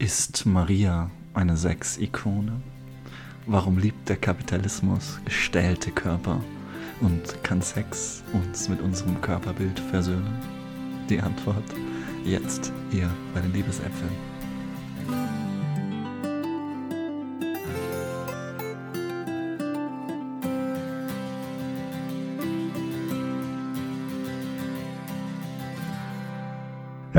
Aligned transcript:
Ist 0.00 0.46
Maria 0.46 1.10
eine 1.34 1.58
Sex-Ikone? 1.58 2.62
Warum 3.44 3.76
liebt 3.76 4.08
der 4.08 4.16
Kapitalismus 4.16 5.20
gestellte 5.26 5.90
Körper? 5.90 6.40
Und 7.02 7.44
kann 7.44 7.60
Sex 7.60 8.22
uns 8.32 8.70
mit 8.70 8.80
unserem 8.80 9.20
Körperbild 9.20 9.78
versöhnen? 9.78 10.38
Die 11.10 11.20
Antwort 11.20 11.64
jetzt 12.24 12.72
hier 12.90 13.10
bei 13.34 13.40
den 13.40 13.52
Liebesäpfeln. 13.52 14.10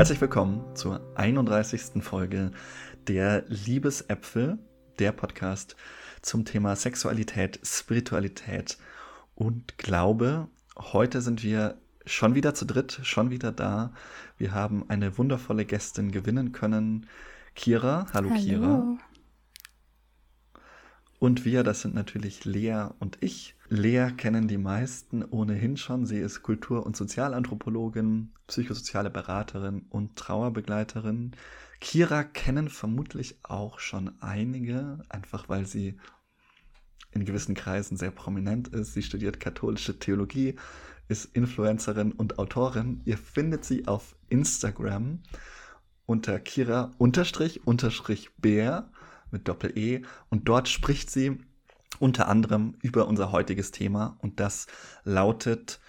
Herzlich 0.02 0.20
willkommen 0.20 0.64
zur 0.74 1.00
31. 1.14 2.02
Folge 2.02 2.50
der 3.06 3.44
Liebesäpfel, 3.46 4.58
der 4.98 5.12
Podcast 5.12 5.76
zum 6.22 6.44
Thema 6.44 6.74
Sexualität, 6.74 7.60
Spiritualität 7.62 8.78
und 9.36 9.78
Glaube. 9.78 10.48
Heute 10.76 11.20
sind 11.20 11.44
wir 11.44 11.78
schon 12.04 12.34
wieder 12.34 12.52
zu 12.52 12.64
dritt, 12.64 12.98
schon 13.04 13.30
wieder 13.30 13.52
da. 13.52 13.92
Wir 14.38 14.52
haben 14.52 14.90
eine 14.90 15.18
wundervolle 15.18 15.64
Gästin 15.64 16.10
gewinnen 16.10 16.50
können. 16.50 17.06
Kira, 17.54 18.08
hallo, 18.12 18.30
hallo. 18.30 18.40
Kira. 18.40 18.98
Und 21.20 21.44
wir, 21.44 21.62
das 21.62 21.80
sind 21.80 21.94
natürlich 21.94 22.44
Lea 22.44 22.86
und 22.98 23.18
ich. 23.20 23.54
Lea 23.72 24.10
kennen 24.14 24.48
die 24.48 24.58
meisten 24.58 25.24
ohnehin 25.24 25.78
schon. 25.78 26.04
Sie 26.04 26.18
ist 26.18 26.42
Kultur- 26.42 26.84
und 26.84 26.94
Sozialanthropologin, 26.94 28.34
psychosoziale 28.46 29.08
Beraterin 29.08 29.86
und 29.88 30.14
Trauerbegleiterin. 30.16 31.32
Kira 31.80 32.22
kennen 32.22 32.68
vermutlich 32.68 33.38
auch 33.42 33.78
schon 33.78 34.12
einige, 34.20 34.98
einfach 35.08 35.48
weil 35.48 35.64
sie 35.64 35.98
in 37.12 37.24
gewissen 37.24 37.54
Kreisen 37.54 37.96
sehr 37.96 38.10
prominent 38.10 38.68
ist. 38.68 38.92
Sie 38.92 39.02
studiert 39.02 39.40
katholische 39.40 39.98
Theologie, 39.98 40.56
ist 41.08 41.34
Influencerin 41.34 42.12
und 42.12 42.38
Autorin. 42.38 43.00
Ihr 43.06 43.16
findet 43.16 43.64
sie 43.64 43.88
auf 43.88 44.16
Instagram 44.28 45.22
unter 46.04 46.38
Kira 46.40 46.90
unterstrich 46.98 47.66
unterstrich 47.66 48.28
Bär 48.36 48.90
mit 49.30 49.48
Doppel-E. 49.48 50.02
Und 50.28 50.46
dort 50.46 50.68
spricht 50.68 51.08
sie 51.08 51.38
unter 52.02 52.26
anderem 52.26 52.74
über 52.82 53.06
unser 53.06 53.30
heutiges 53.30 53.70
Thema 53.70 54.16
und 54.18 54.40
das 54.40 54.66
lautet 55.04 55.80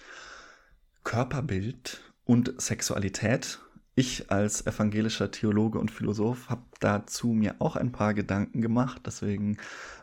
Körperbild 1.02 2.00
und 2.24 2.54
Sexualität. 2.56 3.58
Ich 3.96 4.30
als 4.30 4.64
evangelischer 4.64 5.32
Theologe 5.32 5.80
und 5.80 5.90
Philosoph 5.90 6.48
habe 6.48 6.62
dazu 6.78 7.28
mir 7.28 7.56
auch 7.58 7.74
ein 7.74 7.90
paar 7.90 8.14
Gedanken 8.14 8.62
gemacht. 8.62 9.02
Deswegen 9.04 9.56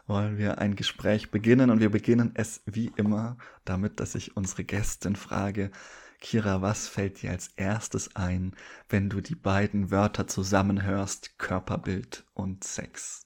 wollen 0.05 0.37
wir 0.37 0.57
ein 0.57 0.75
Gespräch 0.75 1.31
beginnen 1.31 1.69
und 1.69 1.79
wir 1.79 1.89
beginnen 1.89 2.31
es 2.33 2.61
wie 2.65 2.91
immer 2.97 3.37
damit, 3.63 4.01
dass 4.01 4.13
ich 4.13 4.35
unsere 4.35 4.65
Gästin 4.65 5.15
frage, 5.15 5.71
Kira, 6.19 6.61
was 6.61 6.89
fällt 6.89 7.21
dir 7.21 7.31
als 7.31 7.51
erstes 7.55 8.17
ein, 8.17 8.53
wenn 8.89 9.09
du 9.09 9.21
die 9.21 9.35
beiden 9.35 9.91
Wörter 9.91 10.27
zusammenhörst, 10.27 11.39
Körperbild 11.39 12.25
und 12.33 12.65
Sex? 12.65 13.23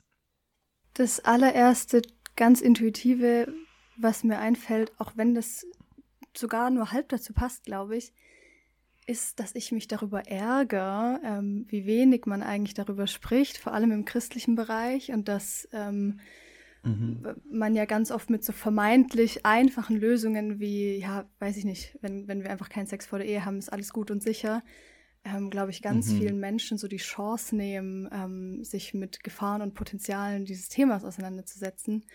Das 0.93 1.19
allererste 1.19 2.01
ganz 2.35 2.61
intuitive, 2.61 3.53
was 3.97 4.23
mir 4.23 4.39
einfällt, 4.39 4.91
auch 4.99 5.13
wenn 5.15 5.35
das 5.35 5.65
sogar 6.35 6.69
nur 6.69 6.91
halb 6.91 7.09
dazu 7.09 7.33
passt, 7.33 7.65
glaube 7.65 7.95
ich, 7.97 8.13
ist, 9.07 9.39
dass 9.39 9.55
ich 9.55 9.71
mich 9.71 9.87
darüber 9.87 10.27
ärgere, 10.27 11.19
ähm, 11.23 11.65
wie 11.69 11.85
wenig 11.85 12.25
man 12.25 12.41
eigentlich 12.41 12.73
darüber 12.73 13.07
spricht, 13.07 13.57
vor 13.57 13.73
allem 13.73 13.91
im 13.91 14.05
christlichen 14.05 14.55
Bereich 14.55 15.11
und 15.11 15.27
dass 15.27 15.67
ähm, 15.73 16.19
mhm. 16.83 17.35
man 17.49 17.75
ja 17.75 17.85
ganz 17.85 18.11
oft 18.11 18.29
mit 18.29 18.43
so 18.43 18.51
vermeintlich 18.51 19.45
einfachen 19.45 19.95
Lösungen 19.95 20.59
wie, 20.59 20.97
ja, 20.97 21.25
weiß 21.39 21.57
ich 21.57 21.65
nicht, 21.65 21.97
wenn, 22.01 22.27
wenn 22.27 22.41
wir 22.43 22.49
einfach 22.49 22.69
keinen 22.69 22.87
Sex 22.87 23.05
vor 23.05 23.19
der 23.19 23.27
Ehe 23.27 23.45
haben, 23.45 23.59
ist 23.59 23.71
alles 23.71 23.93
gut 23.93 24.09
und 24.09 24.23
sicher, 24.23 24.63
ähm, 25.25 25.49
glaube 25.49 25.71
ich, 25.71 25.81
ganz 25.81 26.09
mhm. 26.09 26.17
vielen 26.19 26.39
Menschen 26.39 26.77
so 26.77 26.87
die 26.87 26.97
Chance 26.97 27.55
nehmen, 27.55 28.07
ähm, 28.11 28.63
sich 28.63 28.93
mit 28.93 29.23
Gefahren 29.23 29.61
und 29.61 29.73
Potenzialen 29.73 30.45
dieses 30.45 30.69
Themas 30.69 31.03
auseinanderzusetzen. 31.03 32.05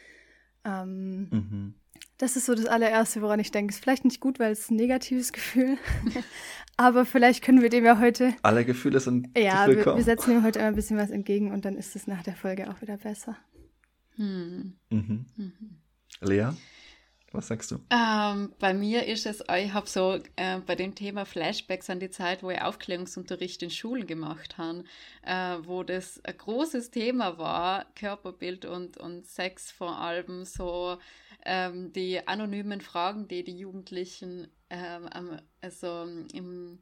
Ähm, 0.65 1.29
mhm. 1.31 1.75
Das 2.19 2.37
ist 2.37 2.47
so 2.47 2.55
das 2.55 2.67
allererste, 2.67 3.21
woran 3.21 3.41
ich 3.41 3.51
denke. 3.51 3.73
Ist 3.73 3.83
vielleicht 3.83 4.05
nicht 4.05 4.21
gut, 4.21 4.39
weil 4.39 4.53
es 4.53 4.71
ein 4.71 4.77
negatives 4.77 5.33
Gefühl. 5.33 5.77
Aber 6.77 7.05
vielleicht 7.05 7.43
können 7.43 7.63
wir 7.63 7.69
dem 7.69 7.85
ja 7.85 7.99
heute. 7.99 8.35
Alle 8.43 8.65
Gefühle 8.65 9.01
sind 9.01 9.37
ja, 9.37 9.67
willkommen. 9.67 9.97
Wir, 9.97 9.97
wir 9.97 10.05
setzen 10.05 10.33
ihm 10.33 10.45
heute 10.45 10.63
ein 10.63 10.75
bisschen 10.75 10.97
was 10.97 11.11
entgegen 11.11 11.51
und 11.51 11.65
dann 11.65 11.77
ist 11.77 11.97
es 11.97 12.07
nach 12.07 12.23
der 12.23 12.37
Folge 12.37 12.71
auch 12.71 12.81
wieder 12.81 12.97
besser. 12.97 13.37
Hm. 14.17 14.75
Mhm. 14.91 15.27
Mhm. 15.37 15.53
Lea? 16.21 16.51
Was 17.33 17.47
sagst 17.47 17.71
du? 17.71 17.79
Ähm, 17.91 18.53
bei 18.59 18.75
mir 18.75 19.07
ist 19.07 19.25
es, 19.25 19.41
ich 19.57 19.73
habe 19.73 19.89
so 19.89 20.19
äh, 20.35 20.59
bei 20.67 20.75
dem 20.75 20.97
Thema 20.97 21.25
Flashbacks 21.25 21.89
an 21.89 22.01
die 22.01 22.11
Zeit, 22.11 22.43
wo 22.43 22.51
ich 22.51 22.61
Aufklärungsunterricht 22.61 23.63
in 23.63 23.71
Schulen 23.71 24.09
gemacht 24.09 24.59
habe, 24.59 24.83
äh, 25.23 25.59
wo 25.63 25.85
das 25.85 26.21
ein 26.25 26.37
großes 26.37 26.91
Thema 26.91 27.39
war, 27.39 27.87
Körperbild 27.95 28.65
und, 28.65 28.97
und 28.97 29.27
Sex 29.27 29.71
vor 29.71 29.99
allem, 29.99 30.45
so 30.45 30.99
ähm, 31.45 31.93
die 31.93 32.27
anonymen 32.27 32.81
Fragen, 32.81 33.29
die 33.29 33.45
die 33.45 33.57
Jugendlichen 33.57 34.49
ähm, 34.69 35.41
also 35.61 36.07
im 36.33 36.81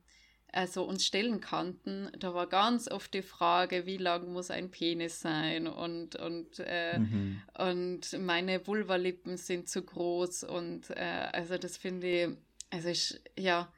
also 0.52 0.84
uns 0.84 1.04
stellen 1.04 1.40
konnten, 1.40 2.10
da 2.18 2.32
war 2.34 2.46
ganz 2.46 2.90
oft 2.90 3.12
die 3.12 3.22
Frage, 3.22 3.86
wie 3.86 3.98
lang 3.98 4.32
muss 4.32 4.50
ein 4.50 4.70
Penis 4.70 5.20
sein? 5.20 5.66
Und, 5.66 6.16
und, 6.16 6.60
äh, 6.60 6.98
mhm. 6.98 7.42
und 7.56 8.18
meine 8.20 8.66
Vulvalippen 8.66 9.36
sind 9.36 9.68
zu 9.68 9.82
groß 9.82 10.44
und 10.44 10.90
äh, 10.90 11.28
also 11.32 11.58
das 11.58 11.76
finde 11.76 12.06
ich, 12.06 12.28
also 12.70 12.88
ich, 12.88 13.20
ja, 13.38 13.72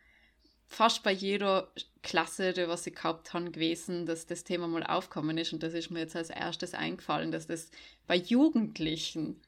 fast 0.67 1.03
bei 1.03 1.11
jeder 1.11 1.73
Klasse, 2.03 2.53
die 2.53 2.69
was 2.69 2.87
ich 2.87 2.95
gehabt 2.95 3.35
habe, 3.35 3.51
gewesen, 3.51 4.07
dass 4.07 4.27
das 4.27 4.45
Thema 4.45 4.69
mal 4.69 4.85
aufkommen 4.85 5.37
ist. 5.37 5.53
Und 5.53 5.65
das 5.65 5.75
ist 5.75 5.91
mir 5.91 5.99
jetzt 5.99 6.15
als 6.15 6.31
erstes 6.31 6.75
eingefallen, 6.75 7.33
dass 7.33 7.49
das 7.49 7.71
bei 8.07 8.15
Jugendlichen 8.15 9.41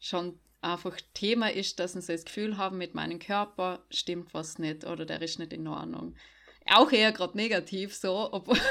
schon 0.00 0.38
einfach 0.62 0.98
Thema 1.12 1.52
ist, 1.52 1.78
dass 1.78 1.92
sie 1.92 2.00
das 2.00 2.24
Gefühl 2.24 2.56
haben, 2.56 2.78
mit 2.78 2.94
meinem 2.94 3.18
Körper 3.18 3.84
stimmt 3.90 4.32
was 4.32 4.58
nicht 4.58 4.86
oder 4.86 5.04
der 5.04 5.20
ist 5.20 5.38
nicht 5.38 5.52
in 5.52 5.68
Ordnung 5.68 6.14
auch 6.70 6.92
eher 6.92 7.12
gerade 7.12 7.36
negativ 7.36 7.94
so, 7.94 8.28
obwohl. 8.32 8.56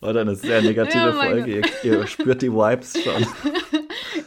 War 0.00 0.16
eine 0.16 0.34
sehr 0.34 0.62
negative 0.62 0.98
ja, 0.98 1.12
Folge. 1.12 1.58
Ihr, 1.58 1.64
ihr, 1.84 2.06
spürt 2.06 2.42
die 2.42 2.52
Vibes 2.52 3.02
schon. 3.02 3.26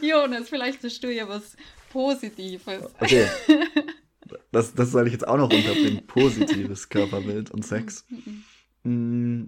Jonas, 0.00 0.48
vielleicht 0.48 0.82
hast 0.84 1.02
du 1.02 1.12
ja 1.12 1.28
was 1.28 1.56
Positives. 1.90 2.84
Okay. 3.00 3.26
Das, 4.52 4.74
das 4.74 4.90
soll 4.92 5.06
ich 5.06 5.12
jetzt 5.12 5.26
auch 5.26 5.36
noch 5.36 5.50
unterbringen. 5.50 6.06
Positives 6.06 6.88
Körperbild 6.88 7.50
und 7.50 7.64
Sex. 7.64 8.04
Mm. 8.82 9.44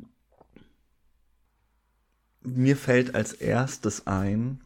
Mir 2.42 2.76
fällt 2.76 3.14
als 3.14 3.32
erstes 3.32 4.06
ein, 4.06 4.60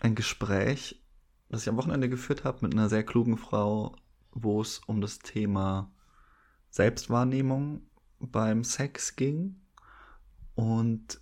ein 0.00 0.14
Gespräch 0.14 1.03
das 1.48 1.62
ich 1.62 1.68
am 1.68 1.76
Wochenende 1.76 2.08
geführt 2.08 2.44
habe 2.44 2.58
mit 2.62 2.72
einer 2.72 2.88
sehr 2.88 3.04
klugen 3.04 3.36
Frau, 3.36 3.96
wo 4.32 4.60
es 4.60 4.78
um 4.86 5.00
das 5.00 5.18
Thema 5.18 5.92
Selbstwahrnehmung 6.70 7.82
beim 8.18 8.64
Sex 8.64 9.16
ging. 9.16 9.60
Und 10.54 11.20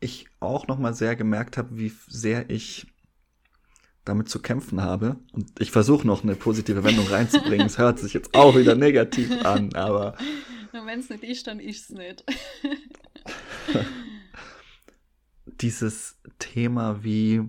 ich 0.00 0.26
auch 0.40 0.66
nochmal 0.66 0.94
sehr 0.94 1.16
gemerkt 1.16 1.56
habe, 1.56 1.76
wie 1.78 1.92
sehr 2.06 2.50
ich 2.50 2.86
damit 4.04 4.28
zu 4.28 4.40
kämpfen 4.40 4.80
habe. 4.80 5.16
Und 5.32 5.60
ich 5.60 5.70
versuche 5.70 6.06
noch 6.06 6.22
eine 6.22 6.34
positive 6.34 6.84
Wendung 6.84 7.06
reinzubringen. 7.06 7.66
es 7.66 7.78
hört 7.78 7.98
sich 7.98 8.14
jetzt 8.14 8.34
auch 8.34 8.56
wieder 8.56 8.74
negativ 8.74 9.30
an, 9.44 9.74
aber. 9.74 10.16
Wenn 10.72 11.00
es 11.00 11.10
nicht 11.10 11.24
ist, 11.24 11.46
dann 11.46 11.60
ist 11.60 11.90
es 11.90 11.96
nicht. 11.96 12.24
dieses 15.60 16.20
Thema 16.38 17.02
wie, 17.02 17.42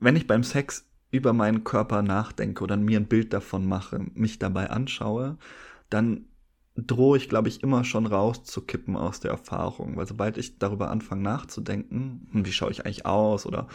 wenn 0.00 0.16
ich 0.16 0.26
beim 0.26 0.42
Sex 0.42 0.88
über 1.10 1.32
meinen 1.32 1.64
Körper 1.64 2.02
nachdenke 2.02 2.64
oder 2.64 2.76
mir 2.76 2.98
ein 2.98 3.06
Bild 3.06 3.32
davon 3.32 3.66
mache, 3.66 4.00
mich 4.14 4.38
dabei 4.38 4.70
anschaue, 4.70 5.38
dann 5.88 6.26
drohe 6.76 7.16
ich, 7.16 7.28
glaube 7.28 7.48
ich, 7.48 7.62
immer 7.62 7.84
schon 7.84 8.06
rauszukippen 8.06 8.96
aus 8.96 9.20
der 9.20 9.30
Erfahrung. 9.30 9.96
Weil 9.96 10.06
sobald 10.06 10.38
ich 10.38 10.58
darüber 10.58 10.90
anfange 10.90 11.22
nachzudenken, 11.22 12.28
hm, 12.32 12.46
wie 12.46 12.52
schaue 12.52 12.72
ich 12.72 12.84
eigentlich 12.84 13.06
aus 13.06 13.46
oder 13.46 13.68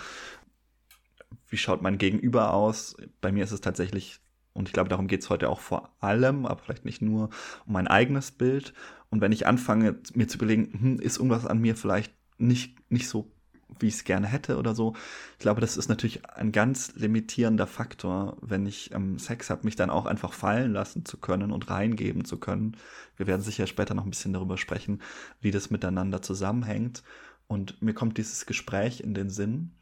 wie 1.47 1.57
schaut 1.57 1.81
mein 1.81 1.97
Gegenüber 1.97 2.53
aus, 2.53 2.97
bei 3.21 3.31
mir 3.31 3.43
ist 3.43 3.51
es 3.51 3.61
tatsächlich, 3.61 4.19
und 4.53 4.67
ich 4.67 4.73
glaube, 4.73 4.89
darum 4.89 5.07
geht 5.07 5.21
es 5.21 5.29
heute 5.29 5.49
auch 5.49 5.61
vor 5.61 5.95
allem, 5.99 6.45
aber 6.45 6.61
vielleicht 6.61 6.85
nicht 6.85 7.01
nur, 7.01 7.29
um 7.65 7.73
mein 7.73 7.87
eigenes 7.87 8.31
Bild. 8.31 8.73
Und 9.09 9.21
wenn 9.21 9.31
ich 9.31 9.47
anfange, 9.47 9.95
mir 10.13 10.27
zu 10.27 10.37
überlegen, 10.37 10.73
hm, 10.73 10.99
ist 10.99 11.17
irgendwas 11.17 11.45
an 11.45 11.59
mir 11.59 11.75
vielleicht 11.75 12.13
nicht, 12.39 12.75
nicht 12.91 13.07
so 13.07 13.31
wie 13.79 13.87
ich 13.87 13.95
es 13.95 14.03
gerne 14.03 14.27
hätte 14.27 14.57
oder 14.57 14.73
so. 14.73 14.95
Ich 15.33 15.39
glaube, 15.39 15.61
das 15.61 15.77
ist 15.77 15.89
natürlich 15.89 16.27
ein 16.27 16.51
ganz 16.51 16.95
limitierender 16.95 17.67
Faktor, 17.67 18.37
wenn 18.41 18.65
ich 18.65 18.91
ähm, 18.93 19.19
Sex 19.19 19.49
habe, 19.49 19.63
mich 19.63 19.75
dann 19.75 19.89
auch 19.89 20.05
einfach 20.05 20.33
fallen 20.33 20.73
lassen 20.73 21.05
zu 21.05 21.17
können 21.17 21.51
und 21.51 21.69
reingeben 21.69 22.25
zu 22.25 22.39
können. 22.39 22.77
Wir 23.15 23.27
werden 23.27 23.41
sicher 23.41 23.67
später 23.67 23.93
noch 23.93 24.05
ein 24.05 24.09
bisschen 24.09 24.33
darüber 24.33 24.57
sprechen, 24.57 25.01
wie 25.39 25.51
das 25.51 25.69
miteinander 25.69 26.21
zusammenhängt. 26.21 27.03
Und 27.47 27.81
mir 27.81 27.93
kommt 27.93 28.17
dieses 28.17 28.45
Gespräch 28.45 29.01
in 29.01 29.13
den 29.13 29.29
Sinn. 29.29 29.75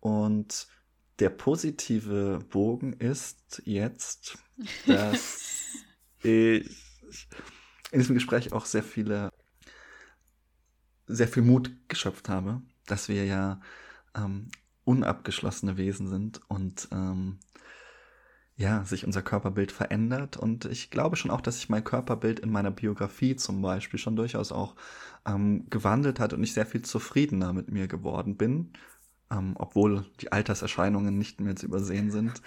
Und 0.00 0.68
der 1.18 1.30
positive 1.30 2.40
Bogen 2.50 2.92
ist 2.94 3.62
jetzt, 3.64 4.38
dass 4.86 5.40
ich 6.22 6.68
in 7.90 7.98
diesem 7.98 8.14
Gespräch 8.14 8.52
auch 8.52 8.64
sehr 8.64 8.82
viele, 8.82 9.30
sehr 11.06 11.28
viel 11.28 11.42
Mut 11.42 11.70
geschöpft 11.88 12.28
habe, 12.28 12.62
dass 12.86 13.08
wir 13.08 13.24
ja 13.24 13.60
ähm, 14.14 14.48
unabgeschlossene 14.84 15.76
Wesen 15.76 16.08
sind 16.08 16.40
und 16.48 16.88
ähm, 16.92 17.38
ja, 18.56 18.84
sich 18.84 19.06
unser 19.06 19.22
Körperbild 19.22 19.72
verändert. 19.72 20.36
Und 20.36 20.66
ich 20.66 20.90
glaube 20.90 21.16
schon 21.16 21.30
auch, 21.30 21.40
dass 21.40 21.56
sich 21.56 21.68
mein 21.68 21.84
Körperbild 21.84 22.40
in 22.40 22.50
meiner 22.50 22.70
Biografie 22.70 23.36
zum 23.36 23.62
Beispiel 23.62 23.98
schon 23.98 24.16
durchaus 24.16 24.52
auch 24.52 24.76
ähm, 25.26 25.66
gewandelt 25.70 26.20
hat 26.20 26.32
und 26.32 26.42
ich 26.42 26.52
sehr 26.52 26.66
viel 26.66 26.82
zufriedener 26.82 27.52
mit 27.52 27.70
mir 27.70 27.88
geworden 27.88 28.36
bin, 28.36 28.72
ähm, 29.30 29.54
obwohl 29.58 30.04
die 30.20 30.32
Alterserscheinungen 30.32 31.16
nicht 31.16 31.40
mehr 31.40 31.56
zu 31.56 31.66
übersehen 31.66 32.10
sind. 32.10 32.42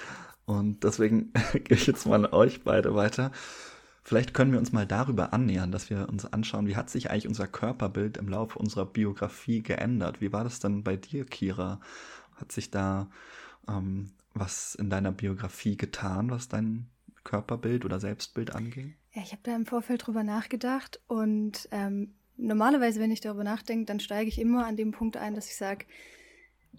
Und 0.45 0.83
deswegen 0.83 1.33
gehe 1.53 1.77
ich 1.77 1.87
jetzt 1.87 2.05
mal 2.05 2.25
an 2.25 2.33
euch 2.33 2.63
beide 2.63 2.95
weiter. 2.95 3.31
Vielleicht 4.07 4.35
können 4.35 4.51
wir 4.51 4.59
uns 4.59 4.71
mal 4.71 4.85
darüber 4.85 5.33
annähern, 5.33 5.71
dass 5.71 5.89
wir 5.89 6.07
uns 6.07 6.31
anschauen, 6.31 6.67
wie 6.67 6.75
hat 6.75 6.91
sich 6.91 7.09
eigentlich 7.09 7.27
unser 7.27 7.47
Körperbild 7.47 8.17
im 8.17 8.29
Laufe 8.29 8.59
unserer 8.59 8.85
Biografie 8.85 9.63
geändert? 9.63 10.21
Wie 10.21 10.31
war 10.31 10.43
das 10.43 10.59
denn 10.59 10.83
bei 10.83 10.95
dir, 10.95 11.25
Kira? 11.25 11.81
Hat 12.35 12.51
sich 12.51 12.69
da 12.69 13.09
ähm, 13.67 14.11
was 14.35 14.75
in 14.75 14.91
deiner 14.91 15.11
Biografie 15.11 15.75
getan, 15.75 16.29
was 16.29 16.47
dein 16.47 16.85
Körperbild 17.23 17.83
oder 17.83 17.99
Selbstbild 17.99 18.53
anging? 18.53 18.93
Ja, 19.13 19.23
ich 19.23 19.31
habe 19.31 19.41
da 19.41 19.55
im 19.55 19.65
Vorfeld 19.65 20.05
drüber 20.05 20.23
nachgedacht 20.23 20.99
und 21.07 21.67
ähm, 21.71 22.13
normalerweise, 22.37 22.99
wenn 22.99 23.11
ich 23.11 23.21
darüber 23.21 23.43
nachdenke, 23.43 23.85
dann 23.85 23.99
steige 23.99 24.29
ich 24.29 24.39
immer 24.39 24.67
an 24.67 24.75
dem 24.75 24.91
Punkt 24.91 25.17
ein, 25.17 25.33
dass 25.33 25.47
ich 25.47 25.55
sage, 25.55 25.85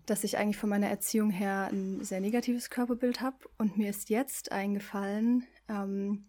dass 0.05 0.23
ich 0.23 0.39
eigentlich 0.39 0.59
von 0.59 0.71
meiner 0.71 0.89
Erziehung 0.89 1.31
her 1.31 1.71
ein 1.73 2.05
sehr 2.05 2.21
negatives 2.21 2.71
Körperbild 2.71 3.21
habe 3.21 3.39
und 3.59 3.77
mir 3.79 3.91
ist 3.91 4.11
jetzt 4.11 4.53
eingefallen, 4.53 5.45
ähm, 5.69 6.27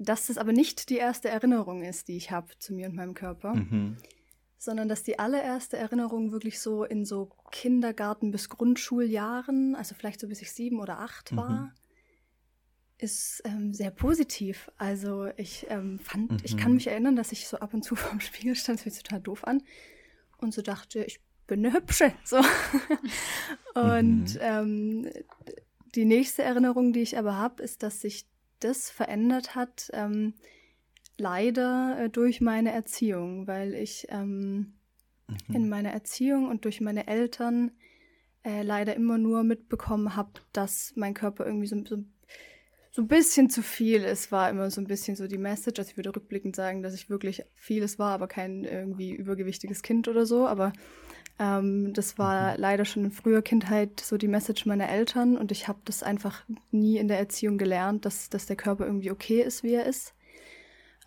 dass 0.00 0.28
das 0.28 0.38
aber 0.38 0.52
nicht 0.52 0.88
die 0.88 0.96
erste 0.96 1.28
Erinnerung 1.28 1.82
ist, 1.82 2.08
die 2.08 2.16
ich 2.16 2.30
habe 2.30 2.48
zu 2.58 2.72
mir 2.72 2.88
und 2.88 2.96
meinem 2.96 3.12
Körper, 3.12 3.54
mhm. 3.54 3.98
sondern 4.56 4.88
dass 4.88 5.02
die 5.02 5.18
allererste 5.18 5.76
Erinnerung 5.76 6.32
wirklich 6.32 6.58
so 6.58 6.84
in 6.84 7.04
so 7.04 7.30
Kindergarten 7.50 8.30
bis 8.30 8.48
Grundschuljahren, 8.48 9.74
also 9.76 9.94
vielleicht 9.94 10.20
so 10.20 10.28
bis 10.28 10.40
ich 10.40 10.52
sieben 10.52 10.80
oder 10.80 11.00
acht 11.00 11.36
war, 11.36 11.50
mhm. 11.50 11.70
ist 12.96 13.42
ähm, 13.44 13.74
sehr 13.74 13.90
positiv. 13.90 14.70
Also 14.78 15.28
ich 15.36 15.66
ähm, 15.68 15.98
fand, 15.98 16.30
mhm. 16.30 16.38
ich 16.44 16.56
kann 16.56 16.72
mich 16.72 16.86
erinnern, 16.86 17.14
dass 17.14 17.30
ich 17.30 17.46
so 17.46 17.58
ab 17.58 17.74
und 17.74 17.84
zu 17.84 17.94
vorm 17.94 18.20
Spiegel 18.20 18.54
stand, 18.54 18.78
das 18.78 18.84
fühlt 18.84 19.04
total 19.04 19.20
doof 19.20 19.44
an, 19.44 19.62
und 20.38 20.54
so 20.54 20.62
dachte, 20.62 21.04
ich 21.04 21.20
bin 21.46 21.64
eine 21.64 21.74
Hübsche. 21.74 22.14
So. 22.24 22.38
und 23.74 24.34
mhm. 24.34 24.40
ähm, 24.40 25.10
die 25.94 26.06
nächste 26.06 26.42
Erinnerung, 26.42 26.94
die 26.94 27.02
ich 27.02 27.18
aber 27.18 27.36
habe, 27.36 27.62
ist, 27.62 27.82
dass 27.82 28.00
sich 28.00 28.29
das 28.60 28.90
verändert 28.90 29.54
hat, 29.54 29.90
ähm, 29.92 30.34
leider 31.18 31.96
äh, 31.98 32.10
durch 32.10 32.40
meine 32.40 32.72
Erziehung, 32.72 33.46
weil 33.46 33.74
ich 33.74 34.06
ähm, 34.10 34.74
mhm. 35.48 35.54
in 35.54 35.68
meiner 35.68 35.90
Erziehung 35.90 36.48
und 36.48 36.64
durch 36.64 36.80
meine 36.80 37.06
Eltern 37.06 37.72
äh, 38.42 38.62
leider 38.62 38.94
immer 38.96 39.18
nur 39.18 39.42
mitbekommen 39.42 40.16
habe, 40.16 40.32
dass 40.52 40.92
mein 40.96 41.14
Körper 41.14 41.44
irgendwie 41.46 41.66
so, 41.66 41.76
so, 41.84 41.98
so, 42.90 43.02
ein 43.02 43.08
bisschen 43.08 43.50
zu 43.50 43.62
viel 43.62 44.02
ist, 44.02 44.32
war 44.32 44.48
immer 44.48 44.70
so 44.70 44.80
ein 44.80 44.86
bisschen 44.86 45.14
so 45.14 45.26
die 45.26 45.38
Message. 45.38 45.78
Also 45.78 45.90
ich 45.90 45.96
würde 45.96 46.14
rückblickend 46.16 46.56
sagen, 46.56 46.82
dass 46.82 46.94
ich 46.94 47.10
wirklich 47.10 47.44
vieles 47.54 47.98
war, 47.98 48.12
aber 48.12 48.28
kein 48.28 48.64
irgendwie 48.64 49.12
übergewichtiges 49.12 49.82
Kind 49.82 50.08
oder 50.08 50.24
so. 50.24 50.46
Aber 50.46 50.72
ähm, 51.40 51.94
das 51.94 52.18
war 52.18 52.52
mhm. 52.52 52.60
leider 52.60 52.84
schon 52.84 53.06
in 53.06 53.10
früher 53.10 53.40
Kindheit 53.40 53.98
so 54.00 54.18
die 54.18 54.28
Message 54.28 54.66
meiner 54.66 54.90
Eltern 54.90 55.38
und 55.38 55.50
ich 55.50 55.68
habe 55.68 55.78
das 55.86 56.02
einfach 56.02 56.44
nie 56.70 56.98
in 56.98 57.08
der 57.08 57.18
Erziehung 57.18 57.56
gelernt, 57.56 58.04
dass, 58.04 58.28
dass 58.28 58.44
der 58.44 58.56
Körper 58.56 58.84
irgendwie 58.84 59.10
okay 59.10 59.40
ist, 59.40 59.62
wie 59.62 59.72
er 59.72 59.86
ist. 59.86 60.14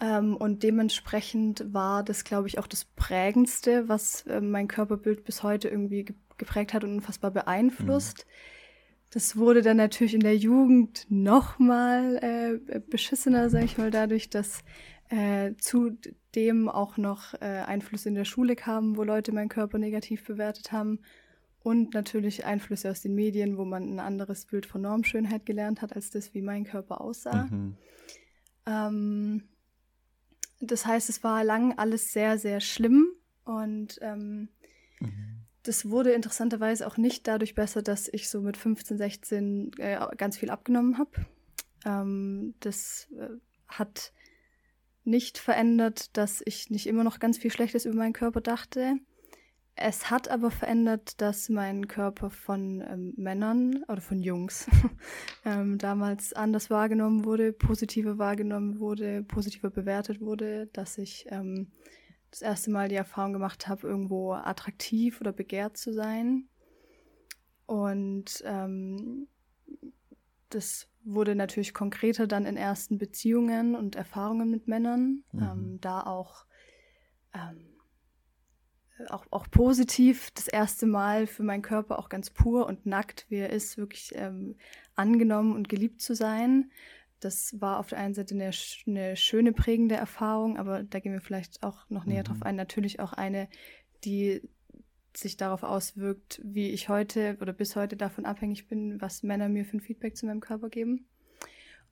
Ähm, 0.02 0.36
und 0.36 0.64
dementsprechend 0.64 1.72
war 1.72 2.04
das, 2.04 2.24
glaube 2.24 2.48
ich, 2.48 2.58
auch 2.58 2.66
das 2.66 2.86
Prägendste, 2.86 3.88
was 3.88 4.26
äh, 4.26 4.42
mein 4.42 4.68
Körperbild 4.68 5.24
bis 5.24 5.44
heute 5.44 5.70
irgendwie 5.70 6.04
ge 6.04 6.16
geprägt 6.40 6.74
hat 6.74 6.84
und 6.84 6.96
unfassbar 6.96 7.30
beeinflusst. 7.30 8.26
Mhm. 8.26 8.32
Das 9.12 9.38
wurde 9.38 9.62
dann 9.62 9.78
natürlich 9.78 10.16
in 10.16 10.22
der 10.22 10.36
Jugend 10.36 11.06
noch 11.10 11.60
mal 11.60 12.18
äh, 12.68 12.80
beschissener, 12.80 13.52
sage 13.52 13.66
ich 13.66 13.78
mal, 13.78 13.92
dadurch, 13.92 14.32
dass 14.32 14.64
äh, 15.14 15.56
zudem 15.58 16.70
auch 16.70 16.98
noch 16.98 17.36
äh, 17.36 17.46
Einflüsse 17.46 18.10
in 18.10 18.16
der 18.16 18.26
Schule 18.26 18.56
kamen, 18.56 18.98
wo 18.98 19.04
Leute 19.04 19.32
meinen 19.32 19.50
Körper 19.50 19.78
negativ 19.78 20.26
bewertet 20.26 20.72
haben. 20.72 21.02
Und 21.60 21.94
natürlich 21.94 22.46
Einflüsse 22.46 22.90
aus 22.90 23.02
den 23.02 23.14
Medien, 23.14 23.58
wo 23.58 23.64
man 23.64 23.84
ein 23.84 24.00
anderes 24.00 24.46
Bild 24.46 24.66
von 24.66 24.82
Normschönheit 24.82 25.46
gelernt 25.46 25.82
hat, 25.82 25.96
als 25.96 26.10
das, 26.10 26.34
wie 26.34 26.42
mein 26.42 26.64
Körper 26.64 27.00
aussah. 27.00 27.44
Mhm. 27.44 27.78
Ähm, 28.66 29.44
das 30.60 30.86
heißt, 30.86 31.10
es 31.10 31.24
war 31.24 31.44
lang 31.44 31.78
alles 31.78 32.12
sehr, 32.12 32.40
sehr 32.40 32.60
schlimm. 32.60 33.08
Und 33.46 34.00
ähm, 34.02 34.50
mhm. 35.00 35.44
das 35.62 35.90
wurde 35.90 36.12
interessanterweise 36.14 36.88
auch 36.88 36.98
nicht 36.98 37.28
dadurch 37.28 37.54
besser, 37.54 37.84
dass 37.84 38.10
ich 38.12 38.30
so 38.30 38.42
mit 38.42 38.58
15, 38.58 38.98
16 38.98 39.72
äh, 39.78 40.00
ganz 40.18 40.38
viel 40.38 40.50
abgenommen 40.50 40.98
habe. 40.98 41.12
Ähm, 41.86 42.56
das 42.62 43.08
äh, 43.18 43.30
hat 43.68 44.12
nicht 45.04 45.38
verändert, 45.38 46.16
dass 46.18 46.42
ich 46.46 46.70
nicht 46.70 46.88
immer 46.88 47.04
noch 47.04 47.20
ganz 47.20 47.38
viel 47.38 47.52
Schlechtes 47.52 47.86
über 47.86 47.96
meinen 47.96 48.14
Körper 48.14 48.42
dachte. 48.42 48.96
Es 49.76 50.12
hat 50.12 50.30
aber 50.30 50.52
verändert, 50.52 51.20
dass 51.20 51.50
mein 51.50 51.88
Körper 51.88 52.30
von 52.30 52.82
ähm, 52.88 53.14
Männern 53.18 53.84
oder 53.88 54.02
von 54.02 54.20
Jungs 54.20 54.68
ähm, 55.46 55.80
damals 55.80 56.34
anders 56.34 56.70
wahrgenommen 56.70 57.26
wurde, 57.26 57.54
positiver 57.54 58.20
wahrgenommen 58.20 58.80
wurde, 58.80 59.24
positiver 59.24 59.72
bewertet 59.72 60.22
wurde, 60.22 60.68
dass 60.74 61.00
ich 61.00 61.26
ähm, 61.30 61.72
das 62.30 62.44
erste 62.44 62.70
Mal 62.70 62.88
die 62.88 62.96
Erfahrung 62.96 63.34
gemacht 63.34 63.68
habe, 63.68 63.88
irgendwo 63.88 64.34
attraktiv 64.34 65.20
oder 65.22 65.32
begehrt 65.32 65.76
zu 65.76 65.92
sein. 65.92 66.48
Und 67.66 68.44
ähm, 68.46 69.28
das 70.50 70.88
wurde 71.04 71.36
natürlich 71.36 71.74
konkreter 71.74 72.28
dann 72.28 72.46
in 72.46 72.58
ersten 72.58 72.98
Beziehungen 72.98 73.76
und 73.76 73.96
Erfahrungen 73.96 74.50
mit 74.50 74.68
Männern. 74.68 75.24
Mhm. 75.32 75.42
Ähm, 75.42 75.78
da 75.82 76.02
auch, 76.02 76.46
ähm, 77.34 77.68
auch, 79.10 79.26
auch 79.32 79.50
positiv 79.50 80.32
das 80.32 80.48
erste 80.48 80.86
Mal 80.86 81.28
für 81.28 81.44
meinen 81.44 81.62
Körper 81.62 82.00
auch 82.00 82.10
ganz 82.10 82.30
pur 82.30 82.68
und 82.68 82.86
nackt, 82.86 83.26
wie 83.30 83.38
er 83.38 83.50
ist, 83.50 83.78
wirklich 83.78 84.14
ähm, 84.16 84.56
angenommen 84.96 85.54
und 85.56 85.70
geliebt 85.70 86.02
zu 86.02 86.16
sein. 86.16 86.72
Das 87.20 87.60
war 87.62 87.80
auf 87.80 87.88
der 87.88 88.00
einen 88.00 88.14
Seite 88.14 88.36
eine, 88.36 88.52
eine, 88.86 89.16
schöne, 89.16 89.54
prägende 89.54 89.96
Erfahrung, 89.96 90.58
aber 90.58 90.84
da 90.84 91.00
gehen 91.00 91.14
wir 91.14 91.22
vielleicht 91.22 91.64
auch 91.64 91.90
noch 91.90 92.06
näher 92.06 92.24
mhm. 92.24 92.26
drauf 92.26 92.42
ein. 92.44 92.56
Natürlich 92.56 93.00
auch 93.00 93.14
eine, 93.14 93.48
die 94.04 94.42
sich 95.18 95.38
darauf 95.38 95.64
auswirkt, 95.64 96.42
wie 96.44 96.70
ich 96.70 96.90
heute 96.90 97.38
oder 97.42 97.54
bis 97.54 97.76
heute 97.76 97.96
davon 97.96 98.26
abhängig 98.26 98.68
bin, 98.68 99.02
was 99.02 99.24
Männer 99.24 99.50
mir 99.50 99.66
für 99.66 99.78
ein 99.78 99.82
Feedback 99.82 100.18
zu 100.18 100.26
meinem 100.26 100.40
Körper 100.40 100.70
geben. 100.70 101.08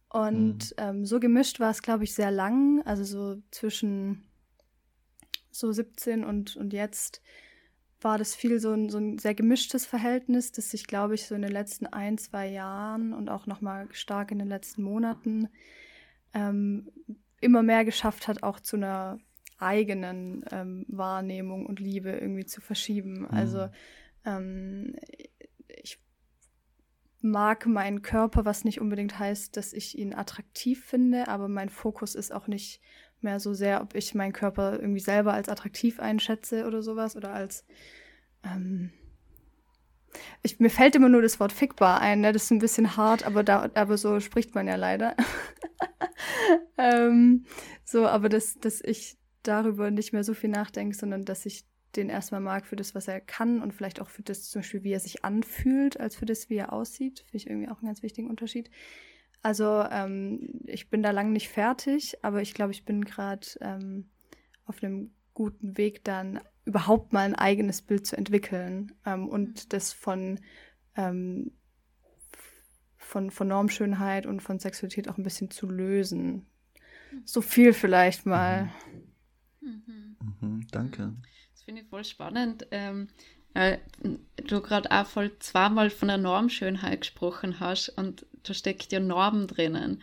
Und 0.10 0.72
mhm. 0.72 0.76
ähm, 0.78 1.06
so 1.06 1.20
gemischt 1.20 1.60
war 1.60 1.72
es, 1.72 1.82
glaube 1.82 2.04
ich, 2.04 2.14
sehr 2.14 2.32
lang, 2.32 2.82
also 2.86 3.04
so 3.04 3.42
zwischen 3.52 4.24
so 5.52 5.72
17 5.72 6.24
und, 6.24 6.56
und 6.56 6.74
jetzt 6.74 7.22
war 8.02 8.18
das 8.18 8.36
viel 8.36 8.60
so 8.60 8.74
ein, 8.74 8.90
so 8.90 8.98
ein 8.98 9.20
sehr 9.20 9.36
gemischtes 9.36 9.86
Verhältnis, 9.86 10.52
das 10.52 10.72
sich, 10.72 10.88
glaube 10.88 11.16
ich, 11.16 11.28
so 11.28 11.36
in 11.36 11.44
den 11.44 11.52
letzten 11.52 11.86
ein, 11.86 12.18
zwei 12.18 12.48
Jahren 12.48 13.14
und 13.14 13.30
auch 13.30 13.46
nochmal 13.46 13.88
stark 13.92 14.32
in 14.32 14.40
den 14.40 14.48
letzten 14.48 14.82
Monaten 14.84 15.50
ähm, 16.34 16.90
immer 17.40 17.64
mehr 17.64 17.86
geschafft 17.86 18.28
hat, 18.28 18.44
auch 18.44 18.60
zu 18.60 18.78
einer 18.78 19.20
eigenen 19.62 20.44
ähm, 20.52 20.86
Wahrnehmung 20.88 21.66
und 21.66 21.80
Liebe 21.80 22.12
irgendwie 22.12 22.46
zu 22.46 22.62
verschieben. 22.62 23.22
Mhm. 23.22 23.28
Also 23.32 23.70
ähm, 24.26 24.96
ich 25.68 26.00
mag 27.22 27.66
meinen 27.68 28.02
Körper, 28.02 28.46
was 28.46 28.66
nicht 28.66 28.82
unbedingt 28.82 29.20
heißt, 29.20 29.56
dass 29.56 29.74
ich 29.74 29.98
ihn 29.98 30.14
attraktiv 30.14 30.84
finde, 30.84 31.28
aber 31.28 31.48
mein 31.48 31.70
Fokus 31.70 32.16
ist 32.16 32.34
auch 32.34 32.48
nicht 32.48 32.82
mehr 33.22 33.40
so 33.40 33.54
sehr, 33.54 33.82
ob 33.82 33.94
ich 33.96 34.16
meinen 34.16 34.34
Körper 34.34 34.80
irgendwie 34.80 35.00
selber 35.00 35.34
als 35.34 35.48
attraktiv 35.48 36.00
einschätze 36.00 36.66
oder 36.66 36.82
sowas 36.82 37.16
oder 37.16 37.34
als 37.34 37.66
ähm, 38.44 38.92
ich, 40.44 40.60
mir 40.60 40.70
fällt 40.70 40.96
immer 40.96 41.10
nur 41.10 41.22
das 41.22 41.40
Wort 41.40 41.54
fickbar 41.54 42.02
ein, 42.02 42.22
ne? 42.22 42.32
das 42.32 42.44
ist 42.44 42.52
ein 42.52 42.60
bisschen 42.60 42.98
hart, 42.98 43.26
aber, 43.26 43.44
da, 43.44 43.70
aber 43.74 43.98
so 43.98 44.20
spricht 44.20 44.56
man 44.56 44.68
ja 44.68 44.76
leider. 44.76 45.16
ähm, 46.78 47.46
so, 47.86 48.08
aber 48.08 48.30
dass, 48.30 48.56
dass 48.60 48.82
ich 48.82 49.18
darüber 49.44 49.92
nicht 49.92 50.14
mehr 50.14 50.24
so 50.24 50.34
viel 50.34 50.50
nachdenke, 50.50 50.96
sondern 50.96 51.26
dass 51.26 51.46
ich 51.46 51.66
den 51.96 52.10
erstmal 52.10 52.42
mag 52.42 52.66
für 52.66 52.76
das, 52.76 52.96
was 52.96 53.08
er 53.08 53.20
kann 53.20 53.62
und 53.62 53.74
vielleicht 53.74 54.00
auch 54.00 54.10
für 54.10 54.22
das 54.22 54.50
zum 54.50 54.62
Beispiel, 54.62 54.84
wie 54.84 54.94
er 54.94 55.00
sich 55.00 55.26
anfühlt, 55.26 56.00
als 56.00 56.16
für 56.16 56.26
das, 56.26 56.50
wie 56.50 56.56
er 56.56 56.74
aussieht. 56.74 57.20
Finde 57.20 57.38
ich 57.38 57.48
irgendwie 57.48 57.70
auch 57.70 57.80
einen 57.80 57.88
ganz 57.88 58.02
wichtigen 58.02 58.30
Unterschied. 58.30 58.70
Also 59.42 59.84
ähm, 59.92 60.62
ich 60.68 60.90
bin 60.90 61.04
da 61.04 61.12
lange 61.12 61.32
nicht 61.32 61.50
fertig, 61.50 62.18
aber 62.24 62.42
ich 62.42 62.54
glaube, 62.54 62.72
ich 62.72 62.86
bin 62.86 63.04
gerade 63.04 63.48
ähm, 63.60 64.10
auf 64.66 64.82
einem 64.82 65.12
guten 65.34 65.78
Weg, 65.78 66.04
dann 66.04 66.40
überhaupt 66.66 67.12
mal 67.12 67.26
ein 67.26 67.36
eigenes 67.36 67.82
Bild 67.82 68.06
zu 68.06 68.16
entwickeln 68.16 68.94
ähm, 69.06 69.28
und 69.28 69.66
mhm. 69.66 69.70
das 69.70 69.94
von, 69.94 70.40
ähm, 70.96 71.52
von, 72.98 73.32
von 73.32 73.48
Normschönheit 73.48 74.26
und 74.28 74.42
von 74.42 74.60
Sexualität 74.60 75.10
auch 75.10 75.18
ein 75.18 75.24
bisschen 75.24 75.50
zu 75.50 75.68
lösen. 75.68 76.46
Mhm. 77.12 77.22
So 77.26 77.42
viel 77.42 77.74
vielleicht 77.74 78.26
mal. 78.26 78.70
Mhm. 79.62 80.16
Mhm, 80.42 80.68
danke. 80.72 81.14
Das 81.54 81.64
finde 81.64 81.82
ich 81.82 81.88
voll 81.88 82.04
spannend. 82.04 82.68
Ähm, 82.72 83.08
äh, 83.54 83.78
du 84.48 84.62
gerade 84.62 84.92
auch 84.92 85.06
voll 85.06 85.38
zweimal 85.40 85.90
von 85.90 86.08
der 86.08 86.18
Normschönheit 86.18 87.02
gesprochen 87.02 87.60
hast 87.60 87.90
und 87.90 88.26
da 88.44 88.54
steckt 88.54 88.92
ja 88.92 89.00
Norm 89.00 89.48
drinnen. 89.48 90.02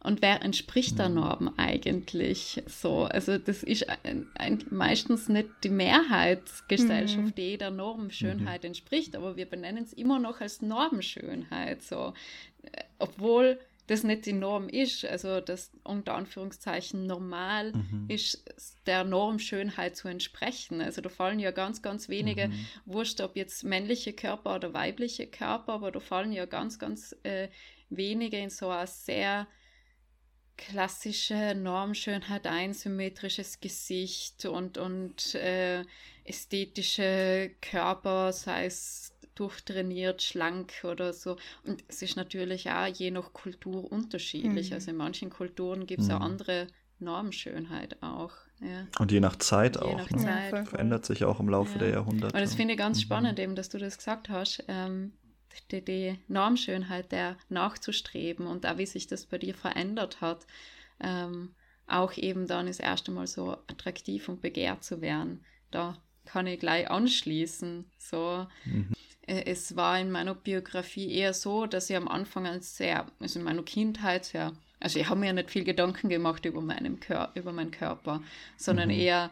Und 0.00 0.22
wer 0.22 0.42
entspricht 0.42 0.98
der 0.98 1.08
mhm. 1.08 1.14
Norm 1.16 1.54
eigentlich 1.56 2.62
so? 2.66 3.04
Also 3.04 3.36
das 3.36 3.62
ist 3.64 3.88
ein, 4.04 4.28
ein, 4.34 4.64
meistens 4.70 5.28
nicht 5.28 5.48
die 5.64 5.70
Mehrheitsgesellschaft, 5.70 7.18
mhm. 7.18 7.34
die 7.34 7.58
der 7.58 7.72
Normschönheit 7.72 8.62
mhm. 8.62 8.68
entspricht, 8.68 9.16
aber 9.16 9.36
wir 9.36 9.46
benennen 9.46 9.82
es 9.84 9.92
immer 9.92 10.20
noch 10.20 10.40
als 10.40 10.62
Normschönheit. 10.62 11.82
So. 11.82 12.14
Äh, 12.62 12.82
obwohl 13.00 13.58
das 13.88 14.04
nicht 14.04 14.26
die 14.26 14.34
Norm 14.34 14.68
ist, 14.68 15.04
also 15.04 15.40
das 15.40 15.72
unter 15.82 16.14
Anführungszeichen 16.14 17.06
normal 17.06 17.72
mhm. 17.72 18.04
ist, 18.08 18.44
der 18.86 19.02
Normschönheit 19.02 19.96
zu 19.96 20.08
entsprechen. 20.08 20.82
Also 20.82 21.00
da 21.00 21.08
fallen 21.08 21.40
ja 21.40 21.50
ganz, 21.50 21.80
ganz 21.80 22.08
wenige, 22.10 22.48
mhm. 22.48 22.66
wurscht 22.84 23.20
ob 23.22 23.34
jetzt 23.34 23.64
männliche 23.64 24.12
Körper 24.12 24.56
oder 24.56 24.74
weibliche 24.74 25.26
Körper, 25.26 25.72
aber 25.72 25.90
da 25.90 26.00
fallen 26.00 26.32
ja 26.32 26.44
ganz, 26.44 26.78
ganz 26.78 27.16
äh, 27.22 27.48
wenige 27.88 28.36
in 28.36 28.50
so 28.50 28.68
eine 28.68 28.86
sehr 28.86 29.48
klassische 30.58 31.54
Normschönheit, 31.54 32.46
einsymmetrisches 32.46 33.60
Gesicht 33.60 34.44
und, 34.44 34.76
und 34.76 35.34
äh, 35.34 35.82
ästhetische 36.24 37.52
Körper, 37.62 38.34
sei 38.34 38.66
es 38.66 39.14
durchtrainiert, 39.38 40.22
schlank 40.22 40.72
oder 40.84 41.12
so. 41.12 41.36
Und 41.64 41.84
es 41.88 42.02
ist 42.02 42.16
natürlich 42.16 42.70
auch 42.70 42.86
je 42.86 43.10
nach 43.10 43.32
Kultur 43.32 43.90
unterschiedlich. 43.90 44.70
Mhm. 44.70 44.74
Also 44.74 44.90
in 44.90 44.96
manchen 44.96 45.30
Kulturen 45.30 45.86
gibt 45.86 46.02
es 46.02 46.08
mhm. 46.08 46.14
auch 46.14 46.20
andere 46.20 46.66
Normschönheit 46.98 48.02
auch. 48.02 48.32
Ja. 48.60 48.86
Und 48.98 49.12
je 49.12 49.20
nach 49.20 49.36
Zeit 49.36 49.76
je 49.76 49.82
auch. 49.82 49.96
Nach 49.96 50.10
ne? 50.10 50.18
Zeit. 50.18 50.68
Verändert 50.68 51.06
sich 51.06 51.24
auch 51.24 51.38
im 51.38 51.48
Laufe 51.48 51.74
ja. 51.74 51.78
der 51.78 51.90
Jahrhunderte. 51.90 52.34
Und 52.34 52.40
das 52.40 52.54
finde 52.54 52.74
ich 52.74 52.78
ganz 52.78 52.98
mhm. 52.98 53.02
spannend, 53.02 53.38
eben, 53.38 53.54
dass 53.54 53.68
du 53.68 53.78
das 53.78 53.96
gesagt 53.96 54.28
hast. 54.28 54.64
Ähm, 54.68 55.12
die, 55.70 55.84
die 55.84 56.18
Normschönheit 56.28 57.12
der 57.12 57.36
nachzustreben 57.48 58.46
und 58.46 58.66
auch 58.66 58.78
wie 58.78 58.86
sich 58.86 59.06
das 59.06 59.26
bei 59.26 59.38
dir 59.38 59.54
verändert 59.54 60.20
hat, 60.20 60.46
ähm, 61.00 61.54
auch 61.86 62.16
eben 62.16 62.46
dann 62.46 62.66
das 62.66 62.80
erste 62.80 63.10
Mal 63.10 63.26
so 63.26 63.52
attraktiv 63.52 64.28
und 64.28 64.40
begehrt 64.40 64.84
zu 64.84 65.00
werden. 65.00 65.44
Da 65.70 65.96
kann 66.24 66.46
ich 66.46 66.60
gleich 66.60 66.90
anschließen. 66.90 67.90
So, 67.98 68.46
mhm. 68.64 68.92
Äh, 69.28 69.44
es 69.46 69.76
war 69.76 69.98
in 69.98 70.10
meiner 70.10 70.34
Biografie 70.34 71.12
eher 71.12 71.34
so, 71.34 71.66
dass 71.66 71.90
ich 71.90 71.96
am 71.96 72.08
Anfang 72.08 72.46
als 72.46 72.76
sehr, 72.76 73.06
also 73.20 73.38
in 73.38 73.44
meiner 73.44 73.62
Kindheit 73.62 74.24
sehr, 74.24 74.52
also 74.80 74.98
ich 74.98 75.08
habe 75.08 75.20
mir 75.20 75.26
ja 75.26 75.32
nicht 75.32 75.50
viel 75.50 75.64
Gedanken 75.64 76.08
gemacht 76.08 76.44
über 76.44 76.60
meinen, 76.60 77.00
Kör 77.00 77.30
über 77.34 77.52
meinen 77.52 77.70
Körper, 77.70 78.22
sondern 78.56 78.88
mhm. 78.88 78.94
eher 78.94 79.30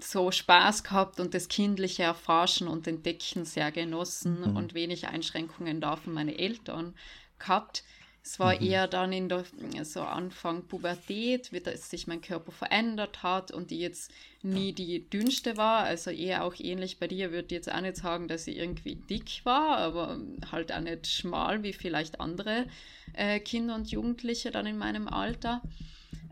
so 0.00 0.30
Spaß 0.30 0.82
gehabt 0.82 1.20
und 1.20 1.34
das 1.34 1.48
kindliche 1.48 2.02
Erforschen 2.02 2.66
und 2.66 2.86
Entdecken 2.86 3.44
sehr 3.44 3.70
genossen 3.70 4.40
mhm. 4.40 4.56
und 4.56 4.74
wenig 4.74 5.06
Einschränkungen 5.08 5.80
da 5.80 5.96
von 5.96 6.12
meinen 6.12 6.36
Eltern 6.36 6.94
gehabt. 7.38 7.84
Es 8.30 8.38
war 8.38 8.54
mhm. 8.54 8.64
eher 8.64 8.86
dann 8.86 9.12
in 9.12 9.28
der 9.28 9.44
so 9.82 10.02
Anfang 10.02 10.62
Pubertät, 10.62 11.50
wie 11.52 11.58
das 11.58 11.90
sich 11.90 12.06
mein 12.06 12.20
Körper 12.20 12.52
verändert 12.52 13.24
hat 13.24 13.50
und 13.50 13.72
die 13.72 13.80
jetzt 13.80 14.12
nie 14.42 14.72
die 14.72 15.10
dünnste 15.10 15.56
war. 15.56 15.82
Also 15.82 16.10
eher 16.12 16.44
auch 16.44 16.54
ähnlich 16.56 17.00
bei 17.00 17.08
dir, 17.08 17.32
würde 17.32 17.46
ich 17.46 17.50
jetzt 17.50 17.72
auch 17.72 17.80
nicht 17.80 17.96
sagen, 17.96 18.28
dass 18.28 18.44
sie 18.44 18.56
irgendwie 18.56 18.94
dick 18.94 19.40
war, 19.42 19.78
aber 19.78 20.20
halt 20.52 20.72
auch 20.72 20.78
nicht 20.78 21.08
schmal 21.08 21.64
wie 21.64 21.72
vielleicht 21.72 22.20
andere 22.20 22.66
äh, 23.14 23.40
Kinder 23.40 23.74
und 23.74 23.90
Jugendliche 23.90 24.52
dann 24.52 24.66
in 24.66 24.78
meinem 24.78 25.08
Alter. 25.08 25.60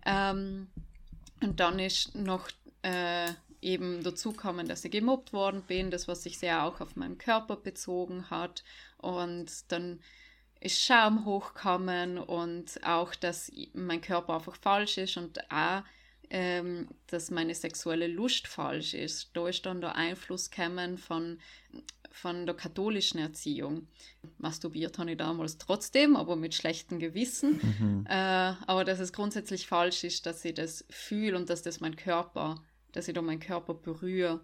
Ähm, 0.07 0.69
und 1.43 1.59
dann 1.59 1.81
ist 1.81 2.14
noch 2.14 2.49
äh, 2.83 3.26
eben 3.61 4.05
dazu 4.05 4.33
kommen, 4.33 4.69
dass 4.69 4.85
ich 4.85 4.93
gemobbt 4.93 5.33
worden 5.33 5.62
bin, 5.67 5.90
das 5.90 6.07
was 6.07 6.23
sich 6.23 6.38
sehr 6.38 6.62
auch 6.62 6.81
auf 6.81 6.95
meinen 6.95 7.19
Körper 7.19 7.57
bezogen 7.57 8.31
hat 8.31 8.62
und 8.99 9.50
dann 9.73 9.99
ist 10.61 10.81
Scham 10.81 11.25
hochkommen 11.25 12.19
und 12.19 12.85
auch, 12.85 13.15
dass 13.15 13.53
mein 13.75 14.00
Körper 14.00 14.35
einfach 14.35 14.57
falsch 14.57 14.99
ist 14.99 15.17
und 15.17 15.38
auch, 15.50 15.83
ähm, 16.31 16.88
dass 17.07 17.31
meine 17.31 17.55
sexuelle 17.55 18.07
Lust 18.07 18.47
falsch 18.47 18.95
ist. 18.95 19.31
Da 19.35 19.49
ist 19.49 19.65
dann 19.65 19.81
der 19.81 19.95
Einfluss 19.95 20.50
gekommen 20.50 20.99
von, 20.99 21.38
von 22.11 22.45
der 22.45 22.55
katholischen 22.55 23.19
Erziehung. 23.19 23.87
Masturbiert 24.37 24.99
habe 24.99 25.12
ich 25.12 25.17
damals 25.17 25.59
trotzdem, 25.59 26.17
aber 26.17 26.37
mit 26.37 26.55
schlechtem 26.55 26.99
Gewissen. 26.99 27.61
Mhm. 27.79 28.07
Äh, 28.09 28.12
aber 28.67 28.85
dass 28.85 28.99
es 28.99 29.12
grundsätzlich 29.12 29.67
falsch 29.67 30.05
ist, 30.05 30.27
dass 30.27 30.45
ich 30.45 30.55
das 30.55 30.85
fühle 30.91 31.37
und 31.37 31.49
dass 31.49 31.62
das 31.62 31.81
mein 31.81 31.97
Körper 31.97 32.62
dass 32.93 33.09
ich 33.09 33.15
da 33.15 33.23
meinen 33.23 33.41
Körper 33.41 33.75
berühre. 33.75 34.41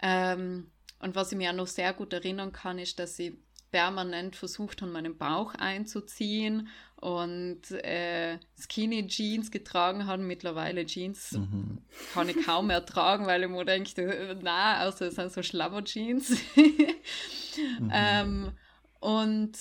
Ähm, 0.00 0.70
und 1.00 1.14
was 1.14 1.32
ich 1.32 1.38
mir 1.38 1.50
auch 1.50 1.54
noch 1.54 1.66
sehr 1.66 1.92
gut 1.92 2.12
erinnern 2.12 2.52
kann, 2.52 2.78
ist, 2.78 2.98
dass 2.98 3.18
ich 3.18 3.34
permanent 3.70 4.36
versucht 4.36 4.82
habe, 4.82 4.92
meinen 4.92 5.18
Bauch 5.18 5.54
einzuziehen 5.54 6.68
und 6.96 7.70
äh, 7.70 8.38
Skinny 8.58 9.06
Jeans 9.06 9.50
getragen 9.50 10.06
habe. 10.06 10.22
Mittlerweile 10.22 10.86
Jeans 10.86 11.32
mhm. 11.32 11.82
kann 12.14 12.28
ich 12.28 12.44
kaum 12.44 12.68
mehr 12.68 12.84
tragen, 12.84 13.26
weil 13.26 13.42
ich 13.42 13.48
mir 13.48 13.64
denke, 13.64 14.38
na, 14.42 14.86
außer 14.86 15.08
es 15.08 15.16
sind 15.16 15.32
so 15.32 15.42
Schlabber-Jeans. 15.42 16.30
mhm. 16.56 17.90
ähm, 17.92 18.52
und, 19.00 19.52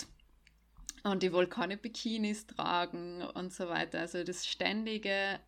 und 1.04 1.24
ich 1.24 1.32
wollte 1.32 1.52
keine 1.52 1.78
Bikinis 1.78 2.48
tragen 2.48 3.22
und 3.22 3.54
so 3.54 3.68
weiter. 3.68 4.00
Also 4.00 4.24
das 4.24 4.48
ständige, 4.48 5.40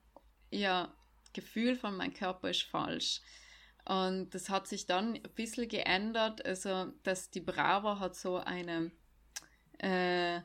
ja, 0.51 0.93
Gefühl 1.33 1.75
von 1.75 1.95
meinem 1.95 2.13
Körper 2.13 2.49
ist 2.49 2.63
falsch. 2.63 3.21
Und 3.88 4.32
das 4.32 4.50
hat 4.50 4.67
sich 4.67 4.86
dann 4.86 5.13
ein 5.13 5.22
bisschen 5.36 5.67
geändert, 5.70 6.46
also 6.46 6.88
dass 7.03 7.29
die 7.29 7.39
Brava 7.39 8.00
hat 8.00 8.15
so 8.15 8.36
eine, 8.36 8.91
äh, 9.77 10.41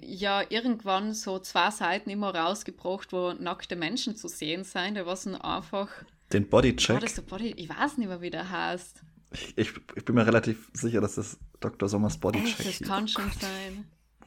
ja, 0.00 0.42
irgendwann 0.48 1.12
so 1.12 1.38
zwei 1.38 1.70
Seiten 1.70 2.08
immer 2.08 2.34
rausgebracht, 2.34 3.12
wo 3.12 3.34
nackte 3.34 3.76
Menschen 3.76 4.16
zu 4.16 4.28
sehen 4.28 4.64
sind. 4.64 4.94
Da 4.94 5.04
war 5.04 5.12
es 5.12 5.26
einfach. 5.26 5.90
Den 6.32 6.48
Bodycheck? 6.48 7.02
War 7.02 7.24
Body, 7.24 7.52
ich 7.56 7.68
weiß 7.68 7.98
nicht 7.98 8.08
mehr, 8.08 8.22
wie 8.22 8.30
der 8.30 8.50
heißt. 8.50 9.02
Ich, 9.32 9.58
ich, 9.58 9.72
ich, 9.94 10.04
bin 10.04 10.14
mir 10.14 10.26
relativ 10.26 10.70
sicher, 10.72 11.00
dass 11.00 11.16
das 11.16 11.38
Dr. 11.60 11.88
Sommers 11.88 12.16
Bodycheck 12.16 12.66
ist. 12.66 12.80
Das 12.80 12.88
kann 12.88 13.06
schon 13.06 13.30
sein. 13.38 13.86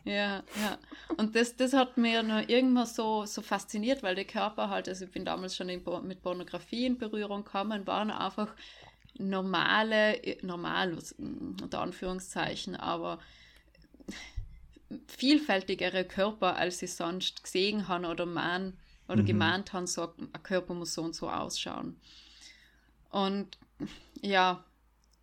Ja, 0.09 0.43
ja. 0.61 0.77
Und 1.17 1.35
das, 1.35 1.55
das 1.55 1.73
hat 1.73 1.97
mir 1.97 2.23
nur 2.23 2.49
irgendwann 2.49 2.87
so, 2.87 3.25
so 3.25 3.41
fasziniert, 3.41 4.01
weil 4.01 4.15
der 4.15 4.25
Körper 4.25 4.69
halt, 4.69 4.89
also 4.89 5.05
ich 5.05 5.11
bin 5.11 5.23
damals 5.23 5.55
schon 5.55 5.69
in, 5.69 5.83
mit 6.03 6.23
Pornografie 6.23 6.85
in 6.85 6.97
Berührung 6.97 7.43
gekommen, 7.43 7.85
waren 7.85 8.09
einfach 8.09 8.53
normale, 9.17 10.19
normal, 10.41 10.97
unter 11.17 11.81
Anführungszeichen, 11.81 12.75
aber 12.75 13.19
vielfältigere 15.07 16.05
Körper, 16.05 16.55
als 16.55 16.81
ich 16.81 16.93
sonst 16.95 17.43
gesehen 17.43 17.87
habe 17.87 18.07
oder 18.07 18.25
man 18.25 18.77
oder 19.07 19.21
mhm. 19.21 19.27
gemahnt 19.27 19.73
habe, 19.73 19.85
so 19.85 20.13
ein 20.17 20.43
Körper 20.43 20.73
muss 20.73 20.93
so 20.95 21.03
und 21.03 21.15
so 21.15 21.29
ausschauen. 21.29 21.99
Und 23.11 23.57
ja, 24.21 24.63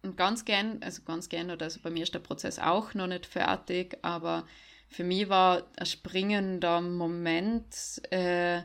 und 0.02 0.16
ganz 0.16 0.44
gern, 0.44 0.80
also 0.82 1.02
ganz 1.02 1.28
gern, 1.28 1.50
oder 1.50 1.64
also 1.64 1.80
bei 1.82 1.90
mir 1.90 2.04
ist 2.04 2.14
der 2.14 2.20
Prozess 2.20 2.58
auch 2.58 2.94
noch 2.94 3.08
nicht 3.08 3.26
fertig, 3.26 3.98
aber 4.02 4.46
für 4.88 5.04
mich 5.04 5.28
war 5.28 5.64
ein 5.76 5.86
springender 5.86 6.80
Moment 6.80 8.00
äh, 8.10 8.62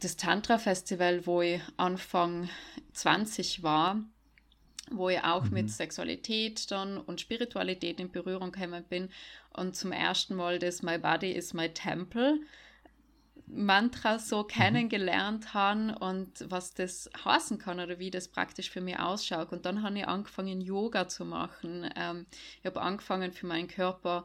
das 0.00 0.16
Tantra-Festival, 0.16 1.26
wo 1.26 1.42
ich 1.42 1.60
Anfang 1.76 2.48
20 2.92 3.62
war, 3.62 4.02
wo 4.90 5.08
ich 5.08 5.22
auch 5.22 5.44
mhm. 5.44 5.54
mit 5.54 5.70
Sexualität 5.70 6.70
dann 6.70 6.98
und 6.98 7.20
Spiritualität 7.20 8.00
in 8.00 8.10
Berührung 8.10 8.52
gekommen 8.52 8.84
bin 8.88 9.08
und 9.52 9.76
zum 9.76 9.92
ersten 9.92 10.34
Mal 10.34 10.58
das 10.58 10.82
My 10.82 10.98
Body 10.98 11.32
is 11.32 11.54
My 11.54 11.68
Temple 11.68 12.40
Mantra 13.46 14.18
so 14.18 14.42
mhm. 14.42 14.48
kennengelernt 14.48 15.54
haben 15.54 15.90
und 15.90 16.44
was 16.50 16.74
das 16.74 17.10
heißen 17.24 17.58
kann 17.58 17.80
oder 17.80 17.98
wie 17.98 18.10
das 18.10 18.28
praktisch 18.28 18.70
für 18.70 18.80
mich 18.80 18.98
ausschaut. 18.98 19.52
Und 19.52 19.66
dann 19.66 19.82
habe 19.82 19.98
ich 19.98 20.08
angefangen, 20.08 20.60
Yoga 20.60 21.08
zu 21.08 21.24
machen. 21.24 21.88
Ähm, 21.96 22.26
ich 22.60 22.66
habe 22.66 22.80
angefangen, 22.80 23.32
für 23.32 23.46
meinen 23.46 23.68
Körper 23.68 24.24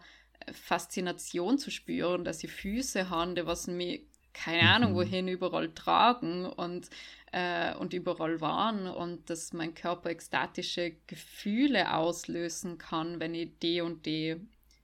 Faszination 0.53 1.57
zu 1.57 1.71
spüren, 1.71 2.23
dass 2.23 2.43
ich 2.43 2.51
Füße 2.51 3.09
habe, 3.09 3.45
was 3.45 3.67
mich 3.67 4.01
keine 4.33 4.63
mhm. 4.63 4.67
Ahnung 4.69 4.95
wohin 4.95 5.27
überall 5.27 5.69
tragen 5.73 6.45
und, 6.45 6.89
äh, 7.31 7.75
und 7.75 7.93
überall 7.93 8.41
waren 8.41 8.87
und 8.87 9.29
dass 9.29 9.53
mein 9.53 9.73
Körper 9.73 10.09
ekstatische 10.09 10.95
Gefühle 11.07 11.93
auslösen 11.93 12.77
kann, 12.77 13.19
wenn 13.19 13.33
ich 13.33 13.51
die 13.61 13.81
und 13.81 14.05
die 14.05 14.37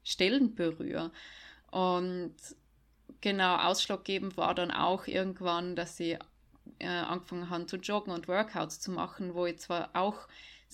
Stellen 0.03 0.55
berühre. 0.55 1.12
Und 1.72 2.36
genau, 3.22 3.57
ausschlaggebend 3.57 4.38
war 4.38 4.55
dann 4.55 4.72
auch 4.72 5.07
irgendwann, 5.07 5.75
dass 5.75 6.00
ich 6.00 6.17
äh, 6.79 6.88
angefangen 6.88 7.50
habe 7.50 7.65
zu 7.65 7.77
joggen 7.77 8.13
und 8.13 8.27
Workouts 8.27 8.79
zu 8.79 8.91
machen, 8.91 9.34
wo 9.34 9.45
ich 9.45 9.57
zwar 9.60 9.89
auch 9.93 10.27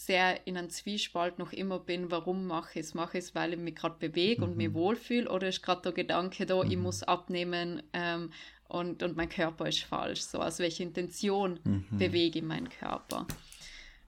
sehr 0.05 0.45
in 0.47 0.57
einem 0.57 0.69
Zwiespalt 0.69 1.39
noch 1.39 1.53
immer 1.53 1.79
bin, 1.79 2.11
warum 2.11 2.47
mache 2.47 2.79
ich 2.79 2.85
es? 2.85 2.93
Mache 2.93 3.17
ich 3.17 3.25
es, 3.25 3.35
weil 3.35 3.53
ich 3.53 3.59
mich 3.59 3.75
gerade 3.75 3.95
bewege 3.99 4.41
mhm. 4.41 4.47
und 4.47 4.57
mich 4.57 4.69
mhm. 4.69 4.73
wohlfühle 4.73 5.29
oder 5.29 5.47
ist 5.47 5.61
gerade 5.61 5.81
der 5.83 5.91
Gedanke 5.91 6.45
da, 6.45 6.63
mhm. 6.63 6.71
ich 6.71 6.77
muss 6.77 7.03
abnehmen 7.03 7.83
ähm, 7.93 8.31
und, 8.67 9.03
und 9.03 9.15
mein 9.15 9.29
Körper 9.29 9.67
ist 9.67 9.83
falsch. 9.83 10.21
So, 10.21 10.41
aus 10.41 10.59
welcher 10.59 10.83
Intention 10.83 11.59
mhm. 11.63 11.85
bewege 11.91 12.39
ich 12.39 12.45
meinen 12.45 12.69
Körper? 12.69 13.27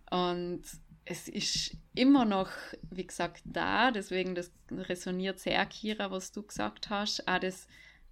Und 0.10 0.64
es 1.06 1.28
ist 1.28 1.76
immer 1.96 2.26
noch, 2.26 2.50
wie 2.90 3.06
gesagt, 3.06 3.42
da, 3.46 3.92
deswegen 3.92 4.36
das 4.36 4.52
resoniert 4.72 5.40
sehr, 5.40 5.66
Kira, 5.66 6.12
was 6.12 6.32
du 6.32 6.44
gesagt 6.44 6.90
hast, 6.90 7.28
auch 7.28 7.40
das 7.40 7.68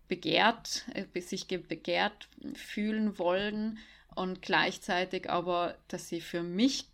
begehrt, 0.08 0.86
äh, 0.94 1.22
sich 1.22 1.48
begehrt 1.48 2.28
fühlen 2.54 3.18
wollen 3.18 3.80
und 4.16 4.42
gleichzeitig 4.42 5.30
aber, 5.30 5.78
dass 5.88 6.10
sie 6.10 6.22
für 6.22 6.44
mich, 6.44 6.86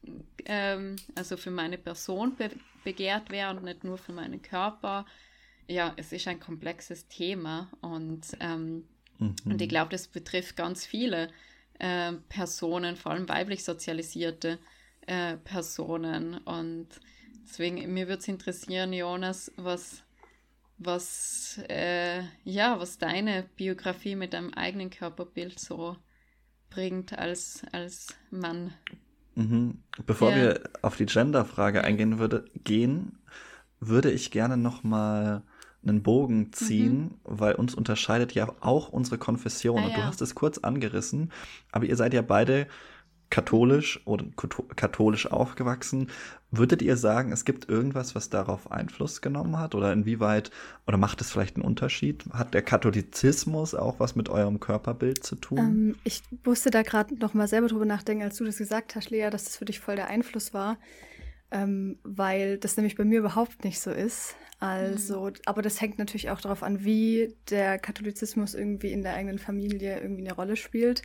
ähm, 0.46 0.96
also 1.16 1.38
für 1.38 1.52
meine 1.52 1.78
Person 1.78 2.36
be 2.36 2.50
begehrt 2.84 3.32
wäre 3.32 3.50
und 3.50 3.64
nicht 3.64 3.84
nur 3.84 3.98
für 3.98 4.14
meinen 4.14 4.42
Körper. 4.42 5.06
Ja, 5.68 5.94
es 5.98 6.14
ist 6.14 6.26
ein 6.30 6.40
komplexes 6.40 7.10
Thema 7.10 7.70
und, 7.82 8.22
ähm, 8.40 8.88
mhm. 9.20 9.36
und 9.44 9.62
ich 9.62 9.68
glaube, 9.68 9.92
das 9.92 10.08
betrifft 10.08 10.56
ganz 10.56 10.86
viele 10.86 11.30
äh, 11.80 12.14
Personen, 12.30 12.96
vor 12.96 13.12
allem 13.12 13.28
weiblich 13.28 13.66
sozialisierte 13.66 14.58
äh, 15.06 15.36
Personen. 15.38 16.36
Und 16.38 16.88
deswegen, 17.44 17.94
mir 17.94 18.08
würde 18.08 18.20
es 18.20 18.28
interessieren, 18.30 18.94
Jonas, 18.94 19.52
was, 19.58 20.04
was, 20.78 21.60
äh, 21.68 22.24
ja, 22.46 22.80
was 22.80 22.98
deine 22.98 23.50
Biografie 23.58 24.16
mit 24.16 24.32
deinem 24.34 24.54
eigenen 24.54 24.92
Körperbild 24.92 25.60
so 25.60 25.98
bringt 26.70 27.18
als, 27.18 27.64
als 27.72 28.08
Mann. 28.32 28.74
Mhm. 29.36 29.80
Bevor 30.06 30.32
ja. 30.32 30.36
wir 30.36 30.64
auf 30.82 30.98
die 30.98 31.06
Gender-Frage 31.06 31.84
eingehen 31.84 32.20
würde, 32.20 32.46
gehen, 32.64 33.20
würde 33.80 34.12
ich 34.12 34.32
gerne 34.32 34.58
noch 34.58 34.84
mal 34.84 35.44
einen 35.84 36.04
Bogen 36.04 36.52
ziehen, 36.54 37.02
mhm. 37.02 37.12
weil 37.24 37.56
uns 37.56 37.76
unterscheidet 37.76 38.34
ja 38.34 38.52
auch 38.62 38.90
unsere 38.90 39.18
Konfession. 39.18 39.80
Ah, 39.80 39.86
und 39.86 39.96
du 39.96 40.04
hast 40.04 40.22
es 40.22 40.36
kurz 40.36 40.58
angerissen, 40.58 41.32
aber 41.72 41.86
ihr 41.86 41.96
seid 41.96 42.14
ja 42.14 42.22
beide 42.22 42.68
katholisch 43.30 44.02
oder 44.06 44.26
katholisch 44.76 45.30
aufgewachsen. 45.30 46.10
Würdet 46.50 46.82
ihr 46.82 46.96
sagen, 46.96 47.34
es 47.34 47.44
gibt 47.44 47.68
irgendwas, 47.68 48.16
was 48.16 48.30
darauf 48.30 48.72
Einfluss 48.72 49.22
genommen 49.22 49.60
hat? 49.60 49.76
Oder 49.76 49.92
inwieweit, 49.92 50.50
oder 50.86 50.98
macht 50.98 51.20
es 51.20 51.32
vielleicht 51.32 51.58
einen 51.58 51.66
Unterschied? 51.66 52.24
Hat 52.32 52.54
der 52.54 52.62
Katholizismus 52.62 53.76
auch 53.76 54.00
was 54.00 54.16
mit 54.16 54.30
eurem 54.30 54.62
Körperbild 54.62 55.24
zu 55.24 55.36
tun? 55.36 55.58
Ähm, 55.58 55.96
ich 56.06 56.24
musste 56.46 56.70
da 56.70 56.84
gerade 56.84 57.16
noch 57.16 57.34
mal 57.34 57.48
selber 57.48 57.68
drüber 57.68 57.86
nachdenken, 57.86 58.24
als 58.24 58.38
du 58.38 58.46
das 58.46 58.58
gesagt 58.58 58.96
hast, 58.96 59.10
Lea, 59.10 59.30
dass 59.30 59.44
das 59.44 59.58
für 59.58 59.66
dich 59.66 59.82
voll 59.82 59.98
der 59.98 60.08
Einfluss 60.08 60.54
war. 60.54 60.78
Ähm, 61.52 61.98
weil 62.04 62.58
das 62.58 62.76
nämlich 62.78 62.96
bei 62.96 63.06
mir 63.06 63.20
überhaupt 63.20 63.64
nicht 63.64 63.80
so 63.80 63.92
ist. 63.92 64.36
Also, 64.60 65.26
mhm. 65.28 65.34
aber 65.46 65.62
das 65.62 65.82
hängt 65.82 66.00
natürlich 66.00 66.30
auch 66.30 66.42
darauf 66.42 66.64
an, 66.64 66.84
wie 66.84 67.36
der 67.50 67.78
Katholizismus 67.78 68.56
irgendwie 68.56 68.92
in 68.92 69.04
der 69.04 69.14
eigenen 69.14 69.38
Familie 69.38 70.00
irgendwie 70.00 70.26
eine 70.26 70.34
Rolle 70.34 70.56
spielt. 70.56 71.04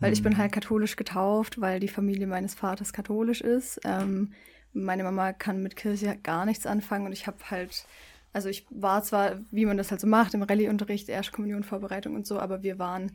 Weil 0.00 0.10
mhm. 0.10 0.14
ich 0.14 0.22
bin 0.22 0.38
halt 0.38 0.52
katholisch 0.52 0.96
getauft, 0.96 1.60
weil 1.60 1.80
die 1.80 1.88
Familie 1.88 2.26
meines 2.26 2.54
Vaters 2.54 2.92
katholisch 2.92 3.40
ist. 3.40 3.80
Ähm, 3.84 4.32
meine 4.72 5.04
Mama 5.04 5.32
kann 5.32 5.62
mit 5.62 5.76
Kirche 5.76 6.18
gar 6.22 6.44
nichts 6.44 6.66
anfangen 6.66 7.06
und 7.06 7.12
ich 7.12 7.26
habe 7.26 7.38
halt, 7.50 7.86
also 8.32 8.48
ich 8.48 8.66
war 8.70 9.02
zwar, 9.02 9.40
wie 9.50 9.64
man 9.64 9.78
das 9.78 9.90
halt 9.90 10.00
so 10.00 10.06
macht, 10.06 10.34
im 10.34 10.42
Rallye-Unterricht, 10.42 11.08
Erstkommunionvorbereitung 11.08 12.14
und 12.14 12.26
so, 12.26 12.38
aber 12.38 12.62
wir 12.62 12.78
waren, 12.78 13.12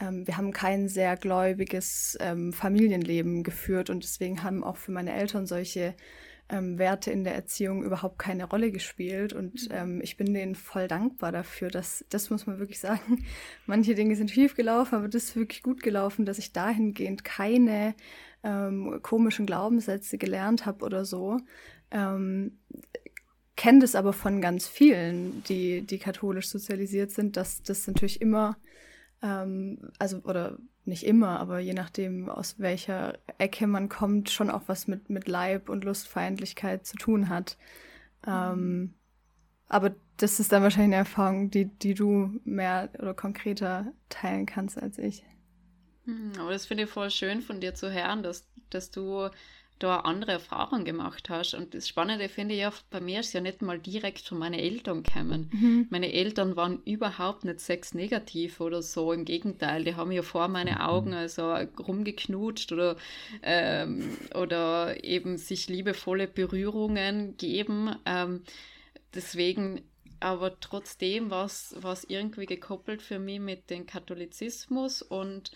ähm, 0.00 0.26
wir 0.26 0.36
haben 0.36 0.52
kein 0.52 0.88
sehr 0.88 1.16
gläubiges 1.16 2.16
ähm, 2.20 2.52
Familienleben 2.52 3.42
geführt 3.42 3.90
und 3.90 4.04
deswegen 4.04 4.44
haben 4.44 4.62
auch 4.62 4.76
für 4.76 4.92
meine 4.92 5.12
Eltern 5.12 5.46
solche 5.46 5.94
ähm, 6.48 6.78
Werte 6.78 7.10
in 7.10 7.24
der 7.24 7.34
Erziehung 7.34 7.82
überhaupt 7.82 8.18
keine 8.18 8.44
Rolle 8.44 8.70
gespielt. 8.70 9.32
Und 9.32 9.68
mhm. 9.68 9.74
ähm, 9.74 10.00
ich 10.02 10.16
bin 10.16 10.32
denen 10.32 10.54
voll 10.54 10.88
dankbar 10.88 11.32
dafür, 11.32 11.68
dass, 11.68 12.04
das 12.10 12.30
muss 12.30 12.46
man 12.46 12.58
wirklich 12.58 12.80
sagen, 12.80 13.24
manche 13.66 13.94
Dinge 13.94 14.16
sind 14.16 14.30
schief 14.30 14.54
gelaufen, 14.54 14.96
aber 14.96 15.08
das 15.08 15.24
ist 15.24 15.36
wirklich 15.36 15.62
gut 15.62 15.82
gelaufen, 15.82 16.24
dass 16.24 16.38
ich 16.38 16.52
dahingehend 16.52 17.24
keine 17.24 17.94
ähm, 18.42 19.00
komischen 19.02 19.46
Glaubenssätze 19.46 20.18
gelernt 20.18 20.66
habe 20.66 20.84
oder 20.84 21.04
so. 21.04 21.38
Ähm, 21.90 22.58
kenne 23.56 23.80
das 23.80 23.94
aber 23.94 24.12
von 24.12 24.40
ganz 24.40 24.66
vielen, 24.66 25.44
die, 25.44 25.82
die 25.82 25.98
katholisch 25.98 26.48
sozialisiert 26.48 27.10
sind, 27.10 27.36
dass 27.36 27.62
das 27.62 27.86
natürlich 27.86 28.20
immer, 28.20 28.56
ähm, 29.22 29.90
also, 29.98 30.18
oder 30.18 30.58
nicht 30.84 31.04
immer, 31.04 31.38
aber 31.38 31.60
je 31.60 31.74
nachdem, 31.74 32.28
aus 32.28 32.58
welcher 32.58 33.18
Ecke 33.38 33.66
man 33.66 33.88
kommt, 33.88 34.30
schon 34.30 34.50
auch 34.50 34.62
was 34.66 34.88
mit, 34.88 35.10
mit 35.10 35.28
Leib 35.28 35.68
und 35.68 35.84
Lustfeindlichkeit 35.84 36.86
zu 36.86 36.96
tun 36.96 37.28
hat. 37.28 37.56
Ähm, 38.26 38.94
aber 39.68 39.94
das 40.16 40.40
ist 40.40 40.52
dann 40.52 40.62
wahrscheinlich 40.62 40.88
eine 40.88 40.96
Erfahrung, 40.96 41.50
die, 41.50 41.66
die 41.66 41.94
du 41.94 42.40
mehr 42.44 42.90
oder 42.98 43.14
konkreter 43.14 43.92
teilen 44.08 44.44
kannst 44.44 44.80
als 44.80 44.98
ich. 44.98 45.24
Hm, 46.04 46.32
aber 46.38 46.50
das 46.50 46.66
finde 46.66 46.84
ich 46.84 46.90
voll 46.90 47.10
schön 47.10 47.40
von 47.40 47.60
dir 47.60 47.74
zu 47.74 47.92
hören, 47.92 48.22
dass, 48.22 48.48
dass 48.70 48.90
du 48.90 49.28
da 49.82 50.00
andere 50.00 50.32
Erfahrungen 50.32 50.84
gemacht 50.84 51.28
hast. 51.28 51.54
Und 51.54 51.74
das 51.74 51.88
Spannende 51.88 52.28
finde 52.28 52.54
ich 52.54 52.60
ja, 52.60 52.72
bei 52.90 53.00
mir 53.00 53.20
ist 53.20 53.32
ja 53.32 53.40
nicht 53.40 53.62
mal 53.62 53.78
direkt 53.78 54.20
von 54.20 54.38
meinen 54.38 54.58
Eltern 54.58 55.02
gekommen. 55.02 55.50
Mhm. 55.52 55.86
Meine 55.90 56.12
Eltern 56.12 56.56
waren 56.56 56.82
überhaupt 56.84 57.44
nicht 57.44 57.60
sexnegativ 57.60 58.60
oder 58.60 58.82
so. 58.82 59.12
Im 59.12 59.24
Gegenteil, 59.24 59.84
die 59.84 59.94
haben 59.94 60.12
ja 60.12 60.22
vor 60.22 60.48
meine 60.48 60.72
mhm. 60.72 60.80
Augen 60.80 61.14
also 61.14 61.52
rumgeknutscht 61.52 62.72
oder, 62.72 62.96
ähm, 63.42 64.16
oder 64.34 65.02
eben 65.04 65.36
sich 65.36 65.68
liebevolle 65.68 66.28
Berührungen 66.28 67.36
geben. 67.36 67.96
Ähm, 68.06 68.42
deswegen 69.14 69.82
aber 70.20 70.60
trotzdem 70.60 71.30
war 71.30 71.46
es 71.46 72.04
irgendwie 72.06 72.46
gekoppelt 72.46 73.02
für 73.02 73.18
mich 73.18 73.40
mit 73.40 73.70
dem 73.70 73.86
Katholizismus 73.86 75.02
und 75.02 75.50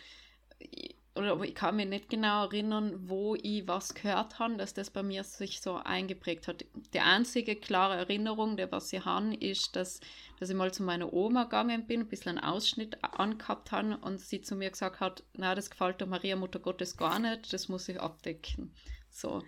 oder 1.17 1.41
ich 1.43 1.55
kann 1.55 1.77
mich 1.77 1.87
nicht 1.87 2.11
genau 2.11 2.45
erinnern, 2.45 3.09
wo 3.09 3.35
ich 3.37 3.67
was 3.67 3.95
gehört 3.95 4.39
habe, 4.39 4.57
dass 4.57 4.75
das 4.75 4.91
bei 4.91 5.03
mir 5.03 5.25
sich 5.25 5.61
so 5.61 5.77
eingeprägt 5.77 6.49
hat. 6.49 6.65
Die 6.93 7.01
einzige 7.01 7.57
klare 7.57 7.97
Erinnerung, 7.97 8.57
der 8.57 8.71
was 8.71 8.93
ich 8.93 9.05
habe, 9.05 9.35
ist, 9.35 9.77
dass, 9.77 10.01
dass 10.39 10.51
ich 10.51 10.57
mal 10.57 10.73
zu 10.73 10.83
meiner 10.83 11.13
Oma 11.13 11.45
gegangen 11.45 11.87
bin, 11.87 12.01
ein 12.01 12.09
bisschen 12.09 12.39
einen 12.39 12.47
Ausschnitt 12.47 13.03
angehabt 13.03 13.73
habe 13.73 13.99
und 13.99 14.21
sie 14.21 14.43
zu 14.43 14.55
mir 14.57 14.71
gesagt 14.71 15.01
hat, 15.01 15.25
na, 15.35 15.55
das 15.55 15.71
gefällt 15.71 16.01
der 16.01 16.07
Maria 16.07 16.37
Mutter 16.37 16.59
Gottes 16.59 16.97
gar 16.97 17.19
nicht, 17.19 17.53
das 17.53 17.69
muss 17.69 17.89
ich 17.89 18.01
abdecken. 18.01 18.73
So. 19.11 19.43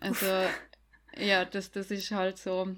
Also, 0.00 0.26
ja, 1.16 1.44
das, 1.44 1.70
das 1.70 1.90
ist 1.90 2.10
halt 2.10 2.38
so, 2.38 2.74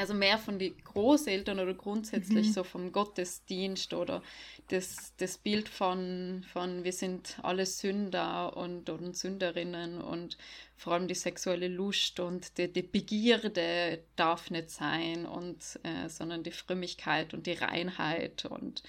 also 0.00 0.14
mehr 0.14 0.38
von 0.38 0.58
den 0.58 0.82
Großeltern 0.82 1.60
oder 1.60 1.74
grundsätzlich 1.74 2.48
mhm. 2.48 2.52
so 2.52 2.64
vom 2.64 2.90
Gottesdienst 2.90 3.92
oder 3.92 4.22
das, 4.68 5.12
das 5.18 5.36
Bild 5.36 5.68
von, 5.68 6.42
von 6.50 6.84
wir 6.84 6.92
sind 6.92 7.38
alle 7.42 7.66
Sünder 7.66 8.56
und, 8.56 8.88
und 8.88 9.14
Sünderinnen 9.14 10.00
und 10.00 10.38
vor 10.78 10.94
allem 10.94 11.06
die 11.06 11.14
sexuelle 11.14 11.68
Lust 11.68 12.18
und 12.18 12.56
die, 12.56 12.72
die 12.72 12.82
Begierde 12.82 14.02
darf 14.16 14.50
nicht 14.50 14.70
sein 14.70 15.26
und 15.26 15.78
äh, 15.82 16.08
sondern 16.08 16.44
die 16.44 16.50
Frömmigkeit 16.52 17.34
und 17.34 17.46
die 17.46 17.52
Reinheit 17.52 18.46
und 18.46 18.82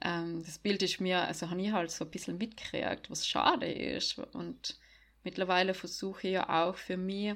ähm, 0.00 0.44
das 0.44 0.58
Bild 0.58 0.80
ist 0.82 1.00
mir, 1.00 1.22
also 1.22 1.50
habe 1.50 1.60
ich 1.60 1.72
halt 1.72 1.90
so 1.90 2.04
ein 2.04 2.10
bisschen 2.10 2.38
mitgekriegt, 2.38 3.10
was 3.10 3.26
schade 3.26 3.66
ist 3.66 4.18
und 4.32 4.78
mittlerweile 5.24 5.74
versuche 5.74 6.28
ich 6.28 6.34
ja 6.34 6.66
auch 6.68 6.76
für 6.76 6.96
mich 6.96 7.34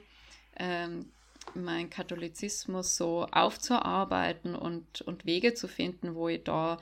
ähm, 0.56 1.10
mein 1.54 1.90
Katholizismus 1.90 2.96
so 2.96 3.26
aufzuarbeiten 3.30 4.54
und, 4.54 5.02
und 5.02 5.26
Wege 5.26 5.54
zu 5.54 5.68
finden, 5.68 6.14
wo 6.14 6.28
ich 6.28 6.44
da 6.44 6.78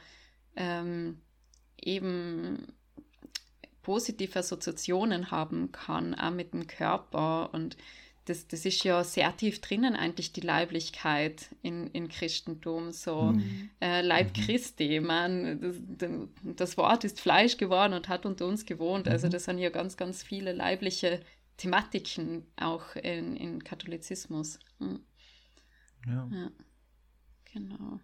ähm, 0.57 1.21
eben 1.81 2.67
positive 3.83 4.39
Assoziationen 4.39 5.31
haben 5.31 5.73
kann, 5.73 6.15
auch 6.15 6.31
mit 6.31 6.53
dem 6.53 6.67
Körper. 6.67 7.51
Und 7.55 7.77
das, 8.27 8.47
das 8.47 8.67
ist 8.67 8.85
ja 8.85 9.03
sehr 9.03 9.35
tief 9.37 9.61
drinnen, 9.61 9.97
eigentlich 9.97 10.33
die 10.33 10.43
Leiblichkeit 10.43 11.49
in, 11.63 11.87
in 11.89 12.09
Christentum, 12.09 12.93
so 12.93 13.33
mhm. 13.33 13.71
äh, 13.81 14.03
Leib 14.03 14.37
mhm. 14.37 14.43
Christi. 14.43 15.01
Man, 15.01 15.61
das, 15.97 16.11
das, 16.43 16.77
Wort 16.77 17.05
ist 17.05 17.21
Fleisch 17.21 17.57
geworden 17.57 17.95
und 17.95 18.09
hat 18.09 18.27
unter 18.27 18.47
uns 18.47 18.67
gewohnt. 18.67 19.09
Also 19.09 19.11
mhm. 19.11 19.15
Also 19.15 19.29
das 19.29 19.45
sind 19.45 19.59
ja 19.59 19.71
ganz, 19.71 19.97
ganz 19.97 20.23
viele 20.23 20.53
leibliche 20.53 21.21
Thematiken 21.59 22.47
auch 22.57 22.97
in, 22.97 23.37
in 23.37 23.62
Katholizismus. 23.62 24.59
Hm. 24.79 25.01
Ja. 26.07 26.29
ja. 26.33 26.51
Genau. 27.53 28.01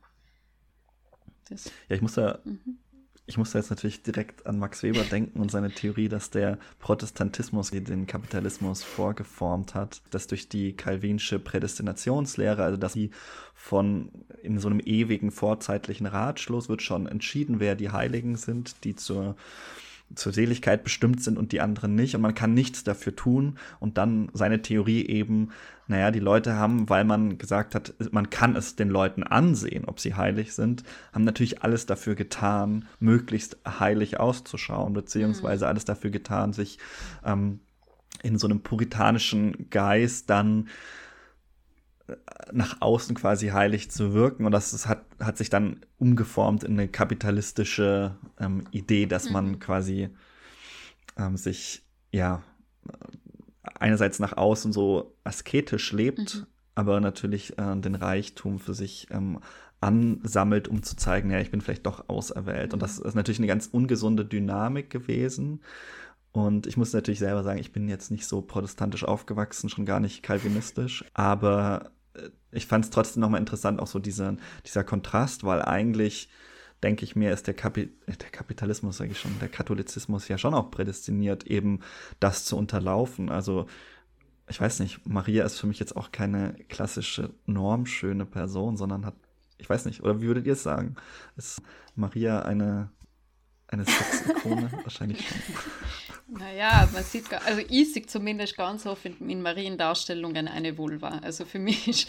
Das. 1.48 1.66
Ja, 1.88 1.96
ich 1.96 2.02
muss 2.02 2.14
da 2.14 2.40
mhm. 2.44 2.78
ich 3.26 3.38
musste 3.38 3.58
jetzt 3.58 3.70
natürlich 3.70 4.02
direkt 4.02 4.46
an 4.46 4.58
Max 4.58 4.82
Weber 4.82 5.02
denken 5.02 5.40
und 5.40 5.50
seine 5.50 5.70
Theorie, 5.70 6.08
dass 6.08 6.30
der 6.30 6.58
Protestantismus 6.78 7.70
den 7.70 8.06
Kapitalismus 8.06 8.82
vorgeformt 8.82 9.74
hat, 9.74 10.02
dass 10.10 10.26
durch 10.26 10.48
die 10.48 10.74
calvinische 10.74 11.38
Prädestinationslehre, 11.38 12.64
also 12.64 12.76
dass 12.76 12.94
sie 12.94 13.10
von 13.54 14.10
in 14.42 14.58
so 14.58 14.68
einem 14.68 14.80
ewigen 14.80 15.30
vorzeitlichen 15.30 16.06
Ratschluss 16.06 16.68
wird 16.68 16.82
schon 16.82 17.06
entschieden, 17.06 17.60
wer 17.60 17.76
die 17.76 17.90
Heiligen 17.90 18.36
sind, 18.36 18.84
die 18.84 18.96
zur 18.96 19.36
zur 20.14 20.32
Seligkeit 20.32 20.84
bestimmt 20.84 21.22
sind 21.22 21.38
und 21.38 21.52
die 21.52 21.60
anderen 21.60 21.94
nicht 21.94 22.14
und 22.14 22.22
man 22.22 22.34
kann 22.34 22.54
nichts 22.54 22.84
dafür 22.84 23.14
tun 23.14 23.58
und 23.80 23.98
dann 23.98 24.30
seine 24.32 24.62
Theorie 24.62 25.06
eben, 25.06 25.50
naja, 25.86 26.10
die 26.10 26.20
Leute 26.20 26.54
haben, 26.54 26.88
weil 26.88 27.04
man 27.04 27.38
gesagt 27.38 27.74
hat, 27.74 27.94
man 28.12 28.30
kann 28.30 28.56
es 28.56 28.76
den 28.76 28.88
Leuten 28.88 29.22
ansehen, 29.22 29.84
ob 29.84 30.00
sie 30.00 30.14
heilig 30.14 30.54
sind, 30.54 30.84
haben 31.12 31.24
natürlich 31.24 31.62
alles 31.62 31.86
dafür 31.86 32.14
getan, 32.14 32.86
möglichst 33.00 33.58
heilig 33.66 34.20
auszuschauen, 34.20 34.94
beziehungsweise 34.94 35.64
mhm. 35.64 35.68
alles 35.70 35.84
dafür 35.84 36.10
getan, 36.10 36.52
sich 36.52 36.78
ähm, 37.24 37.60
in 38.22 38.38
so 38.38 38.46
einem 38.46 38.60
puritanischen 38.60 39.68
Geist 39.70 40.30
dann 40.30 40.68
nach 42.52 42.80
außen 42.80 43.16
quasi 43.16 43.48
heilig 43.48 43.90
zu 43.90 44.12
wirken. 44.12 44.44
Und 44.44 44.52
das, 44.52 44.72
das 44.72 44.86
hat, 44.86 45.04
hat 45.20 45.38
sich 45.38 45.50
dann 45.50 45.80
umgeformt 45.98 46.64
in 46.64 46.72
eine 46.72 46.88
kapitalistische 46.88 48.16
ähm, 48.38 48.64
Idee, 48.70 49.06
dass 49.06 49.30
man 49.30 49.52
mhm. 49.52 49.58
quasi 49.58 50.10
ähm, 51.16 51.36
sich, 51.36 51.82
ja, 52.12 52.42
einerseits 53.78 54.18
nach 54.18 54.36
außen 54.36 54.72
so 54.72 55.16
asketisch 55.24 55.92
lebt, 55.92 56.36
mhm. 56.36 56.46
aber 56.74 57.00
natürlich 57.00 57.58
äh, 57.58 57.76
den 57.76 57.94
Reichtum 57.94 58.58
für 58.58 58.74
sich 58.74 59.08
ähm, 59.10 59.40
ansammelt, 59.80 60.68
um 60.68 60.82
zu 60.82 60.96
zeigen, 60.96 61.30
ja, 61.30 61.40
ich 61.40 61.50
bin 61.50 61.60
vielleicht 61.60 61.86
doch 61.86 62.08
auserwählt. 62.08 62.68
Mhm. 62.68 62.74
Und 62.74 62.82
das 62.82 62.98
ist 62.98 63.14
natürlich 63.14 63.38
eine 63.38 63.46
ganz 63.46 63.66
ungesunde 63.66 64.24
Dynamik 64.24 64.90
gewesen. 64.90 65.60
Und 66.34 66.66
ich 66.66 66.76
muss 66.76 66.92
natürlich 66.92 67.20
selber 67.20 67.44
sagen, 67.44 67.60
ich 67.60 67.70
bin 67.70 67.88
jetzt 67.88 68.10
nicht 68.10 68.26
so 68.26 68.42
protestantisch 68.42 69.04
aufgewachsen, 69.04 69.68
schon 69.68 69.86
gar 69.86 70.00
nicht 70.00 70.24
kalvinistisch. 70.24 71.04
Aber 71.14 71.92
äh, 72.14 72.28
ich 72.50 72.66
fand 72.66 72.84
es 72.84 72.90
trotzdem 72.90 73.20
nochmal 73.20 73.38
interessant, 73.38 73.80
auch 73.80 73.86
so 73.86 74.00
dieser, 74.00 74.36
dieser 74.66 74.82
Kontrast, 74.82 75.44
weil 75.44 75.62
eigentlich 75.62 76.28
denke 76.82 77.04
ich 77.04 77.14
mir, 77.14 77.32
ist 77.32 77.46
der, 77.46 77.54
Kapi 77.54 77.82
äh, 78.06 78.16
der 78.16 78.30
Kapitalismus, 78.30 78.96
sage 78.96 79.12
ich 79.12 79.20
schon, 79.20 79.38
der 79.38 79.48
Katholizismus 79.48 80.26
ja 80.26 80.36
schon 80.36 80.54
auch 80.54 80.72
prädestiniert, 80.72 81.44
eben 81.44 81.78
das 82.18 82.44
zu 82.44 82.56
unterlaufen. 82.56 83.30
Also 83.30 83.66
ich 84.48 84.60
weiß 84.60 84.80
nicht, 84.80 85.06
Maria 85.06 85.44
ist 85.44 85.60
für 85.60 85.68
mich 85.68 85.78
jetzt 85.78 85.96
auch 85.96 86.10
keine 86.10 86.54
klassische 86.68 87.32
normschöne 87.46 88.26
Person, 88.26 88.76
sondern 88.76 89.06
hat, 89.06 89.14
ich 89.56 89.70
weiß 89.70 89.84
nicht, 89.84 90.02
oder 90.02 90.20
wie 90.20 90.26
würdet 90.26 90.46
ihr 90.46 90.54
es 90.54 90.64
sagen? 90.64 90.96
Ist 91.36 91.62
Maria 91.94 92.42
eine, 92.42 92.90
eine 93.68 93.84
Sexikone? 93.84 94.72
Wahrscheinlich 94.82 95.28
schon. 95.28 95.38
Naja, 96.26 96.88
man 96.92 97.04
sieht, 97.04 97.30
also 97.44 97.60
ich 97.68 97.92
sehe 97.92 98.06
zumindest 98.06 98.56
ganz 98.56 98.86
oft 98.86 99.04
in, 99.04 99.28
in 99.28 99.42
Mariendarstellungen 99.42 100.48
eine 100.48 100.78
Vulva. 100.78 101.18
Also 101.22 101.44
für 101.44 101.58
mich. 101.58 102.06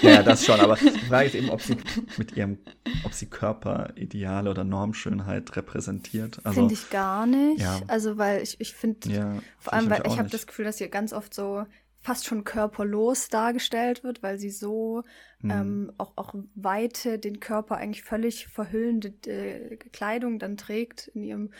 Ja, 0.00 0.22
das 0.22 0.46
schon, 0.46 0.58
aber 0.58 0.76
die 0.76 1.06
Frage 1.06 1.26
ist 1.26 1.34
eben, 1.34 1.50
ob 1.50 1.60
sie 1.60 1.76
mit 2.16 2.34
ihrem, 2.34 2.58
ob 3.04 3.12
sie 3.12 3.26
Körperideale 3.26 4.50
oder 4.50 4.64
Normschönheit 4.64 5.54
repräsentiert. 5.54 6.40
Also, 6.44 6.60
finde 6.60 6.74
ich 6.74 6.88
gar 6.88 7.26
nicht. 7.26 7.60
Ja. 7.60 7.80
Also, 7.88 8.16
weil 8.16 8.42
ich, 8.42 8.58
ich 8.58 8.72
finde, 8.72 9.10
ja, 9.10 9.38
vor 9.58 9.74
allem, 9.74 9.90
weil 9.90 10.02
ich 10.06 10.18
habe 10.18 10.30
das 10.30 10.46
Gefühl, 10.46 10.64
dass 10.64 10.78
sie 10.78 10.88
ganz 10.88 11.12
oft 11.12 11.34
so 11.34 11.66
fast 12.02 12.26
schon 12.26 12.44
körperlos 12.44 13.28
dargestellt 13.28 14.02
wird, 14.02 14.22
weil 14.22 14.38
sie 14.38 14.50
so 14.50 15.04
mhm. 15.40 15.50
ähm, 15.50 15.92
auch, 15.98 16.12
auch 16.16 16.34
weite, 16.54 17.18
den 17.18 17.40
Körper 17.40 17.76
eigentlich 17.76 18.02
völlig 18.02 18.48
verhüllende 18.48 19.14
äh, 19.26 19.76
Kleidung 19.76 20.38
dann 20.38 20.56
trägt, 20.56 21.08
in 21.08 21.22
ihrem 21.22 21.52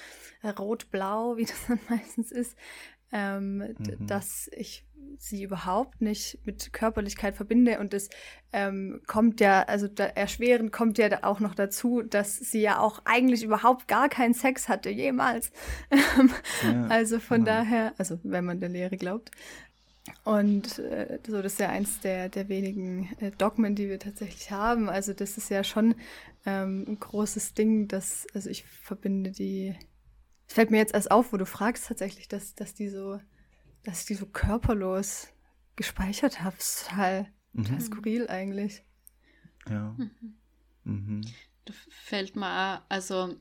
äh, 0.42 0.48
Rot-Blau, 0.48 1.36
wie 1.36 1.44
das 1.46 1.66
dann 1.68 1.80
meistens 1.88 2.32
ist, 2.32 2.56
ähm, 3.12 3.58
mhm. 3.58 4.06
dass 4.06 4.50
ich 4.52 4.84
sie 5.18 5.44
überhaupt 5.44 6.00
nicht 6.00 6.38
mit 6.44 6.72
Körperlichkeit 6.72 7.36
verbinde. 7.36 7.78
Und 7.78 7.94
es 7.94 8.08
ähm, 8.52 9.02
kommt 9.06 9.40
ja, 9.40 9.62
also 9.62 9.86
da, 9.86 10.06
erschwerend 10.06 10.72
kommt 10.72 10.98
ja 10.98 11.22
auch 11.22 11.38
noch 11.38 11.54
dazu, 11.54 12.02
dass 12.02 12.36
sie 12.36 12.62
ja 12.62 12.80
auch 12.80 13.00
eigentlich 13.04 13.44
überhaupt 13.44 13.86
gar 13.86 14.08
keinen 14.08 14.34
Sex 14.34 14.68
hatte, 14.68 14.90
jemals. 14.90 15.52
ja, 16.62 16.86
also 16.88 17.20
von 17.20 17.46
ja. 17.46 17.56
daher, 17.56 17.94
also 17.98 18.18
wenn 18.22 18.44
man 18.44 18.60
der 18.60 18.70
Lehre 18.70 18.96
glaubt. 18.96 19.30
Und 20.24 20.78
äh, 20.78 21.20
so, 21.26 21.42
das 21.42 21.54
ist 21.54 21.60
ja 21.60 21.68
eins 21.68 22.00
der, 22.00 22.28
der 22.28 22.48
wenigen 22.48 23.08
äh, 23.20 23.30
Dogmen, 23.30 23.74
die 23.74 23.88
wir 23.88 23.98
tatsächlich 23.98 24.50
haben. 24.50 24.88
Also 24.88 25.12
das 25.12 25.38
ist 25.38 25.48
ja 25.48 25.62
schon 25.62 25.94
ähm, 26.44 26.84
ein 26.88 26.98
großes 26.98 27.54
Ding, 27.54 27.88
dass, 27.88 28.26
also 28.34 28.50
ich 28.50 28.64
verbinde 28.64 29.30
die, 29.30 29.76
es 30.48 30.54
fällt 30.54 30.70
mir 30.70 30.78
jetzt 30.78 30.94
erst 30.94 31.10
auf, 31.10 31.32
wo 31.32 31.36
du 31.36 31.46
fragst 31.46 31.86
tatsächlich, 31.86 32.28
dass, 32.28 32.54
dass 32.54 32.74
die 32.74 32.88
so, 32.88 33.20
dass 33.84 34.00
ich 34.00 34.06
die 34.06 34.14
so 34.14 34.26
körperlos 34.26 35.28
gespeichert 35.76 36.42
habe. 36.42 36.56
Das 36.56 36.66
ist 36.66 36.88
total, 36.88 37.26
mhm. 37.52 37.64
total 37.64 37.80
skurril 37.80 38.28
eigentlich. 38.28 38.84
Ja. 39.68 39.94
Mhm. 39.96 40.34
Mhm. 40.84 41.20
Da 41.64 41.74
fällt 41.90 42.34
mir 42.34 42.46
auch, 42.46 42.82
also, 42.88 43.36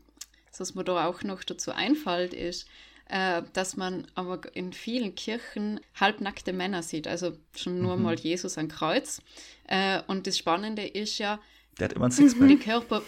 was 0.58 0.76
mir 0.76 0.84
da 0.84 1.08
auch 1.08 1.24
noch 1.24 1.44
dazu 1.44 1.72
einfällt, 1.72 2.36
ist, 2.36 2.68
äh, 3.10 3.44
dass 3.54 3.78
man 3.78 4.08
aber 4.16 4.42
in 4.56 4.74
vielen 4.74 5.16
Kirchen 5.16 5.80
halbnackte 6.00 6.54
Männer 6.54 6.84
sieht, 6.84 7.08
also 7.08 7.34
schon 7.56 7.82
nur 7.82 7.98
mhm. 7.98 8.04
mal 8.04 8.20
Jesus 8.20 8.58
am 8.58 8.68
Kreuz. 8.68 9.22
Äh, 9.68 10.02
und 10.08 10.28
das 10.28 10.38
Spannende 10.38 10.86
ist 10.86 11.18
ja, 11.18 11.40
der 11.80 11.90
hat 11.90 11.94
immer 11.94 12.06
ein 12.06 12.12
Sixpack. 12.12 12.48
Die 12.48 12.58
Körper, 12.58 13.02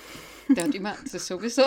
der 0.49 0.65
hat 0.65 0.75
immer, 0.75 0.95
das 1.11 1.27
sowieso. 1.27 1.63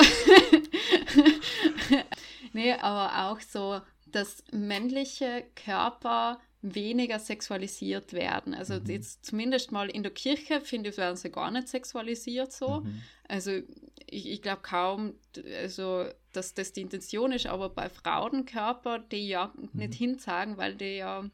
nee, 2.52 2.72
aber 2.72 3.30
auch 3.30 3.40
so, 3.40 3.80
dass 4.06 4.42
männliche 4.52 5.44
Körper 5.54 6.40
weniger 6.62 7.18
sexualisiert 7.18 8.12
werden. 8.12 8.54
Also 8.54 8.74
mhm. 8.74 8.86
jetzt 8.86 9.24
zumindest 9.24 9.72
mal 9.72 9.88
in 9.88 10.02
der 10.02 10.12
Kirche, 10.12 10.60
finde 10.60 10.90
ich, 10.90 10.96
werden 10.96 11.16
sie 11.16 11.30
gar 11.30 11.50
nicht 11.50 11.68
sexualisiert 11.68 12.52
so. 12.52 12.80
Mhm. 12.80 13.02
Also 13.28 13.60
ich, 14.06 14.30
ich 14.30 14.42
glaube 14.42 14.62
kaum, 14.62 15.14
also, 15.60 16.06
dass 16.32 16.54
das 16.54 16.72
die 16.72 16.82
Intention 16.82 17.32
ist, 17.32 17.46
aber 17.46 17.68
bei 17.68 17.88
Frauenkörper, 17.88 18.98
die 18.98 19.28
ja 19.28 19.52
mhm. 19.56 19.68
nicht 19.72 19.94
hinzagen, 19.94 20.56
weil 20.56 20.74
die 20.74 20.96
ja 20.96 21.24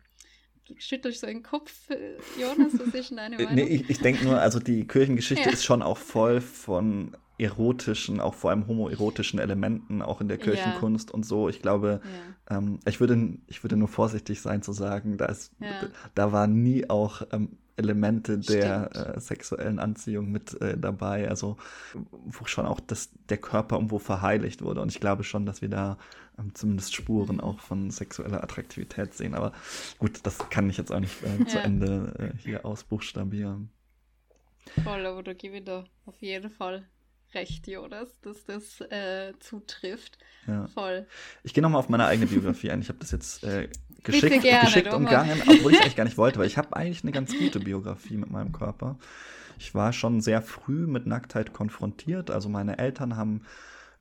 du 0.68 0.74
schüttelst 0.78 1.20
so 1.20 1.26
den 1.26 1.42
Kopf, 1.42 1.90
äh, 1.90 2.16
Jonas, 2.40 2.72
was 2.78 2.94
ist 2.94 3.10
denn 3.10 3.16
deine 3.16 3.36
Meinung? 3.36 3.54
Nee, 3.54 3.62
ich, 3.62 3.90
ich 3.90 3.98
denke 3.98 4.24
nur, 4.24 4.40
also 4.40 4.58
die 4.60 4.86
Kirchengeschichte 4.86 5.44
ja. 5.48 5.52
ist 5.52 5.64
schon 5.64 5.82
auch 5.82 5.98
voll 5.98 6.40
von 6.40 7.16
erotischen, 7.38 8.20
auch 8.20 8.34
vor 8.34 8.50
allem 8.50 8.66
homoerotischen 8.66 9.38
Elementen, 9.38 10.02
auch 10.02 10.20
in 10.20 10.28
der 10.28 10.38
Kirchenkunst 10.38 11.08
ja. 11.08 11.14
und 11.14 11.26
so. 11.26 11.48
Ich 11.48 11.60
glaube, 11.60 12.00
ja. 12.48 12.58
ähm, 12.58 12.78
ich, 12.86 13.00
würde, 13.00 13.38
ich 13.48 13.64
würde 13.64 13.76
nur 13.76 13.88
vorsichtig 13.88 14.40
sein 14.40 14.62
zu 14.62 14.72
sagen, 14.72 15.16
da, 15.16 15.26
ist, 15.26 15.52
da 16.14 16.32
war 16.32 16.46
nie 16.46 16.88
auch 16.88 17.22
ähm, 17.32 17.58
Elemente 17.76 18.38
der 18.38 19.16
äh, 19.16 19.20
sexuellen 19.20 19.78
Anziehung 19.78 20.30
mit 20.30 20.60
äh, 20.60 20.76
dabei, 20.76 21.28
also 21.28 21.56
wo 21.94 22.44
schon 22.44 22.66
auch 22.66 22.80
das, 22.80 23.10
der 23.28 23.38
Körper 23.38 23.76
irgendwo 23.76 23.98
verheiligt 23.98 24.62
wurde. 24.62 24.80
Und 24.82 24.90
ich 24.90 25.00
glaube 25.00 25.24
schon, 25.24 25.46
dass 25.46 25.62
wir 25.62 25.68
da 25.68 25.98
ähm, 26.38 26.54
zumindest 26.54 26.94
Spuren 26.94 27.36
mhm. 27.36 27.40
auch 27.40 27.60
von 27.60 27.90
sexueller 27.90 28.42
Attraktivität 28.42 29.14
sehen. 29.14 29.34
Aber 29.34 29.52
gut, 29.98 30.20
das 30.24 30.38
kann 30.50 30.68
ich 30.68 30.76
jetzt 30.76 30.92
auch 30.92 31.00
nicht 31.00 31.16
äh, 31.22 31.46
zu 31.46 31.58
Ende 31.58 32.14
äh, 32.18 32.38
hier 32.38 32.64
ausbuchstabieren. 32.66 33.70
Voll, 34.84 35.06
aber 35.06 35.22
da 35.22 35.32
gebe 35.32 35.58
ich 35.58 35.64
da 35.64 35.84
auf 36.06 36.20
jeden 36.20 36.50
Fall 36.50 36.86
recht, 37.34 37.66
Jonas, 37.66 38.20
dass 38.20 38.44
das 38.44 38.80
äh, 38.82 39.32
zutrifft. 39.40 40.18
Ja. 40.46 40.66
Voll. 40.68 41.06
Ich 41.42 41.54
gehe 41.54 41.62
nochmal 41.62 41.80
auf 41.80 41.88
meine 41.88 42.04
eigene 42.04 42.26
Biografie 42.26 42.70
ein. 42.70 42.80
Ich 42.80 42.88
habe 42.88 42.98
das 42.98 43.10
jetzt 43.10 43.44
äh, 43.44 43.68
geschickt, 44.04 44.42
gerne, 44.42 44.66
geschickt 44.66 44.92
umgangen, 44.92 45.40
obwohl 45.46 45.72
ich 45.72 45.80
eigentlich 45.80 45.96
gar 45.96 46.04
nicht 46.04 46.18
wollte, 46.18 46.38
weil 46.38 46.46
ich 46.46 46.58
habe 46.58 46.74
eigentlich 46.76 47.02
eine 47.02 47.12
ganz 47.12 47.36
gute 47.36 47.60
Biografie 47.60 48.16
mit 48.16 48.30
meinem 48.30 48.52
Körper. 48.52 48.98
Ich 49.58 49.74
war 49.74 49.92
schon 49.92 50.20
sehr 50.20 50.42
früh 50.42 50.86
mit 50.86 51.06
Nacktheit 51.06 51.52
konfrontiert. 51.52 52.30
Also 52.30 52.48
meine 52.48 52.78
Eltern 52.78 53.16
haben 53.16 53.42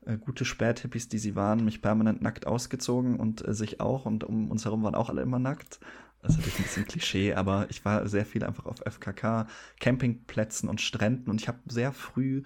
äh, 0.06 0.16
gute 0.16 0.44
Späthippies, 0.44 1.08
die 1.08 1.18
sie 1.18 1.36
waren, 1.36 1.64
mich 1.64 1.82
permanent 1.82 2.22
nackt 2.22 2.46
ausgezogen 2.46 3.16
und 3.16 3.46
äh, 3.46 3.54
sich 3.54 3.80
auch. 3.80 4.06
Und 4.06 4.24
um 4.24 4.50
uns 4.50 4.64
herum 4.64 4.82
waren 4.82 4.94
auch 4.94 5.08
alle 5.08 5.22
immer 5.22 5.38
nackt. 5.38 5.78
Das 6.22 6.32
ist 6.32 6.38
natürlich 6.38 6.58
ein 6.58 6.64
bisschen 6.64 6.86
Klischee, 6.86 7.34
aber 7.34 7.66
ich 7.68 7.84
war 7.84 8.08
sehr 8.08 8.24
viel 8.24 8.44
einfach 8.44 8.66
auf 8.66 8.78
FKK, 8.78 9.46
Campingplätzen 9.80 10.68
und 10.68 10.80
Stränden 10.80 11.30
und 11.30 11.40
ich 11.40 11.48
habe 11.48 11.58
sehr 11.66 11.92
früh 11.92 12.44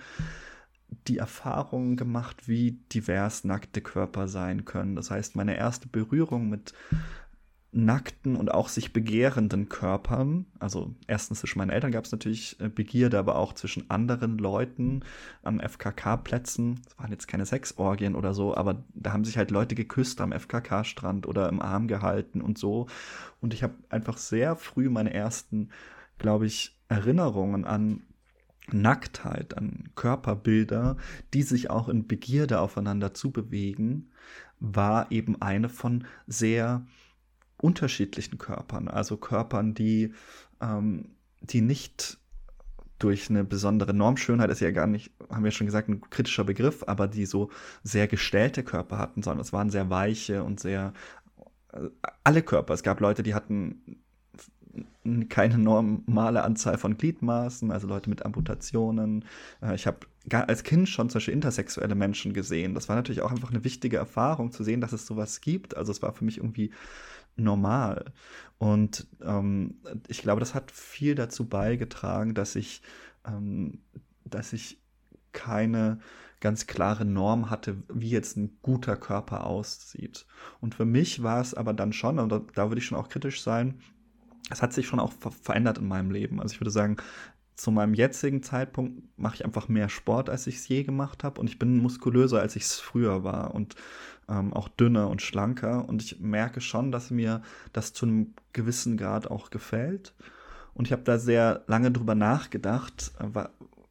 die 1.09 1.19
Erfahrung 1.19 1.97
gemacht, 1.97 2.49
wie 2.49 2.79
divers 2.93 3.45
nackte 3.45 3.83
Körper 3.83 4.29
sein 4.29 4.65
können. 4.65 4.97
Das 4.97 5.11
heißt, 5.11 5.37
meine 5.37 5.57
erste 5.57 5.89
Berührung 5.89 6.49
mit 6.49 6.73
nackten 7.73 8.37
und 8.37 8.53
auch 8.53 8.69
sich 8.69 8.93
begehrenden 8.93 9.69
Körpern, 9.69 10.47
also 10.59 10.95
erstens 11.07 11.41
zwischen 11.41 11.59
meinen 11.59 11.71
Eltern 11.71 11.93
gab 11.93 12.05
es 12.05 12.13
natürlich 12.13 12.59
äh, 12.61 12.69
Begierde, 12.69 13.19
aber 13.19 13.37
auch 13.37 13.53
zwischen 13.53 13.91
anderen 13.91 14.39
Leuten 14.39 15.05
an 15.43 15.61
FKK-Plätzen. 15.61 16.81
Es 16.87 16.99
waren 16.99 17.11
jetzt 17.11 17.29
keine 17.29 17.45
Sexorgien 17.45 18.15
oder 18.15 18.33
so, 18.33 18.57
aber 18.57 18.85
da 18.95 19.13
haben 19.13 19.25
sich 19.25 19.37
halt 19.37 19.51
Leute 19.51 19.75
geküsst 19.75 20.21
am 20.21 20.33
FKK-Strand 20.33 21.27
oder 21.27 21.49
im 21.49 21.61
Arm 21.61 21.87
gehalten 21.87 22.41
und 22.41 22.57
so. 22.57 22.87
Und 23.41 23.53
ich 23.53 23.63
habe 23.63 23.75
einfach 23.91 24.17
sehr 24.17 24.57
früh 24.57 24.89
meine 24.89 25.13
ersten, 25.13 25.71
glaube 26.19 26.47
ich, 26.47 26.79
Erinnerungen 26.89 27.65
an 27.65 28.05
Nacktheit, 28.73 29.57
an 29.57 29.91
Körperbilder, 29.95 30.97
die 31.35 31.43
sich 31.43 31.71
auch 31.71 31.89
in 31.89 32.07
Begierde 32.07 32.61
aufeinander 32.61 33.13
zubewegen, 33.15 34.11
war 34.59 35.13
eben 35.13 35.41
eine 35.41 35.69
von 35.69 36.07
sehr 36.27 36.87
unterschiedlichen 37.59 38.39
Körpern, 38.39 38.89
also 38.89 39.17
Körpern, 39.17 39.75
die, 39.75 40.13
ähm, 40.61 41.11
die 41.41 41.61
nicht 41.61 42.19
durch 42.99 43.29
eine 43.29 43.45
besondere 43.45 43.93
Normschönheit 43.93 44.51
ist 44.51 44.61
ja 44.61 44.71
gar 44.71 44.87
nicht, 44.87 45.13
haben 45.31 45.45
wir 45.45 45.51
schon 45.51 45.67
gesagt, 45.67 45.89
ein 45.89 46.01
kritischer 46.01 46.45
Begriff, 46.45 46.83
aber 46.87 47.09
die 47.09 47.27
so 47.27 47.51
sehr 47.83 48.07
gestellte 48.07 48.63
Körper 48.63 48.99
hatten, 48.99 49.23
sondern 49.23 49.43
es 49.43 49.53
waren 49.53 49.71
sehr 49.71 49.91
weiche 49.91 50.43
und 50.43 50.61
sehr 50.61 50.93
äh, 51.73 51.89
alle 52.25 52.43
Körper. 52.43 52.73
Es 52.75 52.83
gab 52.83 53.01
Leute, 53.01 53.23
die 53.23 53.35
hatten 53.35 53.99
keine 55.29 55.59
normale 55.59 56.43
Anzahl 56.43 56.79
von 56.79 56.97
Gliedmaßen, 56.97 57.71
also 57.71 57.87
Leute 57.87 58.11
mit 58.11 58.25
Amputationen. 58.25 59.25
Äh, 59.63 59.75
ich 59.75 59.87
habe 59.87 60.01
als 60.31 60.65
Kind 60.65 60.89
schon 60.89 61.09
zum 61.09 61.19
Beispiel 61.19 61.35
intersexuelle 61.35 61.95
Menschen 61.95 62.33
gesehen. 62.33 62.75
Das 62.75 62.89
war 62.89 62.97
natürlich 62.97 63.23
auch 63.23 63.31
einfach 63.31 63.51
eine 63.51 63.65
wichtige 63.65 63.97
Erfahrung 63.97 64.53
zu 64.53 64.65
sehen, 64.65 64.81
dass 64.81 64.93
es 64.93 65.07
sowas 65.07 65.41
gibt. 65.41 65.77
Also 65.77 65.93
es 65.93 66.03
war 66.03 66.13
für 66.13 66.25
mich 66.25 66.39
irgendwie 66.39 66.73
normal. 67.37 68.13
Und 68.59 69.07
ähm, 69.23 69.77
ich 70.09 70.23
glaube, 70.23 70.41
das 70.41 70.55
hat 70.55 70.71
viel 70.71 71.15
dazu 71.15 71.49
beigetragen, 71.49 72.35
dass 72.35 72.57
ich, 72.57 72.83
ähm, 73.27 73.81
dass 74.25 74.53
ich 74.53 74.81
keine 75.33 75.99
ganz 76.41 76.67
klare 76.67 77.05
Norm 77.05 77.51
hatte, 77.51 77.77
wie 77.89 78.11
jetzt 78.11 78.37
ein 78.37 78.59
guter 78.63 78.97
Körper 78.97 79.47
aussieht. 79.47 80.27
Und 80.61 80.75
für 80.75 80.85
mich 80.85 81.23
war 81.23 81.41
es 81.41 81.55
aber 81.55 81.75
dann 81.75 81.93
schon, 81.93 82.19
und 82.19 82.31
da, 82.31 82.43
da 82.55 82.69
würde 82.69 82.79
ich 82.79 82.87
schon 82.87 82.99
auch 82.99 83.09
kritisch 83.09 83.43
sein, 83.43 83.81
es 84.51 84.63
hat 84.63 84.73
sich 84.73 84.87
schon 84.87 85.01
auch 85.01 85.13
verändert 85.43 85.79
in 85.79 85.89
meinem 85.89 86.11
Leben. 86.11 86.41
Also 86.41 86.55
ich 86.55 86.61
würde 86.61 86.71
sagen, 86.71 86.97
zu 87.57 87.71
meinem 87.71 87.95
jetzigen 87.95 88.43
Zeitpunkt 88.43 89.03
mache 89.19 89.37
ich 89.37 89.45
einfach 89.45 89.69
mehr 89.69 89.89
Sport, 89.89 90.29
als 90.29 90.47
ich 90.47 90.57
es 90.57 90.69
je 90.69 90.85
gemacht 90.85 91.25
habe. 91.25 91.41
Und 91.41 91.49
ich 91.49 91.59
bin 91.59 91.79
muskulöser, 91.79 92.41
als 92.41 92.55
ich 92.55 92.65
es 92.65 92.79
früher 92.79 93.25
war. 93.25 93.55
Und 93.55 93.75
ähm, 94.29 94.53
auch 94.53 94.69
dünner 94.69 95.09
und 95.09 95.23
schlanker. 95.23 95.89
Und 95.89 96.03
ich 96.03 96.21
merke 96.21 96.61
schon, 96.61 96.93
dass 96.93 97.11
mir 97.11 97.43
das 97.73 97.93
zu 97.93 98.07
einem 98.07 98.35
gewissen 98.53 98.97
Grad 98.97 99.31
auch 99.31 99.51
gefällt. 99.51 100.15
Und 100.75 100.87
ich 100.87 100.93
habe 100.93 101.03
da 101.03 101.19
sehr 101.19 101.65
lange 101.67 101.91
drüber 101.91 102.15
nachgedacht, 102.15 103.13
äh, 103.19 103.45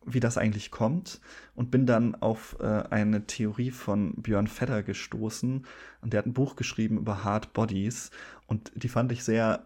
wie 0.06 0.20
das 0.20 0.38
eigentlich 0.38 0.72
kommt. 0.72 1.20
Und 1.56 1.72
bin 1.72 1.86
dann 1.86 2.16
auf 2.16 2.58
äh, 2.60 2.66
eine 2.66 3.26
Theorie 3.26 3.72
von 3.72 4.14
Björn 4.16 4.48
Fedder 4.48 4.84
gestoßen. 4.84 5.66
Und 6.02 6.14
der 6.14 6.20
hat 6.20 6.26
ein 6.26 6.34
Buch 6.34 6.56
geschrieben 6.56 6.98
über 6.98 7.24
Hard 7.24 7.54
Bodies. 7.54 8.12
Und 8.48 8.72
die 8.76 8.90
fand 8.90 9.12
ich 9.12 9.24
sehr 9.24 9.66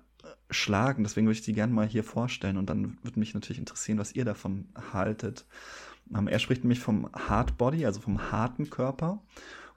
schlagen. 0.49 1.03
Deswegen 1.03 1.27
würde 1.27 1.39
ich 1.39 1.45
die 1.45 1.53
gerne 1.53 1.73
mal 1.73 1.87
hier 1.87 2.03
vorstellen 2.03 2.57
und 2.57 2.69
dann 2.69 2.97
würde 3.03 3.19
mich 3.19 3.33
natürlich 3.33 3.59
interessieren, 3.59 3.99
was 3.99 4.13
ihr 4.13 4.25
davon 4.25 4.67
haltet. 4.93 5.45
Ähm, 6.15 6.27
er 6.27 6.39
spricht 6.39 6.63
nämlich 6.63 6.79
vom 6.79 7.09
Hard 7.13 7.57
Body, 7.57 7.85
also 7.85 8.01
vom 8.01 8.31
harten 8.31 8.69
Körper. 8.69 9.21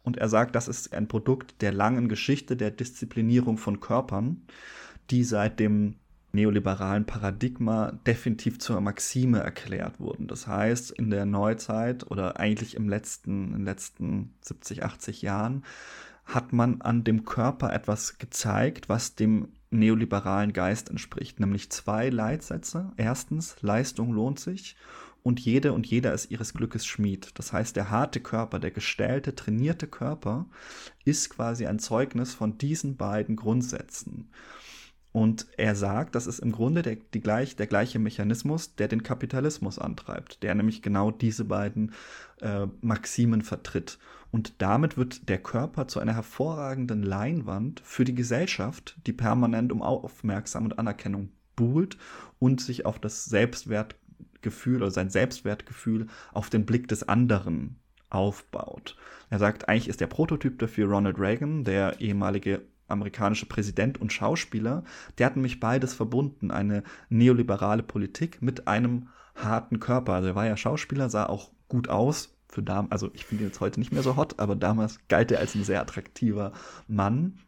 Und 0.02 0.16
er 0.16 0.28
sagt, 0.28 0.54
das 0.54 0.68
ist 0.68 0.92
ein 0.92 1.08
Produkt 1.08 1.62
der 1.62 1.72
langen 1.72 2.08
Geschichte 2.08 2.56
der 2.56 2.70
Disziplinierung 2.70 3.56
von 3.56 3.80
Körpern, 3.80 4.42
die 5.10 5.24
seit 5.24 5.60
dem 5.60 5.96
neoliberalen 6.32 7.04
Paradigma 7.04 7.92
definitiv 8.06 8.58
zur 8.58 8.80
Maxime 8.80 9.40
erklärt 9.40 10.00
wurden. 10.00 10.26
Das 10.26 10.46
heißt, 10.46 10.90
in 10.90 11.10
der 11.10 11.26
Neuzeit 11.26 12.10
oder 12.10 12.40
eigentlich 12.40 12.74
im 12.74 12.88
letzten, 12.88 13.48
in 13.48 13.52
den 13.52 13.64
letzten 13.64 14.34
70, 14.40 14.82
80 14.82 15.22
Jahren 15.22 15.64
hat 16.24 16.52
man 16.52 16.80
an 16.80 17.04
dem 17.04 17.24
Körper 17.24 17.72
etwas 17.72 18.18
gezeigt, 18.18 18.88
was 18.88 19.14
dem 19.14 19.48
neoliberalen 19.70 20.52
Geist 20.52 20.90
entspricht, 20.90 21.40
nämlich 21.40 21.70
zwei 21.70 22.08
Leitsätze. 22.08 22.92
Erstens, 22.96 23.56
Leistung 23.60 24.12
lohnt 24.12 24.38
sich 24.38 24.76
und 25.22 25.40
jede 25.40 25.72
und 25.72 25.86
jeder 25.86 26.12
ist 26.12 26.30
ihres 26.30 26.54
Glückes 26.54 26.84
Schmied. 26.84 27.30
Das 27.34 27.52
heißt, 27.52 27.76
der 27.76 27.90
harte 27.90 28.20
Körper, 28.20 28.58
der 28.58 28.70
gestellte, 28.70 29.34
trainierte 29.34 29.86
Körper 29.86 30.46
ist 31.04 31.30
quasi 31.30 31.66
ein 31.66 31.78
Zeugnis 31.78 32.34
von 32.34 32.58
diesen 32.58 32.96
beiden 32.96 33.36
Grundsätzen. 33.36 34.30
Und 35.12 35.46
er 35.58 35.74
sagt, 35.74 36.14
das 36.14 36.26
ist 36.26 36.38
im 36.38 36.52
Grunde 36.52 36.80
der, 36.80 36.96
die 36.96 37.20
gleich, 37.20 37.54
der 37.54 37.66
gleiche 37.66 37.98
Mechanismus, 37.98 38.74
der 38.76 38.88
den 38.88 39.02
Kapitalismus 39.02 39.78
antreibt, 39.78 40.42
der 40.42 40.54
nämlich 40.54 40.80
genau 40.80 41.10
diese 41.10 41.44
beiden 41.44 41.92
äh, 42.40 42.66
Maximen 42.80 43.42
vertritt. 43.42 43.98
Und 44.30 44.54
damit 44.58 44.96
wird 44.96 45.28
der 45.28 45.36
Körper 45.36 45.86
zu 45.86 46.00
einer 46.00 46.14
hervorragenden 46.14 47.02
Leinwand 47.02 47.82
für 47.84 48.04
die 48.04 48.14
Gesellschaft, 48.14 48.96
die 49.06 49.12
permanent 49.12 49.70
um 49.70 49.82
Aufmerksamkeit 49.82 50.72
und 50.72 50.78
Anerkennung 50.78 51.28
buhlt 51.54 51.98
und 52.38 52.62
sich 52.62 52.86
auf 52.86 52.98
das 52.98 53.26
Selbstwertgefühl 54.42 54.82
oder 54.82 54.90
sein 54.90 55.10
Selbstwertgefühl 55.10 56.06
auf 56.32 56.50
den 56.50 56.66
Blick 56.66 56.88
des 56.88 57.08
anderen 57.08 57.76
aufbaut. 58.10 58.96
Er 59.30 59.38
sagt, 59.38 59.68
eigentlich 59.68 59.88
ist 59.88 60.00
der 60.00 60.06
Prototyp 60.06 60.58
dafür 60.58 60.88
Ronald 60.88 61.18
Reagan, 61.18 61.64
der 61.64 62.00
ehemalige 62.00 62.62
amerikanische 62.88 63.46
Präsident 63.46 64.00
und 64.00 64.12
Schauspieler, 64.12 64.84
der 65.16 65.26
hat 65.26 65.36
nämlich 65.36 65.60
beides 65.60 65.94
verbunden, 65.94 66.50
eine 66.50 66.82
neoliberale 67.08 67.82
Politik 67.82 68.42
mit 68.42 68.68
einem 68.68 69.08
harten 69.34 69.80
Körper. 69.80 70.12
Also 70.12 70.28
er 70.28 70.34
war 70.34 70.46
ja 70.46 70.56
Schauspieler, 70.58 71.08
sah 71.08 71.26
auch 71.26 71.52
gut 71.68 71.88
aus, 71.88 72.36
für 72.48 72.62
Damen, 72.62 72.92
also 72.92 73.10
ich 73.14 73.24
finde 73.24 73.44
ihn 73.44 73.48
jetzt 73.48 73.60
heute 73.60 73.80
nicht 73.80 73.92
mehr 73.92 74.02
so 74.02 74.16
hot, 74.16 74.38
aber 74.38 74.56
damals 74.56 74.98
galt 75.08 75.32
er 75.32 75.38
als 75.38 75.54
ein 75.54 75.64
sehr 75.64 75.80
attraktiver 75.80 76.52
Mann. 76.86 77.38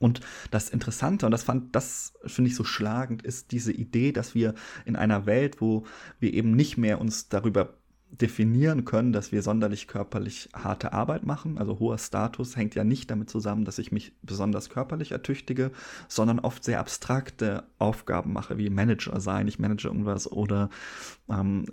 Und 0.00 0.20
das 0.50 0.70
Interessante, 0.70 1.26
und 1.26 1.32
das 1.32 1.44
fand, 1.44 1.76
das 1.76 2.14
finde 2.24 2.48
ich 2.48 2.56
so 2.56 2.64
schlagend, 2.64 3.22
ist 3.22 3.52
diese 3.52 3.70
Idee, 3.70 4.12
dass 4.12 4.34
wir 4.34 4.54
in 4.86 4.96
einer 4.96 5.26
Welt, 5.26 5.60
wo 5.60 5.84
wir 6.18 6.32
eben 6.32 6.56
nicht 6.56 6.78
mehr 6.78 7.00
uns 7.00 7.28
darüber 7.28 7.74
definieren 8.10 8.84
können, 8.84 9.12
dass 9.12 9.30
wir 9.30 9.42
sonderlich 9.42 9.86
körperlich 9.86 10.48
harte 10.52 10.92
Arbeit 10.92 11.24
machen. 11.24 11.58
Also 11.58 11.78
hoher 11.78 11.98
Status 11.98 12.56
hängt 12.56 12.74
ja 12.74 12.82
nicht 12.82 13.10
damit 13.10 13.30
zusammen, 13.30 13.64
dass 13.64 13.78
ich 13.78 13.92
mich 13.92 14.12
besonders 14.22 14.68
körperlich 14.68 15.12
ertüchtige, 15.12 15.70
sondern 16.08 16.40
oft 16.40 16.64
sehr 16.64 16.80
abstrakte 16.80 17.64
Aufgaben 17.78 18.32
mache, 18.32 18.58
wie 18.58 18.68
Manager 18.68 19.20
sein, 19.20 19.46
ich 19.46 19.60
manage 19.60 19.86
irgendwas 19.86 20.30
oder 20.30 20.70
ähm, 21.28 21.66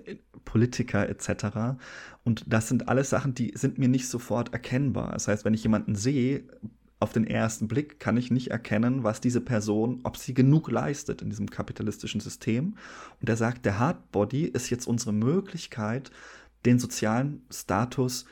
Politiker 0.46 1.10
etc. 1.10 1.80
Und 2.24 2.44
das 2.46 2.68
sind 2.68 2.88
alles 2.88 3.10
Sachen, 3.10 3.34
die 3.34 3.54
sind 3.56 3.80
mir 3.80 3.88
nicht 3.88 4.08
sofort 4.08 4.54
erkennbar. 4.54 5.14
Das 5.14 5.28
heißt, 5.28 5.44
wenn 5.44 5.56
ich 5.56 5.64
jemanden 5.64 5.96
sehe, 5.96 6.44
auf 7.00 7.14
den 7.14 7.28
ersten 7.28 7.68
Blick 7.68 8.00
kann 8.00 8.18
ich 8.18 8.32
nicht 8.32 8.50
erkennen, 8.50 9.04
was 9.04 9.22
diese 9.22 9.42
Person, 9.42 10.00
ob 10.04 10.18
sie 10.18 10.34
genug 10.34 10.72
leistet 10.72 11.22
in 11.22 11.30
diesem 11.30 11.50
kapitalistischen 11.50 12.22
System. 12.22 12.76
Und 13.22 13.30
er 13.30 13.38
sagt, 13.38 13.66
der 13.66 13.78
Hardbody 13.78 14.46
ist 14.46 14.70
jetzt 14.70 14.88
unsere 14.88 15.14
Möglichkeit, 15.14 16.12
den 16.66 16.80
sozialen 16.80 17.46
Status 17.52 18.26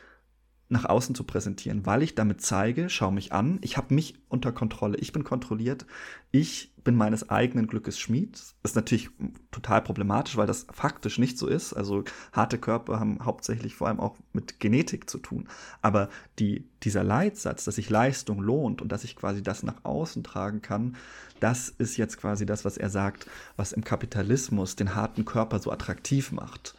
nach 0.67 0.85
außen 0.85 1.13
zu 1.13 1.23
präsentieren, 1.23 1.85
weil 1.85 2.01
ich 2.01 2.15
damit 2.15 2.41
zeige, 2.41 2.89
schau 2.89 3.11
mich 3.11 3.31
an, 3.31 3.59
ich 3.61 3.77
habe 3.77 3.93
mich 3.93 4.15
unter 4.29 4.51
Kontrolle, 4.51 4.97
ich 4.97 5.11
bin 5.11 5.23
kontrolliert, 5.23 5.85
ich 6.31 6.73
bin 6.85 6.95
meines 6.95 7.29
eigenen 7.29 7.67
Glückes 7.67 7.99
Schmied. 7.99 8.41
Ist 8.63 8.75
natürlich 8.75 9.09
total 9.51 9.81
problematisch, 9.81 10.37
weil 10.37 10.47
das 10.47 10.67
faktisch 10.71 11.17
nicht 11.17 11.37
so 11.37 11.47
ist. 11.47 11.73
Also 11.73 12.05
harte 12.31 12.57
Körper 12.57 12.99
haben 12.99 13.19
hauptsächlich 13.25 13.75
vor 13.75 13.87
allem 13.87 13.99
auch 13.99 14.15
mit 14.31 14.61
Genetik 14.61 15.09
zu 15.09 15.17
tun. 15.17 15.49
Aber 15.81 16.09
die, 16.39 16.69
dieser 16.83 17.03
Leitsatz, 17.03 17.65
dass 17.65 17.75
sich 17.75 17.89
Leistung 17.89 18.39
lohnt 18.39 18.81
und 18.81 18.91
dass 18.91 19.03
ich 19.03 19.17
quasi 19.17 19.43
das 19.43 19.63
nach 19.63 19.83
außen 19.83 20.23
tragen 20.23 20.61
kann, 20.61 20.95
das 21.41 21.69
ist 21.69 21.97
jetzt 21.97 22.17
quasi 22.17 22.45
das, 22.45 22.63
was 22.63 22.77
er 22.77 22.89
sagt, 22.89 23.27
was 23.57 23.73
im 23.73 23.83
Kapitalismus 23.83 24.77
den 24.77 24.95
harten 24.95 25.25
Körper 25.25 25.59
so 25.59 25.71
attraktiv 25.71 26.31
macht. 26.31 26.75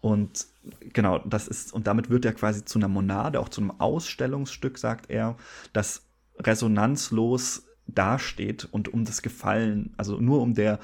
Und 0.00 0.46
genau, 0.92 1.18
das 1.20 1.48
ist, 1.48 1.72
und 1.72 1.86
damit 1.86 2.10
wird 2.10 2.24
er 2.24 2.34
quasi 2.34 2.64
zu 2.64 2.78
einer 2.78 2.88
Monade, 2.88 3.40
auch 3.40 3.48
zu 3.48 3.62
einem 3.62 3.72
Ausstellungsstück, 3.80 4.78
sagt 4.78 5.10
er, 5.10 5.36
das 5.72 6.02
resonanzlos 6.38 7.64
dasteht 7.88 8.68
und 8.70 8.92
um 8.92 9.04
das 9.04 9.22
Gefallen, 9.22 9.94
also 9.96 10.20
nur 10.20 10.40
um 10.40 10.54
der, 10.54 10.78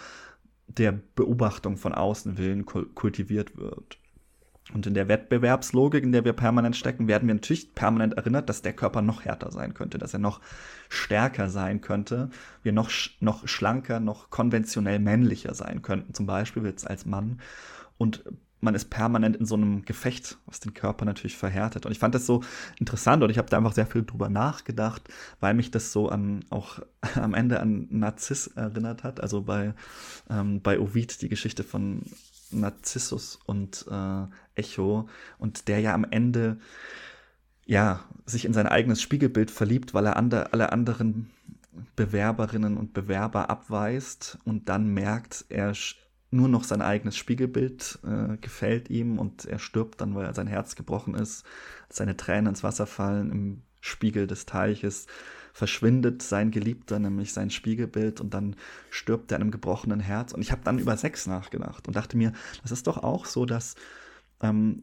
der 0.67 0.93
Beobachtung 1.15 1.77
von 1.77 1.93
außen 1.93 2.39
willen 2.39 2.67
kultiviert 2.67 3.57
wird. 3.57 3.99
Und 4.73 4.87
in 4.87 4.95
der 4.95 5.09
Wettbewerbslogik, 5.09 6.03
in 6.03 6.13
der 6.13 6.25
wir 6.25 6.33
permanent 6.33 6.75
stecken, 6.75 7.07
werden 7.07 7.29
wir 7.29 7.35
natürlich 7.35 7.75
permanent 7.75 8.15
erinnert, 8.15 8.49
dass 8.49 8.63
der 8.63 8.73
Körper 8.73 9.03
noch 9.03 9.25
härter 9.25 9.53
sein 9.53 9.75
könnte, 9.75 9.99
dass 9.99 10.15
er 10.15 10.21
noch 10.21 10.41
stärker 10.89 11.51
sein 11.51 11.83
könnte, 11.83 12.31
wir 12.63 12.73
noch, 12.73 12.91
noch 13.21 13.47
schlanker, 13.47 14.01
noch 14.01 14.31
konventionell 14.31 15.01
männlicher 15.01 15.55
sein 15.55 15.83
könnten, 15.83 16.15
zum 16.15 16.25
Beispiel 16.25 16.65
jetzt 16.65 16.89
als 16.89 17.05
Mann. 17.05 17.41
Und 17.99 18.25
man 18.65 18.75
ist 18.75 18.91
permanent 18.91 19.37
in 19.37 19.47
so 19.47 19.55
einem 19.55 19.85
Gefecht, 19.85 20.39
was 20.47 20.61
den 20.61 20.75
Körper 20.75 21.05
natürlich 21.05 21.37
verhärtet. 21.37 21.87
Und 21.87 21.93
ich 21.93 21.99
fand 21.99 22.15
das 22.15 22.27
so 22.27 22.43
interessant 22.79 23.23
und 23.23 23.31
ich 23.31 23.39
habe 23.39 23.49
da 23.49 23.59
einfach 23.59 23.75
sehr 23.75 23.87
viel 23.87 24.05
drüber 24.05 24.29
nachgedacht, 24.29 25.03
weil 25.41 25.55
mich 25.55 25.71
das 25.71 25.93
so 25.93 26.09
an 26.09 26.45
auch 26.51 26.81
am 27.15 27.35
Ende 27.35 27.61
an 27.61 27.87
Narziss 27.91 28.49
erinnert 28.49 29.05
hat. 29.05 29.21
Also 29.21 29.43
bei, 29.43 29.75
ähm, 30.31 30.61
bei 30.63 30.81
Ovid 30.81 31.23
die 31.23 31.29
Geschichte 31.29 31.63
von 31.63 32.03
Narzissus 32.51 33.39
und 33.47 33.87
äh, 33.91 34.27
Echo 34.55 35.09
und 35.39 35.69
der 35.69 35.81
ja 35.81 35.95
am 35.95 36.05
Ende 36.05 36.59
ja 37.67 38.05
sich 38.27 38.45
in 38.45 38.53
sein 38.53 38.67
eigenes 38.67 39.03
Spiegelbild 39.03 39.51
verliebt, 39.51 39.95
weil 39.95 40.07
er 40.07 40.17
ande, 40.17 40.53
alle 40.53 40.73
anderen 40.73 41.31
Bewerberinnen 41.97 42.77
und 42.77 42.95
Bewerber 42.95 43.51
abweist 43.51 44.39
und 44.45 44.69
dann 44.69 44.89
merkt, 44.89 45.45
er 45.49 45.75
nur 46.35 46.49
noch 46.49 46.65
sein 46.65 46.83
eigenes 46.83 47.17
Spiegelbild 47.17 48.01
äh, 48.05 48.37
gefällt 48.39 48.91
ihm 48.91 49.19
und 49.19 49.45
er 49.45 49.59
stirbt 49.59 50.01
dann, 50.01 50.15
weil 50.15 50.35
sein 50.35 50.47
Herz 50.47 50.75
gebrochen 50.75 51.15
ist, 51.15 51.45
seine 51.89 52.17
Tränen 52.17 52.49
ins 52.49 52.63
Wasser 52.63 52.87
fallen 52.87 53.31
im 53.31 53.63
Spiegel 53.81 54.27
des 54.27 54.47
Teiches, 54.47 55.07
verschwindet 55.53 56.23
sein 56.23 56.51
Geliebter, 56.51 56.99
nämlich 56.99 57.33
sein 57.33 57.51
Spiegelbild 57.51 58.21
und 58.21 58.35
dann 58.35 58.57
stirbt 58.91 59.31
er 59.31 59.37
einem 59.37 59.51
gebrochenen 59.51 60.01
Herz. 60.01 60.33
Und 60.33 60.43
ich 60.43 60.51
habe 60.51 60.63
dann 60.65 60.79
über 60.79 60.97
Sex 60.97 61.27
nachgedacht 61.27 61.87
und 61.87 61.95
dachte 61.95 62.17
mir, 62.17 62.33
das 62.63 62.73
ist 62.73 62.87
doch 62.87 62.99
auch 62.99 63.27
so, 63.27 63.47
dass 63.47 63.77
ähm, 64.43 64.83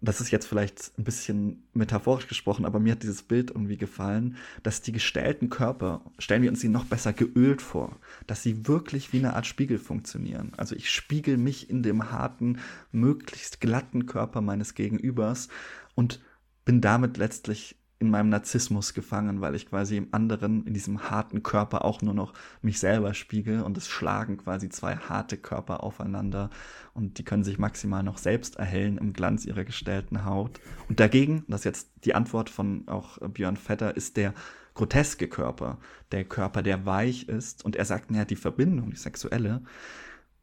das 0.00 0.20
ist 0.20 0.30
jetzt 0.30 0.46
vielleicht 0.46 0.92
ein 0.98 1.04
bisschen 1.04 1.64
metaphorisch 1.74 2.26
gesprochen, 2.26 2.64
aber 2.64 2.80
mir 2.80 2.92
hat 2.92 3.02
dieses 3.02 3.22
Bild 3.22 3.50
irgendwie 3.50 3.76
gefallen, 3.76 4.36
dass 4.62 4.82
die 4.82 4.92
gestellten 4.92 5.50
Körper, 5.50 6.02
stellen 6.18 6.42
wir 6.42 6.50
uns 6.50 6.60
sie 6.60 6.68
noch 6.68 6.86
besser 6.86 7.12
geölt 7.12 7.60
vor, 7.60 7.98
dass 8.26 8.42
sie 8.42 8.66
wirklich 8.66 9.12
wie 9.12 9.18
eine 9.18 9.34
Art 9.34 9.46
Spiegel 9.46 9.78
funktionieren. 9.78 10.52
Also 10.56 10.74
ich 10.74 10.90
spiegel 10.90 11.36
mich 11.36 11.68
in 11.68 11.82
dem 11.82 12.10
harten, 12.10 12.58
möglichst 12.92 13.60
glatten 13.60 14.06
Körper 14.06 14.40
meines 14.40 14.74
Gegenübers 14.74 15.48
und 15.94 16.20
bin 16.64 16.80
damit 16.80 17.16
letztlich 17.16 17.76
in 18.00 18.08
meinem 18.08 18.30
Narzissmus 18.30 18.94
gefangen, 18.94 19.42
weil 19.42 19.54
ich 19.54 19.68
quasi 19.68 19.98
im 19.98 20.08
anderen, 20.12 20.66
in 20.66 20.72
diesem 20.72 21.10
harten 21.10 21.42
Körper 21.42 21.84
auch 21.84 22.00
nur 22.00 22.14
noch 22.14 22.32
mich 22.62 22.80
selber 22.80 23.12
spiegel 23.12 23.62
und 23.62 23.76
es 23.76 23.88
schlagen 23.88 24.38
quasi 24.38 24.70
zwei 24.70 24.96
harte 24.96 25.36
Körper 25.36 25.84
aufeinander 25.84 26.48
und 26.94 27.18
die 27.18 27.24
können 27.24 27.44
sich 27.44 27.58
maximal 27.58 28.02
noch 28.02 28.16
selbst 28.16 28.56
erhellen 28.56 28.96
im 28.96 29.12
Glanz 29.12 29.44
ihrer 29.44 29.64
gestellten 29.64 30.24
Haut. 30.24 30.60
Und 30.88 30.98
dagegen, 30.98 31.44
das 31.46 31.60
ist 31.60 31.64
jetzt 31.64 31.90
die 32.04 32.14
Antwort 32.14 32.48
von 32.48 32.88
auch 32.88 33.18
Björn 33.18 33.58
Vetter, 33.58 33.94
ist 33.94 34.16
der 34.16 34.32
groteske 34.72 35.28
Körper, 35.28 35.76
der 36.10 36.24
Körper, 36.24 36.62
der 36.62 36.86
weich 36.86 37.28
ist 37.28 37.66
und 37.66 37.76
er 37.76 37.84
sagt, 37.84 38.10
naja, 38.10 38.24
die 38.24 38.36
Verbindung, 38.36 38.90
die 38.90 38.96
sexuelle, 38.96 39.62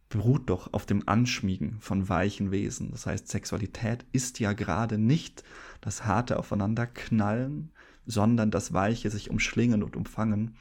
beruht 0.10 0.50
doch 0.50 0.74
auf 0.74 0.86
dem 0.86 1.08
Anschmiegen 1.08 1.78
von 1.80 2.10
weichen 2.10 2.52
Wesen. 2.52 2.92
Das 2.92 3.06
heißt, 3.06 3.28
Sexualität 3.28 4.06
ist 4.12 4.40
ja 4.40 4.54
gerade 4.54 4.98
nicht 4.98 5.44
das 5.82 6.06
harte 6.06 6.40
Aufeinanderknallen, 6.40 7.72
sondern 8.06 8.50
das 8.52 8.72
weiche 8.74 9.12
sich 9.12 9.30
umschlingen 9.30 9.84
und 9.84 9.98
umfangen. 9.98 10.56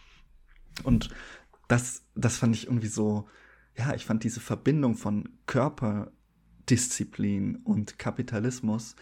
Und 0.82 1.10
das, 1.68 2.02
das 2.14 2.38
fand 2.38 2.56
ich 2.56 2.66
irgendwie 2.66 2.88
so, 2.88 3.28
ja, 3.76 3.94
ich 3.94 4.04
fand 4.04 4.24
diese 4.24 4.40
Verbindung 4.40 4.96
von 4.96 5.28
Körperdisziplin 5.46 7.54
und 7.56 7.98
Kapitalismus 7.98 8.96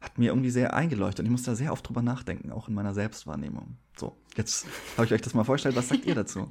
hat 0.00 0.18
mir 0.18 0.30
irgendwie 0.30 0.50
sehr 0.50 0.74
eingeleuchtet. 0.74 1.20
Und 1.20 1.26
ich 1.26 1.32
musste 1.32 1.50
da 1.50 1.56
sehr 1.56 1.72
oft 1.72 1.86
drüber 1.86 2.02
nachdenken, 2.02 2.52
auch 2.52 2.68
in 2.68 2.74
meiner 2.74 2.94
Selbstwahrnehmung. 2.94 3.76
So, 3.96 4.16
jetzt 4.34 4.66
habe 4.96 5.04
ich 5.04 5.12
euch 5.12 5.20
das 5.20 5.34
mal 5.34 5.44
vorgestellt. 5.44 5.76
Was 5.76 5.90
sagt 5.90 6.06
ihr 6.06 6.14
dazu? 6.14 6.48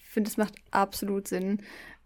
Ich 0.00 0.06
finde, 0.06 0.30
es 0.30 0.38
macht 0.38 0.54
absolut 0.70 1.28
Sinn. 1.28 1.60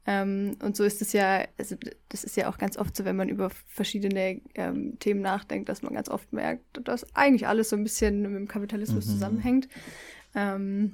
Ähm, 0.06 0.56
und 0.62 0.76
so 0.76 0.84
ist 0.84 1.02
es 1.02 1.12
ja, 1.12 1.46
also 1.58 1.76
das 2.08 2.24
ist 2.24 2.36
ja 2.36 2.48
auch 2.48 2.58
ganz 2.58 2.78
oft 2.78 2.96
so, 2.96 3.04
wenn 3.04 3.16
man 3.16 3.28
über 3.28 3.50
verschiedene 3.66 4.40
ähm, 4.54 4.98
Themen 4.98 5.20
nachdenkt, 5.20 5.68
dass 5.68 5.82
man 5.82 5.94
ganz 5.94 6.08
oft 6.08 6.32
merkt, 6.32 6.64
dass 6.84 7.14
eigentlich 7.14 7.46
alles 7.46 7.68
so 7.68 7.76
ein 7.76 7.82
bisschen 7.82 8.22
mit 8.22 8.32
dem 8.32 8.48
Kapitalismus 8.48 9.06
mhm. 9.06 9.10
zusammenhängt. 9.10 9.68
Ähm, 10.34 10.92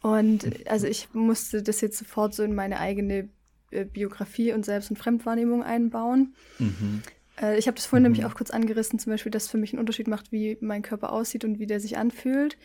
und 0.00 0.68
also 0.68 0.86
ich 0.86 1.12
musste 1.12 1.62
das 1.62 1.80
jetzt 1.80 1.98
sofort 1.98 2.34
so 2.34 2.42
in 2.42 2.54
meine 2.54 2.80
eigene 2.80 3.28
äh, 3.70 3.84
Biografie 3.84 4.52
und 4.52 4.64
Selbst- 4.64 4.90
und 4.90 4.96
Fremdwahrnehmung 4.96 5.62
einbauen. 5.62 6.34
Mhm. 6.58 7.02
Äh, 7.40 7.58
ich 7.58 7.66
habe 7.66 7.74
das 7.74 7.86
vorhin 7.86 8.04
mhm. 8.04 8.12
nämlich 8.12 8.24
auch 8.24 8.34
kurz 8.34 8.50
angerissen, 8.50 8.98
zum 8.98 9.12
Beispiel, 9.12 9.30
dass 9.30 9.44
es 9.44 9.50
für 9.50 9.58
mich 9.58 9.72
einen 9.72 9.80
Unterschied 9.80 10.08
macht, 10.08 10.32
wie 10.32 10.56
mein 10.60 10.82
Körper 10.82 11.12
aussieht 11.12 11.44
und 11.44 11.58
wie 11.58 11.66
der 11.66 11.80
sich 11.80 11.98
anfühlt 11.98 12.56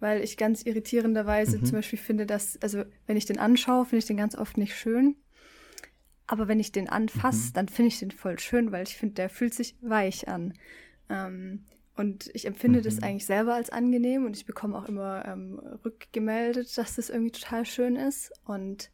weil 0.00 0.22
ich 0.22 0.36
ganz 0.36 0.62
irritierenderweise 0.62 1.58
mhm. 1.58 1.64
zum 1.64 1.76
Beispiel 1.76 1.98
finde, 1.98 2.26
dass, 2.26 2.60
also 2.62 2.84
wenn 3.06 3.16
ich 3.16 3.26
den 3.26 3.38
anschaue, 3.38 3.84
finde 3.84 3.98
ich 3.98 4.06
den 4.06 4.16
ganz 4.16 4.34
oft 4.34 4.58
nicht 4.58 4.74
schön. 4.74 5.16
Aber 6.26 6.48
wenn 6.48 6.60
ich 6.60 6.72
den 6.72 6.88
anfasse, 6.88 7.48
mhm. 7.48 7.52
dann 7.54 7.68
finde 7.68 7.88
ich 7.88 7.98
den 7.98 8.10
voll 8.10 8.38
schön, 8.38 8.72
weil 8.72 8.84
ich 8.84 8.96
finde, 8.96 9.14
der 9.16 9.28
fühlt 9.28 9.54
sich 9.54 9.76
weich 9.80 10.28
an. 10.28 10.54
Ähm, 11.08 11.64
und 11.96 12.30
ich 12.34 12.46
empfinde 12.46 12.78
mhm. 12.78 12.84
das 12.84 13.02
eigentlich 13.02 13.26
selber 13.26 13.54
als 13.54 13.70
angenehm 13.70 14.24
und 14.24 14.36
ich 14.36 14.46
bekomme 14.46 14.78
auch 14.78 14.88
immer 14.88 15.24
ähm, 15.26 15.60
rückgemeldet, 15.84 16.78
dass 16.78 16.96
das 16.96 17.10
irgendwie 17.10 17.32
total 17.32 17.66
schön 17.66 17.96
ist. 17.96 18.32
Und 18.44 18.90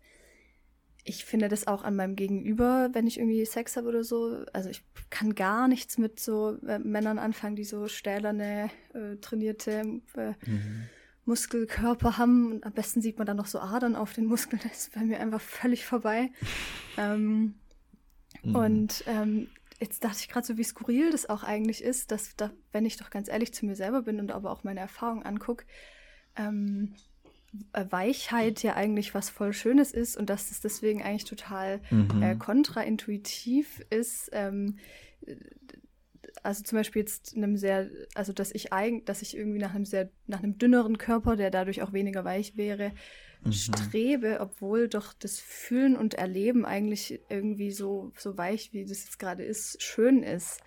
ich 1.05 1.25
finde 1.25 1.49
das 1.49 1.69
auch 1.69 1.85
an 1.85 1.95
meinem 1.95 2.17
Gegenüber, 2.17 2.89
wenn 2.93 3.07
ich 3.07 3.19
irgendwie 3.19 3.45
Sex 3.45 3.77
habe 3.77 3.89
oder 3.89 4.03
so. 4.03 4.45
Also 4.53 4.71
ich 4.71 4.83
kann 5.09 5.37
gar 5.37 5.69
nichts 5.69 5.99
mit 5.99 6.19
so 6.19 6.59
äh, 6.67 6.81
Männern 6.81 7.19
anfangen, 7.19 7.55
die 7.55 7.65
so 7.65 7.87
stählerne, 7.87 8.71
äh, 8.93 9.17
trainierte 9.21 10.01
äh, 10.17 10.33
mhm. 10.47 10.89
Muskelkörper 11.27 12.17
haben. 12.17 12.53
Und 12.53 12.65
am 12.65 12.73
besten 12.73 13.03
sieht 13.03 13.19
man 13.19 13.27
dann 13.27 13.37
noch 13.37 13.47
so 13.47 13.61
Adern 13.61 13.97
auf 13.97 14.13
den 14.13 14.27
Muskeln. 14.27 14.61
Das 14.63 14.79
ist 14.79 14.95
bei 14.95 15.03
mir 15.03 15.21
einfach 15.21 15.41
völlig 15.41 15.85
vorbei. 15.85 16.31
ähm, 16.97 17.55
mhm. 18.43 18.55
Und 18.57 19.05
ähm, 19.07 19.49
jetzt 19.81 20.05
dachte 20.05 20.19
ich 20.21 20.29
gerade 20.29 20.47
so, 20.47 20.57
wie 20.57 20.65
skurril 20.65 21.11
das 21.11 21.29
auch 21.29 21.43
eigentlich 21.43 21.83
ist, 21.83 22.11
dass, 22.11 22.35
da, 22.37 22.51
wenn 22.73 22.87
ich 22.87 22.97
doch 22.97 23.11
ganz 23.11 23.29
ehrlich 23.29 23.53
zu 23.53 23.67
mir 23.67 23.77
selber 23.77 24.03
bin 24.03 24.21
und 24.21 24.33
aber 24.33 24.51
auch 24.51 24.65
meine 24.65 24.81
Erfahrung 24.81 25.23
angucke, 25.23 25.67
ähm, 26.37 26.95
Weichheit 27.73 28.63
ja 28.63 28.75
eigentlich 28.75 29.15
was 29.15 29.31
voll 29.31 29.53
Schönes 29.53 29.93
ist 29.93 30.17
und 30.17 30.29
dass 30.29 30.51
es 30.51 30.61
deswegen 30.61 31.03
eigentlich 31.03 31.25
total 31.25 31.81
mhm. 31.91 32.23
äh, 32.23 32.37
kontraintuitiv 32.37 33.81
ist. 33.91 34.31
Ähm, 34.33 34.79
also 36.47 36.63
zum 36.63 36.79
Beispiel 36.79 37.01
jetzt 37.01 37.37
einem 37.37 37.57
sehr, 37.57 37.91
also 38.15 38.33
dass 38.33 38.53
ich 38.53 38.73
eigentlich, 38.73 39.05
dass 39.05 39.23
ich 39.23 39.37
irgendwie 39.37 39.59
nach 39.59 39.75
einem 39.75 39.85
sehr, 39.85 40.11
nach 40.27 40.43
einem 40.43 40.59
dünneren 40.59 40.97
Körper, 40.97 41.37
der 41.37 41.51
dadurch 41.51 41.83
auch 41.83 41.93
weniger 41.93 42.25
weich 42.25 42.57
wäre, 42.57 42.93
mhm. 43.45 43.53
strebe, 43.53 44.39
obwohl 44.41 44.89
doch 44.89 45.13
das 45.13 45.39
Fühlen 45.39 45.97
und 45.97 46.15
Erleben 46.15 46.65
eigentlich 46.65 47.21
irgendwie 47.29 47.71
so, 47.71 48.13
so 48.17 48.39
weich, 48.39 48.73
wie 48.73 48.85
das 48.85 49.05
jetzt 49.05 49.19
gerade 49.19 49.45
ist, 49.45 49.83
schön 49.83 50.23
ist. 50.23 50.61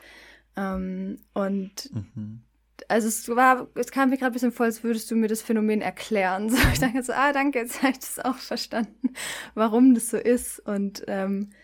Ähm, 0.56 1.20
und 1.34 1.90
mhm 1.94 2.44
also 2.88 3.08
es 3.08 3.28
war, 3.30 3.68
es 3.76 3.92
kam 3.92 4.10
mir 4.10 4.18
gerade 4.18 4.32
ein 4.32 4.34
bisschen 4.34 4.52
vor, 4.52 4.66
als 4.66 4.84
würdest 4.84 5.10
du 5.12 5.16
mir 5.16 5.28
das 5.28 5.42
Phänomen 5.42 5.82
erklären. 5.82 6.50
So, 6.50 6.58
ich 6.74 6.80
dachte 6.80 7.04
so, 7.04 7.14
ah, 7.14 7.32
danke, 7.32 7.60
jetzt 7.60 7.82
habe 7.82 7.92
ich 7.92 8.00
das 8.00 8.20
auch 8.20 8.38
verstanden, 8.38 9.14
warum 9.54 9.94
das 9.94 10.10
so 10.10 10.18
ist. 10.18 10.60
Und 10.60 11.04
ähm, 11.08 11.52
äh, 11.52 11.59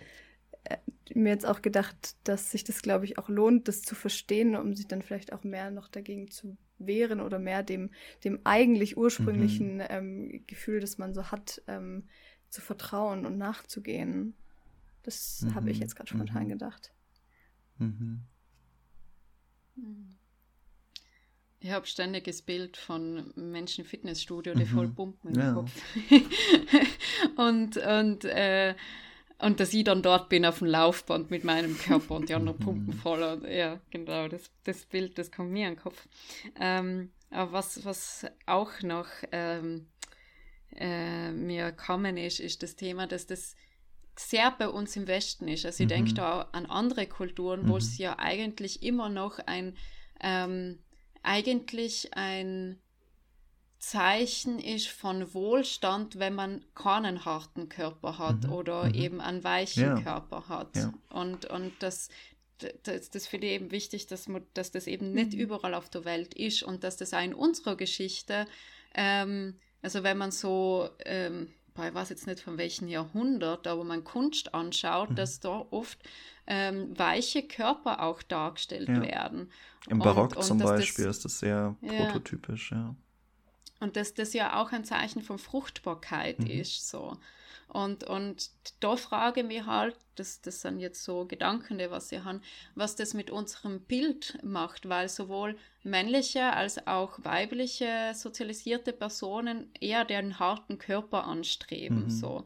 mir 1.13 1.29
jetzt 1.29 1.45
auch 1.45 1.61
gedacht, 1.61 2.15
dass 2.23 2.51
sich 2.51 2.63
das, 2.63 2.81
glaube 2.81 3.05
ich, 3.05 3.17
auch 3.17 3.29
lohnt, 3.29 3.67
das 3.67 3.81
zu 3.81 3.95
verstehen, 3.95 4.55
um 4.55 4.73
sich 4.73 4.87
dann 4.87 5.01
vielleicht 5.01 5.33
auch 5.33 5.43
mehr 5.43 5.69
noch 5.71 5.87
dagegen 5.87 6.31
zu 6.31 6.57
wehren 6.77 7.21
oder 7.21 7.39
mehr 7.39 7.63
dem, 7.63 7.91
dem 8.23 8.39
eigentlich 8.43 8.97
ursprünglichen 8.97 9.75
mhm. 9.75 9.83
ähm, 9.89 10.43
Gefühl, 10.47 10.79
das 10.79 10.97
man 10.97 11.13
so 11.13 11.31
hat, 11.31 11.61
ähm, 11.67 12.07
zu 12.49 12.61
vertrauen 12.61 13.25
und 13.25 13.37
nachzugehen. 13.37 14.33
Das 15.03 15.41
mhm. 15.41 15.55
habe 15.55 15.69
ich 15.69 15.79
jetzt 15.79 15.95
gerade 15.95 16.09
spontan 16.09 16.45
mhm. 16.45 16.49
gedacht. 16.49 16.93
Mhm. 17.77 18.21
mhm. 19.75 20.15
Ich 21.59 21.71
habe 21.71 21.87
ständiges 21.87 22.43
Bild 22.43 22.77
von 22.77 23.33
Menschen 23.35 23.85
im 23.85 23.87
Fitnessstudio, 23.87 24.53
die 24.53 24.65
mhm. 24.65 24.67
voll 24.67 24.87
pumpen 24.87 25.33
im 25.33 25.41
ja. 25.41 25.53
Kopf. 25.53 25.71
und 27.37 27.77
und, 27.77 28.25
äh, 28.25 28.75
und 29.45 29.59
dass 29.59 29.73
ich 29.73 29.83
dann 29.83 30.01
dort 30.01 30.27
bin 30.29 30.45
auf 30.45 30.59
dem 30.59 30.67
Laufband 30.67 31.29
mit 31.29 31.43
meinem 31.43 31.77
Körper 31.77 32.15
und 32.15 32.29
die 32.29 32.33
anderen 32.33 32.57
pumpen 32.57 32.93
voll. 32.93 33.21
Und, 33.21 33.47
ja, 33.47 33.79
genau, 33.91 34.27
das, 34.27 34.49
das 34.63 34.85
Bild, 34.85 35.17
das 35.17 35.31
kommt 35.31 35.51
mir 35.51 35.67
in 35.67 35.75
den 35.75 35.81
Kopf. 35.81 36.07
Ähm, 36.59 37.11
aber 37.29 37.51
was, 37.51 37.85
was 37.85 38.25
auch 38.47 38.81
noch 38.81 39.07
ähm, 39.31 39.87
äh, 40.75 41.31
mir 41.31 41.71
kommen 41.71 42.17
ist, 42.17 42.39
ist 42.39 42.63
das 42.63 42.75
Thema, 42.75 43.07
dass 43.07 43.27
das 43.27 43.55
sehr 44.17 44.51
bei 44.51 44.67
uns 44.67 44.95
im 44.95 45.07
Westen 45.07 45.47
ist. 45.47 45.65
Also 45.65 45.83
ich 45.83 45.89
mhm. 45.89 45.93
denke 45.93 46.13
da 46.13 46.49
an 46.51 46.65
andere 46.65 47.05
Kulturen, 47.05 47.67
wo 47.67 47.73
mhm. 47.73 47.77
es 47.77 47.97
ja 47.97 48.17
eigentlich 48.17 48.81
immer 48.81 49.09
noch 49.09 49.39
ein 49.45 49.75
ähm, 50.21 50.79
eigentlich 51.21 52.15
ein 52.15 52.79
Zeichen 53.85 54.57
ist 54.57 54.87
von 54.87 55.31
Wohlstand, 55.35 56.17
wenn 56.17 56.33
man 56.33 56.65
keinen 56.73 57.23
harten 57.23 57.69
Körper 57.69 58.17
hat 58.17 58.45
mhm. 58.45 58.51
oder 58.51 58.85
mhm. 58.85 58.95
eben 58.95 59.21
einen 59.21 59.43
weichen 59.43 59.83
ja. 59.83 60.01
Körper 60.01 60.49
hat. 60.49 60.75
Ja. 60.75 60.91
Und, 61.09 61.45
und 61.45 61.71
das, 61.79 62.09
das, 62.81 63.11
das 63.11 63.27
finde 63.27 63.45
ich 63.45 63.53
eben 63.53 63.69
wichtig, 63.69 64.07
dass, 64.07 64.27
man, 64.27 64.41
dass 64.55 64.71
das 64.71 64.87
eben 64.87 65.11
nicht 65.11 65.33
mhm. 65.33 65.39
überall 65.39 65.75
auf 65.75 65.87
der 65.89 66.03
Welt 66.03 66.33
ist 66.33 66.63
und 66.63 66.83
dass 66.83 66.97
das 66.97 67.13
auch 67.13 67.23
in 67.23 67.35
unserer 67.35 67.75
Geschichte, 67.75 68.47
ähm, 68.95 69.53
also 69.83 70.01
wenn 70.01 70.17
man 70.17 70.31
so, 70.31 70.89
ähm, 71.05 71.49
ich 71.75 71.93
weiß 71.93 72.09
jetzt 72.09 72.25
nicht 72.25 72.39
von 72.39 72.57
welchem 72.57 72.87
Jahrhundert, 72.87 73.67
aber 73.67 73.83
man 73.83 74.03
Kunst 74.03 74.55
anschaut, 74.55 75.11
mhm. 75.11 75.15
dass 75.15 75.41
da 75.41 75.63
oft 75.69 75.99
ähm, 76.47 76.97
weiche 76.97 77.43
Körper 77.43 78.01
auch 78.01 78.23
dargestellt 78.23 78.89
ja. 78.89 78.99
werden. 78.99 79.51
Im 79.87 79.99
Barock 79.99 80.31
und, 80.31 80.37
und 80.37 80.43
zum 80.43 80.57
Beispiel 80.57 81.05
das, 81.05 81.17
ist 81.17 81.25
das 81.25 81.39
sehr 81.39 81.75
ja. 81.81 82.05
prototypisch, 82.05 82.71
ja. 82.71 82.95
Und 83.85 83.97
dass 83.97 84.15
das 84.15 84.33
ja 84.33 84.59
auch 84.59 84.71
ein 84.71 84.83
Zeichen 84.83 85.21
von 85.21 85.37
Fruchtbarkeit 85.37 86.39
mhm. 86.39 86.47
ist, 86.47 86.89
so. 86.89 87.17
Und, 87.67 88.03
und 88.03 88.49
da 88.79 88.95
frage 88.95 89.41
ich 89.41 89.45
mich 89.45 89.65
halt, 89.67 89.95
das, 90.15 90.41
das 90.41 90.61
sind 90.61 90.79
jetzt 90.79 91.03
so 91.03 91.25
Gedanken, 91.25 91.77
die 91.77 91.91
was 91.91 92.09
sie 92.09 92.23
haben, 92.23 92.41
was 92.73 92.95
das 92.95 93.13
mit 93.13 93.29
unserem 93.29 93.81
Bild 93.81 94.39
macht, 94.41 94.89
weil 94.89 95.07
sowohl 95.07 95.55
männliche 95.83 96.51
als 96.53 96.87
auch 96.87 97.19
weibliche 97.21 98.13
sozialisierte 98.15 98.91
Personen 98.91 99.69
eher 99.79 100.03
den 100.03 100.39
harten 100.39 100.79
Körper 100.79 101.25
anstreben, 101.25 102.05
mhm. 102.05 102.09
so. 102.09 102.43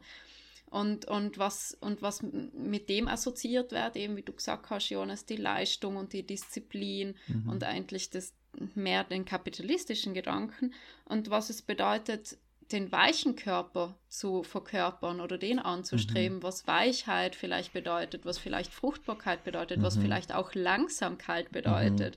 Und, 0.66 1.06
und, 1.06 1.38
was, 1.38 1.74
und 1.80 2.02
was 2.02 2.22
mit 2.22 2.90
dem 2.90 3.08
assoziiert 3.08 3.72
wird, 3.72 3.96
eben 3.96 4.16
wie 4.16 4.22
du 4.22 4.34
gesagt 4.34 4.68
hast, 4.68 4.90
Jonas, 4.90 5.24
die 5.24 5.36
Leistung 5.36 5.96
und 5.96 6.12
die 6.12 6.22
Disziplin 6.22 7.14
mhm. 7.28 7.48
und 7.48 7.64
eigentlich 7.64 8.10
das 8.10 8.34
mehr 8.74 9.04
den 9.04 9.24
kapitalistischen 9.24 10.14
Gedanken 10.14 10.74
und 11.04 11.30
was 11.30 11.50
es 11.50 11.62
bedeutet, 11.62 12.36
den 12.72 12.92
weichen 12.92 13.34
Körper 13.34 13.96
zu 14.08 14.42
verkörpern 14.42 15.20
oder 15.20 15.38
den 15.38 15.58
anzustreben, 15.58 16.38
mhm. 16.38 16.42
was 16.42 16.66
Weichheit 16.66 17.34
vielleicht 17.34 17.72
bedeutet, 17.72 18.24
was 18.24 18.38
vielleicht 18.38 18.72
Fruchtbarkeit 18.72 19.42
bedeutet, 19.44 19.78
mhm. 19.78 19.82
was 19.82 19.96
vielleicht 19.96 20.32
auch 20.32 20.54
Langsamkeit 20.54 21.50
bedeutet, 21.50 22.16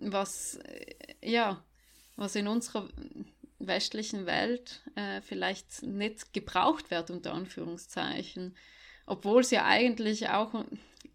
mhm. 0.00 0.12
was 0.12 0.56
äh, 0.56 0.94
ja, 1.22 1.62
was 2.16 2.34
in 2.34 2.48
unserer 2.48 2.88
westlichen 3.60 4.26
Welt 4.26 4.82
äh, 4.96 5.20
vielleicht 5.20 5.82
nicht 5.82 6.32
gebraucht 6.32 6.90
wird, 6.90 7.10
unter 7.10 7.32
Anführungszeichen. 7.34 8.56
Obwohl 9.06 9.44
sie 9.44 9.56
ja 9.56 9.64
eigentlich 9.64 10.28
auch 10.28 10.64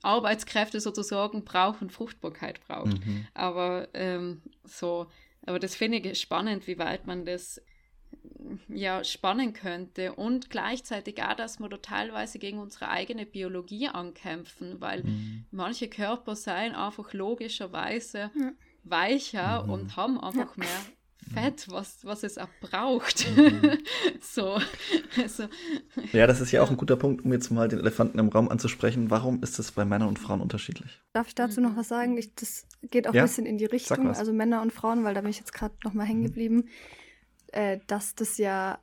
Arbeitskräfte 0.04 0.80
sozusagen 0.80 1.44
brauchen, 1.44 1.90
Fruchtbarkeit 1.90 2.60
braucht. 2.68 3.06
Mhm. 3.06 3.28
Aber 3.34 3.88
ähm, 3.94 4.42
so, 4.64 5.08
aber 5.46 5.60
das 5.60 5.76
finde 5.76 5.98
ich 5.98 6.20
spannend, 6.20 6.68
wie 6.68 6.78
weit 6.78 7.08
man 7.08 7.26
das 7.26 7.62
ja 8.68 9.04
spannen 9.04 9.54
könnte 9.54 10.14
und 10.14 10.50
gleichzeitig 10.50 11.22
auch, 11.24 11.34
dass 11.34 11.60
wir 11.60 11.70
da 11.70 11.78
teilweise 11.78 12.40
gegen 12.40 12.60
unsere 12.60 12.90
eigene 12.90 13.26
Biologie 13.26 13.88
ankämpfen, 13.88 14.80
weil 14.82 15.04
mhm. 15.04 15.46
manche 15.52 15.88
Körper 15.88 16.36
seien 16.36 16.76
einfach 16.76 17.14
logischerweise 17.14 18.32
ja. 18.36 18.52
weicher 18.84 19.64
mhm. 19.64 19.70
und 19.70 19.96
haben 19.96 20.20
einfach 20.20 20.58
ja. 20.58 20.64
mehr 20.64 20.86
Fett, 21.34 21.68
was, 21.70 22.04
was 22.06 22.24
es 22.24 22.38
auch 22.38 22.50
braucht. 22.62 23.28
Mhm. 23.36 23.78
so, 24.22 24.60
also, 25.22 25.48
ja, 26.12 26.28
das 26.28 26.42
ist 26.42 26.52
ja, 26.52 26.62
auch 26.62 26.70
ein 26.70 26.78
guter 26.78 26.96
Punkt, 26.96 27.26
um 27.26 27.34
jetzt 27.34 27.50
mal 27.52 27.68
den 27.68 27.80
Elefanten 27.80 28.20
im 28.20 28.30
Raum 28.30 28.50
anzusprechen. 28.50 29.10
Warum 29.10 29.42
ist 29.44 29.60
es 29.60 29.72
bei 29.72 29.86
Männern 29.86 30.08
und 30.08 30.20
Frauen 30.20 30.42
unterschiedlich? 30.42 31.02
Darf 31.14 31.28
ich 31.28 31.36
dazu 31.36 31.62
noch 31.62 31.76
was 31.76 31.88
sagen? 31.88 32.18
Ich, 32.18 32.34
das 32.36 32.66
geht 32.82 33.08
auch 33.08 33.14
ja? 33.14 33.24
ein 33.24 33.28
bisschen 33.28 33.46
in 33.46 33.58
die 33.58 33.66
Richtung, 33.66 34.10
also 34.10 34.34
Männer 34.34 34.62
und 34.62 34.74
Frauen, 34.74 35.04
weil 35.04 35.14
da 35.14 35.22
bin 35.22 35.30
ich 35.30 35.40
jetzt 35.40 35.54
gerade 35.54 35.76
noch 35.84 35.94
mal 35.94 36.06
hängen 36.06 36.22
mhm. 36.22 36.26
geblieben, 36.26 36.56
mhm. 36.56 36.68
äh, 37.52 37.80
dass 37.88 38.16
das 38.16 38.38
ja 38.38 38.80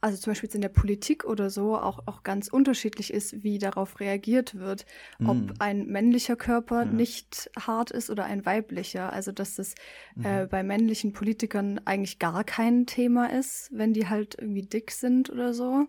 also 0.00 0.16
zum 0.16 0.30
Beispiel 0.30 0.50
in 0.54 0.62
der 0.62 0.70
Politik 0.70 1.24
oder 1.24 1.50
so, 1.50 1.76
auch, 1.76 2.06
auch 2.06 2.22
ganz 2.22 2.48
unterschiedlich 2.48 3.12
ist, 3.12 3.42
wie 3.42 3.58
darauf 3.58 4.00
reagiert 4.00 4.54
wird. 4.54 4.86
Ob 5.18 5.36
mm. 5.36 5.52
ein 5.58 5.86
männlicher 5.86 6.36
Körper 6.36 6.84
ja. 6.84 6.90
nicht 6.90 7.50
hart 7.58 7.90
ist 7.90 8.08
oder 8.08 8.24
ein 8.24 8.46
weiblicher. 8.46 9.12
Also 9.12 9.30
dass 9.30 9.56
das 9.56 9.74
mhm. 10.14 10.24
äh, 10.24 10.46
bei 10.46 10.62
männlichen 10.62 11.12
Politikern 11.12 11.80
eigentlich 11.84 12.18
gar 12.18 12.44
kein 12.44 12.86
Thema 12.86 13.30
ist, 13.30 13.68
wenn 13.72 13.92
die 13.92 14.08
halt 14.08 14.36
irgendwie 14.38 14.62
dick 14.62 14.90
sind 14.90 15.28
oder 15.28 15.52
so. 15.52 15.86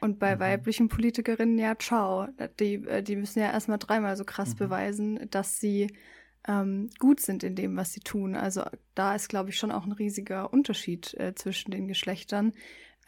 Und 0.00 0.18
bei 0.18 0.36
mhm. 0.36 0.40
weiblichen 0.40 0.88
Politikerinnen, 0.88 1.58
ja, 1.58 1.76
ciao. 1.78 2.28
Die, 2.60 2.74
äh, 2.74 3.02
die 3.02 3.16
müssen 3.16 3.40
ja 3.40 3.50
erstmal 3.50 3.78
dreimal 3.78 4.16
so 4.16 4.24
krass 4.24 4.54
mhm. 4.54 4.58
beweisen, 4.58 5.30
dass 5.30 5.58
sie 5.58 5.88
ähm, 6.46 6.90
gut 6.98 7.20
sind 7.20 7.42
in 7.42 7.54
dem, 7.54 7.76
was 7.76 7.92
sie 7.92 8.00
tun. 8.00 8.34
Also 8.34 8.64
da 8.94 9.14
ist, 9.14 9.28
glaube 9.28 9.50
ich, 9.50 9.58
schon 9.58 9.72
auch 9.72 9.84
ein 9.84 9.92
riesiger 9.92 10.52
Unterschied 10.52 11.14
äh, 11.14 11.34
zwischen 11.34 11.70
den 11.70 11.88
Geschlechtern 11.88 12.52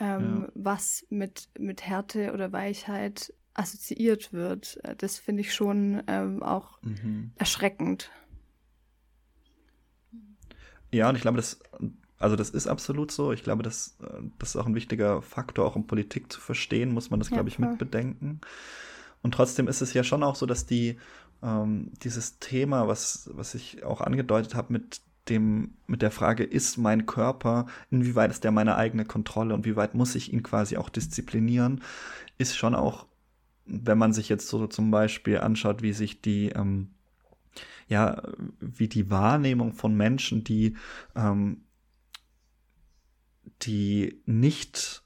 ähm, 0.00 0.42
ja. 0.42 0.52
was 0.54 1.06
mit, 1.10 1.48
mit 1.58 1.86
Härte 1.86 2.32
oder 2.32 2.52
Weichheit 2.52 3.32
assoziiert 3.54 4.32
wird. 4.32 4.78
Äh, 4.82 4.96
das 4.96 5.18
finde 5.18 5.42
ich 5.42 5.54
schon 5.54 6.02
ähm, 6.06 6.42
auch 6.42 6.82
mhm. 6.82 7.32
erschreckend. 7.36 8.10
Ja, 10.92 11.08
und 11.08 11.14
ich 11.14 11.22
glaube, 11.22 11.36
das, 11.36 11.60
also 12.18 12.34
das 12.34 12.50
ist 12.50 12.66
absolut 12.66 13.12
so. 13.12 13.32
Ich 13.32 13.44
glaube, 13.44 13.62
das, 13.62 13.98
äh, 14.02 14.22
das 14.38 14.50
ist 14.50 14.56
auch 14.56 14.66
ein 14.66 14.74
wichtiger 14.74 15.22
Faktor, 15.22 15.66
auch 15.66 15.76
um 15.76 15.86
Politik 15.86 16.32
zu 16.32 16.40
verstehen, 16.40 16.92
muss 16.92 17.10
man 17.10 17.20
das, 17.20 17.30
ja, 17.30 17.36
glaube 17.36 17.50
ich, 17.50 17.56
klar. 17.56 17.70
mitbedenken. 17.70 18.40
Und 19.22 19.34
trotzdem 19.34 19.68
ist 19.68 19.82
es 19.82 19.92
ja 19.92 20.02
schon 20.02 20.22
auch 20.22 20.34
so, 20.34 20.46
dass 20.46 20.64
die 20.64 20.98
ähm, 21.42 21.92
dieses 22.02 22.38
Thema, 22.38 22.88
was, 22.88 23.30
was 23.34 23.54
ich 23.54 23.84
auch 23.84 24.00
angedeutet 24.00 24.54
habe, 24.54 24.72
mit 24.72 25.02
dem, 25.30 25.74
mit 25.86 26.02
der 26.02 26.10
Frage, 26.10 26.44
ist 26.44 26.76
mein 26.76 27.06
Körper, 27.06 27.66
inwieweit 27.90 28.30
ist 28.30 28.44
der 28.44 28.50
meine 28.50 28.76
eigene 28.76 29.04
Kontrolle 29.04 29.54
und 29.54 29.64
wie 29.64 29.76
weit 29.76 29.94
muss 29.94 30.14
ich 30.14 30.32
ihn 30.32 30.42
quasi 30.42 30.76
auch 30.76 30.88
disziplinieren, 30.88 31.82
ist 32.38 32.56
schon 32.56 32.74
auch, 32.74 33.06
wenn 33.66 33.98
man 33.98 34.12
sich 34.12 34.28
jetzt 34.28 34.48
so 34.48 34.66
zum 34.66 34.90
Beispiel 34.90 35.38
anschaut, 35.38 35.82
wie 35.82 35.92
sich 35.92 36.20
die, 36.20 36.48
ähm, 36.50 36.90
ja, 37.88 38.22
wie 38.60 38.88
die 38.88 39.10
Wahrnehmung 39.10 39.72
von 39.72 39.94
Menschen, 39.94 40.44
die, 40.44 40.76
ähm, 41.14 41.62
die 43.62 44.22
nicht 44.26 45.02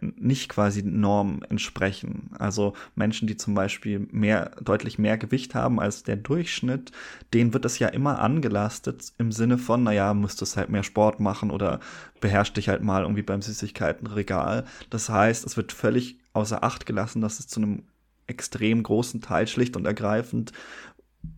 nicht 0.00 0.48
quasi 0.48 0.82
Norm 0.82 1.42
entsprechen. 1.48 2.30
Also 2.38 2.74
Menschen, 2.94 3.28
die 3.28 3.36
zum 3.36 3.54
Beispiel 3.54 4.08
mehr, 4.10 4.52
deutlich 4.62 4.98
mehr 4.98 5.18
Gewicht 5.18 5.54
haben 5.54 5.80
als 5.80 6.02
der 6.02 6.16
Durchschnitt, 6.16 6.92
denen 7.34 7.52
wird 7.52 7.64
das 7.64 7.78
ja 7.78 7.88
immer 7.88 8.18
angelastet 8.20 9.12
im 9.18 9.32
Sinne 9.32 9.58
von, 9.58 9.82
naja, 9.82 10.14
müsstest 10.14 10.56
halt 10.56 10.70
mehr 10.70 10.82
Sport 10.82 11.20
machen 11.20 11.50
oder 11.50 11.80
beherrsch 12.20 12.52
dich 12.52 12.68
halt 12.68 12.82
mal 12.82 13.02
irgendwie 13.02 13.22
beim 13.22 13.42
Süßigkeitenregal. 13.42 14.64
Das 14.90 15.08
heißt, 15.08 15.44
es 15.44 15.56
wird 15.56 15.72
völlig 15.72 16.18
außer 16.32 16.64
Acht 16.64 16.86
gelassen, 16.86 17.20
dass 17.20 17.38
es 17.40 17.48
zu 17.48 17.60
einem 17.60 17.82
extrem 18.26 18.82
großen 18.82 19.20
Teil 19.20 19.46
schlicht 19.46 19.76
und 19.76 19.86
ergreifend 19.86 20.52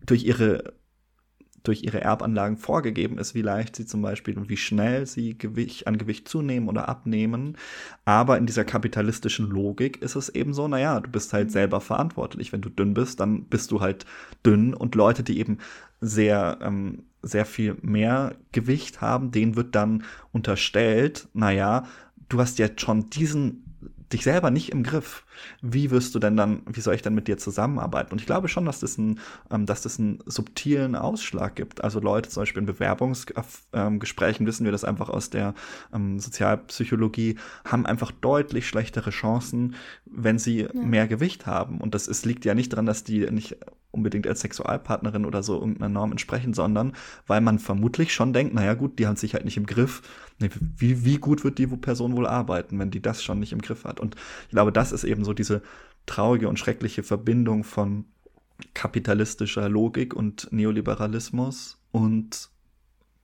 durch 0.05 0.23
ihre 0.23 0.73
durch 1.63 1.83
ihre 1.83 2.01
Erbanlagen 2.01 2.57
vorgegeben 2.57 3.17
ist, 3.17 3.35
wie 3.35 3.41
leicht 3.41 3.75
sie 3.75 3.85
zum 3.85 4.01
Beispiel 4.01 4.37
und 4.37 4.49
wie 4.49 4.57
schnell 4.57 5.05
sie 5.05 5.37
Gewicht, 5.37 5.87
an 5.87 5.97
Gewicht 5.97 6.27
zunehmen 6.27 6.69
oder 6.69 6.89
abnehmen. 6.89 7.57
Aber 8.05 8.37
in 8.37 8.45
dieser 8.45 8.65
kapitalistischen 8.65 9.49
Logik 9.49 10.01
ist 10.01 10.15
es 10.15 10.29
eben 10.29 10.53
so, 10.53 10.67
naja, 10.67 10.99
du 10.99 11.09
bist 11.09 11.33
halt 11.33 11.47
mhm. 11.47 11.51
selber 11.51 11.81
verantwortlich. 11.81 12.51
Wenn 12.51 12.61
du 12.61 12.69
dünn 12.69 12.93
bist, 12.93 13.19
dann 13.19 13.45
bist 13.45 13.71
du 13.71 13.81
halt 13.81 14.05
dünn 14.45 14.73
und 14.73 14.95
Leute, 14.95 15.23
die 15.23 15.39
eben 15.39 15.59
sehr, 15.99 16.57
ähm, 16.61 17.03
sehr 17.21 17.45
viel 17.45 17.77
mehr 17.81 18.35
Gewicht 18.51 19.01
haben, 19.01 19.31
denen 19.31 19.55
wird 19.55 19.75
dann 19.75 20.03
unterstellt, 20.31 21.27
naja, 21.33 21.85
du 22.29 22.39
hast 22.39 22.57
jetzt 22.57 22.81
schon 22.81 23.09
diesen 23.09 23.65
dich 24.11 24.23
selber 24.23 24.51
nicht 24.51 24.71
im 24.71 24.83
Griff. 24.83 25.25
Wie 25.61 25.91
wirst 25.91 26.15
du 26.15 26.19
denn 26.19 26.37
dann, 26.37 26.61
wie 26.71 26.81
soll 26.81 26.95
ich 26.95 27.01
dann 27.01 27.15
mit 27.15 27.27
dir 27.27 27.37
zusammenarbeiten? 27.37 28.11
Und 28.11 28.21
ich 28.21 28.25
glaube 28.25 28.47
schon, 28.47 28.65
dass 28.65 28.79
das, 28.79 28.97
ein, 28.97 29.19
ähm, 29.49 29.65
dass 29.65 29.81
das 29.81 29.99
einen 29.99 30.19
subtilen 30.25 30.95
Ausschlag 30.95 31.55
gibt. 31.55 31.83
Also 31.83 31.99
Leute, 31.99 32.29
zum 32.29 32.41
Beispiel 32.41 32.61
in 32.61 32.65
Bewerbungsgesprächen, 32.65 34.43
ähm, 34.43 34.47
wissen 34.47 34.65
wir 34.65 34.71
das 34.71 34.83
einfach 34.83 35.09
aus 35.09 35.29
der 35.29 35.53
ähm, 35.93 36.19
Sozialpsychologie, 36.19 37.37
haben 37.65 37.85
einfach 37.85 38.11
deutlich 38.11 38.67
schlechtere 38.67 39.09
Chancen, 39.09 39.75
wenn 40.05 40.39
sie 40.39 40.61
ja. 40.61 40.69
mehr 40.73 41.07
Gewicht 41.07 41.45
haben. 41.45 41.79
Und 41.79 41.95
das 41.95 42.07
ist, 42.07 42.25
liegt 42.25 42.45
ja 42.45 42.53
nicht 42.53 42.73
daran, 42.73 42.85
dass 42.85 43.03
die 43.03 43.29
nicht 43.31 43.57
unbedingt 43.91 44.25
als 44.25 44.41
Sexualpartnerin 44.41 45.25
oder 45.25 45.43
so 45.43 45.59
irgendeiner 45.59 45.89
Norm 45.89 46.11
entsprechen, 46.11 46.53
sondern 46.53 46.93
weil 47.27 47.41
man 47.41 47.59
vermutlich 47.59 48.13
schon 48.13 48.33
denkt, 48.33 48.53
naja 48.53 48.73
gut, 48.73 48.97
die 48.99 49.07
haben 49.07 49.17
sich 49.17 49.33
halt 49.33 49.45
nicht 49.45 49.57
im 49.57 49.65
Griff. 49.65 50.01
Wie, 50.39 51.05
wie 51.05 51.17
gut 51.17 51.43
wird 51.43 51.59
die 51.59 51.67
Person 51.67 52.15
wohl 52.15 52.25
arbeiten, 52.25 52.79
wenn 52.79 52.89
die 52.89 53.01
das 53.01 53.21
schon 53.23 53.39
nicht 53.39 53.51
im 53.51 53.61
Griff 53.61 53.83
hat? 53.83 53.99
Und 53.99 54.15
ich 54.45 54.51
glaube, 54.51 54.71
das 54.71 54.91
ist 54.91 55.03
eben 55.03 55.20
so 55.23 55.33
diese 55.33 55.61
traurige 56.05 56.49
und 56.49 56.57
schreckliche 56.57 57.03
Verbindung 57.03 57.63
von 57.63 58.05
kapitalistischer 58.73 59.69
Logik 59.69 60.13
und 60.13 60.51
Neoliberalismus 60.51 61.77
und 61.91 62.49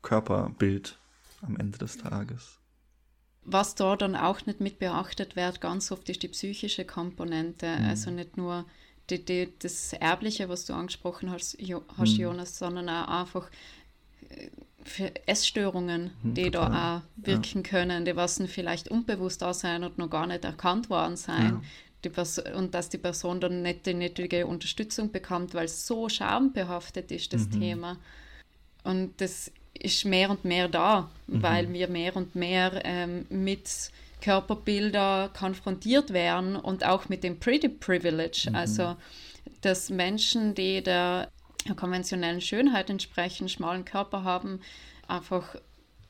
Körperbild 0.01 0.97
am 1.41 1.57
Ende 1.57 1.77
des 1.77 1.97
Tages. 1.97 2.59
Was 3.43 3.75
da 3.75 3.95
dann 3.95 4.15
auch 4.15 4.45
nicht 4.45 4.59
mit 4.59 4.79
beachtet 4.79 5.35
wird, 5.35 5.61
ganz 5.61 5.91
oft 5.91 6.09
ist 6.09 6.23
die 6.23 6.27
psychische 6.27 6.85
Komponente. 6.85 7.77
Mhm. 7.79 7.85
Also 7.85 8.11
nicht 8.11 8.35
nur 8.35 8.65
die, 9.09 9.23
die, 9.23 9.53
das 9.59 9.93
Erbliche, 9.93 10.49
was 10.49 10.65
du 10.65 10.73
angesprochen 10.73 11.31
hast, 11.31 11.59
jo, 11.61 11.83
hast 11.97 12.13
mhm. 12.13 12.23
Jonas, 12.23 12.57
sondern 12.57 12.89
auch 12.89 13.07
einfach 13.07 13.49
äh, 14.29 14.49
Essstörungen, 15.25 16.11
mhm, 16.23 16.33
die 16.33 16.51
total. 16.51 16.71
da 16.71 16.97
auch 16.97 17.01
wirken 17.25 17.63
ja. 17.63 17.69
können, 17.69 18.05
die 18.05 18.15
was 18.15 18.41
vielleicht 18.47 18.89
unbewusst 18.89 19.41
da 19.41 19.53
sein 19.53 19.83
und 19.83 19.97
noch 19.97 20.09
gar 20.09 20.27
nicht 20.27 20.43
erkannt 20.43 20.89
worden 20.89 21.15
sein. 21.15 21.61
Ja. 21.61 21.61
Und 22.55 22.73
dass 22.73 22.89
die 22.89 22.97
Person 22.97 23.41
dann 23.41 23.61
nicht 23.61 23.85
die 23.85 23.93
nötige 23.93 24.47
Unterstützung 24.47 25.11
bekommt, 25.11 25.53
weil 25.53 25.65
es 25.65 25.87
so 25.87 26.09
schambehaftet 26.09 27.11
ist, 27.11 27.33
das 27.33 27.47
mhm. 27.47 27.59
Thema. 27.59 27.97
Und 28.83 29.19
das 29.19 29.51
ist 29.73 30.05
mehr 30.05 30.29
und 30.29 30.45
mehr 30.45 30.67
da, 30.67 31.09
mhm. 31.27 31.43
weil 31.43 31.73
wir 31.73 31.87
mehr 31.87 32.15
und 32.15 32.35
mehr 32.35 32.81
ähm, 32.85 33.25
mit 33.29 33.91
Körperbilder 34.21 35.29
konfrontiert 35.37 36.11
werden 36.13 36.55
und 36.55 36.85
auch 36.85 37.09
mit 37.09 37.23
dem 37.23 37.39
Pretty 37.39 37.69
Privilege, 37.69 38.47
mhm. 38.49 38.55
also 38.55 38.95
dass 39.61 39.89
Menschen, 39.89 40.55
die 40.55 40.81
der 40.81 41.29
konventionellen 41.75 42.41
Schönheit 42.41 42.89
entsprechen, 42.89 43.49
schmalen 43.49 43.85
Körper 43.85 44.23
haben, 44.23 44.61
einfach 45.07 45.55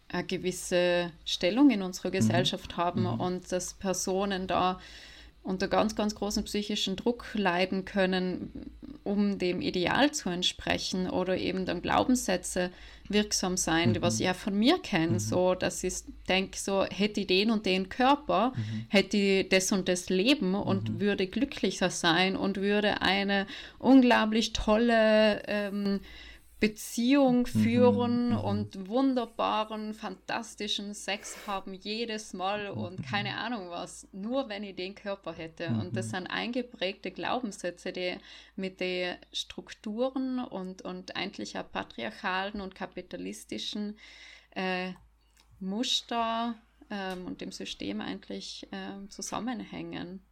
eine 0.09 0.23
gewisse 0.23 1.11
Stellung 1.25 1.69
in 1.69 1.81
unserer 1.81 2.09
mhm. 2.09 2.13
Gesellschaft 2.13 2.77
haben 2.77 3.01
mhm. 3.01 3.19
und 3.19 3.51
dass 3.51 3.73
Personen 3.73 4.47
da 4.47 4.79
unter 5.47 5.69
ganz, 5.69 5.95
ganz 5.95 6.13
großen 6.13 6.43
psychischen 6.43 6.97
Druck 6.97 7.25
leiden 7.33 7.85
können, 7.85 8.51
um 9.03 9.39
dem 9.39 9.61
Ideal 9.61 10.11
zu 10.11 10.29
entsprechen 10.29 11.09
oder 11.09 11.37
eben 11.37 11.65
dann 11.65 11.81
Glaubenssätze 11.81 12.69
wirksam 13.07 13.55
sein, 13.55 13.91
mhm. 13.91 14.01
was 14.01 14.19
ich 14.19 14.25
ja 14.25 14.33
von 14.33 14.59
mir 14.59 14.77
kenne, 14.79 15.13
mhm. 15.13 15.19
so 15.19 15.55
dass 15.55 15.83
ich 15.85 15.93
denke, 16.27 16.57
so 16.57 16.83
hätte 16.83 17.21
ich 17.21 17.27
den 17.27 17.49
und 17.49 17.65
den 17.65 17.87
Körper, 17.87 18.51
mhm. 18.55 18.85
hätte 18.89 19.15
ich 19.15 19.49
das 19.49 19.71
und 19.71 19.87
das 19.87 20.09
Leben 20.09 20.53
und 20.53 20.89
mhm. 20.89 20.99
würde 20.99 21.27
glücklicher 21.27 21.89
sein 21.89 22.35
und 22.35 22.57
würde 22.57 23.01
eine 23.01 23.47
unglaublich 23.79 24.51
tolle 24.51 25.43
ähm, 25.47 26.01
Beziehung 26.59 27.41
mhm, 27.41 27.45
führen 27.45 28.29
mhm. 28.29 28.37
und 28.39 28.87
wunderbaren, 28.87 29.93
fantastischen 29.93 30.95
Sex 30.95 31.45
haben 31.45 31.73
jedes 31.73 32.33
Mal 32.33 32.71
mhm. 32.71 32.81
und 32.81 33.03
keine 33.03 33.37
Ahnung 33.37 33.69
was, 33.69 34.07
nur 34.11 34.49
wenn 34.49 34.63
ich 34.63 34.75
den 34.75 34.95
Körper 34.95 35.33
hätte. 35.33 35.69
Mhm. 35.69 35.79
Und 35.79 35.95
das 35.95 36.09
sind 36.09 36.25
eingeprägte 36.27 37.11
Glaubenssätze, 37.11 37.93
die 37.93 38.17
mit 38.55 38.79
den 38.79 39.17
Strukturen 39.31 40.39
und, 40.39 40.81
und 40.81 41.15
eigentlich 41.15 41.59
auch 41.59 41.71
patriarchalen 41.71 42.59
und 42.61 42.73
kapitalistischen 42.73 43.97
äh, 44.55 44.93
Muster 45.59 46.55
ähm, 46.89 47.27
und 47.27 47.41
dem 47.41 47.51
System 47.51 48.01
eigentlich 48.01 48.67
äh, 48.71 49.07
zusammenhängen 49.09 50.26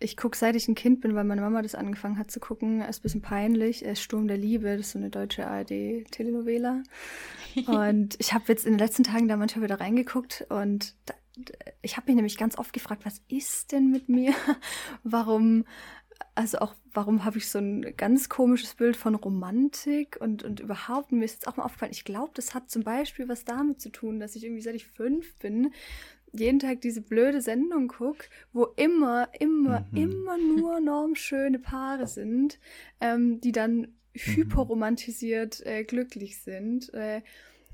ich 0.00 0.16
gucke, 0.16 0.36
seit 0.36 0.54
ich 0.54 0.68
ein 0.68 0.74
Kind 0.74 1.00
bin, 1.00 1.14
weil 1.14 1.24
meine 1.24 1.40
Mama 1.40 1.62
das 1.62 1.74
angefangen 1.74 2.18
hat 2.18 2.30
zu 2.30 2.40
gucken. 2.40 2.82
Ist 2.82 3.00
ein 3.00 3.02
bisschen 3.02 3.22
peinlich. 3.22 3.84
Sturm 3.94 4.28
der 4.28 4.36
Liebe, 4.36 4.76
das 4.76 4.86
ist 4.86 4.92
so 4.92 4.98
eine 4.98 5.10
deutsche 5.10 5.46
ARD-Telenovela. 5.46 6.82
und 7.66 8.16
ich 8.18 8.32
habe 8.32 8.44
jetzt 8.48 8.64
in 8.64 8.74
den 8.74 8.78
letzten 8.78 9.04
Tagen 9.04 9.28
da 9.28 9.36
manchmal 9.36 9.64
wieder 9.64 9.80
reingeguckt 9.80 10.46
und 10.48 10.94
da, 11.06 11.14
ich 11.82 11.96
habe 11.96 12.06
mich 12.06 12.16
nämlich 12.16 12.36
ganz 12.36 12.58
oft 12.58 12.72
gefragt, 12.72 13.04
was 13.04 13.20
ist 13.28 13.72
denn 13.72 13.90
mit 13.90 14.08
mir? 14.08 14.34
warum, 15.04 15.64
also 16.34 16.58
auch, 16.58 16.74
warum 16.92 17.24
habe 17.24 17.38
ich 17.38 17.48
so 17.48 17.58
ein 17.58 17.96
ganz 17.96 18.28
komisches 18.28 18.74
Bild 18.74 18.96
von 18.96 19.14
Romantik 19.14 20.18
und, 20.20 20.42
und 20.42 20.60
überhaupt, 20.60 21.12
mir 21.12 21.24
ist 21.24 21.34
jetzt 21.34 21.48
auch 21.48 21.56
mal 21.56 21.64
aufgefallen, 21.64 21.92
ich 21.92 22.04
glaube, 22.04 22.32
das 22.34 22.54
hat 22.54 22.70
zum 22.70 22.82
Beispiel 22.82 23.28
was 23.28 23.44
damit 23.44 23.80
zu 23.80 23.90
tun, 23.90 24.20
dass 24.20 24.36
ich 24.36 24.44
irgendwie, 24.44 24.62
seit 24.62 24.74
ich 24.74 24.86
fünf 24.86 25.34
bin, 25.36 25.72
jeden 26.38 26.58
Tag 26.58 26.80
diese 26.80 27.00
blöde 27.00 27.40
Sendung 27.40 27.88
gucke, 27.88 28.28
wo 28.52 28.64
immer, 28.76 29.28
immer, 29.38 29.86
mhm. 29.90 29.96
immer 29.96 30.38
nur 30.38 30.80
normschöne 30.80 31.58
Paare 31.58 32.06
sind, 32.06 32.58
ähm, 33.00 33.40
die 33.40 33.52
dann 33.52 33.76
mhm. 33.78 33.88
hyperromantisiert 34.14 35.64
äh, 35.66 35.84
glücklich 35.84 36.40
sind. 36.40 36.92
Äh, 36.94 37.22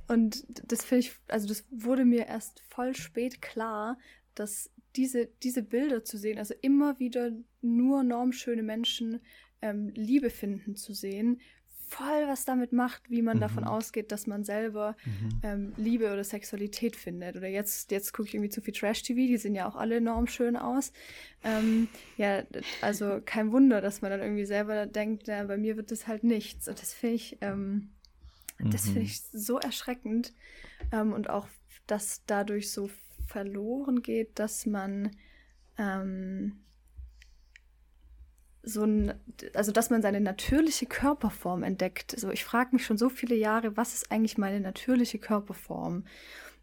und 0.08 0.44
das 0.70 0.84
finde 0.84 1.00
ich, 1.00 1.12
also 1.28 1.48
das 1.48 1.64
wurde 1.70 2.04
mir 2.04 2.26
erst 2.26 2.62
voll 2.68 2.94
spät 2.94 3.40
klar, 3.40 3.98
dass 4.34 4.70
diese, 4.96 5.28
diese 5.42 5.62
Bilder 5.62 6.04
zu 6.04 6.18
sehen, 6.18 6.38
also 6.38 6.54
immer 6.60 6.98
wieder 6.98 7.32
nur 7.62 8.02
normschöne 8.02 8.62
Menschen 8.62 9.20
ähm, 9.62 9.90
Liebe 9.94 10.30
finden 10.30 10.76
zu 10.76 10.92
sehen, 10.92 11.40
voll 11.88 12.26
was 12.26 12.44
damit 12.44 12.72
macht, 12.72 13.10
wie 13.10 13.22
man 13.22 13.36
mhm. 13.36 13.42
davon 13.42 13.64
ausgeht, 13.64 14.12
dass 14.12 14.26
man 14.26 14.44
selber 14.44 14.96
mhm. 15.04 15.40
ähm, 15.42 15.72
Liebe 15.76 16.12
oder 16.12 16.24
Sexualität 16.24 16.96
findet. 16.96 17.36
Oder 17.36 17.48
jetzt, 17.48 17.90
jetzt 17.90 18.12
gucke 18.12 18.28
ich 18.28 18.34
irgendwie 18.34 18.50
zu 18.50 18.60
viel 18.60 18.74
Trash-TV, 18.74 19.16
die 19.16 19.36
sehen 19.36 19.54
ja 19.54 19.68
auch 19.68 19.76
alle 19.76 19.96
enorm 19.96 20.26
schön 20.26 20.56
aus. 20.56 20.92
Ähm, 21.42 21.88
ja, 22.16 22.42
also 22.80 23.20
kein 23.24 23.52
Wunder, 23.52 23.80
dass 23.80 24.02
man 24.02 24.10
dann 24.10 24.20
irgendwie 24.20 24.46
selber 24.46 24.86
denkt, 24.86 25.28
ja, 25.28 25.44
bei 25.44 25.56
mir 25.56 25.76
wird 25.76 25.90
das 25.90 26.06
halt 26.06 26.24
nichts. 26.24 26.68
Und 26.68 26.80
das 26.80 26.94
finde 26.94 27.16
ich, 27.16 27.38
ähm, 27.40 27.90
mhm. 28.58 28.70
das 28.70 28.84
finde 28.86 29.02
ich 29.02 29.22
so 29.22 29.58
erschreckend. 29.58 30.32
Ähm, 30.92 31.12
und 31.12 31.30
auch, 31.30 31.48
dass 31.86 32.22
dadurch 32.26 32.70
so 32.72 32.90
verloren 33.26 34.02
geht, 34.02 34.38
dass 34.38 34.66
man 34.66 35.10
ähm, 35.78 36.63
so 38.64 38.84
ein, 38.84 39.14
also 39.54 39.72
dass 39.72 39.90
man 39.90 40.02
seine 40.02 40.20
natürliche 40.20 40.86
Körperform 40.86 41.62
entdeckt. 41.62 42.18
So, 42.18 42.30
ich 42.30 42.44
frage 42.44 42.70
mich 42.72 42.84
schon 42.84 42.98
so 42.98 43.08
viele 43.08 43.34
Jahre, 43.34 43.76
was 43.76 43.94
ist 43.94 44.10
eigentlich 44.10 44.38
meine 44.38 44.60
natürliche 44.60 45.18
Körperform? 45.18 46.04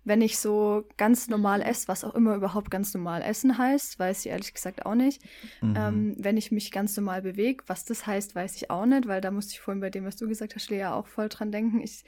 Wenn 0.04 0.22
ich 0.22 0.40
so 0.40 0.88
ganz 0.98 1.28
normal 1.30 1.62
esse, 1.62 1.88
was 1.88 2.04
auch 2.04 2.16
immer 2.16 2.36
überhaupt 2.36 2.72
ganz 2.72 2.92
normal 2.96 3.22
essen 3.22 3.60
heißt, 3.60 4.00
weiß 4.00 4.26
ich 4.26 4.32
ehrlich 4.32 4.54
gesagt 4.54 4.86
auch 4.86 4.96
nicht. 4.96 5.22
Mhm. 5.62 5.76
Ähm, 5.78 6.16
wenn 6.18 6.38
ich 6.38 6.52
mich 6.52 6.72
ganz 6.72 6.98
normal 6.98 7.22
bewege, 7.22 7.64
was 7.68 7.86
das 7.86 8.08
heißt, 8.08 8.34
weiß 8.34 8.56
ich 8.56 8.72
auch 8.72 8.88
nicht, 8.88 9.08
weil 9.08 9.22
da 9.22 9.30
musste 9.30 9.54
ich 9.54 9.60
vorhin 9.60 9.82
bei 9.82 9.92
dem, 9.92 10.06
was 10.06 10.16
du 10.16 10.28
gesagt 10.28 10.56
hast, 10.56 10.72
Lea, 10.72 10.86
auch 10.86 11.06
voll 11.06 11.30
dran 11.30 11.52
denken. 11.52 11.82
Ich 11.82 12.04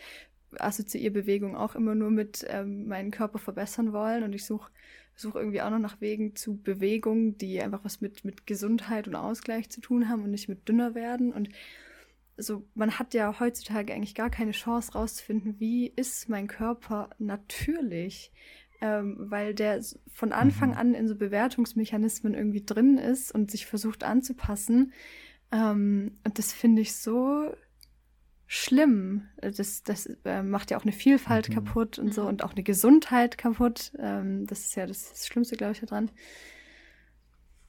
assoziiere 0.60 1.12
Bewegung 1.12 1.56
auch 1.56 1.76
immer 1.76 1.96
nur 1.96 2.10
mit 2.10 2.46
ähm, 2.50 2.88
meinen 2.88 3.12
Körper 3.12 3.40
verbessern 3.40 3.94
wollen 3.94 4.24
und 4.24 4.34
ich 4.34 4.46
suche 4.46 4.72
suche 5.16 5.40
irgendwie 5.40 5.62
auch 5.62 5.70
noch 5.70 5.80
nach 5.80 6.02
Wegen 6.02 6.36
zu 6.36 6.58
Bewegung, 6.58 7.38
die 7.38 7.62
einfach 7.62 7.84
was 7.84 8.02
mit, 8.02 8.26
mit 8.26 8.48
Gesundheit 8.48 9.08
und 9.08 9.16
Ausgleich 9.16 9.70
zu 9.70 9.82
tun 9.82 10.10
haben 10.10 10.24
und 10.24 10.32
nicht 10.32 10.50
mit 10.50 10.68
dünner 10.68 10.96
werden. 10.96 11.32
Und 11.32 11.50
so, 12.38 12.66
man 12.74 12.98
hat 12.98 13.14
ja 13.14 13.40
heutzutage 13.40 13.94
eigentlich 13.94 14.16
gar 14.16 14.30
keine 14.30 14.52
Chance 14.52 14.94
rauszufinden, 14.94 15.60
wie 15.60 15.88
ist 15.96 16.30
mein 16.30 16.48
Körper 16.48 17.10
natürlich, 17.20 18.32
ähm, 18.82 19.16
weil 19.20 19.54
der 19.54 19.82
von 20.14 20.32
Anfang 20.32 20.72
mhm. 20.72 20.78
an 20.78 20.94
in 20.96 21.08
so 21.08 21.16
Bewertungsmechanismen 21.16 22.34
irgendwie 22.34 22.66
drin 22.66 22.98
ist 22.98 23.32
und 23.34 23.52
sich 23.52 23.66
versucht 23.66 24.04
anzupassen. 24.04 24.94
Ähm, 25.52 26.18
und 26.24 26.40
das 26.40 26.54
finde 26.54 26.82
ich 26.82 26.96
so 26.96 27.54
schlimm. 28.54 29.24
Das, 29.42 29.82
das 29.82 30.06
äh, 30.26 30.44
macht 30.44 30.70
ja 30.70 30.78
auch 30.78 30.84
eine 30.84 30.92
Vielfalt 30.92 31.50
mhm. 31.50 31.54
kaputt 31.56 31.98
und 31.98 32.14
so 32.14 32.22
mhm. 32.22 32.28
und 32.28 32.44
auch 32.44 32.52
eine 32.52 32.62
Gesundheit 32.62 33.36
kaputt. 33.36 33.92
Ähm, 33.98 34.46
das 34.46 34.60
ist 34.60 34.76
ja 34.76 34.86
das, 34.86 35.10
das 35.10 35.26
Schlimmste, 35.26 35.58
glaube 35.58 35.74
ich, 35.74 35.80
daran. 35.80 36.12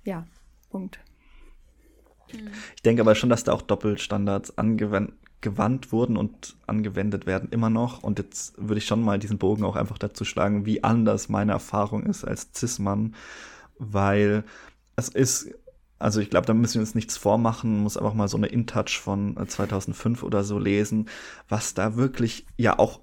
Ja, 0.05 0.27
Punkt. 0.69 1.01
Mhm. 2.33 2.51
Ich 2.77 2.83
denke 2.83 3.01
aber 3.01 3.15
schon, 3.15 3.31
dass 3.31 3.45
da 3.45 3.53
auch 3.53 3.63
Doppelstandards 3.63 4.59
angewandt 4.59 5.91
wurden 5.91 6.19
und 6.19 6.55
angewendet 6.67 7.25
werden 7.25 7.49
immer 7.51 7.71
noch. 7.71 8.03
Und 8.03 8.19
jetzt 8.19 8.53
würde 8.59 8.77
ich 8.77 8.87
schon 8.87 9.03
mal 9.03 9.19
diesen 9.19 9.39
Bogen 9.39 9.65
auch 9.65 9.77
einfach 9.77 9.97
dazu 9.97 10.27
schlagen, 10.27 10.67
wie 10.67 10.85
anders 10.85 11.31
meine 11.31 11.53
Erfahrung 11.53 12.05
ist 12.05 12.25
als 12.25 12.51
Cis-Mann, 12.55 13.15
weil 13.79 14.45
es 14.97 15.09
ist 15.09 15.49
also 16.05 16.21
ich 16.21 16.29
glaube, 16.29 16.47
da 16.47 16.53
müssen 16.53 16.75
wir 16.75 16.81
uns 16.83 16.95
nichts 16.95 17.17
vormachen, 17.17 17.79
muss 17.79 17.97
einfach 17.97 18.13
mal 18.13 18.29
so 18.29 18.37
eine 18.37 18.49
InTouch 18.49 19.01
von 19.01 19.39
2005 19.49 20.21
äh, 20.23 20.27
oder 20.27 20.45
so 20.45 20.59
lesen, 20.59 21.09
was 21.49 21.73
da 21.73 21.97
wirklich 21.97 22.47
ja 22.59 22.79
auch, 22.79 23.01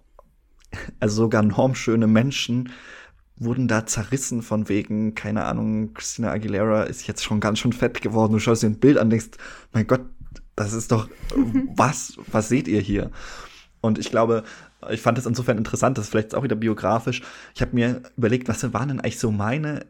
also 1.00 1.24
sogar 1.24 1.42
normschöne 1.42 2.06
Menschen 2.06 2.72
wurden 3.38 3.68
da 3.68 3.88
zerrissen 3.88 4.44
von 4.44 4.70
wegen, 4.70 5.16
keine 5.16 5.46
Ahnung, 5.46 5.96
Christina 5.96 6.30
Aguilera 6.30 6.84
ist 6.84 7.08
jetzt 7.08 7.24
schon 7.24 7.40
ganz 7.40 7.58
schön 7.58 7.74
fett 7.74 8.04
geworden. 8.04 8.34
Du 8.34 8.40
schaust 8.40 8.62
dir 8.62 8.68
ein 8.68 8.80
Bild 8.80 9.00
an, 9.00 9.10
denkst, 9.10 9.32
mein 9.74 9.88
Gott, 9.88 10.06
das 10.56 10.74
ist 10.74 10.92
doch, 10.92 11.10
was, 11.76 12.20
was 12.32 12.50
seht 12.50 12.68
ihr 12.68 12.82
hier? 12.82 13.10
Und 13.82 13.98
ich 13.98 14.12
glaube, 14.12 14.44
ich 14.92 15.02
fand 15.02 15.18
es 15.18 15.26
insofern 15.26 15.58
interessant, 15.58 15.98
das 15.98 16.06
ist 16.06 16.12
vielleicht 16.12 16.36
auch 16.36 16.44
wieder 16.44 16.56
biografisch. 16.56 17.24
Ich 17.56 17.62
habe 17.62 17.74
mir 17.74 18.04
überlegt, 18.16 18.48
was 18.48 18.62
waren 18.74 18.90
denn 18.90 19.00
eigentlich 19.00 19.18
so 19.18 19.32
meine 19.32 19.88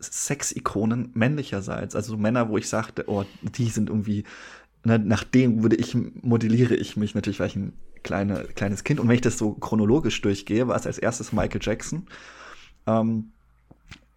Sexikonen 0.00 1.10
männlicherseits. 1.14 1.94
Also 1.94 2.16
Männer, 2.16 2.48
wo 2.48 2.58
ich 2.58 2.68
sagte, 2.68 3.04
oh, 3.06 3.24
die 3.42 3.68
sind 3.68 3.88
irgendwie, 3.88 4.24
ne, 4.84 4.98
nach 4.98 5.24
dem 5.24 5.62
würde 5.62 5.76
ich, 5.76 5.94
modelliere 5.94 6.74
ich 6.74 6.96
mich. 6.96 7.14
Natürlich 7.14 7.40
war 7.40 7.46
ich 7.46 7.56
ein 7.56 7.72
kleine, 8.02 8.44
kleines 8.54 8.84
Kind. 8.84 9.00
Und 9.00 9.08
wenn 9.08 9.14
ich 9.14 9.20
das 9.20 9.38
so 9.38 9.52
chronologisch 9.52 10.20
durchgehe, 10.20 10.68
war 10.68 10.76
es 10.76 10.86
als 10.86 10.98
erstes 10.98 11.32
Michael 11.32 11.60
Jackson. 11.62 12.06
Ähm, 12.86 13.32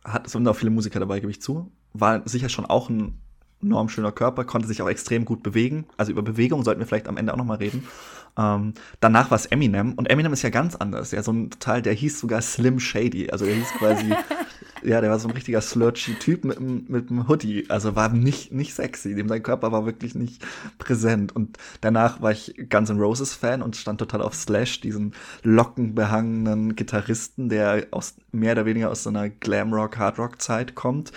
hat, 0.04 0.28
es 0.28 0.34
sind 0.34 0.48
auch 0.48 0.56
viele 0.56 0.72
Musiker 0.72 1.00
dabei, 1.00 1.20
gebe 1.20 1.32
ich 1.32 1.42
zu. 1.42 1.72
War 1.94 2.28
sicher 2.28 2.50
schon 2.50 2.66
auch 2.66 2.90
ein 2.90 3.20
enorm 3.62 3.90
schöner 3.90 4.12
Körper, 4.12 4.44
konnte 4.44 4.68
sich 4.68 4.82
auch 4.82 4.90
extrem 4.90 5.26
gut 5.26 5.44
bewegen. 5.44 5.86
Also 5.98 6.12
über 6.12 6.22
Bewegung 6.22 6.64
sollten 6.64 6.80
wir 6.80 6.88
vielleicht 6.88 7.08
am 7.08 7.18
Ende 7.18 7.34
auch 7.34 7.38
noch 7.38 7.46
mal 7.46 7.58
reden. 7.58 7.88
Ähm, 8.38 8.74
danach 9.00 9.32
war 9.32 9.36
es 9.36 9.46
Eminem 9.46 9.94
und 9.94 10.10
Eminem 10.10 10.34
ist 10.34 10.42
ja 10.42 10.50
ganz 10.50 10.76
anders. 10.76 11.12
Ja, 11.12 11.24
so 11.24 11.32
ein 11.32 11.52
Teil, 11.60 11.82
der 11.82 11.94
hieß 11.94 12.20
sogar 12.20 12.42
Slim 12.42 12.80
Shady. 12.80 13.30
Also 13.30 13.46
der 13.46 13.56
hieß 13.56 13.72
quasi 13.78 14.14
Ja, 14.84 15.02
der 15.02 15.10
war 15.10 15.20
so 15.20 15.28
ein 15.28 15.34
richtiger 15.34 15.62
slurchy 15.62 16.16
Typ 16.16 16.44
mit, 16.44 16.60
mit 16.60 17.10
einem 17.10 17.28
Hoodie. 17.28 17.66
Also 17.70 17.96
war 17.96 18.10
nicht, 18.10 18.52
nicht 18.52 18.74
sexy. 18.74 19.16
Dem 19.16 19.30
sein 19.30 19.44
Körper 19.44 19.72
war 19.72 19.86
wirklich 19.86 20.16
nicht 20.16 20.44
präsent. 20.78 21.36
Und 21.36 21.58
danach 21.82 22.22
war 22.22 22.32
ich 22.32 22.56
Guns 22.70 22.90
N' 22.90 23.00
Roses 23.00 23.34
Fan 23.34 23.62
und 23.62 23.76
stand 23.76 24.00
total 24.00 24.22
auf 24.22 24.36
Slash, 24.36 24.82
diesen 24.82 25.14
lockenbehangenen 25.44 26.76
Gitarristen, 26.76 27.50
der 27.50 27.88
aus, 27.92 28.16
mehr 28.32 28.54
oder 28.54 28.66
weniger 28.66 28.92
aus 28.92 29.04
so 29.04 29.10
einer 29.10 29.30
Glamrock, 29.30 29.98
Hardrock 29.98 30.42
Zeit 30.42 30.76
kommt, 30.76 31.12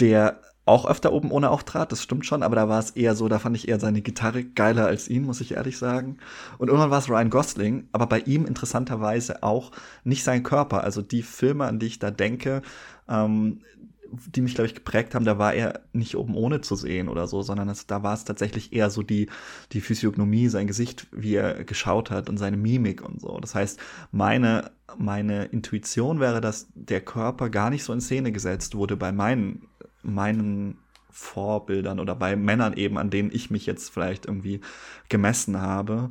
der 0.00 0.40
auch 0.68 0.86
öfter 0.86 1.12
oben 1.12 1.30
ohne 1.30 1.50
auftrat, 1.50 1.90
das 1.92 2.02
stimmt 2.02 2.26
schon, 2.26 2.42
aber 2.42 2.56
da 2.56 2.68
war 2.68 2.78
es 2.78 2.90
eher 2.90 3.14
so, 3.14 3.28
da 3.28 3.38
fand 3.38 3.56
ich 3.56 3.68
eher 3.68 3.80
seine 3.80 4.02
Gitarre 4.02 4.44
geiler 4.44 4.86
als 4.86 5.08
ihn, 5.08 5.24
muss 5.24 5.40
ich 5.40 5.52
ehrlich 5.52 5.78
sagen. 5.78 6.18
Und 6.58 6.68
irgendwann 6.68 6.90
war 6.90 6.98
es 6.98 7.08
Ryan 7.08 7.30
Gosling, 7.30 7.88
aber 7.92 8.06
bei 8.06 8.20
ihm 8.20 8.46
interessanterweise 8.46 9.42
auch 9.42 9.72
nicht 10.04 10.24
sein 10.24 10.42
Körper. 10.42 10.84
Also 10.84 11.02
die 11.02 11.22
Filme, 11.22 11.66
an 11.66 11.78
die 11.78 11.86
ich 11.86 11.98
da 11.98 12.10
denke, 12.10 12.62
ähm, 13.08 13.62
die 14.10 14.40
mich, 14.40 14.54
glaube 14.54 14.66
ich, 14.66 14.74
geprägt 14.74 15.14
haben, 15.14 15.24
da 15.24 15.38
war 15.38 15.54
er 15.54 15.80
nicht 15.92 16.16
oben 16.16 16.34
ohne 16.34 16.60
zu 16.60 16.76
sehen 16.76 17.08
oder 17.08 17.26
so, 17.26 17.42
sondern 17.42 17.68
es, 17.68 17.86
da 17.86 18.02
war 18.02 18.14
es 18.14 18.24
tatsächlich 18.24 18.72
eher 18.72 18.90
so 18.90 19.02
die, 19.02 19.28
die 19.72 19.80
Physiognomie, 19.80 20.48
sein 20.48 20.66
Gesicht, 20.66 21.06
wie 21.12 21.34
er 21.34 21.64
geschaut 21.64 22.10
hat 22.10 22.28
und 22.28 22.38
seine 22.38 22.56
Mimik 22.56 23.02
und 23.02 23.20
so. 23.20 23.38
Das 23.38 23.54
heißt, 23.54 23.78
meine, 24.10 24.70
meine 24.96 25.46
Intuition 25.46 26.20
wäre, 26.20 26.40
dass 26.40 26.68
der 26.74 27.00
Körper 27.02 27.50
gar 27.50 27.70
nicht 27.70 27.84
so 27.84 27.92
in 27.92 28.00
Szene 28.00 28.32
gesetzt 28.32 28.74
wurde 28.74 28.96
bei 28.96 29.12
meinen 29.12 29.68
meinen 30.02 30.78
Vorbildern 31.10 32.00
oder 32.00 32.14
bei 32.14 32.36
Männern 32.36 32.74
eben, 32.74 32.98
an 32.98 33.10
denen 33.10 33.30
ich 33.32 33.50
mich 33.50 33.66
jetzt 33.66 33.90
vielleicht 33.90 34.26
irgendwie 34.26 34.60
gemessen 35.08 35.60
habe. 35.60 36.10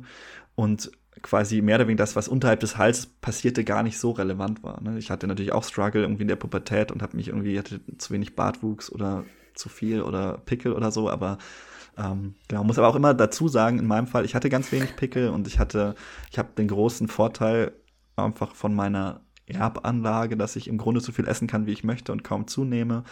Und 0.54 0.90
quasi 1.22 1.62
mehr 1.62 1.76
oder 1.76 1.86
weniger 1.86 2.02
das, 2.02 2.16
was 2.16 2.28
unterhalb 2.28 2.60
des 2.60 2.76
Halses 2.76 3.06
passierte, 3.06 3.64
gar 3.64 3.82
nicht 3.82 3.98
so 3.98 4.10
relevant 4.10 4.62
war. 4.62 4.80
Ne? 4.82 4.98
Ich 4.98 5.10
hatte 5.10 5.26
natürlich 5.26 5.52
auch 5.52 5.64
Struggle 5.64 6.02
irgendwie 6.02 6.22
in 6.22 6.28
der 6.28 6.36
Pubertät 6.36 6.92
und 6.92 7.02
habe 7.02 7.16
mich 7.16 7.28
irgendwie, 7.28 7.58
hatte 7.58 7.80
zu 7.98 8.12
wenig 8.12 8.36
Bartwuchs 8.36 8.90
oder 8.90 9.24
zu 9.54 9.68
viel 9.68 10.02
oder 10.02 10.38
Pickel 10.38 10.72
oder 10.72 10.90
so, 10.90 11.10
aber 11.10 11.38
ähm, 11.96 12.36
genau, 12.46 12.62
muss 12.64 12.78
aber 12.78 12.88
auch 12.88 12.94
immer 12.94 13.14
dazu 13.14 13.48
sagen, 13.48 13.78
in 13.78 13.86
meinem 13.86 14.06
Fall, 14.06 14.24
ich 14.24 14.34
hatte 14.34 14.48
ganz 14.48 14.70
wenig 14.70 14.94
Pickel 14.96 15.30
und 15.30 15.48
ich 15.48 15.58
hatte, 15.58 15.94
ich 16.30 16.38
habe 16.38 16.50
den 16.56 16.68
großen 16.68 17.08
Vorteil 17.08 17.72
einfach 18.16 18.54
von 18.54 18.74
meiner 18.74 19.20
Erbanlage, 19.46 20.36
dass 20.36 20.56
ich 20.56 20.68
im 20.68 20.78
Grunde 20.78 21.00
so 21.00 21.10
viel 21.10 21.26
essen 21.26 21.48
kann, 21.48 21.66
wie 21.66 21.72
ich 21.72 21.82
möchte 21.82 22.12
und 22.12 22.22
kaum 22.22 22.46
zunehme. 22.46 23.04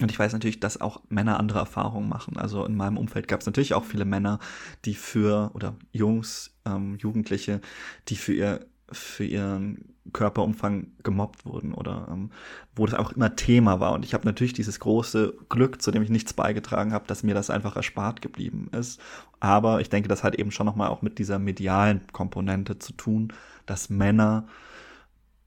Und 0.00 0.10
ich 0.10 0.18
weiß 0.18 0.32
natürlich, 0.34 0.60
dass 0.60 0.80
auch 0.80 1.00
Männer 1.08 1.40
andere 1.40 1.58
Erfahrungen 1.58 2.08
machen. 2.08 2.36
Also 2.36 2.64
in 2.66 2.76
meinem 2.76 2.98
Umfeld 2.98 3.28
gab 3.28 3.40
es 3.40 3.46
natürlich 3.46 3.72
auch 3.72 3.84
viele 3.84 4.04
Männer, 4.04 4.38
die 4.84 4.94
für, 4.94 5.50
oder 5.54 5.74
Jungs, 5.92 6.54
ähm, 6.66 6.96
Jugendliche, 6.96 7.62
die 8.08 8.16
für 8.16 8.34
ihr, 8.34 8.66
für 8.92 9.24
ihren 9.24 9.96
Körperumfang 10.12 10.88
gemobbt 11.02 11.46
wurden 11.46 11.72
oder 11.72 12.08
ähm, 12.10 12.30
wo 12.74 12.86
das 12.86 12.94
auch 12.94 13.12
immer 13.12 13.36
Thema 13.36 13.80
war. 13.80 13.92
Und 13.92 14.04
ich 14.04 14.12
habe 14.12 14.26
natürlich 14.26 14.52
dieses 14.52 14.80
große 14.80 15.34
Glück, 15.48 15.80
zu 15.80 15.90
dem 15.90 16.02
ich 16.02 16.10
nichts 16.10 16.34
beigetragen 16.34 16.92
habe, 16.92 17.06
dass 17.06 17.22
mir 17.22 17.34
das 17.34 17.50
einfach 17.50 17.74
erspart 17.74 18.20
geblieben 18.20 18.68
ist. 18.72 19.00
Aber 19.40 19.80
ich 19.80 19.88
denke, 19.88 20.08
das 20.08 20.22
hat 20.22 20.36
eben 20.36 20.50
schon 20.50 20.66
nochmal 20.66 20.90
auch 20.90 21.02
mit 21.02 21.18
dieser 21.18 21.38
medialen 21.38 22.06
Komponente 22.12 22.78
zu 22.78 22.92
tun, 22.92 23.32
dass 23.64 23.88
Männer 23.88 24.46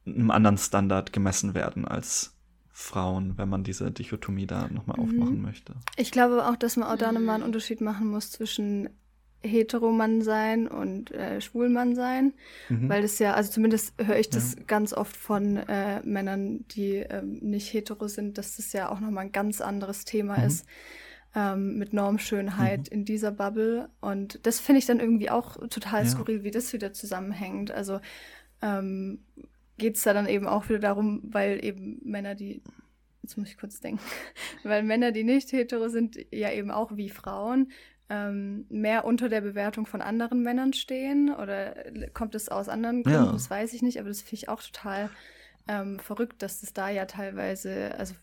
einem 0.05 0.31
anderen 0.31 0.57
Standard 0.57 1.13
gemessen 1.13 1.53
werden 1.53 1.85
als 1.85 2.33
Frauen, 2.79 3.37
wenn 3.37 3.49
man 3.49 3.65
diese 3.65 3.91
Dichotomie 3.91 4.47
da 4.47 4.69
nochmal 4.69 4.97
mhm. 4.97 5.03
aufmachen 5.03 5.41
möchte. 5.41 5.73
Ich 5.97 6.11
glaube 6.11 6.47
auch, 6.47 6.55
dass 6.55 6.77
man 6.77 6.87
auch 6.87 6.97
da 6.97 7.11
nochmal 7.11 7.35
einen 7.35 7.43
Unterschied 7.43 7.81
machen 7.81 8.07
muss 8.07 8.31
zwischen 8.31 8.89
Heteromann 9.41 10.21
sein 10.21 10.67
und 10.67 11.11
äh, 11.11 11.41
Schwulmann 11.41 11.93
sein, 11.93 12.33
mhm. 12.69 12.87
weil 12.87 13.01
das 13.01 13.19
ja, 13.19 13.33
also 13.33 13.51
zumindest 13.51 13.93
höre 14.01 14.17
ich 14.17 14.29
das 14.29 14.55
ja. 14.55 14.63
ganz 14.65 14.93
oft 14.93 15.15
von 15.15 15.57
äh, 15.57 16.01
Männern, 16.03 16.65
die 16.69 16.95
ähm, 16.95 17.39
nicht 17.41 17.71
hetero 17.73 18.07
sind, 18.07 18.37
dass 18.37 18.55
das 18.55 18.71
ja 18.71 18.89
auch 18.89 19.01
nochmal 19.01 19.25
ein 19.25 19.33
ganz 19.33 19.59
anderes 19.59 20.05
Thema 20.05 20.37
mhm. 20.37 20.45
ist 20.45 20.65
ähm, 21.35 21.77
mit 21.77 21.91
Normschönheit 21.93 22.89
mhm. 22.89 22.99
in 22.99 23.05
dieser 23.05 23.31
Bubble 23.31 23.89
und 23.99 24.39
das 24.43 24.61
finde 24.61 24.79
ich 24.79 24.85
dann 24.85 25.01
irgendwie 25.01 25.29
auch 25.29 25.57
total 25.67 26.03
ja. 26.03 26.09
skurril, 26.09 26.43
wie 26.43 26.51
das 26.51 26.71
wieder 26.71 26.93
zusammenhängt. 26.93 27.71
Also 27.71 27.99
ähm, 28.61 29.19
geht 29.79 29.97
es 29.97 30.03
da 30.03 30.13
dann 30.13 30.27
eben 30.27 30.47
auch 30.47 30.69
wieder 30.69 30.79
darum, 30.79 31.21
weil 31.23 31.63
eben 31.65 31.99
Männer, 32.03 32.35
die 32.35 32.61
jetzt 33.23 33.37
muss 33.37 33.49
ich 33.49 33.57
kurz 33.57 33.79
denken, 33.79 34.01
weil 34.63 34.83
Männer, 34.83 35.11
die 35.11 35.23
nicht 35.23 35.51
hetero 35.51 35.89
sind, 35.89 36.17
ja 36.31 36.51
eben 36.51 36.69
auch 36.69 36.95
wie 36.95 37.09
Frauen 37.09 37.71
ähm, 38.09 38.65
mehr 38.69 39.05
unter 39.05 39.29
der 39.29 39.41
Bewertung 39.41 39.85
von 39.85 40.01
anderen 40.01 40.41
Männern 40.41 40.73
stehen? 40.73 41.33
Oder 41.33 41.75
kommt 42.13 42.35
es 42.35 42.49
aus 42.49 42.67
anderen 42.67 43.03
Gründen? 43.03 43.25
Ja. 43.25 43.31
Das 43.31 43.49
weiß 43.49 43.73
ich 43.73 43.81
nicht, 43.81 43.99
aber 43.99 44.09
das 44.09 44.21
finde 44.21 44.35
ich 44.35 44.49
auch 44.49 44.61
total 44.61 45.09
ähm, 45.67 45.99
verrückt, 45.99 46.41
dass 46.41 46.63
es 46.63 46.73
da 46.73 46.89
ja 46.89 47.05
teilweise, 47.05 47.95
also 47.97 48.15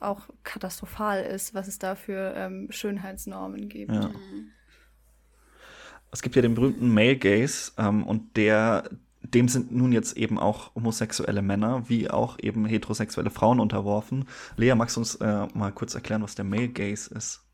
auch 0.00 0.28
katastrophal 0.44 1.22
ist, 1.24 1.54
was 1.54 1.68
es 1.68 1.78
da 1.78 1.94
für 1.94 2.32
ähm, 2.36 2.68
Schönheitsnormen 2.70 3.68
gibt. 3.68 3.92
Ja. 3.92 4.10
Es 6.10 6.22
gibt 6.22 6.36
ja 6.36 6.42
den 6.42 6.54
berühmten 6.54 6.92
Male 6.92 7.18
Gaze 7.18 7.72
ähm, 7.76 8.06
und 8.06 8.36
der, 8.36 8.88
dem 9.34 9.48
sind 9.48 9.72
nun 9.72 9.92
jetzt 9.92 10.16
eben 10.16 10.38
auch 10.38 10.74
homosexuelle 10.74 11.42
Männer 11.42 11.88
wie 11.88 12.10
auch 12.10 12.38
eben 12.40 12.64
heterosexuelle 12.66 13.30
Frauen 13.30 13.60
unterworfen. 13.60 14.28
Lea, 14.56 14.74
magst 14.74 14.96
du 14.96 15.00
uns 15.00 15.16
äh, 15.16 15.46
mal 15.54 15.72
kurz 15.72 15.94
erklären, 15.94 16.22
was 16.22 16.34
der 16.34 16.44
Male 16.44 16.68
Gaze 16.68 17.14
ist? 17.14 17.44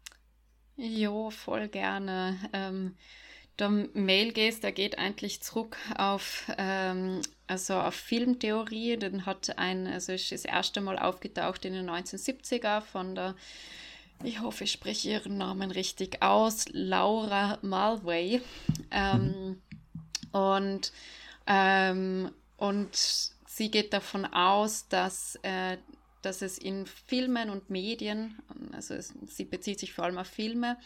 Jo, 0.77 1.31
voll 1.31 1.69
gerne. 1.69 2.37
Ähm, 2.53 2.95
der 3.59 3.69
Male 3.69 4.33
Gaze, 4.33 4.61
der 4.61 4.73
geht 4.73 4.99
eigentlich 4.99 5.41
zurück 5.41 5.77
auf, 5.97 6.51
ähm, 6.59 7.21
also 7.47 7.75
auf 7.75 7.95
Filmtheorie. 7.95 8.97
Den 8.97 9.27
hat 9.27 9.59
ein, 9.59 9.87
also 9.87 10.13
ist 10.13 10.33
das 10.33 10.45
erste 10.45 10.81
Mal 10.81 10.99
aufgetaucht 10.99 11.65
in 11.65 11.75
den 11.75 11.89
1970er 11.89 12.81
von 12.81 13.15
der, 13.15 13.37
ich 14.25 14.41
hoffe, 14.41 14.65
ich 14.65 14.73
spreche 14.73 15.11
ihren 15.11 15.39
Namen 15.39 15.71
richtig 15.71 16.23
aus, 16.23 16.67
Laura 16.73 17.59
Malway. 17.63 18.41
Ähm, 18.91 19.23
mhm. 19.23 19.57
und, 20.33 20.93
ähm, 21.47 22.31
und 22.57 22.95
sie 22.95 23.71
geht 23.71 23.93
davon 23.93 24.25
aus, 24.25 24.89
dass 24.89 25.39
äh, 25.43 25.77
dass 26.25 26.43
es 26.43 26.59
in 26.59 26.87
Filmen 26.87 27.51
und 27.51 27.71
Medien, 27.71 28.39
also 28.73 28.95
es, 28.95 29.13
sie 29.27 29.45
bezieht 29.45 29.79
sich 29.79 29.93
vor 29.93 30.05
allem 30.05 30.19
auf 30.19 30.27
Filme, 30.27 30.79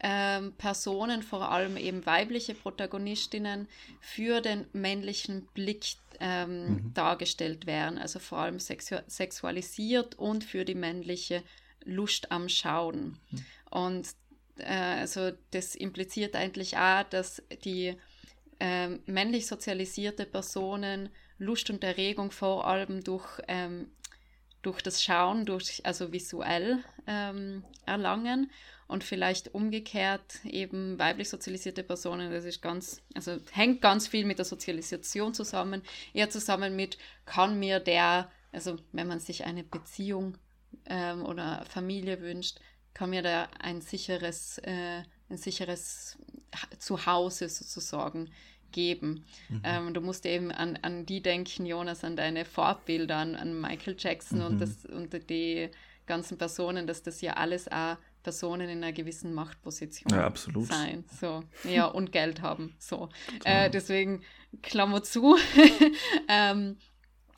ähm, 0.00 0.52
Personen, 0.58 1.22
vor 1.22 1.50
allem 1.50 1.76
eben 1.76 2.04
weibliche 2.04 2.54
Protagonistinnen, 2.54 3.66
für 4.00 4.40
den 4.40 4.66
männlichen 4.72 5.46
Blick 5.54 5.96
ähm, 6.20 6.68
mhm. 6.68 6.94
dargestellt 6.94 7.66
werden, 7.66 7.98
also 7.98 8.18
vor 8.18 8.38
allem 8.38 8.60
sexu 8.60 8.96
sexualisiert 9.06 10.16
und 10.16 10.44
für 10.44 10.64
die 10.64 10.74
männliche 10.74 11.42
Lust 11.84 12.30
am 12.30 12.48
Schauen. 12.48 13.18
Mhm. 13.30 13.44
Und 13.70 14.08
äh, 14.58 15.00
also 15.00 15.32
das 15.50 15.74
impliziert 15.74 16.36
eigentlich 16.36 16.76
auch, 16.76 17.04
dass 17.04 17.42
die 17.64 17.96
äh, 18.58 18.88
männlich 19.06 19.46
sozialisierte 19.46 20.26
Personen 20.26 21.10
Lust 21.38 21.68
und 21.70 21.84
Erregung 21.84 22.30
vor 22.30 22.66
allem 22.66 23.04
durch 23.04 23.40
ähm, 23.46 23.90
durch 24.66 24.82
das 24.82 25.00
Schauen, 25.00 25.46
durch, 25.46 25.80
also 25.84 26.12
visuell 26.12 26.82
ähm, 27.06 27.62
erlangen 27.86 28.50
und 28.88 29.04
vielleicht 29.04 29.54
umgekehrt 29.54 30.44
eben 30.44 30.98
weiblich 30.98 31.28
sozialisierte 31.28 31.84
Personen, 31.84 32.32
das 32.32 32.44
ist 32.44 32.62
ganz, 32.62 33.00
also 33.14 33.38
hängt 33.52 33.80
ganz 33.80 34.08
viel 34.08 34.24
mit 34.24 34.38
der 34.38 34.44
Sozialisation 34.44 35.34
zusammen, 35.34 35.82
eher 36.12 36.30
zusammen 36.30 36.74
mit, 36.74 36.98
kann 37.26 37.60
mir 37.60 37.78
der, 37.78 38.28
also 38.50 38.76
wenn 38.90 39.06
man 39.06 39.20
sich 39.20 39.44
eine 39.44 39.62
Beziehung 39.62 40.36
ähm, 40.86 41.24
oder 41.24 41.64
Familie 41.68 42.20
wünscht, 42.20 42.58
kann 42.92 43.10
mir 43.10 43.22
da 43.22 43.48
ein 43.60 43.80
sicheres, 43.80 44.58
äh, 44.64 45.04
ein 45.28 45.36
sicheres 45.36 46.18
Zuhause 46.78 47.48
sozusagen 47.48 48.30
geben. 48.72 49.24
Mhm. 49.48 49.62
Ähm, 49.64 49.94
du 49.94 50.00
musst 50.00 50.26
eben 50.26 50.50
an, 50.52 50.78
an 50.82 51.06
die 51.06 51.22
denken, 51.22 51.66
Jonas, 51.66 52.04
an 52.04 52.16
deine 52.16 52.44
Vorbilder, 52.44 53.16
an, 53.16 53.34
an 53.34 53.60
Michael 53.60 53.96
Jackson 53.98 54.40
mhm. 54.40 54.46
und, 54.46 54.60
das, 54.60 54.84
und 54.86 55.30
die 55.30 55.70
ganzen 56.06 56.38
Personen, 56.38 56.86
dass 56.86 57.02
das 57.02 57.20
ja 57.20 57.34
alles 57.34 57.68
auch 57.68 57.96
Personen 58.22 58.68
in 58.68 58.82
einer 58.82 58.92
gewissen 58.92 59.32
Machtposition 59.34 60.12
ja, 60.12 60.26
absolut. 60.26 60.66
sein. 60.66 61.04
So, 61.20 61.44
ja, 61.62 61.86
und 61.86 62.10
Geld 62.10 62.42
haben. 62.42 62.74
So. 62.78 63.08
Äh, 63.44 63.70
deswegen 63.70 64.22
Klammer 64.62 65.02
zu. 65.04 65.36
ähm, 66.28 66.76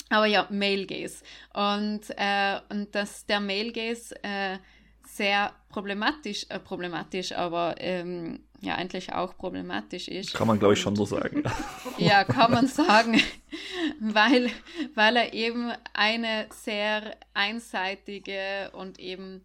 aber 0.08 0.26
ja, 0.26 0.46
Male 0.50 0.86
Gaze. 0.86 1.22
Und, 1.52 2.00
äh, 2.16 2.60
und 2.70 2.94
dass 2.94 3.26
der 3.26 3.40
Male 3.40 3.72
Gaze 3.72 4.14
äh, 4.22 4.58
sehr 5.06 5.52
problematisch, 5.68 6.46
äh, 6.48 6.58
problematisch, 6.58 7.32
aber 7.32 7.74
ähm, 7.78 8.40
ja 8.60 8.74
eigentlich 8.74 9.12
auch 9.12 9.36
problematisch 9.36 10.08
ist. 10.08 10.34
Kann 10.34 10.48
man, 10.48 10.58
glaube 10.58 10.74
ich, 10.74 10.80
schon 10.80 10.96
so 10.96 11.04
sagen. 11.04 11.44
ja, 11.98 12.24
kann 12.24 12.50
man 12.50 12.66
sagen, 12.66 13.20
weil, 14.00 14.50
weil 14.94 15.16
er 15.16 15.32
eben 15.32 15.72
eine 15.92 16.48
sehr 16.50 17.16
einseitige 17.34 18.70
und 18.72 18.98
eben 18.98 19.44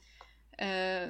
äh, 0.58 1.08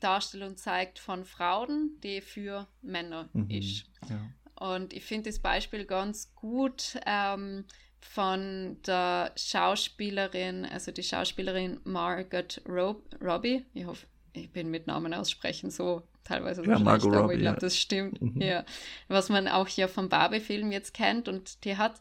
Darstellung 0.00 0.56
zeigt 0.56 0.98
von 0.98 1.24
Frauen, 1.24 1.98
die 2.02 2.20
für 2.20 2.66
Männer 2.82 3.28
mhm, 3.32 3.50
ist. 3.50 3.84
Ja. 4.08 4.20
Und 4.66 4.92
ich 4.92 5.04
finde 5.04 5.30
das 5.30 5.38
Beispiel 5.38 5.84
ganz 5.84 6.34
gut 6.34 6.98
ähm, 7.06 7.64
von 8.00 8.78
der 8.86 9.32
Schauspielerin, 9.36 10.66
also 10.66 10.90
die 10.90 11.02
Schauspielerin 11.02 11.80
Margaret 11.84 12.60
Rob 12.68 13.02
Robbie, 13.22 13.64
ich 13.72 13.86
hoffe, 13.86 14.06
ich 14.32 14.50
bin 14.50 14.70
mit 14.70 14.86
Namen 14.86 15.14
aussprechen 15.14 15.70
so 15.70 16.02
teilweise 16.30 16.62
so 16.64 16.70
ja, 16.70 16.78
schlecht, 16.78 17.06
aber 17.06 17.18
Robbie, 17.18 17.34
ich 17.34 17.40
glaube, 17.40 17.54
ja. 17.56 17.60
das 17.60 17.76
stimmt. 17.76 18.20
Mhm. 18.20 18.40
Ja. 18.40 18.64
Was 19.08 19.28
man 19.28 19.48
auch 19.48 19.66
hier 19.66 19.88
vom 19.88 20.08
Barbie-Film 20.08 20.72
jetzt 20.72 20.94
kennt 20.94 21.28
und 21.28 21.64
die 21.64 21.76
hat 21.76 22.00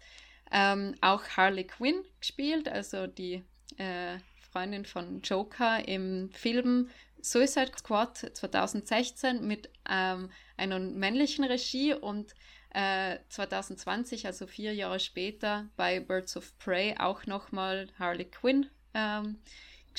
ähm, 0.52 0.96
auch 1.02 1.24
Harley 1.36 1.66
Quinn 1.66 2.04
gespielt, 2.20 2.68
also 2.70 3.08
die 3.08 3.44
äh, 3.78 4.18
Freundin 4.52 4.86
von 4.86 5.22
Joker 5.22 5.88
im 5.88 6.30
Film 6.32 6.90
Suicide 7.22 7.72
Squad 7.78 8.18
2016 8.18 9.46
mit 9.46 9.70
ähm, 9.90 10.30
einer 10.58 10.80
männlichen 10.80 11.44
Regie 11.44 11.94
und 11.94 12.34
äh, 12.74 13.18
2020, 13.30 14.26
also 14.26 14.48
vier 14.48 14.74
Jahre 14.74 15.00
später, 15.00 15.68
bei 15.76 16.00
Birds 16.00 16.38
of 16.38 16.58
Prey 16.60 16.96
auch 16.98 17.26
nochmal 17.26 17.88
Harley 17.98 18.26
Quinn 18.26 18.68
ähm, 18.94 19.40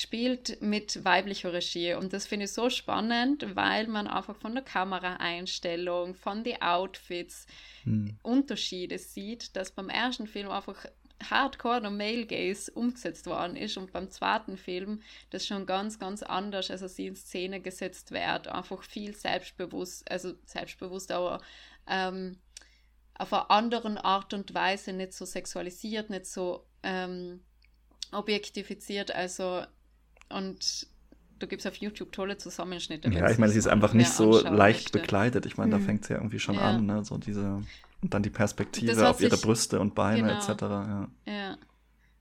gespielt 0.00 0.62
mit 0.62 1.04
weiblicher 1.04 1.52
Regie. 1.52 1.92
Und 1.92 2.14
das 2.14 2.26
finde 2.26 2.46
ich 2.46 2.52
so 2.52 2.70
spannend, 2.70 3.54
weil 3.54 3.86
man 3.86 4.06
einfach 4.06 4.34
von 4.34 4.54
der 4.54 4.64
Kameraeinstellung, 4.64 6.14
von 6.14 6.42
den 6.42 6.62
Outfits 6.62 7.46
hm. 7.82 8.16
Unterschiede 8.22 8.98
sieht, 8.98 9.54
dass 9.56 9.72
beim 9.72 9.90
ersten 9.90 10.26
Film 10.26 10.50
einfach 10.50 10.86
hardcore 11.22 11.82
der 11.82 11.90
Male 11.90 12.24
Gaze 12.24 12.72
umgesetzt 12.72 13.26
worden 13.26 13.56
ist 13.56 13.76
und 13.76 13.92
beim 13.92 14.10
zweiten 14.10 14.56
Film 14.56 15.02
das 15.28 15.46
schon 15.46 15.66
ganz, 15.66 15.98
ganz 15.98 16.22
anders, 16.22 16.70
also 16.70 16.88
sie 16.88 17.08
in 17.08 17.14
Szene 17.16 17.60
gesetzt 17.60 18.10
wird, 18.10 18.48
einfach 18.48 18.82
viel 18.82 19.14
selbstbewusst, 19.14 20.10
also 20.10 20.32
selbstbewusst, 20.46 21.12
aber 21.12 21.42
ähm, 21.86 22.38
auf 23.18 23.34
einer 23.34 23.50
anderen 23.50 23.98
Art 23.98 24.32
und 24.32 24.54
Weise 24.54 24.94
nicht 24.94 25.12
so 25.12 25.26
sexualisiert, 25.26 26.08
nicht 26.08 26.24
so 26.24 26.64
ähm, 26.82 27.42
objektifiziert, 28.12 29.14
also 29.14 29.66
und 30.30 30.86
da 31.38 31.46
gibt 31.46 31.60
es 31.60 31.66
auf 31.66 31.76
YouTube 31.76 32.12
tolle 32.12 32.36
Zusammenschnitte. 32.36 33.10
Ja, 33.10 33.30
ich 33.30 33.38
meine, 33.38 33.52
sie 33.52 33.58
ist 33.58 33.66
einfach 33.66 33.94
nicht 33.94 34.10
so 34.10 34.40
leicht 34.42 34.86
möchte. 34.86 34.98
bekleidet. 34.98 35.46
Ich 35.46 35.56
meine, 35.56 35.74
mhm. 35.74 35.80
da 35.80 35.86
fängt 35.86 36.04
sie 36.04 36.12
ja 36.12 36.18
irgendwie 36.18 36.38
schon 36.38 36.56
ja. 36.56 36.62
an, 36.62 36.86
ne? 36.86 37.04
So 37.04 37.18
diese 37.18 37.62
und 38.02 38.14
dann 38.14 38.22
die 38.22 38.30
Perspektive 38.30 39.08
auf 39.08 39.20
ihre 39.20 39.36
Brüste 39.36 39.80
und 39.80 39.94
Beine 39.94 40.28
genau. 40.28 40.38
etc. 40.38 40.62
Ja. 40.62 41.08
ja. 41.26 41.58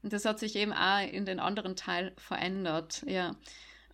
Und 0.01 0.13
das 0.13 0.25
hat 0.25 0.39
sich 0.39 0.55
eben 0.55 0.73
auch 0.73 1.01
in 1.11 1.25
den 1.25 1.39
anderen 1.39 1.75
Teil 1.75 2.13
verändert, 2.17 3.03
ja. 3.07 3.35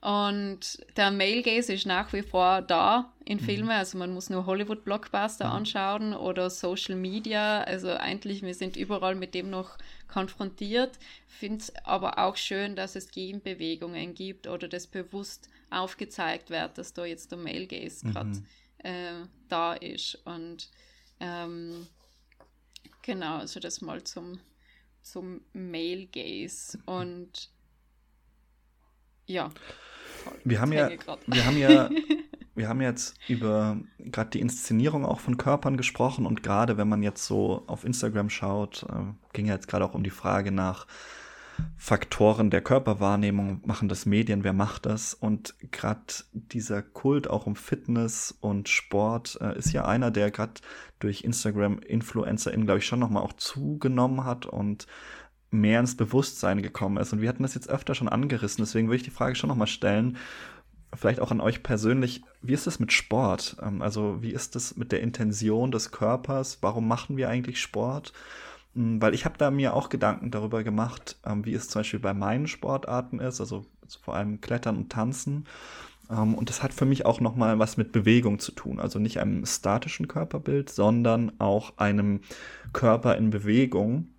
Und 0.05 0.85
der 0.97 1.09
Male 1.09 1.41
Gaze 1.41 1.73
ist 1.73 1.87
nach 1.87 2.13
wie 2.13 2.21
vor 2.21 2.61
da 2.61 3.11
in 3.25 3.39
mhm. 3.39 3.43
Filmen. 3.43 3.71
Also 3.71 3.97
man 3.97 4.13
muss 4.13 4.29
nur 4.29 4.45
Hollywood-Blockbuster 4.45 5.47
mhm. 5.47 5.51
anschauen 5.51 6.13
oder 6.13 6.51
Social 6.51 6.93
Media. 6.93 7.63
Also 7.63 7.89
eigentlich, 7.89 8.43
wir 8.43 8.53
sind 8.53 8.77
überall 8.77 9.15
mit 9.15 9.33
dem 9.33 9.49
noch 9.49 9.79
konfrontiert. 10.07 10.99
Finde 11.25 11.57
es 11.57 11.75
aber 11.77 12.19
auch 12.19 12.35
schön, 12.35 12.75
dass 12.75 12.95
es 12.95 13.09
Gegenbewegungen 13.09 14.13
gibt 14.13 14.45
oder 14.45 14.67
das 14.67 14.85
bewusst 14.85 15.49
aufgezeigt 15.71 16.51
wird, 16.51 16.77
dass 16.77 16.93
da 16.93 17.03
jetzt 17.03 17.31
der 17.31 17.39
Male 17.39 17.65
Gaze 17.65 18.05
gerade 18.05 18.29
mhm. 18.29 18.45
äh, 18.83 19.27
da 19.49 19.73
ist. 19.73 20.19
Und 20.23 20.69
ähm, 21.19 21.87
genau, 23.01 23.37
also 23.37 23.59
das 23.59 23.81
mal 23.81 24.03
zum, 24.03 24.39
zum 25.01 25.41
Male 25.51 26.05
Gaze. 26.05 26.77
Und 26.85 27.49
ja. 29.25 29.49
Wir 30.43 30.61
haben 30.61 30.71
ja, 30.71 30.89
wir 31.27 31.45
haben 31.45 31.57
ja, 31.57 31.89
wir 32.55 32.69
haben 32.69 32.81
jetzt 32.81 33.15
über 33.27 33.77
gerade 33.99 34.29
die 34.31 34.39
Inszenierung 34.39 35.05
auch 35.05 35.19
von 35.19 35.37
Körpern 35.37 35.77
gesprochen 35.77 36.25
und 36.25 36.43
gerade 36.43 36.77
wenn 36.77 36.87
man 36.87 37.03
jetzt 37.03 37.25
so 37.25 37.63
auf 37.67 37.83
Instagram 37.83 38.29
schaut, 38.29 38.85
äh, 38.89 39.13
ging 39.33 39.45
ja 39.45 39.53
jetzt 39.53 39.67
gerade 39.67 39.85
auch 39.85 39.93
um 39.93 40.03
die 40.03 40.09
Frage 40.09 40.51
nach 40.51 40.87
Faktoren 41.77 42.49
der 42.49 42.61
Körperwahrnehmung, 42.61 43.61
machen 43.65 43.87
das 43.87 44.05
Medien, 44.05 44.43
wer 44.43 44.53
macht 44.53 44.85
das? 44.85 45.13
Und 45.13 45.55
gerade 45.71 46.01
dieser 46.33 46.81
Kult 46.81 47.29
auch 47.29 47.45
um 47.45 47.55
Fitness 47.55 48.35
und 48.41 48.69
Sport 48.69 49.37
äh, 49.41 49.57
ist 49.57 49.71
ja 49.71 49.85
einer, 49.85 50.11
der 50.11 50.31
gerade 50.31 50.53
durch 50.99 51.23
Instagram-InfluencerInnen, 51.23 52.65
glaube 52.65 52.79
ich, 52.79 52.85
schon 52.85 52.99
nochmal 52.99 53.23
auch 53.23 53.33
zugenommen 53.33 54.25
hat 54.25 54.45
und 54.45 54.87
mehr 55.51 55.79
ins 55.79 55.95
Bewusstsein 55.95 56.61
gekommen 56.61 56.97
ist. 56.97 57.13
Und 57.13 57.21
wir 57.21 57.29
hatten 57.29 57.43
das 57.43 57.55
jetzt 57.55 57.69
öfter 57.69 57.95
schon 57.95 58.09
angerissen, 58.09 58.63
deswegen 58.63 58.87
würde 58.87 58.97
ich 58.97 59.03
die 59.03 59.09
Frage 59.09 59.35
schon 59.35 59.47
nochmal 59.47 59.67
stellen, 59.67 60.17
vielleicht 60.93 61.19
auch 61.19 61.31
an 61.31 61.41
euch 61.41 61.63
persönlich, 61.63 62.23
wie 62.41 62.53
ist 62.53 62.67
das 62.67 62.79
mit 62.79 62.91
Sport? 62.91 63.57
Ähm, 63.61 63.81
also 63.81 64.21
wie 64.21 64.31
ist 64.31 64.55
das 64.55 64.77
mit 64.77 64.91
der 64.91 65.01
Intention 65.01 65.71
des 65.71 65.91
Körpers? 65.91 66.59
Warum 66.61 66.87
machen 66.87 67.17
wir 67.17 67.29
eigentlich 67.29 67.61
Sport? 67.61 68.13
Hm, 68.75 69.01
weil 69.01 69.13
ich 69.13 69.25
habe 69.25 69.37
da 69.37 69.51
mir 69.51 69.73
auch 69.73 69.89
Gedanken 69.89 70.31
darüber 70.31 70.63
gemacht, 70.63 71.17
ähm, 71.25 71.45
wie 71.45 71.53
es 71.53 71.67
zum 71.67 71.79
Beispiel 71.79 71.99
bei 71.99 72.13
meinen 72.13 72.47
Sportarten 72.47 73.19
ist, 73.19 73.39
also 73.39 73.65
vor 74.01 74.15
allem 74.15 74.41
Klettern 74.41 74.77
und 74.77 74.91
Tanzen. 74.91 75.45
Ähm, 76.09 76.35
und 76.35 76.49
das 76.49 76.63
hat 76.63 76.73
für 76.73 76.85
mich 76.85 77.05
auch 77.05 77.19
nochmal 77.19 77.59
was 77.59 77.77
mit 77.77 77.91
Bewegung 77.91 78.39
zu 78.39 78.51
tun. 78.51 78.79
Also 78.79 78.99
nicht 78.99 79.19
einem 79.19 79.45
statischen 79.45 80.07
Körperbild, 80.07 80.69
sondern 80.69 81.33
auch 81.39 81.77
einem 81.77 82.21
Körper 82.73 83.17
in 83.17 83.29
Bewegung. 83.29 84.09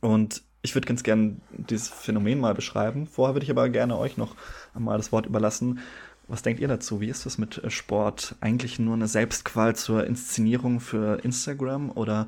Und 0.00 0.42
ich 0.62 0.74
würde 0.74 0.88
ganz 0.88 1.02
gerne 1.02 1.36
dieses 1.52 1.88
Phänomen 1.88 2.40
mal 2.40 2.54
beschreiben. 2.54 3.06
Vorher 3.06 3.34
würde 3.34 3.44
ich 3.44 3.50
aber 3.50 3.68
gerne 3.68 3.96
euch 3.96 4.16
noch 4.16 4.34
mal 4.74 4.96
das 4.96 5.12
Wort 5.12 5.26
überlassen. 5.26 5.80
Was 6.26 6.42
denkt 6.42 6.60
ihr 6.60 6.68
dazu? 6.68 7.00
Wie 7.00 7.08
ist 7.08 7.24
das 7.24 7.38
mit 7.38 7.58
äh, 7.64 7.70
Sport? 7.70 8.36
Eigentlich 8.40 8.78
nur 8.78 8.94
eine 8.94 9.08
Selbstqual 9.08 9.74
zur 9.74 10.06
Inszenierung 10.06 10.78
für 10.78 11.24
Instagram 11.24 11.90
oder 11.90 12.26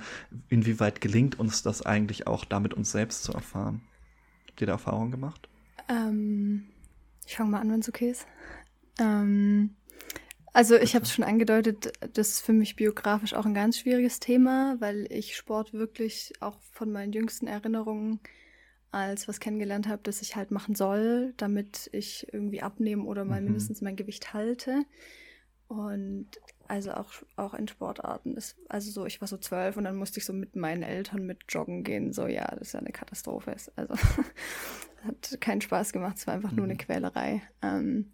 inwieweit 0.48 1.02
gelingt 1.02 1.38
uns 1.38 1.62
das 1.62 1.82
eigentlich 1.84 2.26
auch 2.26 2.46
damit 2.46 2.72
uns 2.72 2.92
selbst 2.92 3.24
zu 3.24 3.32
erfahren? 3.32 3.82
Habt 4.48 4.60
ihr 4.62 4.66
da 4.66 4.72
Erfahrungen 4.74 5.10
gemacht? 5.10 5.48
Ähm, 5.88 6.64
ich 7.26 7.36
fange 7.36 7.50
mal 7.50 7.60
an, 7.60 7.70
wenn 7.70 7.80
es 7.80 7.88
okay 7.90 8.10
ist. 8.10 8.26
Ähm, 8.98 9.76
also 10.52 10.76
ich 10.76 10.94
habe 10.94 11.04
es 11.04 11.12
schon 11.12 11.24
angedeutet, 11.24 11.92
das 12.14 12.30
ist 12.30 12.40
für 12.40 12.52
mich 12.52 12.76
biografisch 12.76 13.34
auch 13.34 13.46
ein 13.46 13.54
ganz 13.54 13.78
schwieriges 13.78 14.20
Thema, 14.20 14.76
weil 14.80 15.06
ich 15.10 15.36
Sport 15.36 15.72
wirklich 15.72 16.32
auch 16.40 16.58
von 16.72 16.90
meinen 16.90 17.12
jüngsten 17.12 17.46
Erinnerungen 17.46 18.20
als 18.92 19.28
was 19.28 19.38
kennengelernt 19.38 19.86
habe, 19.86 20.02
das 20.02 20.20
ich 20.22 20.34
halt 20.34 20.50
machen 20.50 20.74
soll, 20.74 21.34
damit 21.36 21.88
ich 21.92 22.26
irgendwie 22.32 22.62
abnehmen 22.62 23.06
oder 23.06 23.24
mal 23.24 23.40
mhm. 23.40 23.48
mindestens 23.48 23.80
mein 23.80 23.96
Gewicht 23.96 24.34
halte. 24.34 24.82
Und 25.68 26.26
also 26.66 26.92
auch, 26.94 27.12
auch 27.36 27.54
in 27.54 27.68
Sportarten 27.68 28.36
ist, 28.36 28.56
also 28.68 28.90
so, 28.90 29.06
ich 29.06 29.20
war 29.20 29.28
so 29.28 29.36
zwölf 29.36 29.76
und 29.76 29.84
dann 29.84 29.94
musste 29.94 30.18
ich 30.18 30.24
so 30.24 30.32
mit 30.32 30.56
meinen 30.56 30.82
Eltern 30.82 31.24
mit 31.24 31.44
joggen 31.48 31.84
gehen. 31.84 32.12
So, 32.12 32.26
ja, 32.26 32.46
das 32.56 32.68
ist 32.68 32.72
ja 32.72 32.80
eine 32.80 32.90
Katastrophe. 32.90 33.54
Also 33.76 33.94
hat 35.04 35.40
keinen 35.40 35.60
Spaß 35.60 35.92
gemacht, 35.92 36.16
es 36.16 36.26
war 36.26 36.34
einfach 36.34 36.50
mhm. 36.50 36.56
nur 36.56 36.64
eine 36.64 36.74
mhm. 36.74 36.78
Quälerei. 36.78 37.42
Ähm, 37.62 38.10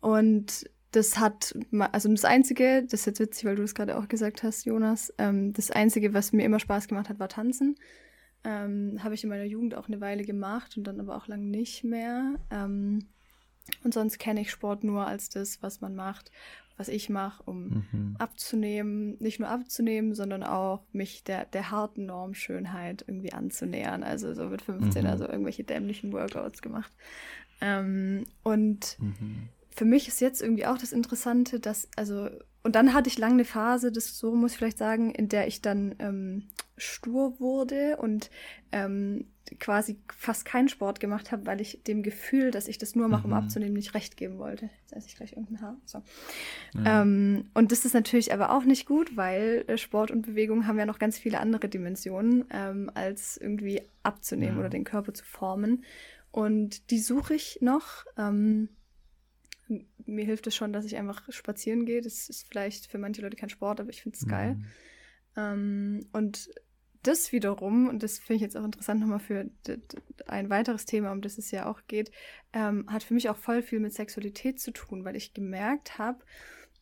und 0.00 0.70
das 0.92 1.18
hat, 1.18 1.54
also 1.92 2.08
das 2.08 2.24
Einzige, 2.24 2.82
das 2.82 3.00
ist 3.00 3.06
jetzt 3.06 3.20
witzig, 3.20 3.44
weil 3.44 3.56
du 3.56 3.62
das 3.62 3.74
gerade 3.74 3.96
auch 3.96 4.08
gesagt 4.08 4.42
hast, 4.42 4.64
Jonas, 4.64 5.12
ähm, 5.18 5.52
das 5.52 5.70
Einzige, 5.70 6.14
was 6.14 6.32
mir 6.32 6.44
immer 6.44 6.58
Spaß 6.58 6.88
gemacht 6.88 7.08
hat, 7.08 7.20
war 7.20 7.28
Tanzen. 7.28 7.76
Ähm, 8.42 8.98
Habe 9.02 9.14
ich 9.14 9.22
in 9.22 9.30
meiner 9.30 9.44
Jugend 9.44 9.74
auch 9.74 9.86
eine 9.86 10.00
Weile 10.00 10.24
gemacht 10.24 10.76
und 10.76 10.84
dann 10.84 10.98
aber 10.98 11.16
auch 11.16 11.28
lang 11.28 11.50
nicht 11.50 11.84
mehr. 11.84 12.34
Ähm, 12.50 13.06
und 13.84 13.94
sonst 13.94 14.18
kenne 14.18 14.40
ich 14.40 14.50
Sport 14.50 14.82
nur 14.82 15.06
als 15.06 15.28
das, 15.28 15.62
was 15.62 15.80
man 15.80 15.94
macht, 15.94 16.32
was 16.76 16.88
ich 16.88 17.08
mache, 17.08 17.42
um 17.44 17.86
mhm. 17.92 18.16
abzunehmen, 18.18 19.16
nicht 19.20 19.38
nur 19.38 19.48
abzunehmen, 19.48 20.14
sondern 20.14 20.42
auch 20.42 20.82
mich 20.92 21.22
der, 21.22 21.44
der 21.44 21.70
harten 21.70 22.06
Norm 22.06 22.34
Schönheit 22.34 23.04
irgendwie 23.06 23.32
anzunähern. 23.32 24.02
Also 24.02 24.34
so 24.34 24.46
mit 24.46 24.62
15, 24.62 25.04
mhm. 25.04 25.10
also 25.10 25.28
irgendwelche 25.28 25.62
dämlichen 25.62 26.12
Workouts 26.12 26.62
gemacht. 26.62 26.90
Ähm, 27.60 28.24
und 28.42 28.96
mhm 28.98 29.50
für 29.80 29.86
mich 29.86 30.08
ist 30.08 30.20
jetzt 30.20 30.42
irgendwie 30.42 30.66
auch 30.66 30.76
das 30.76 30.92
Interessante, 30.92 31.58
dass, 31.58 31.88
also, 31.96 32.28
und 32.62 32.74
dann 32.74 32.92
hatte 32.92 33.08
ich 33.08 33.16
lange 33.16 33.32
eine 33.32 33.46
Phase, 33.46 33.90
das 33.90 34.18
so 34.18 34.34
muss 34.34 34.52
ich 34.52 34.58
vielleicht 34.58 34.76
sagen, 34.76 35.10
in 35.10 35.30
der 35.30 35.46
ich 35.46 35.62
dann 35.62 35.94
ähm, 36.00 36.48
stur 36.76 37.40
wurde 37.40 37.96
und 37.96 38.28
ähm, 38.72 39.24
quasi 39.58 39.96
fast 40.14 40.44
keinen 40.44 40.68
Sport 40.68 41.00
gemacht 41.00 41.32
habe, 41.32 41.46
weil 41.46 41.62
ich 41.62 41.82
dem 41.82 42.02
Gefühl, 42.02 42.50
dass 42.50 42.68
ich 42.68 42.76
das 42.76 42.94
nur 42.94 43.08
mache, 43.08 43.24
um 43.24 43.30
mhm. 43.30 43.36
abzunehmen, 43.36 43.72
nicht 43.72 43.94
recht 43.94 44.18
geben 44.18 44.36
wollte. 44.36 44.68
Jetzt 44.82 44.92
esse 44.92 45.06
ich 45.08 45.16
gleich 45.16 45.32
irgendein 45.32 45.62
Haar. 45.62 45.76
So. 45.86 46.02
Ja. 46.74 47.00
Ähm, 47.00 47.46
und 47.54 47.72
das 47.72 47.86
ist 47.86 47.94
natürlich 47.94 48.34
aber 48.34 48.50
auch 48.50 48.64
nicht 48.64 48.84
gut, 48.84 49.16
weil 49.16 49.64
äh, 49.66 49.78
Sport 49.78 50.10
und 50.10 50.26
Bewegung 50.26 50.66
haben 50.66 50.78
ja 50.78 50.84
noch 50.84 50.98
ganz 50.98 51.16
viele 51.16 51.40
andere 51.40 51.70
Dimensionen, 51.70 52.44
ähm, 52.50 52.90
als 52.92 53.38
irgendwie 53.38 53.80
abzunehmen 54.02 54.56
ja. 54.56 54.60
oder 54.60 54.68
den 54.68 54.84
Körper 54.84 55.14
zu 55.14 55.24
formen. 55.24 55.84
Und 56.32 56.90
die 56.90 56.98
suche 56.98 57.34
ich 57.34 57.60
noch. 57.62 58.04
Ähm, 58.18 58.68
mir 60.06 60.24
hilft 60.24 60.46
es 60.46 60.54
schon, 60.54 60.72
dass 60.72 60.84
ich 60.84 60.96
einfach 60.96 61.30
spazieren 61.30 61.84
gehe. 61.86 62.00
Das 62.00 62.28
ist 62.28 62.48
vielleicht 62.48 62.86
für 62.86 62.98
manche 62.98 63.22
Leute 63.22 63.36
kein 63.36 63.48
Sport, 63.48 63.80
aber 63.80 63.90
ich 63.90 64.02
finde 64.02 64.16
es 64.16 64.26
mhm. 64.26 64.30
geil. 64.30 64.58
Ähm, 65.36 66.06
und 66.12 66.50
das 67.02 67.32
wiederum, 67.32 67.88
und 67.88 68.02
das 68.02 68.18
finde 68.18 68.34
ich 68.36 68.42
jetzt 68.42 68.56
auch 68.56 68.64
interessant 68.64 69.00
nochmal 69.00 69.20
für 69.20 69.48
ein 70.26 70.50
weiteres 70.50 70.84
Thema, 70.84 71.12
um 71.12 71.22
das 71.22 71.38
es 71.38 71.50
ja 71.50 71.66
auch 71.66 71.80
geht, 71.86 72.10
ähm, 72.52 72.86
hat 72.92 73.02
für 73.02 73.14
mich 73.14 73.30
auch 73.30 73.36
voll 73.36 73.62
viel 73.62 73.80
mit 73.80 73.94
Sexualität 73.94 74.60
zu 74.60 74.70
tun, 74.70 75.04
weil 75.04 75.16
ich 75.16 75.32
gemerkt 75.32 75.98
habe, 75.98 76.18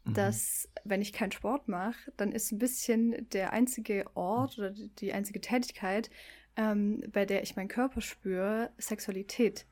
mhm. 0.04 0.14
dass 0.14 0.68
wenn 0.84 1.02
ich 1.02 1.12
keinen 1.12 1.32
Sport 1.32 1.68
mache, 1.68 2.12
dann 2.16 2.32
ist 2.32 2.50
ein 2.50 2.58
bisschen 2.58 3.28
der 3.30 3.52
einzige 3.52 4.04
Ort 4.16 4.58
oder 4.58 4.70
die 4.70 5.12
einzige 5.12 5.40
Tätigkeit, 5.40 6.10
ähm, 6.56 7.04
bei 7.12 7.24
der 7.24 7.42
ich 7.44 7.54
meinen 7.54 7.68
Körper 7.68 8.00
spüre, 8.00 8.70
Sexualität. 8.78 9.66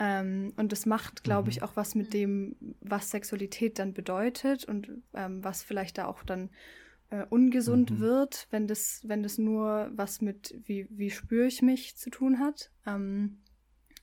Ähm, 0.00 0.52
und 0.56 0.72
das 0.72 0.86
macht, 0.86 1.22
glaube 1.22 1.44
mhm. 1.44 1.50
ich, 1.50 1.62
auch 1.62 1.76
was 1.76 1.94
mit 1.94 2.14
dem, 2.14 2.56
was 2.80 3.10
Sexualität 3.10 3.78
dann 3.78 3.92
bedeutet 3.92 4.64
und 4.64 4.90
ähm, 5.14 5.44
was 5.44 5.62
vielleicht 5.62 5.98
da 5.98 6.06
auch 6.06 6.24
dann 6.24 6.50
äh, 7.10 7.24
ungesund 7.28 7.90
mhm. 7.92 8.00
wird, 8.00 8.48
wenn 8.50 8.66
das, 8.66 9.02
wenn 9.04 9.22
das 9.22 9.38
nur 9.38 9.90
was 9.94 10.20
mit 10.20 10.58
wie, 10.64 10.86
wie 10.90 11.10
spüre 11.10 11.46
ich 11.46 11.60
mich 11.60 11.96
zu 11.96 12.10
tun 12.10 12.40
hat. 12.40 12.72
Ähm, 12.86 13.38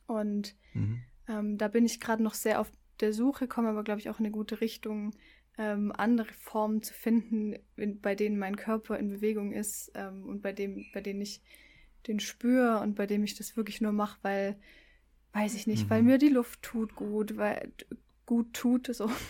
und 0.06 0.56
mhm. 0.74 1.02
Ähm, 1.28 1.58
da 1.58 1.68
bin 1.68 1.86
ich 1.86 2.00
gerade 2.00 2.24
noch 2.24 2.34
sehr 2.34 2.60
auf 2.62 2.72
der 3.00 3.14
Suche, 3.14 3.48
komme 3.48 3.70
aber, 3.70 3.84
glaube 3.84 4.00
ich, 4.00 4.10
auch 4.10 4.20
in 4.20 4.26
eine 4.26 4.32
gute 4.32 4.62
Richtung, 4.62 5.14
ähm, 5.58 5.92
andere 5.96 6.34
Formen 6.34 6.84
zu 6.84 6.94
finden, 6.94 7.56
in, 7.76 8.00
bei 8.00 8.16
denen 8.16 8.38
mein 8.38 8.56
Körper 8.56 8.98
in 8.98 9.10
Bewegung 9.10 9.52
ist 9.52 9.92
ähm, 9.96 10.26
und 10.26 10.42
bei 10.42 10.54
dem, 10.54 10.86
bei 10.94 11.02
denen 11.02 11.22
ich 11.22 11.42
den 12.08 12.20
spüre 12.20 12.80
und 12.80 12.96
bei 12.96 13.08
dem 13.08 13.24
ich 13.24 13.36
das 13.36 13.58
wirklich 13.58 13.82
nur 13.82 13.92
mache, 13.92 14.20
weil 14.22 14.58
weiß 15.34 15.56
ich 15.56 15.68
nicht, 15.68 15.86
mhm. 15.86 15.90
weil 15.90 16.04
mir 16.04 16.18
die 16.18 16.30
Luft 16.30 16.62
tut 16.62 16.96
gut, 16.96 17.38
weil 17.38 17.72
gut 18.26 18.54
tut, 18.54 18.88
so. 18.94 19.10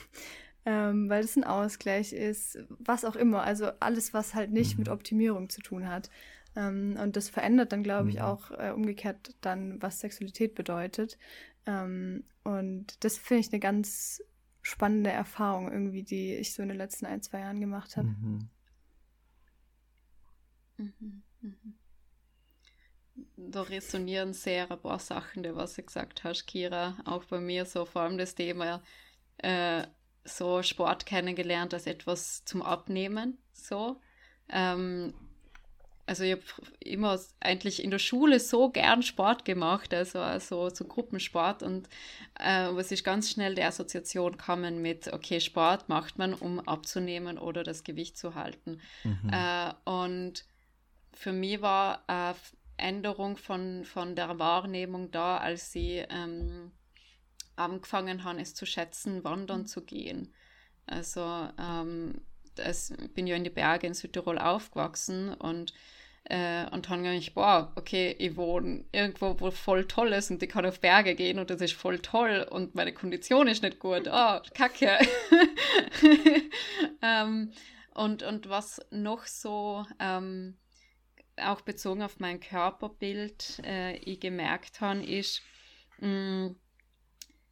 Ähm, 0.70 1.08
weil 1.08 1.24
es 1.24 1.38
ein 1.38 1.46
Ausgleich 1.46 2.12
ist, 2.12 2.60
was 2.68 3.06
auch 3.06 3.16
immer. 3.16 3.42
Also 3.42 3.68
alles, 3.80 4.14
was 4.14 4.36
halt 4.36 4.52
nicht 4.52 4.74
mhm. 4.74 4.80
mit 4.80 4.90
Optimierung 4.90 5.48
zu 5.50 5.62
tun 5.62 5.88
hat. 5.88 6.10
Ähm, 6.58 6.98
und 7.02 7.16
das 7.16 7.30
verändert 7.30 7.72
dann, 7.72 7.84
glaube 7.84 8.10
ich, 8.10 8.16
mhm. 8.16 8.24
auch 8.24 8.52
äh, 8.52 8.72
umgekehrt 8.76 9.34
dann, 9.40 9.82
was 9.82 10.02
Sexualität 10.02 10.56
bedeutet. 10.56 11.18
Ähm, 11.66 12.26
und 12.44 13.02
das 13.06 13.18
finde 13.18 13.40
ich 13.40 13.54
eine 13.54 13.62
ganz 13.62 14.22
spannende 14.62 15.10
Erfahrung 15.10 15.72
irgendwie, 15.72 16.04
die 16.04 16.34
ich 16.34 16.54
so 16.54 16.62
in 16.62 16.68
den 16.68 16.78
letzten 16.78 17.06
ein, 17.06 17.22
zwei 17.22 17.40
Jahren 17.40 17.62
gemacht 17.62 17.96
habe. 17.96 18.10
Mhm. 18.10 18.50
Mhm. 20.78 21.24
Mhm. 21.40 21.78
Da 23.36 23.62
resonieren 23.64 24.34
sehr 24.34 24.70
ein 24.70 24.80
paar 24.80 25.00
Sachen, 25.00 25.44
die 25.44 25.56
was 25.56 25.76
du 25.76 25.84
gesagt 25.84 26.24
hast, 26.24 26.46
Kira. 26.46 26.98
Auch 27.06 27.24
bei 27.26 27.40
mir 27.40 27.66
so 27.66 27.86
vor 27.86 28.04
allem 28.04 28.18
das 28.18 28.36
Thema 28.36 28.82
äh, 29.38 29.84
so 30.24 30.62
Sport 30.62 31.06
kennengelernt 31.06 31.74
als 31.74 31.88
etwas 31.88 32.44
zum 32.46 32.62
Abnehmen. 32.62 33.38
So. 33.54 34.00
Ähm, 34.50 35.14
also 36.08 36.24
ich 36.24 36.32
habe 36.32 36.44
immer 36.80 37.20
eigentlich 37.42 37.84
in 37.84 37.92
der 37.92 38.00
Schule 38.00 38.40
so 38.40 38.70
gern 38.70 39.04
Sport 39.04 39.44
gemacht, 39.44 39.94
also, 39.94 40.20
also 40.20 40.70
so 40.70 40.86
Gruppensport 40.86 41.64
und 41.64 41.90
äh, 42.40 42.70
es 42.72 42.94
ist 42.94 43.04
ganz 43.04 43.30
schnell 43.30 43.56
die 43.56 43.64
Assoziation 43.64 44.38
kommen 44.38 44.82
mit, 44.82 45.12
okay, 45.12 45.42
Sport 45.42 45.90
macht 45.90 46.18
man, 46.18 46.34
um 46.34 46.62
abzunehmen 46.62 47.38
oder 47.38 47.64
das 47.64 47.84
Gewicht 47.84 48.18
zu 48.18 48.36
halten. 48.36 48.80
Mhm. 49.04 49.32
Äh, 49.32 49.74
und 49.84 50.46
für 51.14 51.34
mich 51.34 51.62
war 51.62 52.04
eine 52.08 52.36
Änderung 52.78 53.38
von, 53.38 53.84
von 53.86 54.16
der 54.16 54.40
Wahrnehmung 54.40 55.12
da, 55.12 55.38
als 55.38 55.72
sie 55.72 56.04
ähm, 56.10 56.72
angefangen 57.56 58.24
haben, 58.24 58.40
es 58.40 58.54
zu 58.54 58.66
schätzen, 58.66 59.24
wandern 59.24 59.66
zu 59.66 59.84
gehen. 59.84 60.34
Also 60.86 61.50
ähm, 61.60 62.22
das, 62.56 62.94
bin 63.14 63.28
ja 63.28 63.36
in 63.36 63.44
die 63.44 63.50
Berge 63.50 63.88
in 63.88 63.94
Südtirol 63.94 64.38
aufgewachsen 64.38 65.34
und 65.34 65.74
äh, 66.30 66.70
und 66.72 66.90
dann 66.90 67.06
ich, 67.06 67.34
boah, 67.34 67.72
okay, 67.76 68.14
ich 68.20 68.36
wohne 68.36 68.84
irgendwo, 68.92 69.40
wo 69.40 69.50
voll 69.50 69.86
toll 69.86 70.12
ist 70.12 70.30
und 70.30 70.44
ich 70.44 70.50
kann 70.50 70.66
auf 70.66 70.82
Berge 70.82 71.16
gehen 71.16 71.40
und 71.40 71.50
das 71.50 71.62
ist 71.62 71.74
voll 71.74 72.00
toll 72.00 72.46
und 72.50 72.76
meine 72.76 72.92
Kondition 72.92 73.48
ist 73.48 73.64
nicht 73.64 73.80
gut. 73.80 74.10
Oh, 74.12 74.40
kacke. 74.54 74.98
ähm, 77.02 77.52
und, 77.94 78.24
und 78.24 78.50
was 78.50 78.82
noch 78.92 79.26
so 79.26 79.86
ähm, 80.00 80.58
auch 81.42 81.62
bezogen 81.62 82.02
auf 82.02 82.20
mein 82.20 82.40
Körperbild 82.40 83.62
äh, 83.66 83.98
ich 83.98 84.20
gemerkt 84.20 84.82
habe, 84.82 85.04
ist, 85.04 85.42
mh, 86.00 86.08
mm, 86.08 86.56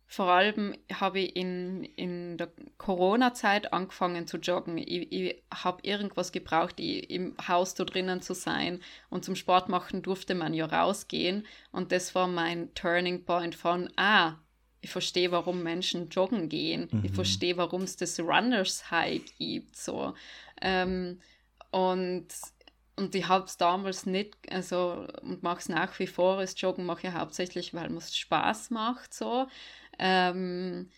vor 0.07 0.27
allem 0.27 0.75
habe 0.93 1.19
ich 1.19 1.35
in, 1.35 1.83
in 1.83 2.37
der 2.37 2.51
Corona-Zeit 2.77 3.73
angefangen 3.73 4.27
zu 4.27 4.37
joggen. 4.37 4.77
Ich, 4.77 5.11
ich 5.11 5.43
habe 5.51 5.79
irgendwas 5.81 6.31
gebraucht, 6.31 6.79
ich, 6.79 7.09
im 7.09 7.35
Haus 7.47 7.73
da 7.73 7.83
drinnen 7.85 8.21
zu 8.21 8.33
sein. 8.33 8.81
Und 9.09 9.25
zum 9.25 9.35
Sport 9.35 9.67
machen 9.67 10.03
durfte 10.03 10.35
man 10.35 10.53
ja 10.53 10.67
rausgehen. 10.67 11.45
Und 11.71 11.91
das 11.91 12.13
war 12.13 12.27
mein 12.27 12.73
Turning 12.75 13.25
Point 13.25 13.55
von, 13.55 13.89
ah, 13.97 14.35
ich 14.79 14.91
verstehe, 14.91 15.31
warum 15.31 15.63
Menschen 15.63 16.09
joggen 16.09 16.49
gehen. 16.49 16.87
Mhm. 16.91 17.01
Ich 17.03 17.11
verstehe, 17.11 17.57
warum 17.57 17.81
es 17.81 17.97
das 17.97 18.19
Runners 18.19 18.91
High 18.91 19.23
gibt. 19.39 19.75
So. 19.75 20.13
Ähm, 20.61 21.19
und 21.71 22.27
und 22.97 23.13
ich 23.15 23.27
habe 23.27 23.45
es 23.45 23.57
damals 23.57 24.05
nicht, 24.05 24.35
also 24.49 25.05
und 25.21 25.43
mache 25.43 25.59
es 25.59 25.69
nach 25.69 25.97
wie 25.99 26.07
vor, 26.07 26.41
das 26.41 26.59
Joggen 26.59 26.85
mache 26.85 27.07
ich 27.07 27.13
hauptsächlich, 27.13 27.73
weil 27.73 27.95
es 27.97 28.17
Spaß 28.17 28.69
macht 28.71 29.13
so. 29.13 29.47
Ähm, 29.99 30.89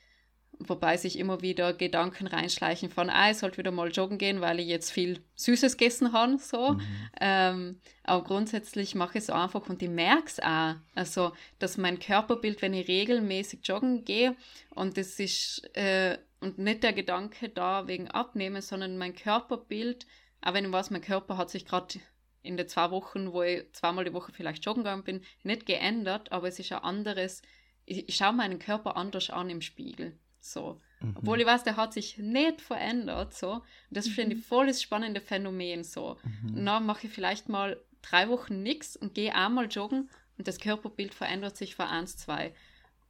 wobei 0.59 0.97
sich 0.97 1.19
immer 1.19 1.41
wieder 1.41 1.73
Gedanken 1.73 2.27
reinschleichen 2.27 2.89
von, 2.89 3.09
ah, 3.09 3.31
ich 3.31 3.37
sollte 3.37 3.57
wieder 3.57 3.71
mal 3.71 3.89
joggen 3.89 4.17
gehen, 4.17 4.41
weil 4.41 4.59
ich 4.59 4.67
jetzt 4.67 4.91
viel 4.91 5.23
Süßes 5.35 5.77
gegessen 5.77 6.13
habe. 6.13 6.37
So. 6.37 6.73
Mhm. 6.73 6.81
Ähm, 7.19 7.81
aber 8.03 8.23
grundsätzlich 8.23 8.95
mache 8.95 9.17
ich 9.17 9.25
es 9.25 9.29
einfach 9.29 9.67
und 9.69 9.81
ich 9.81 9.89
merke 9.89 10.27
es 10.27 10.39
auch. 10.39 10.75
Also, 10.95 11.33
dass 11.59 11.77
mein 11.77 11.99
Körperbild, 11.99 12.61
wenn 12.61 12.73
ich 12.73 12.87
regelmäßig 12.87 13.59
joggen 13.63 14.03
gehe, 14.03 14.35
und 14.71 14.97
das 14.97 15.19
ist 15.19 15.69
äh, 15.75 16.17
und 16.39 16.59
nicht 16.59 16.83
der 16.83 16.93
Gedanke 16.93 17.49
da 17.49 17.87
wegen 17.87 18.07
Abnehmen, 18.09 18.61
sondern 18.61 18.97
mein 18.97 19.15
Körperbild, 19.15 20.05
auch 20.41 20.53
wenn 20.53 20.65
ich 20.65 20.71
weiß, 20.71 20.91
mein 20.91 21.01
Körper 21.01 21.37
hat 21.37 21.49
sich 21.49 21.65
gerade 21.65 21.99
in 22.41 22.57
den 22.57 22.67
zwei 22.67 22.91
Wochen, 22.91 23.33
wo 23.33 23.43
ich 23.43 23.71
zweimal 23.73 24.05
die 24.05 24.13
Woche 24.13 24.31
vielleicht 24.31 24.63
joggen 24.65 24.83
gegangen 24.83 25.03
bin, 25.03 25.21
nicht 25.43 25.65
geändert, 25.65 26.31
aber 26.31 26.47
es 26.47 26.59
ist 26.59 26.71
ein 26.71 26.79
anderes 26.79 27.41
ich, 27.87 28.07
ich 28.09 28.15
schaue 28.15 28.33
meinen 28.33 28.59
Körper 28.59 28.95
anders 28.95 29.31
an 29.31 29.49
im 29.49 29.61
Spiegel. 29.61 30.15
So. 30.39 30.79
Mhm. 30.99 31.15
Obwohl 31.17 31.39
ich 31.39 31.47
weiß, 31.47 31.63
der 31.63 31.77
hat 31.77 31.93
sich 31.93 32.17
nicht 32.17 32.61
verändert. 32.61 33.33
So. 33.33 33.53
Und 33.53 33.63
das 33.89 34.07
mhm. 34.07 34.11
finde 34.11 34.35
ich 34.35 34.45
voll 34.45 34.67
das 34.67 34.81
spannende 34.81 35.21
Phänomen. 35.21 35.83
So. 35.83 36.17
Mhm. 36.43 36.57
Und 36.57 36.65
dann 36.65 36.85
mache 36.85 37.07
ich 37.07 37.13
vielleicht 37.13 37.49
mal 37.49 37.81
drei 38.01 38.29
Wochen 38.29 38.61
nichts 38.61 38.95
und 38.95 39.15
gehe 39.15 39.33
einmal 39.33 39.67
joggen 39.67 40.09
und 40.37 40.47
das 40.47 40.59
Körperbild 40.59 41.15
verändert 41.15 41.57
sich 41.57 41.75
von 41.75 41.87
1, 41.87 42.17
2. 42.17 42.53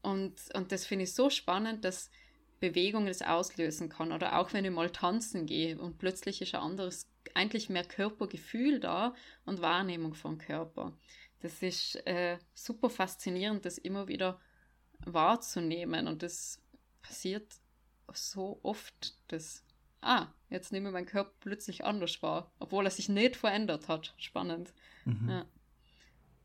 Und, 0.01 0.35
und 0.53 0.71
das 0.71 0.85
finde 0.85 1.03
ich 1.03 1.13
so 1.13 1.29
spannend, 1.29 1.83
dass 1.83 2.09
Bewegung 2.59 3.07
das 3.07 3.21
auslösen 3.21 3.89
kann. 3.89 4.11
Oder 4.11 4.39
auch 4.39 4.53
wenn 4.53 4.63
ich 4.63 4.71
mal 4.71 4.89
tanzen 4.91 5.45
gehe 5.45 5.77
und 5.77 5.97
plötzlich 5.97 6.41
ist 6.41 6.55
ein 6.55 6.61
anderes, 6.61 7.05
eigentlich 7.37 7.69
mehr 7.69 7.83
Körpergefühl 7.83 8.79
da 8.79 9.13
und 9.45 9.61
Wahrnehmung 9.61 10.15
vom 10.15 10.37
Körper. 10.37 10.97
Das 11.41 11.61
ist 11.61 11.95
äh, 12.07 12.37
super 12.53 12.89
faszinierend, 12.89 13.63
das 13.65 13.77
immer 13.77 14.07
wieder 14.07 14.39
wahrzunehmen. 14.99 16.07
Und 16.07 16.23
das 16.23 16.61
passiert 17.01 17.45
so 18.13 18.59
oft, 18.63 19.15
dass, 19.27 19.63
ah, 20.01 20.27
jetzt 20.49 20.71
nehme 20.71 20.89
ich 20.89 20.93
meinen 20.93 21.05
Körper 21.05 21.33
plötzlich 21.39 21.85
anders 21.85 22.21
wahr, 22.23 22.51
obwohl 22.59 22.85
er 22.85 22.91
sich 22.91 23.07
nicht 23.07 23.35
verändert 23.35 23.87
hat. 23.87 24.13
Spannend. 24.17 24.73
Mhm. 25.05 25.29
Ja. 25.29 25.45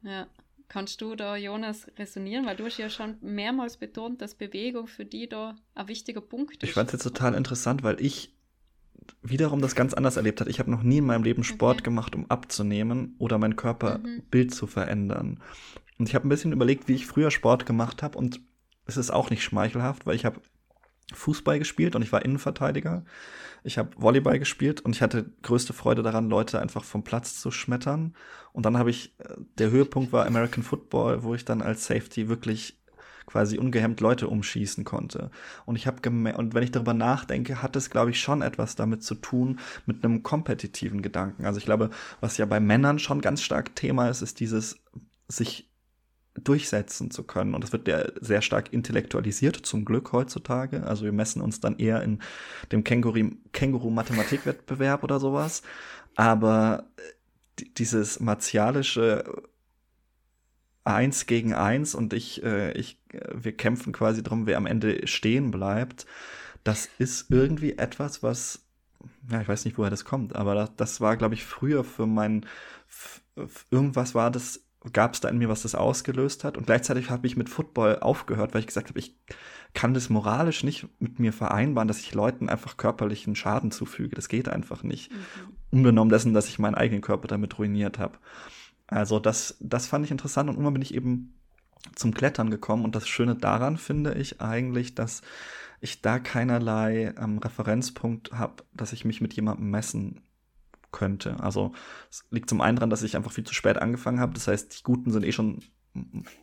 ja. 0.02 0.26
Kannst 0.68 1.00
du 1.00 1.14
da, 1.14 1.36
Jonas, 1.36 1.86
resonieren? 1.98 2.46
Weil 2.46 2.56
du 2.56 2.64
hast 2.64 2.78
ja 2.78 2.88
schon 2.88 3.16
mehrmals 3.20 3.76
betont, 3.76 4.22
dass 4.22 4.34
Bewegung 4.34 4.86
für 4.86 5.04
die 5.04 5.28
da 5.28 5.56
ein 5.74 5.88
wichtiger 5.88 6.22
Punkt 6.22 6.62
ist. 6.62 6.68
Ich 6.68 6.72
fand 6.72 6.88
es 6.88 6.92
jetzt 6.94 7.02
total 7.02 7.34
interessant, 7.34 7.82
weil 7.82 8.00
ich 8.00 8.32
wiederum 9.22 9.60
das 9.60 9.74
ganz 9.74 9.94
anders 9.94 10.16
erlebt 10.16 10.40
habe. 10.40 10.50
Ich 10.50 10.58
habe 10.58 10.70
noch 10.70 10.82
nie 10.82 10.98
in 10.98 11.06
meinem 11.06 11.24
Leben 11.24 11.44
Sport 11.44 11.78
okay. 11.78 11.84
gemacht, 11.84 12.14
um 12.14 12.30
abzunehmen 12.30 13.14
oder 13.18 13.38
mein 13.38 13.56
Körperbild 13.56 14.50
mhm. 14.50 14.52
zu 14.52 14.66
verändern. 14.66 15.40
Und 15.98 16.08
ich 16.08 16.14
habe 16.14 16.26
ein 16.26 16.30
bisschen 16.30 16.52
überlegt, 16.52 16.88
wie 16.88 16.94
ich 16.94 17.06
früher 17.06 17.30
Sport 17.30 17.66
gemacht 17.66 18.02
habe 18.02 18.18
und 18.18 18.40
es 18.86 18.96
ist 18.96 19.10
auch 19.10 19.30
nicht 19.30 19.44
schmeichelhaft, 19.44 20.06
weil 20.06 20.16
ich 20.16 20.24
habe 20.24 20.40
Fußball 21.14 21.58
gespielt 21.58 21.94
und 21.94 22.02
ich 22.02 22.12
war 22.12 22.24
Innenverteidiger. 22.24 23.04
Ich 23.64 23.78
habe 23.78 23.90
Volleyball 23.96 24.38
gespielt 24.38 24.80
und 24.80 24.96
ich 24.96 25.02
hatte 25.02 25.30
größte 25.42 25.72
Freude 25.72 26.02
daran, 26.02 26.28
Leute 26.28 26.60
einfach 26.60 26.84
vom 26.84 27.04
Platz 27.04 27.40
zu 27.40 27.50
schmettern. 27.50 28.14
Und 28.52 28.66
dann 28.66 28.76
habe 28.76 28.90
ich, 28.90 29.14
äh, 29.20 29.36
der 29.58 29.70
Höhepunkt 29.70 30.12
war 30.12 30.26
American 30.26 30.64
Football, 30.64 31.22
wo 31.22 31.34
ich 31.34 31.44
dann 31.44 31.62
als 31.62 31.86
Safety 31.86 32.28
wirklich 32.28 32.81
quasi 33.32 33.58
ungehemmt 33.58 34.00
Leute 34.00 34.28
umschießen 34.28 34.84
konnte. 34.84 35.32
Und 35.64 35.76
ich 35.76 35.86
habe 35.86 36.06
und 36.36 36.54
wenn 36.54 36.62
ich 36.62 36.70
darüber 36.70 36.92
nachdenke, 36.92 37.62
hat 37.62 37.76
es, 37.76 37.88
glaube 37.88 38.10
ich, 38.10 38.20
schon 38.20 38.42
etwas 38.42 38.76
damit 38.76 39.02
zu 39.02 39.14
tun, 39.14 39.58
mit 39.86 40.04
einem 40.04 40.22
kompetitiven 40.22 41.00
Gedanken. 41.00 41.46
Also 41.46 41.56
ich 41.58 41.64
glaube, 41.64 41.88
was 42.20 42.36
ja 42.36 42.44
bei 42.44 42.60
Männern 42.60 42.98
schon 42.98 43.22
ganz 43.22 43.40
stark 43.40 43.74
Thema 43.74 44.10
ist, 44.10 44.20
ist 44.20 44.38
dieses 44.38 44.76
sich 45.28 45.70
durchsetzen 46.34 47.10
zu 47.10 47.24
können. 47.24 47.54
Und 47.54 47.64
das 47.64 47.72
wird 47.72 47.88
ja 47.88 48.04
sehr 48.20 48.42
stark 48.42 48.70
intellektualisiert, 48.72 49.56
zum 49.56 49.86
Glück 49.86 50.12
heutzutage. 50.12 50.86
Also 50.86 51.06
wir 51.06 51.12
messen 51.12 51.40
uns 51.40 51.60
dann 51.60 51.78
eher 51.78 52.02
in 52.02 52.18
dem 52.70 52.84
Känguru-Mathematikwettbewerb 52.84 55.04
oder 55.04 55.20
sowas. 55.20 55.62
Aber 56.16 56.84
äh, 56.96 57.02
dieses 57.78 58.20
martialische 58.20 59.24
Eins 60.84 61.26
gegen 61.26 61.54
eins 61.54 61.94
und 61.94 62.12
ich, 62.12 62.42
äh, 62.42 62.72
ich, 62.72 62.98
äh, 63.12 63.20
wir 63.34 63.56
kämpfen 63.56 63.92
quasi 63.92 64.22
darum, 64.22 64.46
wer 64.46 64.56
am 64.56 64.66
Ende 64.66 65.06
stehen 65.06 65.50
bleibt. 65.50 66.06
Das 66.64 66.88
ist 66.98 67.30
irgendwie 67.30 67.78
etwas, 67.78 68.22
was, 68.22 68.66
ja, 69.30 69.40
ich 69.40 69.48
weiß 69.48 69.64
nicht, 69.64 69.78
woher 69.78 69.90
das 69.90 70.04
kommt, 70.04 70.34
aber 70.34 70.54
das, 70.54 70.70
das 70.76 71.00
war, 71.00 71.16
glaube 71.16 71.34
ich, 71.34 71.44
früher 71.44 71.84
für 71.84 72.06
mein, 72.06 72.46
irgendwas 73.70 74.14
war 74.14 74.30
das 74.30 74.60
gab 74.92 75.14
es 75.14 75.20
da 75.20 75.28
in 75.28 75.38
mir, 75.38 75.48
was 75.48 75.62
das 75.62 75.74
ausgelöst 75.74 76.42
hat. 76.42 76.56
Und 76.56 76.66
gleichzeitig 76.66 77.10
habe 77.10 77.26
ich 77.26 77.36
mit 77.36 77.48
Football 77.48 78.00
aufgehört, 78.00 78.52
weil 78.52 78.60
ich 78.60 78.66
gesagt 78.66 78.88
habe, 78.88 78.98
ich 78.98 79.16
kann 79.74 79.94
das 79.94 80.10
moralisch 80.10 80.64
nicht 80.64 80.88
mit 80.98 81.18
mir 81.18 81.32
vereinbaren, 81.32 81.88
dass 81.88 82.00
ich 82.00 82.14
Leuten 82.14 82.48
einfach 82.48 82.76
körperlichen 82.76 83.36
Schaden 83.36 83.70
zufüge. 83.70 84.16
Das 84.16 84.28
geht 84.28 84.48
einfach 84.48 84.82
nicht. 84.82 85.12
Mhm. 85.12 85.18
Unbenommen 85.70 86.10
dessen, 86.10 86.34
dass 86.34 86.48
ich 86.48 86.58
meinen 86.58 86.74
eigenen 86.74 87.00
Körper 87.00 87.28
damit 87.28 87.58
ruiniert 87.58 87.98
habe. 87.98 88.18
Also 88.92 89.18
das, 89.18 89.56
das 89.60 89.86
fand 89.86 90.04
ich 90.04 90.10
interessant 90.10 90.48
und 90.48 90.56
irgendwann 90.56 90.74
bin 90.74 90.82
ich 90.82 90.94
eben 90.94 91.34
zum 91.94 92.14
Klettern 92.14 92.50
gekommen. 92.50 92.84
Und 92.84 92.94
das 92.94 93.08
Schöne 93.08 93.34
daran 93.34 93.76
finde 93.76 94.14
ich 94.14 94.40
eigentlich, 94.40 94.94
dass 94.94 95.22
ich 95.80 96.00
da 96.00 96.18
keinerlei 96.18 97.14
ähm, 97.18 97.38
Referenzpunkt 97.38 98.32
habe, 98.32 98.62
dass 98.72 98.92
ich 98.92 99.04
mich 99.04 99.20
mit 99.20 99.34
jemandem 99.34 99.70
messen 99.70 100.20
könnte. 100.92 101.40
Also 101.40 101.72
es 102.10 102.24
liegt 102.30 102.48
zum 102.48 102.60
einen 102.60 102.76
daran, 102.76 102.90
dass 102.90 103.02
ich 103.02 103.16
einfach 103.16 103.32
viel 103.32 103.44
zu 103.44 103.54
spät 103.54 103.78
angefangen 103.78 104.20
habe. 104.20 104.34
Das 104.34 104.46
heißt, 104.46 104.78
die 104.78 104.82
Guten 104.82 105.10
sind 105.10 105.24
eh 105.24 105.32
schon 105.32 105.60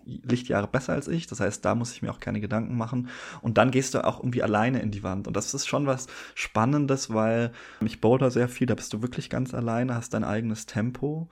Lichtjahre 0.05 0.67
besser 0.67 0.93
als 0.93 1.07
ich. 1.07 1.27
Das 1.27 1.39
heißt, 1.39 1.63
da 1.65 1.73
muss 1.73 1.93
ich 1.93 2.01
mir 2.01 2.11
auch 2.11 2.19
keine 2.19 2.39
Gedanken 2.39 2.77
machen. 2.77 3.09
Und 3.41 3.57
dann 3.57 3.71
gehst 3.71 3.93
du 3.93 4.05
auch 4.05 4.19
irgendwie 4.19 4.43
alleine 4.43 4.81
in 4.81 4.91
die 4.91 5.03
Wand. 5.03 5.27
Und 5.27 5.35
das 5.35 5.53
ist 5.53 5.67
schon 5.67 5.87
was 5.87 6.07
Spannendes, 6.35 7.13
weil 7.13 7.51
ich 7.83 8.01
boulder 8.01 8.29
sehr 8.29 8.47
viel, 8.47 8.67
da 8.67 8.75
bist 8.75 8.93
du 8.93 9.01
wirklich 9.01 9.29
ganz 9.29 9.53
alleine, 9.53 9.95
hast 9.95 10.13
dein 10.13 10.23
eigenes 10.23 10.65
Tempo. 10.65 11.29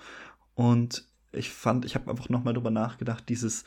Und 0.57 1.05
ich 1.31 1.51
fand, 1.51 1.85
ich 1.85 1.93
habe 1.93 2.09
einfach 2.09 2.29
nochmal 2.29 2.55
drüber 2.55 2.71
nachgedacht, 2.71 3.29
dieses, 3.29 3.63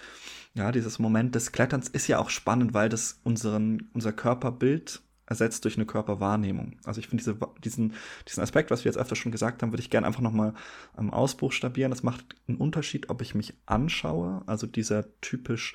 ja, 0.54 0.72
dieses 0.72 0.98
Moment 0.98 1.36
des 1.36 1.52
Kletterns 1.52 1.88
ist 1.88 2.08
ja 2.08 2.18
auch 2.18 2.30
spannend, 2.30 2.74
weil 2.74 2.88
das 2.88 3.20
unseren, 3.22 3.88
unser 3.94 4.12
Körperbild 4.12 5.00
ersetzt 5.24 5.64
durch 5.64 5.76
eine 5.76 5.86
Körperwahrnehmung. 5.86 6.80
Also 6.82 6.98
ich 6.98 7.06
finde 7.06 7.22
diese, 7.22 7.38
diesen, 7.62 7.94
diesen 8.26 8.42
Aspekt, 8.42 8.72
was 8.72 8.84
wir 8.84 8.90
jetzt 8.90 8.98
öfter 8.98 9.14
schon 9.14 9.30
gesagt 9.30 9.62
haben, 9.62 9.70
würde 9.70 9.82
ich 9.82 9.90
gerne 9.90 10.04
einfach 10.04 10.20
nochmal 10.20 10.52
ähm, 10.98 11.12
ausbuchstabieren. 11.12 11.92
Das 11.92 12.02
macht 12.02 12.24
einen 12.48 12.58
Unterschied, 12.58 13.08
ob 13.08 13.22
ich 13.22 13.36
mich 13.36 13.54
anschaue, 13.66 14.42
also 14.46 14.66
dieser 14.66 15.04
typisch, 15.20 15.74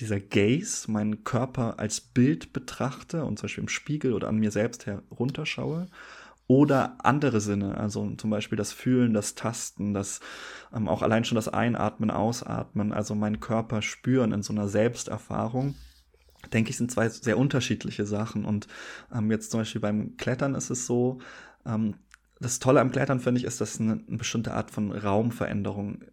dieser 0.00 0.18
Gaze, 0.18 0.90
meinen 0.90 1.24
Körper 1.24 1.78
als 1.78 2.00
Bild 2.00 2.54
betrachte 2.54 3.26
und 3.26 3.38
zum 3.38 3.44
Beispiel 3.44 3.64
im 3.64 3.68
Spiegel 3.68 4.14
oder 4.14 4.28
an 4.28 4.38
mir 4.38 4.50
selbst 4.50 4.86
herunterschaue 4.86 5.88
oder 6.46 6.98
andere 7.02 7.40
Sinne, 7.40 7.76
also 7.78 8.10
zum 8.16 8.30
Beispiel 8.30 8.56
das 8.56 8.72
Fühlen, 8.72 9.14
das 9.14 9.34
Tasten, 9.34 9.94
das 9.94 10.20
ähm, 10.74 10.88
auch 10.88 11.02
allein 11.02 11.24
schon 11.24 11.36
das 11.36 11.48
Einatmen, 11.48 12.10
Ausatmen, 12.10 12.92
also 12.92 13.14
meinen 13.14 13.40
Körper 13.40 13.80
spüren 13.80 14.32
in 14.32 14.42
so 14.42 14.52
einer 14.52 14.68
Selbsterfahrung, 14.68 15.74
denke 16.52 16.70
ich, 16.70 16.76
sind 16.76 16.90
zwei 16.90 17.08
sehr 17.08 17.38
unterschiedliche 17.38 18.04
Sachen. 18.04 18.44
Und 18.44 18.68
ähm, 19.14 19.30
jetzt 19.30 19.50
zum 19.50 19.60
Beispiel 19.60 19.80
beim 19.80 20.16
Klettern 20.18 20.54
ist 20.54 20.70
es 20.70 20.86
so, 20.86 21.18
ähm, 21.64 21.94
das 22.40 22.58
Tolle 22.58 22.80
am 22.80 22.92
Klettern 22.92 23.20
finde 23.20 23.40
ich, 23.40 23.46
ist, 23.46 23.60
dass 23.60 23.80
eine, 23.80 24.04
eine 24.06 24.18
bestimmte 24.18 24.52
Art 24.52 24.70
von 24.70 24.92
Raumveränderung 24.92 26.04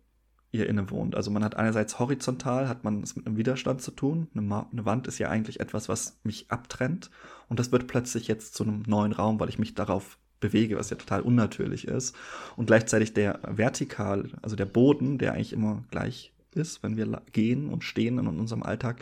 ihr 0.51 0.67
innewohnt. 0.67 1.15
Also 1.15 1.31
man 1.31 1.43
hat 1.43 1.55
einerseits 1.55 1.99
horizontal, 1.99 2.67
hat 2.67 2.83
man 2.83 3.01
es 3.01 3.15
mit 3.15 3.25
einem 3.25 3.37
Widerstand 3.37 3.81
zu 3.81 3.91
tun. 3.91 4.27
Eine, 4.35 4.67
eine, 4.71 4.85
Wand 4.85 5.07
ist 5.07 5.17
ja 5.17 5.29
eigentlich 5.29 5.59
etwas, 5.59 5.89
was 5.89 6.19
mich 6.23 6.51
abtrennt. 6.51 7.09
Und 7.47 7.59
das 7.59 7.71
wird 7.71 7.87
plötzlich 7.87 8.27
jetzt 8.27 8.53
zu 8.53 8.63
einem 8.63 8.83
neuen 8.85 9.13
Raum, 9.13 9.39
weil 9.39 9.49
ich 9.49 9.59
mich 9.59 9.75
darauf 9.75 10.17
bewege, 10.41 10.77
was 10.77 10.89
ja 10.89 10.97
total 10.97 11.21
unnatürlich 11.21 11.87
ist. 11.87 12.15
Und 12.57 12.65
gleichzeitig 12.65 13.13
der 13.13 13.39
vertikal, 13.47 14.29
also 14.41 14.57
der 14.57 14.65
Boden, 14.65 15.17
der 15.17 15.33
eigentlich 15.33 15.53
immer 15.53 15.85
gleich 15.89 16.33
ist, 16.53 16.83
wenn 16.83 16.97
wir 16.97 17.21
gehen 17.31 17.69
und 17.69 17.85
stehen 17.85 18.17
in 18.19 18.27
unserem 18.27 18.63
Alltag, 18.63 19.01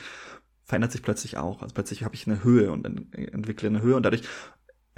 verändert 0.64 0.92
sich 0.92 1.02
plötzlich 1.02 1.38
auch. 1.38 1.64
Also 1.64 1.74
plötzlich 1.74 2.04
habe 2.04 2.14
ich 2.14 2.28
eine 2.28 2.44
Höhe 2.44 2.72
und 2.72 2.86
entwickle 2.86 3.70
eine 3.70 3.82
Höhe 3.82 3.96
und 3.96 4.04
dadurch 4.04 4.22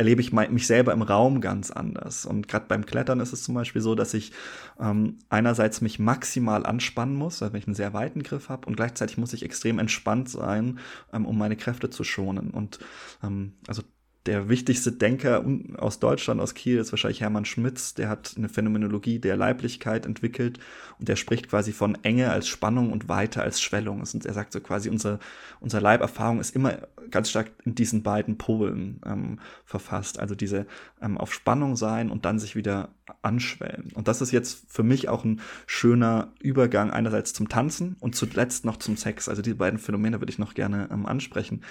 erlebe 0.01 0.21
ich 0.21 0.31
mich 0.33 0.65
selber 0.65 0.93
im 0.93 1.03
Raum 1.03 1.41
ganz 1.41 1.69
anders. 1.69 2.25
Und 2.25 2.47
gerade 2.47 2.65
beim 2.67 2.85
Klettern 2.87 3.19
ist 3.19 3.33
es 3.33 3.43
zum 3.43 3.53
Beispiel 3.53 3.81
so, 3.83 3.93
dass 3.93 4.15
ich 4.15 4.31
ähm, 4.79 5.19
einerseits 5.29 5.79
mich 5.81 5.99
maximal 5.99 6.65
anspannen 6.65 7.15
muss, 7.15 7.39
wenn 7.41 7.55
ich 7.55 7.67
einen 7.67 7.75
sehr 7.75 7.93
weiten 7.93 8.23
Griff 8.23 8.49
habe, 8.49 8.65
und 8.65 8.75
gleichzeitig 8.75 9.17
muss 9.17 9.33
ich 9.33 9.43
extrem 9.43 9.77
entspannt 9.77 10.27
sein, 10.27 10.79
ähm, 11.13 11.25
um 11.27 11.37
meine 11.37 11.55
Kräfte 11.55 11.91
zu 11.91 12.03
schonen. 12.03 12.49
Und 12.49 12.79
ähm, 13.21 13.53
also 13.67 13.83
der 14.27 14.49
wichtigste 14.49 14.91
Denker 14.91 15.43
aus 15.77 15.99
Deutschland, 15.99 16.41
aus 16.41 16.53
Kiel, 16.53 16.77
ist 16.77 16.91
wahrscheinlich 16.91 17.21
Hermann 17.21 17.45
Schmitz. 17.45 17.95
Der 17.95 18.07
hat 18.07 18.35
eine 18.37 18.49
Phänomenologie 18.49 19.17
der 19.17 19.35
Leiblichkeit 19.35 20.05
entwickelt 20.05 20.59
und 20.99 21.09
der 21.09 21.15
spricht 21.15 21.49
quasi 21.49 21.71
von 21.71 21.97
Enge 22.03 22.31
als 22.31 22.47
Spannung 22.47 22.91
und 22.91 23.09
Weite 23.09 23.41
als 23.41 23.59
Schwellung. 23.59 24.01
Und 24.01 24.25
er 24.25 24.33
sagt 24.33 24.53
so 24.53 24.59
quasi, 24.59 24.89
unser, 24.89 25.19
unser 25.59 25.81
Leiberfahrung 25.81 26.39
ist 26.39 26.55
immer 26.55 26.87
ganz 27.09 27.31
stark 27.31 27.51
in 27.65 27.73
diesen 27.73 28.03
beiden 28.03 28.37
Polen 28.37 29.01
ähm, 29.07 29.39
verfasst. 29.65 30.19
Also 30.19 30.35
diese 30.35 30.67
ähm, 31.01 31.17
auf 31.17 31.33
Spannung 31.33 31.75
sein 31.75 32.11
und 32.11 32.23
dann 32.25 32.37
sich 32.37 32.55
wieder 32.55 32.89
anschwellen. 33.23 33.91
Und 33.95 34.07
das 34.07 34.21
ist 34.21 34.31
jetzt 34.31 34.65
für 34.67 34.83
mich 34.83 35.09
auch 35.09 35.23
ein 35.23 35.41
schöner 35.65 36.31
Übergang 36.39 36.91
einerseits 36.91 37.33
zum 37.33 37.49
Tanzen 37.49 37.95
und 37.99 38.15
zuletzt 38.15 38.65
noch 38.65 38.77
zum 38.77 38.97
Sex. 38.97 39.27
Also 39.29 39.41
die 39.41 39.55
beiden 39.55 39.79
Phänomene 39.79 40.21
würde 40.21 40.31
ich 40.31 40.39
noch 40.39 40.53
gerne 40.53 40.89
ähm, 40.91 41.07
ansprechen. 41.07 41.61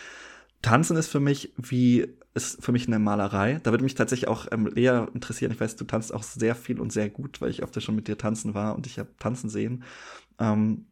Tanzen 0.63 0.97
ist 0.97 1.09
für 1.09 1.21
mich 1.21 1.53
wie 1.57 2.09
ist 2.33 2.63
für 2.65 2.73
mich 2.73 2.87
eine 2.87 2.99
Malerei. 2.99 3.61
Da 3.63 3.73
würde 3.73 3.83
mich 3.83 3.95
tatsächlich 3.97 4.29
auch 4.29 4.47
ähm, 4.53 4.71
eher 4.77 5.09
interessieren. 5.15 5.51
Ich 5.53 5.61
weiß, 5.61 5.77
du 5.77 5.85
tanzt 5.85 6.15
auch 6.15 6.23
sehr 6.23 6.55
viel 6.55 6.81
und 6.81 6.93
sehr 6.93 7.11
gut, 7.11 7.41
weil 7.41 7.51
ich 7.51 7.63
öfter 7.63 7.81
schon 7.81 7.97
mit 7.97 8.07
dir 8.07 8.19
tanzen 8.19 8.55
war 8.55 8.77
und 8.77 8.87
ich 8.87 8.99
habe 8.99 9.11
tanzen 9.19 9.51
sehen. 9.51 9.83
Ähm, 10.39 10.87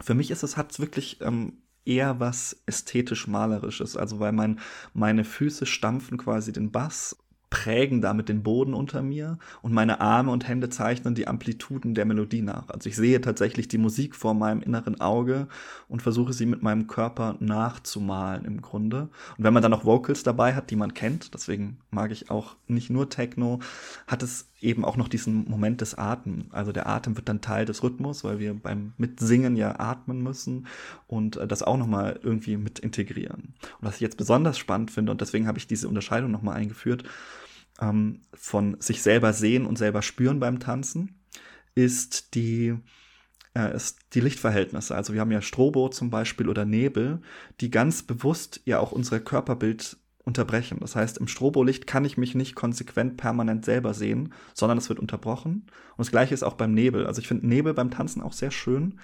für 0.00 0.14
mich 0.14 0.30
ist 0.30 0.42
es 0.42 0.56
hat 0.56 0.78
wirklich 0.78 1.20
ähm, 1.22 1.54
eher 1.84 2.20
was 2.20 2.62
ästhetisch 2.66 3.26
malerisches, 3.26 3.96
also 3.96 4.20
weil 4.20 4.32
mein 4.32 4.60
meine 4.92 5.24
Füße 5.24 5.66
stampfen 5.66 6.18
quasi 6.18 6.52
den 6.52 6.70
Bass 6.70 7.16
prägen 7.56 8.02
damit 8.02 8.28
den 8.28 8.42
Boden 8.42 8.74
unter 8.74 9.00
mir 9.00 9.38
und 9.62 9.72
meine 9.72 10.02
Arme 10.02 10.30
und 10.30 10.46
Hände 10.46 10.68
zeichnen 10.68 11.14
die 11.14 11.26
Amplituden 11.26 11.94
der 11.94 12.04
Melodie 12.04 12.42
nach. 12.42 12.68
Also 12.68 12.90
ich 12.90 12.96
sehe 12.96 13.18
tatsächlich 13.22 13.66
die 13.66 13.78
Musik 13.78 14.14
vor 14.14 14.34
meinem 14.34 14.60
inneren 14.60 15.00
Auge 15.00 15.48
und 15.88 16.02
versuche 16.02 16.34
sie 16.34 16.44
mit 16.44 16.62
meinem 16.62 16.86
Körper 16.86 17.36
nachzumalen 17.40 18.44
im 18.44 18.60
Grunde. 18.60 19.08
Und 19.38 19.44
wenn 19.44 19.54
man 19.54 19.62
dann 19.62 19.70
noch 19.70 19.86
Vocals 19.86 20.22
dabei 20.22 20.54
hat, 20.54 20.70
die 20.70 20.76
man 20.76 20.92
kennt, 20.92 21.32
deswegen 21.32 21.78
mag 21.90 22.10
ich 22.12 22.30
auch 22.30 22.56
nicht 22.68 22.90
nur 22.90 23.08
Techno, 23.08 23.60
hat 24.06 24.22
es 24.22 24.50
eben 24.60 24.84
auch 24.84 24.98
noch 24.98 25.08
diesen 25.08 25.48
Moment 25.48 25.80
des 25.80 25.94
Atems. 25.94 26.52
Also 26.52 26.72
der 26.72 26.86
Atem 26.86 27.16
wird 27.16 27.28
dann 27.28 27.40
Teil 27.40 27.64
des 27.64 27.82
Rhythmus, 27.82 28.22
weil 28.22 28.38
wir 28.38 28.52
beim 28.52 28.92
Mitsingen 28.98 29.56
ja 29.56 29.80
atmen 29.80 30.22
müssen 30.22 30.66
und 31.06 31.36
äh, 31.36 31.46
das 31.46 31.62
auch 31.62 31.78
nochmal 31.78 32.20
irgendwie 32.22 32.58
mit 32.58 32.80
integrieren. 32.80 33.54
Und 33.80 33.88
was 33.88 33.94
ich 33.94 34.02
jetzt 34.02 34.18
besonders 34.18 34.58
spannend 34.58 34.90
finde, 34.90 35.12
und 35.12 35.22
deswegen 35.22 35.46
habe 35.46 35.58
ich 35.58 35.66
diese 35.66 35.88
Unterscheidung 35.88 36.30
nochmal 36.30 36.56
eingeführt, 36.56 37.04
ähm, 37.80 38.22
von 38.34 38.80
sich 38.80 39.02
selber 39.02 39.32
sehen 39.32 39.66
und 39.66 39.76
selber 39.76 40.02
spüren 40.02 40.40
beim 40.40 40.60
Tanzen, 40.60 41.20
ist 41.74 42.34
die, 42.34 42.74
äh, 43.54 43.74
ist 43.74 43.98
die 44.14 44.20
Lichtverhältnisse. 44.20 44.94
Also 44.94 45.12
wir 45.12 45.20
haben 45.20 45.32
ja 45.32 45.42
Strobo 45.42 45.88
zum 45.88 46.10
Beispiel 46.10 46.48
oder 46.48 46.64
Nebel, 46.64 47.20
die 47.60 47.70
ganz 47.70 48.02
bewusst 48.02 48.60
ja 48.64 48.78
auch 48.78 48.92
unser 48.92 49.20
Körperbild 49.20 49.98
unterbrechen. 50.26 50.78
Das 50.80 50.96
heißt, 50.96 51.18
im 51.18 51.28
Strobolicht 51.28 51.86
kann 51.86 52.04
ich 52.04 52.18
mich 52.18 52.34
nicht 52.34 52.56
konsequent 52.56 53.16
permanent 53.16 53.64
selber 53.64 53.94
sehen, 53.94 54.34
sondern 54.54 54.76
es 54.76 54.88
wird 54.88 54.98
unterbrochen. 54.98 55.66
Und 55.96 55.98
das 55.98 56.10
gleiche 56.10 56.34
ist 56.34 56.42
auch 56.42 56.54
beim 56.54 56.74
Nebel. 56.74 57.06
Also 57.06 57.20
ich 57.20 57.28
finde 57.28 57.46
Nebel 57.46 57.72
beim 57.72 57.90
Tanzen 57.90 58.20
auch 58.20 58.32
sehr 58.32 58.50
schön. 58.50 58.98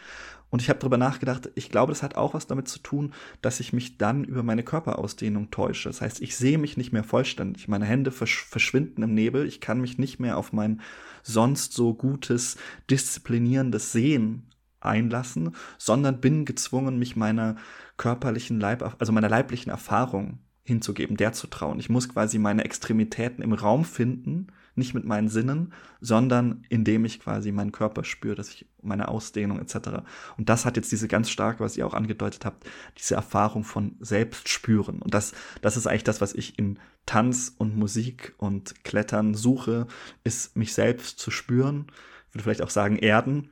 Und 0.50 0.60
ich 0.60 0.68
habe 0.68 0.80
darüber 0.80 0.98
nachgedacht, 0.98 1.48
ich 1.54 1.70
glaube, 1.70 1.92
das 1.92 2.02
hat 2.02 2.16
auch 2.16 2.34
was 2.34 2.48
damit 2.48 2.68
zu 2.68 2.80
tun, 2.80 3.14
dass 3.40 3.60
ich 3.60 3.72
mich 3.72 3.96
dann 3.96 4.24
über 4.24 4.42
meine 4.42 4.64
Körperausdehnung 4.64 5.50
täusche. 5.50 5.88
Das 5.88 6.02
heißt, 6.02 6.20
ich 6.20 6.36
sehe 6.36 6.58
mich 6.58 6.76
nicht 6.76 6.92
mehr 6.92 7.04
vollständig. 7.04 7.68
Meine 7.68 7.86
Hände 7.86 8.10
versch 8.10 8.44
verschwinden 8.44 9.02
im 9.02 9.14
Nebel. 9.14 9.46
Ich 9.46 9.60
kann 9.60 9.80
mich 9.80 9.96
nicht 9.98 10.18
mehr 10.18 10.36
auf 10.36 10.52
mein 10.52 10.82
sonst 11.22 11.72
so 11.72 11.94
gutes, 11.94 12.56
disziplinierendes 12.90 13.92
Sehen 13.92 14.48
einlassen, 14.80 15.54
sondern 15.78 16.20
bin 16.20 16.44
gezwungen, 16.44 16.98
mich 16.98 17.14
meiner 17.14 17.56
körperlichen 17.96 18.58
Leib, 18.58 18.96
also 18.98 19.12
meiner 19.12 19.28
leiblichen 19.28 19.70
Erfahrung 19.70 20.40
hinzugeben, 20.64 21.16
der 21.16 21.32
zu 21.32 21.46
trauen. 21.46 21.80
Ich 21.80 21.88
muss 21.88 22.08
quasi 22.08 22.38
meine 22.38 22.64
Extremitäten 22.64 23.42
im 23.42 23.52
Raum 23.52 23.84
finden, 23.84 24.48
nicht 24.74 24.94
mit 24.94 25.04
meinen 25.04 25.28
Sinnen, 25.28 25.72
sondern 26.00 26.64
indem 26.68 27.04
ich 27.04 27.20
quasi 27.20 27.52
meinen 27.52 27.72
Körper 27.72 28.04
spüre, 28.04 28.34
dass 28.34 28.48
ich 28.48 28.66
meine 28.80 29.08
Ausdehnung 29.08 29.58
etc. 29.58 30.02
Und 30.38 30.48
das 30.48 30.64
hat 30.64 30.76
jetzt 30.76 30.92
diese 30.92 31.08
ganz 31.08 31.30
starke, 31.30 31.60
was 31.62 31.76
ihr 31.76 31.86
auch 31.86 31.94
angedeutet 31.94 32.44
habt, 32.44 32.64
diese 32.96 33.14
Erfahrung 33.14 33.64
von 33.64 33.96
Selbstspüren. 34.00 35.02
Und 35.02 35.12
das, 35.12 35.32
das 35.60 35.76
ist 35.76 35.86
eigentlich 35.86 36.04
das, 36.04 36.20
was 36.20 36.34
ich 36.34 36.58
in 36.58 36.78
Tanz 37.04 37.54
und 37.58 37.76
Musik 37.76 38.34
und 38.38 38.84
Klettern 38.84 39.34
suche, 39.34 39.86
ist 40.24 40.56
mich 40.56 40.72
selbst 40.72 41.18
zu 41.18 41.30
spüren. 41.30 41.86
Ich 42.28 42.34
würde 42.34 42.44
vielleicht 42.44 42.62
auch 42.62 42.70
sagen, 42.70 42.96
erden. 42.96 43.50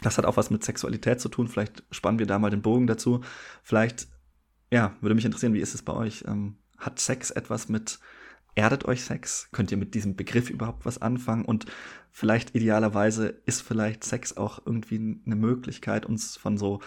Das 0.00 0.18
hat 0.18 0.24
auch 0.24 0.36
was 0.36 0.50
mit 0.50 0.64
Sexualität 0.64 1.20
zu 1.20 1.28
tun. 1.28 1.48
Vielleicht 1.48 1.82
spannen 1.90 2.18
wir 2.18 2.26
da 2.26 2.38
mal 2.38 2.50
den 2.50 2.62
Bogen 2.62 2.86
dazu. 2.86 3.20
Vielleicht 3.62 4.08
ja, 4.74 4.96
würde 5.00 5.14
mich 5.14 5.24
interessieren, 5.24 5.54
wie 5.54 5.60
ist 5.60 5.76
es 5.76 5.82
bei 5.82 5.92
euch? 5.92 6.24
Ähm, 6.26 6.56
hat 6.78 6.98
Sex 6.98 7.30
etwas 7.30 7.68
mit, 7.68 8.00
erdet 8.56 8.86
euch 8.86 9.04
Sex? 9.04 9.48
Könnt 9.52 9.70
ihr 9.70 9.76
mit 9.76 9.94
diesem 9.94 10.16
Begriff 10.16 10.50
überhaupt 10.50 10.84
was 10.84 11.00
anfangen? 11.00 11.44
Und 11.44 11.66
vielleicht 12.10 12.56
idealerweise 12.56 13.28
ist 13.46 13.62
vielleicht 13.62 14.02
Sex 14.02 14.36
auch 14.36 14.66
irgendwie 14.66 15.20
eine 15.24 15.36
Möglichkeit, 15.36 16.04
uns 16.06 16.36
von 16.36 16.58
so 16.58 16.80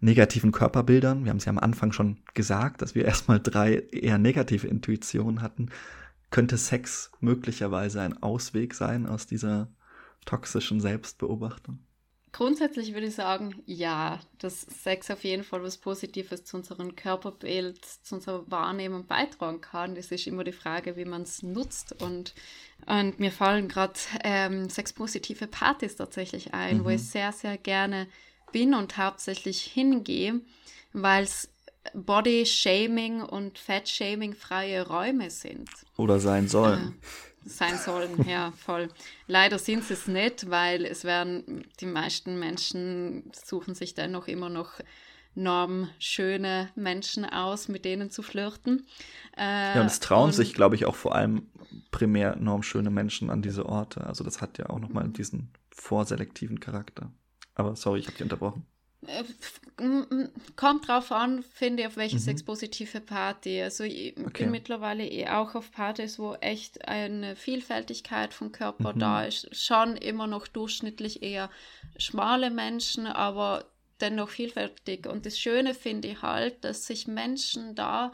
negativen 0.00 0.50
Körperbildern, 0.50 1.24
wir 1.24 1.30
haben 1.30 1.36
es 1.36 1.44
ja 1.44 1.50
am 1.50 1.58
Anfang 1.58 1.92
schon 1.92 2.22
gesagt, 2.32 2.80
dass 2.80 2.94
wir 2.94 3.04
erstmal 3.04 3.38
drei 3.38 3.74
eher 3.92 4.16
negative 4.16 4.66
Intuitionen 4.66 5.42
hatten, 5.42 5.68
könnte 6.30 6.56
Sex 6.56 7.12
möglicherweise 7.20 8.00
ein 8.00 8.22
Ausweg 8.22 8.72
sein 8.72 9.06
aus 9.06 9.26
dieser 9.26 9.68
toxischen 10.24 10.80
Selbstbeobachtung? 10.80 11.80
Grundsätzlich 12.32 12.94
würde 12.94 13.08
ich 13.08 13.14
sagen, 13.16 13.60
ja, 13.66 14.20
dass 14.38 14.62
Sex 14.62 15.10
auf 15.10 15.24
jeden 15.24 15.42
Fall 15.42 15.62
was 15.62 15.78
Positives 15.78 16.44
zu 16.44 16.56
unserem 16.56 16.94
Körperbild, 16.94 17.84
zu 17.84 18.14
unserer 18.14 18.48
Wahrnehmung 18.48 19.06
beitragen 19.06 19.60
kann. 19.60 19.96
Das 19.96 20.12
ist 20.12 20.26
immer 20.28 20.44
die 20.44 20.52
Frage, 20.52 20.96
wie 20.96 21.04
man 21.04 21.22
es 21.22 21.42
nutzt. 21.42 22.00
Und, 22.00 22.34
und 22.86 23.18
mir 23.18 23.32
fallen 23.32 23.66
gerade 23.68 23.94
ähm, 24.22 24.70
sexpositive 24.70 25.48
Partys 25.48 25.96
tatsächlich 25.96 26.54
ein, 26.54 26.78
mhm. 26.78 26.84
wo 26.84 26.90
ich 26.90 27.02
sehr, 27.02 27.32
sehr 27.32 27.58
gerne 27.58 28.06
bin 28.52 28.74
und 28.74 28.96
hauptsächlich 28.96 29.62
hingehe, 29.62 30.40
weil 30.92 31.24
es 31.24 31.48
Body-Shaming 31.94 33.22
und 33.22 33.58
Fat-Shaming 33.58 34.34
freie 34.34 34.86
Räume 34.86 35.30
sind. 35.30 35.68
Oder 35.96 36.20
sein 36.20 36.46
sollen. 36.46 36.94
Äh, 37.00 37.29
sein 37.44 37.76
sollen, 37.76 38.28
ja, 38.28 38.52
voll. 38.52 38.88
Leider 39.26 39.58
sind 39.58 39.84
sie 39.84 39.94
es 39.94 40.06
nicht, 40.06 40.50
weil 40.50 40.84
es 40.84 41.04
werden, 41.04 41.66
die 41.80 41.86
meisten 41.86 42.38
Menschen 42.38 43.30
suchen 43.32 43.74
sich 43.74 43.94
dennoch 43.94 44.28
immer 44.28 44.48
noch 44.48 44.80
normschöne 45.34 46.70
Menschen 46.74 47.24
aus, 47.24 47.68
mit 47.68 47.84
denen 47.84 48.10
zu 48.10 48.22
flirten. 48.22 48.86
Äh, 49.36 49.74
ja, 49.74 49.80
und 49.80 49.86
es 49.86 50.00
trauen 50.00 50.26
und, 50.26 50.32
sich, 50.32 50.54
glaube 50.54 50.74
ich, 50.74 50.86
auch 50.86 50.96
vor 50.96 51.14
allem 51.14 51.48
primär 51.90 52.36
normschöne 52.36 52.90
Menschen 52.90 53.30
an 53.30 53.42
diese 53.42 53.66
Orte. 53.66 54.06
Also 54.06 54.24
das 54.24 54.40
hat 54.40 54.58
ja 54.58 54.70
auch 54.70 54.80
nochmal 54.80 55.08
diesen 55.08 55.52
vorselektiven 55.70 56.60
Charakter. 56.60 57.10
Aber 57.54 57.76
sorry, 57.76 58.00
ich 58.00 58.06
habe 58.06 58.16
dich 58.16 58.24
unterbrochen. 58.24 58.66
Äh, 59.06 59.24
kommt 60.56 60.88
drauf 60.88 61.10
an, 61.10 61.42
finde 61.42 61.82
ich, 61.82 61.88
auf 61.88 61.96
welche 61.96 62.16
mhm. 62.16 62.20
sexpositive 62.20 63.00
Party. 63.00 63.62
Also 63.62 63.84
ich 63.84 64.14
okay. 64.18 64.44
bin 64.44 64.50
mittlerweile 64.50 65.06
eh 65.06 65.28
auch 65.28 65.54
auf 65.54 65.72
Partys, 65.72 66.18
wo 66.18 66.34
echt 66.34 66.86
eine 66.86 67.34
Vielfältigkeit 67.34 68.34
vom 68.34 68.52
Körper 68.52 68.94
mhm. 68.94 68.98
da 68.98 69.24
ist. 69.24 69.54
Schon 69.56 69.96
immer 69.96 70.26
noch 70.26 70.46
durchschnittlich 70.46 71.22
eher 71.22 71.50
schmale 71.96 72.50
Menschen, 72.50 73.06
aber 73.06 73.64
dennoch 74.00 74.28
vielfältig. 74.28 75.06
Und 75.06 75.24
das 75.24 75.38
Schöne 75.38 75.74
finde 75.74 76.08
ich 76.08 76.22
halt, 76.22 76.62
dass 76.64 76.86
sich 76.86 77.06
Menschen 77.06 77.74
da 77.74 78.12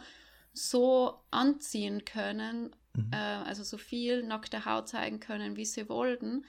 so 0.53 1.19
anziehen 1.31 2.05
können, 2.05 2.75
mhm. 2.95 3.11
äh, 3.13 3.17
also 3.17 3.65
so 3.65 3.77
viel 3.77 4.23
nackte 4.23 4.65
Haut 4.65 4.89
zeigen 4.89 5.19
können, 5.19 5.57
wie 5.57 5.65
sie 5.67 5.89
wollten 5.89 6.45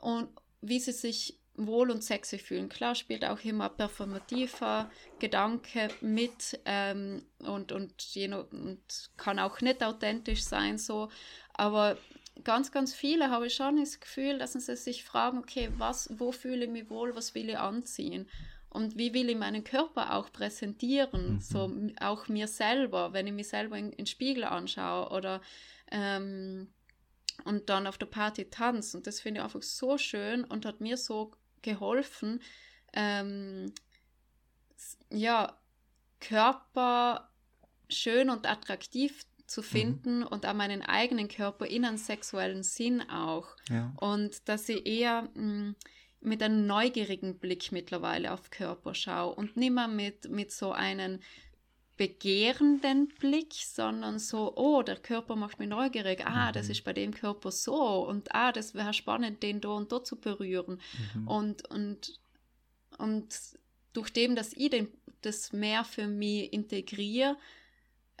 und 0.00 0.28
wie 0.60 0.80
sie 0.80 0.92
sich 0.92 1.38
wohl 1.58 1.90
und 1.90 2.02
sexy 2.02 2.38
fühlen. 2.38 2.68
Klar 2.68 2.94
spielt 2.94 3.24
auch 3.24 3.40
immer 3.44 3.68
performativer 3.68 4.90
Gedanke 5.18 5.88
mit 6.00 6.58
ähm, 6.64 7.24
und, 7.40 7.72
und, 7.72 8.16
und 8.52 8.80
kann 9.16 9.38
auch 9.38 9.60
nicht 9.60 9.82
authentisch 9.82 10.44
sein 10.44 10.78
so, 10.78 11.08
aber 11.54 11.98
ganz, 12.44 12.70
ganz 12.72 12.94
viele 12.94 13.30
habe 13.30 13.48
ich 13.48 13.54
schon 13.54 13.78
das 13.78 14.00
Gefühl, 14.00 14.38
dass 14.38 14.52
sie 14.52 14.76
sich 14.76 15.04
fragen, 15.04 15.38
okay, 15.38 15.70
was, 15.76 16.08
wo 16.18 16.32
fühle 16.32 16.64
ich 16.64 16.70
mich 16.70 16.88
wohl, 16.88 17.14
was 17.14 17.34
will 17.34 17.50
ich 17.50 17.58
anziehen? 17.58 18.28
Und 18.70 18.96
wie 18.96 19.14
will 19.14 19.30
ich 19.30 19.36
meinen 19.36 19.64
Körper 19.64 20.14
auch 20.14 20.30
präsentieren, 20.30 21.34
mhm. 21.34 21.40
so 21.40 21.72
auch 22.00 22.28
mir 22.28 22.46
selber, 22.46 23.12
wenn 23.12 23.26
ich 23.26 23.32
mich 23.32 23.48
selber 23.48 23.78
in, 23.78 23.90
in 23.90 23.98
den 23.98 24.06
Spiegel 24.06 24.44
anschaue 24.44 25.10
oder 25.10 25.40
ähm, 25.90 26.68
und 27.44 27.68
dann 27.70 27.86
auf 27.86 27.98
der 27.98 28.06
Party 28.06 28.44
tanzen. 28.50 28.98
Und 28.98 29.06
das 29.06 29.20
finde 29.20 29.40
ich 29.40 29.44
einfach 29.44 29.62
so 29.62 29.96
schön 29.96 30.44
und 30.44 30.66
hat 30.66 30.80
mir 30.80 30.96
so 30.96 31.32
geholfen, 31.62 32.40
ähm, 32.92 33.72
ja, 35.10 35.58
Körper 36.20 37.30
schön 37.88 38.30
und 38.30 38.46
attraktiv 38.46 39.24
zu 39.46 39.60
mhm. 39.60 39.64
finden 39.64 40.18
mhm. 40.20 40.26
und 40.26 40.46
auch 40.46 40.54
meinen 40.54 40.82
eigenen 40.82 41.28
Körper 41.28 41.66
in 41.66 41.84
einem 41.84 41.96
sexuellen 41.96 42.62
Sinn 42.62 43.02
auch. 43.08 43.48
Ja. 43.68 43.92
Und 43.96 44.48
dass 44.48 44.68
ich 44.68 44.86
eher 44.86 45.28
mh, 45.34 45.42
mm, 45.42 45.76
mit 46.20 46.42
einem 46.42 46.66
neugierigen 46.66 47.38
Blick 47.38 47.70
mittlerweile 47.72 48.32
auf 48.32 48.50
Körper 48.50 48.94
schaue 48.94 49.34
und 49.34 49.56
nicht 49.56 49.72
mehr 49.72 49.88
mit, 49.88 50.28
mit 50.30 50.50
so 50.50 50.72
einem 50.72 51.20
begehrenden 51.98 53.08
Blick, 53.08 53.52
sondern 53.52 54.18
so, 54.18 54.56
oh, 54.56 54.82
der 54.82 54.96
Körper 54.96 55.36
macht 55.36 55.58
mich 55.58 55.68
neugierig, 55.68 56.24
ah, 56.24 56.48
mhm. 56.48 56.52
das 56.54 56.70
ist 56.70 56.84
bei 56.84 56.94
dem 56.94 57.12
Körper 57.12 57.50
so 57.50 58.08
und 58.08 58.34
ah, 58.34 58.52
das 58.52 58.74
wäre 58.74 58.94
spannend, 58.94 59.42
den 59.42 59.60
da 59.60 59.70
und 59.70 59.92
dort 59.92 60.06
zu 60.06 60.16
berühren. 60.16 60.80
Mhm. 61.14 61.28
Und, 61.28 61.68
und, 61.68 62.20
und 62.96 63.38
durch 63.92 64.10
dem, 64.10 64.36
dass 64.36 64.52
ich 64.54 64.70
den, 64.70 64.88
das 65.20 65.52
mehr 65.52 65.84
für 65.84 66.06
mich 66.06 66.52
integriere, 66.52 67.36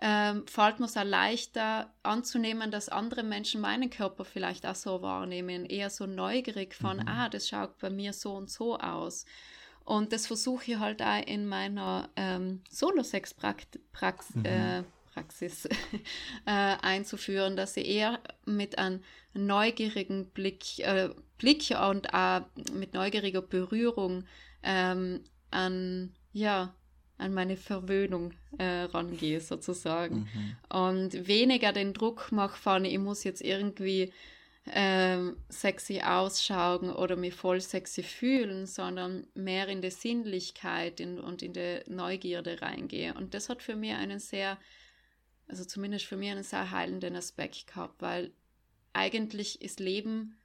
ähm, 0.00 0.46
fällt 0.46 0.80
mir 0.80 0.86
es 0.86 0.96
auch 0.96 1.04
leichter 1.04 1.92
anzunehmen, 2.02 2.70
dass 2.70 2.88
andere 2.88 3.22
Menschen 3.22 3.60
meinen 3.60 3.90
Körper 3.90 4.24
vielleicht 4.24 4.66
auch 4.66 4.74
so 4.74 5.02
wahrnehmen, 5.02 5.64
eher 5.64 5.90
so 5.90 6.06
neugierig 6.06 6.74
von, 6.74 6.98
mhm. 6.98 7.08
ah, 7.08 7.28
das 7.28 7.48
schaut 7.48 7.78
bei 7.78 7.90
mir 7.90 8.12
so 8.12 8.34
und 8.34 8.50
so 8.50 8.76
aus. 8.76 9.24
Und 9.88 10.12
das 10.12 10.26
versuche 10.26 10.72
ich 10.72 10.78
halt 10.78 11.00
auch 11.00 11.26
in 11.26 11.46
meiner 11.46 12.10
ähm, 12.14 12.60
Solo-Sex-Praxis 12.68 14.34
mhm. 14.34 14.44
äh, 14.44 14.80
äh, 16.44 16.76
einzuführen, 16.82 17.56
dass 17.56 17.74
ich 17.78 17.88
eher 17.88 18.20
mit 18.44 18.76
einem 18.76 19.00
neugierigen 19.32 20.26
Blick, 20.26 20.78
äh, 20.80 21.08
Blick 21.38 21.70
und 21.70 22.12
auch 22.12 22.42
mit 22.74 22.92
neugieriger 22.92 23.40
Berührung 23.40 24.24
ähm, 24.62 25.24
an, 25.50 26.12
ja, 26.34 26.74
an 27.16 27.32
meine 27.32 27.56
Verwöhnung 27.56 28.34
äh, 28.58 28.82
rangehe, 28.82 29.40
sozusagen. 29.40 30.28
Mhm. 30.34 30.56
Und 30.68 31.26
weniger 31.28 31.72
den 31.72 31.94
Druck 31.94 32.30
mache 32.30 32.58
von, 32.58 32.84
ich 32.84 32.98
muss 32.98 33.24
jetzt 33.24 33.40
irgendwie 33.40 34.12
ähm, 34.72 35.36
sexy 35.48 36.00
ausschauen 36.00 36.90
oder 36.90 37.16
mich 37.16 37.34
voll 37.34 37.60
sexy 37.60 38.02
fühlen, 38.02 38.66
sondern 38.66 39.26
mehr 39.34 39.68
in 39.68 39.82
die 39.82 39.90
Sinnlichkeit 39.90 41.00
in, 41.00 41.18
und 41.18 41.42
in 41.42 41.52
die 41.52 41.80
Neugierde 41.86 42.60
reingehe. 42.60 43.14
Und 43.14 43.34
das 43.34 43.48
hat 43.48 43.62
für 43.62 43.76
mich 43.76 43.94
einen 43.94 44.18
sehr, 44.18 44.58
also 45.46 45.64
zumindest 45.64 46.06
für 46.06 46.16
mich 46.16 46.30
einen 46.30 46.42
sehr 46.42 46.70
heilenden 46.70 47.16
Aspekt 47.16 47.66
gehabt, 47.66 48.00
weil 48.00 48.32
eigentlich 48.92 49.60
ist 49.60 49.80
Leben 49.80 50.36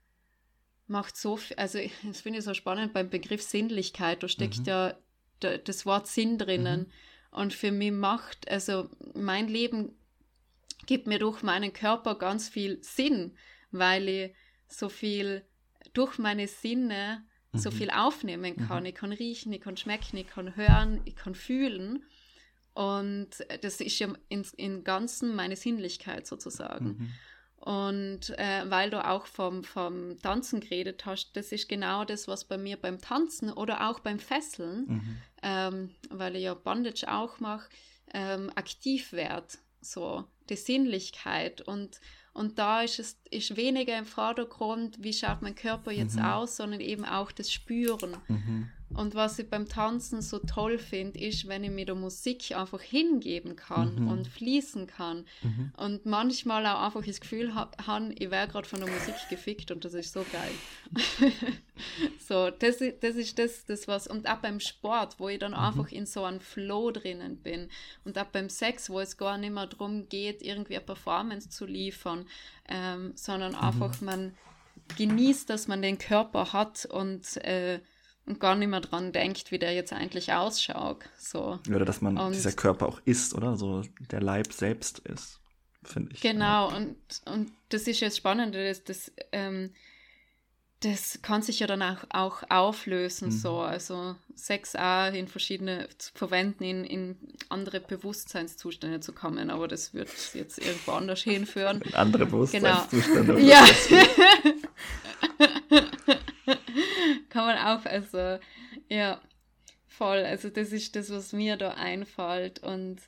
macht 0.87 1.17
so 1.17 1.37
viel, 1.37 1.57
also 1.57 1.79
das 2.03 2.21
finde 2.21 2.39
ich 2.39 2.45
so 2.45 2.53
spannend 2.53 2.93
beim 2.93 3.09
Begriff 3.09 3.41
Sinnlichkeit, 3.41 4.23
da 4.23 4.27
steckt 4.27 4.59
mhm. 4.59 4.65
ja 4.65 4.97
das 5.39 5.85
Wort 5.85 6.07
Sinn 6.07 6.37
drinnen. 6.37 6.81
Mhm. 6.81 6.91
Und 7.31 7.53
für 7.53 7.71
mich 7.71 7.91
macht, 7.91 8.47
also 8.47 8.89
mein 9.13 9.47
Leben 9.47 9.95
gibt 10.85 11.07
mir 11.07 11.19
durch 11.19 11.41
meinen 11.41 11.73
Körper 11.73 12.15
ganz 12.15 12.47
viel 12.47 12.81
Sinn, 12.83 13.35
weil 13.73 14.07
ich 14.07 14.35
so 14.67 14.89
viel 14.89 15.43
durch 15.93 16.17
meine 16.17 16.47
Sinne 16.47 17.23
mhm. 17.51 17.59
so 17.59 17.71
viel 17.71 17.89
aufnehmen 17.89 18.55
kann. 18.67 18.83
Mhm. 18.83 18.87
Ich 18.87 18.95
kann 18.95 19.11
riechen, 19.11 19.53
ich 19.53 19.61
kann 19.61 19.77
schmecken, 19.77 20.17
ich 20.17 20.27
kann 20.27 20.55
hören, 20.55 21.01
ich 21.05 21.15
kann 21.15 21.35
fühlen. 21.35 22.03
Und 22.73 23.29
das 23.61 23.79
ist 23.81 23.99
ja 23.99 24.13
in, 24.29 24.45
in 24.57 24.83
Ganzen 24.83 25.35
meine 25.35 25.55
Sinnlichkeit 25.55 26.25
sozusagen. 26.25 26.85
Mhm. 26.85 27.13
Und 27.57 28.37
äh, 28.37 28.69
weil 28.69 28.89
du 28.89 29.07
auch 29.07 29.25
vom, 29.25 29.63
vom 29.63 30.19
Tanzen 30.19 30.59
geredet 30.59 31.05
hast, 31.05 31.31
das 31.37 31.53
ist 31.53 31.69
genau 31.69 32.03
das, 32.03 32.27
was 32.27 32.43
bei 32.43 32.57
mir 32.57 32.75
beim 32.75 32.99
Tanzen 32.99 33.53
oder 33.53 33.89
auch 33.89 33.99
beim 33.99 34.19
Fesseln, 34.19 34.85
mhm. 34.87 35.17
ähm, 35.43 35.95
weil 36.09 36.35
ich 36.35 36.43
ja 36.43 36.55
Bondage 36.55 37.05
auch 37.07 37.39
mache, 37.39 37.69
ähm, 38.13 38.51
aktiv 38.55 39.13
wird. 39.13 39.59
So, 39.79 40.25
die 40.49 40.57
Sinnlichkeit. 40.57 41.61
Und, 41.61 42.01
und 42.33 42.57
da 42.57 42.81
ist 42.81 42.99
es 42.99 43.19
ist 43.29 43.55
weniger 43.55 43.97
im 43.97 44.05
Vordergrund, 44.05 45.03
wie 45.03 45.13
schaut 45.13 45.41
mein 45.41 45.55
Körper 45.55 45.91
jetzt 45.91 46.15
mhm. 46.15 46.25
aus, 46.25 46.57
sondern 46.57 46.79
eben 46.79 47.05
auch 47.05 47.31
das 47.31 47.51
Spüren. 47.51 48.17
Mhm. 48.27 48.69
Und 48.95 49.15
was 49.15 49.39
ich 49.39 49.49
beim 49.49 49.67
Tanzen 49.67 50.21
so 50.21 50.39
toll 50.39 50.77
finde, 50.77 51.19
ist, 51.19 51.47
wenn 51.47 51.63
ich 51.63 51.71
mir 51.71 51.85
der 51.85 51.95
Musik 51.95 52.55
einfach 52.55 52.81
hingeben 52.81 53.55
kann 53.55 53.95
mhm. 53.95 54.07
und 54.07 54.27
fließen 54.27 54.87
kann. 54.87 55.25
Mhm. 55.41 55.73
Und 55.77 56.05
manchmal 56.05 56.65
auch 56.65 56.81
einfach 56.81 57.05
das 57.05 57.21
Gefühl 57.21 57.55
habe, 57.55 57.71
ich 58.17 58.31
wäre 58.31 58.47
gerade 58.47 58.67
von 58.67 58.79
der 58.79 58.89
Musik 58.89 59.15
gefickt 59.29 59.71
und 59.71 59.85
das 59.85 59.93
ist 59.93 60.13
so 60.13 60.25
geil. 60.31 61.31
so, 62.19 62.49
das, 62.49 62.77
das 63.01 63.15
ist 63.15 63.39
das, 63.39 63.65
das 63.65 63.87
was. 63.87 64.07
Und 64.07 64.29
auch 64.29 64.37
beim 64.37 64.59
Sport, 64.59 65.19
wo 65.19 65.29
ich 65.29 65.39
dann 65.39 65.51
mhm. 65.51 65.57
einfach 65.57 65.91
in 65.91 66.05
so 66.05 66.23
einem 66.23 66.39
Flow 66.39 66.91
drinnen 66.91 67.37
bin. 67.37 67.69
Und 68.05 68.17
auch 68.17 68.25
beim 68.25 68.49
Sex, 68.49 68.89
wo 68.89 68.99
es 68.99 69.17
gar 69.17 69.37
nicht 69.37 69.53
mehr 69.53 69.67
darum 69.67 70.07
geht, 70.09 70.41
irgendwie 70.41 70.75
eine 70.75 70.85
Performance 70.85 71.49
zu 71.49 71.65
liefern, 71.65 72.25
ähm, 72.69 73.13
sondern 73.15 73.53
mhm. 73.53 73.59
einfach 73.59 74.01
man 74.01 74.33
genießt, 74.97 75.49
dass 75.49 75.67
man 75.67 75.81
den 75.81 75.97
Körper 75.97 76.53
hat 76.53 76.85
und 76.85 77.37
äh, 77.37 77.79
und 78.25 78.39
gar 78.39 78.55
nicht 78.55 78.69
mehr 78.69 78.81
dran 78.81 79.11
denkt, 79.11 79.51
wie 79.51 79.59
der 79.59 79.73
jetzt 79.73 79.93
eigentlich 79.93 80.31
ausschaut. 80.31 81.03
So. 81.17 81.59
Oder 81.69 81.85
dass 81.85 82.01
man 82.01 82.17
und, 82.17 82.33
dieser 82.33 82.53
Körper 82.53 82.87
auch 82.87 83.01
ist, 83.05 83.33
oder? 83.33 83.57
So 83.57 83.83
der 84.11 84.21
Leib 84.21 84.53
selbst 84.53 84.99
ist, 84.99 85.39
finde 85.83 86.13
ich. 86.13 86.21
Genau, 86.21 86.69
ja. 86.69 86.77
und, 86.77 86.95
und 87.25 87.51
das 87.69 87.87
ist 87.87 87.99
jetzt 87.99 88.17
spannend, 88.17 88.55
das, 88.55 88.83
das, 88.83 89.11
ähm, 89.31 89.71
das 90.79 91.19
kann 91.21 91.41
sich 91.41 91.59
ja 91.59 91.67
dann 91.67 91.81
auch, 91.81 92.03
auch 92.09 92.43
auflösen, 92.49 93.29
mhm. 93.29 93.31
so. 93.31 93.59
Also 93.59 94.15
6a 94.37 95.11
in 95.11 95.27
verschiedene 95.27 95.87
zu 95.97 96.11
verwenden, 96.13 96.63
in, 96.63 96.83
in 96.83 97.17
andere 97.49 97.79
Bewusstseinszustände 97.79 98.99
zu 98.99 99.13
kommen, 99.13 99.49
aber 99.49 99.67
das 99.67 99.93
wird 99.93 100.09
jetzt 100.33 100.59
irgendwo 100.59 100.91
anders 100.91 101.21
hinführen. 101.21 101.81
In 101.85 101.95
andere 101.95 102.25
genau. 102.25 102.31
Bewusstseinszustände. 102.37 103.33
Genau. 103.33 103.39
Ja. 103.39 103.65
kann 107.33 107.47
man 107.47 107.57
auch, 107.57 107.85
also 107.85 108.37
ja, 108.89 109.19
voll. 109.87 110.19
Also 110.19 110.49
das 110.49 110.71
ist 110.71 110.95
das, 110.95 111.09
was 111.09 111.33
mir 111.33 111.57
da 111.57 111.71
einfällt. 111.71 112.59
Und 112.59 113.01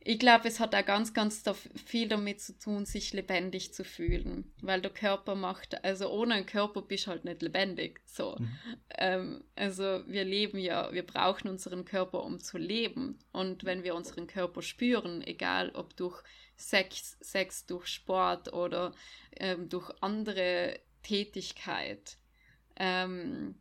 ich 0.00 0.18
glaube, 0.18 0.48
es 0.48 0.58
hat 0.58 0.74
auch 0.74 0.86
ganz, 0.86 1.12
ganz 1.12 1.42
viel 1.84 2.08
damit 2.08 2.40
zu 2.40 2.58
tun, 2.58 2.86
sich 2.86 3.12
lebendig 3.12 3.74
zu 3.74 3.84
fühlen. 3.84 4.50
Weil 4.62 4.80
der 4.80 4.90
Körper 4.90 5.34
macht, 5.34 5.84
also 5.84 6.10
ohne 6.10 6.34
einen 6.34 6.46
Körper 6.46 6.80
bist 6.80 7.06
du 7.06 7.10
halt 7.10 7.26
nicht 7.26 7.42
lebendig. 7.42 8.00
So. 8.06 8.36
Mhm. 8.38 8.58
Ähm, 8.96 9.44
also 9.54 10.02
wir 10.06 10.24
leben 10.24 10.58
ja, 10.58 10.90
wir 10.90 11.04
brauchen 11.04 11.50
unseren 11.50 11.84
Körper, 11.84 12.24
um 12.24 12.40
zu 12.40 12.56
leben. 12.56 13.18
Und 13.32 13.64
wenn 13.64 13.84
wir 13.84 13.94
unseren 13.94 14.26
Körper 14.26 14.62
spüren, 14.62 15.20
egal 15.26 15.72
ob 15.74 15.94
durch 15.94 16.22
Sex, 16.56 17.18
Sex 17.20 17.66
durch 17.66 17.86
Sport 17.86 18.52
oder 18.54 18.92
ähm, 19.36 19.68
durch 19.68 19.90
andere 20.00 20.80
Tätigkeit, 21.02 22.17
ähm, 22.78 23.54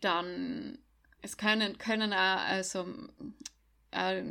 dann 0.00 0.78
es 1.22 1.36
können, 1.36 1.78
können 1.78 2.12
auch 2.12 2.40
also, 2.48 2.86
äh, 3.92 4.22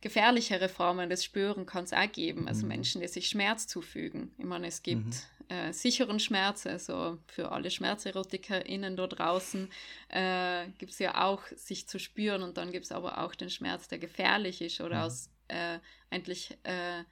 gefährlichere 0.00 0.68
Formen 0.68 1.08
des 1.08 1.24
Spüren 1.24 1.64
kann 1.64 1.84
es 1.84 1.92
auch 1.92 2.10
geben. 2.10 2.48
Also 2.48 2.62
mhm. 2.62 2.68
Menschen, 2.68 3.00
die 3.00 3.08
sich 3.08 3.28
Schmerz 3.28 3.66
zufügen. 3.66 4.32
Ich 4.36 4.44
meine, 4.44 4.66
es 4.66 4.82
gibt 4.82 5.06
mhm. 5.06 5.48
äh, 5.48 5.72
sicheren 5.72 6.18
Schmerz, 6.18 6.66
also 6.66 7.18
für 7.26 7.52
alle 7.52 7.70
SchmerzerotikerInnen 7.70 8.96
da 8.96 9.06
draußen 9.06 9.70
äh, 10.08 10.66
gibt 10.78 10.92
es 10.92 10.98
ja 10.98 11.24
auch 11.24 11.46
sich 11.54 11.86
zu 11.86 11.98
spüren 11.98 12.42
und 12.42 12.56
dann 12.56 12.72
gibt 12.72 12.86
es 12.86 12.92
aber 12.92 13.18
auch 13.18 13.34
den 13.34 13.50
Schmerz, 13.50 13.88
der 13.88 13.98
gefährlich 13.98 14.60
ist 14.60 14.80
oder 14.80 14.96
mhm. 14.96 15.02
aus 15.02 15.30
äh, 15.48 15.78
eigentlich 16.10 16.58
äh, 16.64 17.04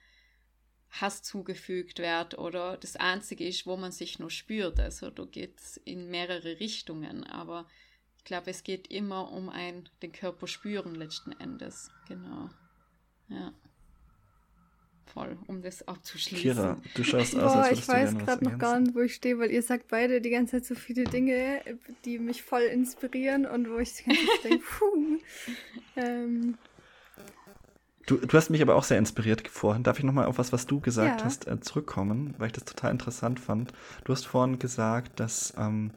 Hass 0.91 1.23
zugefügt 1.23 1.99
wird 1.99 2.37
oder 2.37 2.77
das 2.77 2.97
Einzige 2.97 3.47
ist, 3.47 3.65
wo 3.65 3.77
man 3.77 3.91
sich 3.91 4.19
nur 4.19 4.29
spürt. 4.29 4.79
Also 4.79 5.09
da 5.09 5.23
geht 5.25 5.59
es 5.59 5.77
in 5.77 6.09
mehrere 6.09 6.59
Richtungen, 6.59 7.23
aber 7.23 7.65
ich 8.17 8.25
glaube, 8.25 8.51
es 8.51 8.63
geht 8.63 8.87
immer 8.87 9.31
um 9.31 9.49
ein 9.49 9.89
den 10.01 10.11
Körper 10.11 10.47
spüren 10.47 10.95
letzten 10.95 11.31
Endes. 11.31 11.89
Genau. 12.07 12.49
Ja. 13.29 13.53
Voll, 15.05 15.37
um 15.47 15.61
das 15.61 15.85
abzuschließen. 15.87 16.53
Kira, 16.53 16.81
du 16.93 17.03
schaust 17.03 17.35
aus, 17.37 17.53
Boah, 17.53 17.63
als 17.63 17.79
ich 17.79 17.87
weiß 17.87 18.17
gerade 18.17 18.43
noch 18.43 18.57
gar 18.57 18.79
nicht, 18.79 18.95
wo 18.95 19.01
ich 19.01 19.15
stehe, 19.15 19.39
weil 19.39 19.51
ihr 19.51 19.63
sagt 19.63 19.87
beide 19.87 20.21
die 20.21 20.29
ganze 20.29 20.57
Zeit 20.57 20.65
so 20.65 20.75
viele 20.75 21.05
Dinge, 21.05 21.61
die 22.05 22.19
mich 22.19 22.43
voll 22.43 22.61
inspirieren 22.61 23.45
und 23.45 23.69
wo 23.69 23.77
ich 23.79 23.93
die 23.93 24.03
ganze 24.03 24.25
Zeit 24.25 24.43
denke, 24.43 24.65
puh. 24.79 25.19
Ähm. 25.95 26.57
Du, 28.07 28.17
du 28.17 28.37
hast 28.37 28.49
mich 28.49 28.61
aber 28.61 28.75
auch 28.75 28.83
sehr 28.83 28.97
inspiriert 28.97 29.47
vorhin. 29.47 29.83
Darf 29.83 29.99
ich 29.99 30.05
nochmal 30.05 30.25
auf 30.25 30.37
was, 30.37 30.51
was 30.51 30.65
du 30.65 30.79
gesagt 30.79 31.21
ja. 31.21 31.25
hast, 31.25 31.47
äh, 31.47 31.59
zurückkommen, 31.59 32.33
weil 32.37 32.47
ich 32.47 32.53
das 32.53 32.65
total 32.65 32.91
interessant 32.91 33.39
fand. 33.39 33.73
Du 34.03 34.13
hast 34.13 34.25
vorhin 34.25 34.59
gesagt, 34.59 35.19
dass 35.19 35.53
ähm, 35.57 35.91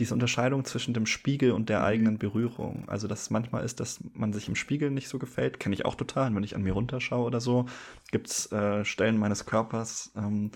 diese 0.00 0.14
Unterscheidung 0.14 0.64
zwischen 0.64 0.94
dem 0.94 1.06
Spiegel 1.06 1.52
und 1.52 1.68
der 1.68 1.80
mhm. 1.80 1.84
eigenen 1.84 2.18
Berührung. 2.18 2.84
Also, 2.88 3.06
dass 3.06 3.22
es 3.22 3.30
manchmal 3.30 3.64
ist, 3.64 3.80
dass 3.80 4.00
man 4.14 4.32
sich 4.32 4.48
im 4.48 4.56
Spiegel 4.56 4.90
nicht 4.90 5.08
so 5.08 5.18
gefällt, 5.18 5.60
kenne 5.60 5.74
ich 5.74 5.84
auch 5.84 5.94
total. 5.94 6.34
wenn 6.34 6.42
ich 6.42 6.56
an 6.56 6.62
mir 6.62 6.72
runterschaue 6.72 7.24
oder 7.24 7.40
so, 7.40 7.66
gibt 8.10 8.28
es 8.28 8.50
äh, 8.50 8.84
Stellen 8.84 9.18
meines 9.18 9.46
Körpers, 9.46 10.12
ähm, 10.16 10.50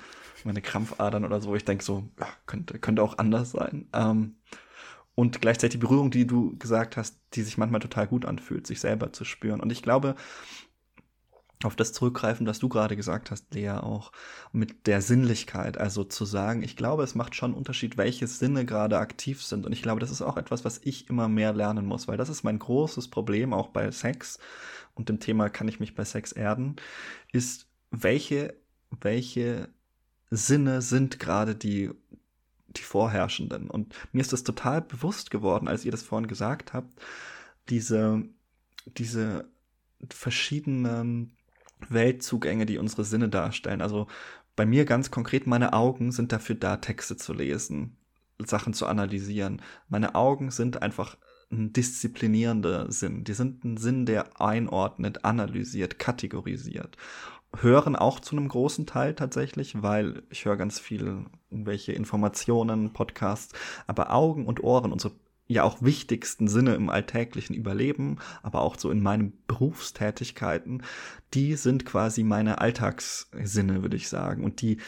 meine 0.45 0.63
Krampfadern 0.63 1.25
oder 1.25 1.41
so, 1.41 1.51
wo 1.51 1.57
ich 1.57 1.65
denke 1.65 1.85
so, 1.85 2.09
ja, 2.19 2.27
könnte, 2.47 2.79
könnte 2.79 3.03
auch 3.03 3.19
anders 3.19 3.53
sein. 3.53 3.89
Ähm, 3.93 4.37
und 5.15 5.41
gleichzeitig 5.41 5.79
die 5.79 5.87
Berührung, 5.87 6.11
die 6.11 6.27
du 6.27 6.57
gesagt 6.59 6.97
hast, 6.97 7.17
die 7.35 7.43
sich 7.43 7.57
manchmal 7.57 7.81
total 7.81 8.07
gut 8.07 8.25
anfühlt, 8.25 8.67
sich 8.67 8.81
selber 8.81 9.13
zu 9.13 9.25
spüren. 9.25 9.61
Und 9.61 9.71
ich 9.71 9.83
glaube, 9.83 10.17
auf 11.65 11.77
das 11.77 11.93
zurückgreifen, 11.93 12.47
was 12.47 12.59
du 12.59 12.69
gerade 12.69 12.97
gesagt 12.97 13.31
hast, 13.31 13.55
Lea, 13.55 13.71
auch 13.71 14.13
mit 14.53 14.87
der 14.87 15.01
Sinnlichkeit. 15.01 15.79
Also 15.79 16.05
zu 16.05 16.25
sagen, 16.25 16.63
ich 16.63 16.77
glaube, 16.77 17.03
es 17.03 17.15
macht 17.15 17.35
schon 17.35 17.51
einen 17.53 17.59
Unterschied, 17.59 17.97
welche 17.97 18.27
Sinne 18.27 18.65
gerade 18.65 18.99
aktiv 18.99 19.43
sind. 19.43 19.65
Und 19.67 19.73
ich 19.73 19.83
glaube, 19.83 20.01
das 20.01 20.11
ist 20.11 20.23
auch 20.23 20.37
etwas, 20.37 20.65
was 20.65 20.81
ich 20.83 21.09
immer 21.09 21.29
mehr 21.29 21.53
lernen 21.53 21.87
muss, 21.87 22.07
weil 22.07 22.17
das 22.17 22.29
ist 22.29 22.45
mein 22.45 22.59
großes 22.59 23.09
Problem 23.09 23.53
auch 23.53 23.69
bei 23.69 23.91
Sex 23.91 24.39
und 24.95 25.09
dem 25.09 25.21
Thema 25.21 25.49
kann 25.49 25.69
ich 25.69 25.81
mich 25.81 25.95
bei 25.95 26.05
Sex 26.05 26.33
erden, 26.33 26.77
ist, 27.33 27.67
welche, 27.91 28.55
welche 29.01 29.69
Sinne 30.31 30.83
sind 30.83 31.19
gerade 31.19 31.55
die, 31.55 31.91
die 32.69 32.83
vorherrschenden. 32.83 33.71
Und 33.71 33.95
mir 34.13 34.21
ist 34.21 34.33
das 34.33 34.45
total 34.45 34.83
bewusst 34.83 35.31
geworden, 35.31 35.69
als 35.69 35.85
ihr 35.85 35.93
das 35.93 36.03
vorhin 36.03 36.29
gesagt 36.29 36.73
habt, 36.73 37.01
diese, 37.69 38.23
diese 38.87 39.49
verschiedenen 40.11 41.37
Weltzugänge, 41.89 42.67
die 42.67 42.79
unsere 42.79 43.05
Sinne 43.05 43.29
darstellen. 43.29 43.83
Also 43.83 44.07
bei 44.57 44.67
mir 44.67 44.85
ganz 44.85 45.11
konkret, 45.11 45.47
meine 45.47 45.73
Augen 45.73 46.13
sind 46.13 46.33
dafür 46.33 46.55
da, 46.55 46.77
Texte 46.77 47.17
zu 47.17 47.33
lesen, 47.33 47.97
Sachen 48.39 48.73
zu 48.73 48.87
analysieren. 48.87 49.63
Meine 49.89 50.15
Augen 50.15 50.51
sind 50.51 50.83
einfach 50.83 51.17
ein 51.51 51.73
disziplinierender 51.73 52.91
Sinn. 52.91 53.25
Die 53.25 53.35
sind 53.35 53.65
ein 53.65 53.77
Sinn, 53.77 54.07
der 54.07 54.41
einordnet, 54.41 55.25
analysiert, 55.25 55.99
kategorisiert. 55.99 56.97
Hören 57.57 57.95
auch 57.95 58.19
zu 58.19 58.37
einem 58.37 58.49
großen 58.49 58.87
Teil 58.87 59.15
tatsächlich, 59.15 59.81
weil 59.83 60.23
ich 60.31 60.45
höre 60.45 60.57
ganz 60.57 60.81
viel 60.81 61.27
irgendwelche 61.51 61.93
Informationen, 61.93 62.93
Podcasts, 62.93 63.55
aber 63.87 64.13
Augen 64.13 64.47
und 64.47 64.63
Ohren, 64.65 64.93
unsere 64.93 65.15
ja 65.47 65.63
auch 65.63 65.83
wichtigsten 65.83 66.49
Sinne 66.49 66.75
im 66.75 66.89
alltäglichen 66.89 67.55
Überleben, 67.55 68.19
aber 68.43 68.63
auch 68.63 68.79
so 68.79 68.91
in 68.91 69.03
meinen 69.03 69.33
Berufstätigkeiten, 69.47 70.83
die 71.35 71.57
sind 71.57 71.85
quasi 71.85 72.23
meine 72.23 72.61
Alltagssinne, 72.61 73.83
würde 73.83 73.97
ich 73.97 74.09
sagen. 74.09 74.43
Und 74.43 74.63
die, 74.63 74.79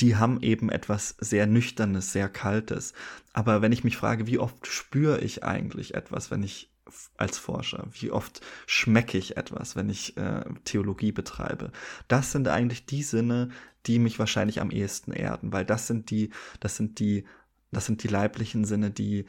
die 0.00 0.16
haben 0.16 0.40
eben 0.42 0.68
etwas 0.70 1.16
sehr 1.20 1.46
Nüchternes, 1.46 2.12
sehr 2.12 2.28
Kaltes. 2.28 2.92
Aber 3.32 3.62
wenn 3.62 3.72
ich 3.72 3.84
mich 3.84 3.96
frage, 3.96 4.26
wie 4.26 4.38
oft 4.38 4.66
spüre 4.66 5.20
ich 5.20 5.44
eigentlich 5.44 5.94
etwas, 5.94 6.30
wenn 6.30 6.42
ich 6.42 6.70
als 7.16 7.38
Forscher? 7.38 7.86
Wie 7.92 8.10
oft 8.10 8.40
schmecke 8.66 9.18
ich 9.18 9.36
etwas, 9.36 9.76
wenn 9.76 9.88
ich 9.88 10.16
äh, 10.16 10.44
Theologie 10.64 11.12
betreibe? 11.12 11.70
Das 12.08 12.32
sind 12.32 12.48
eigentlich 12.48 12.86
die 12.86 13.02
Sinne, 13.02 13.50
die 13.86 13.98
mich 13.98 14.18
wahrscheinlich 14.18 14.60
am 14.60 14.70
ehesten 14.70 15.12
erden, 15.12 15.52
weil 15.52 15.64
das 15.64 15.86
sind 15.86 16.10
die, 16.10 16.30
das 16.60 16.76
sind 16.76 16.98
die, 16.98 17.24
das 17.70 17.86
sind 17.86 18.02
die 18.02 18.08
leiblichen 18.08 18.64
Sinne, 18.64 18.90
die 18.90 19.26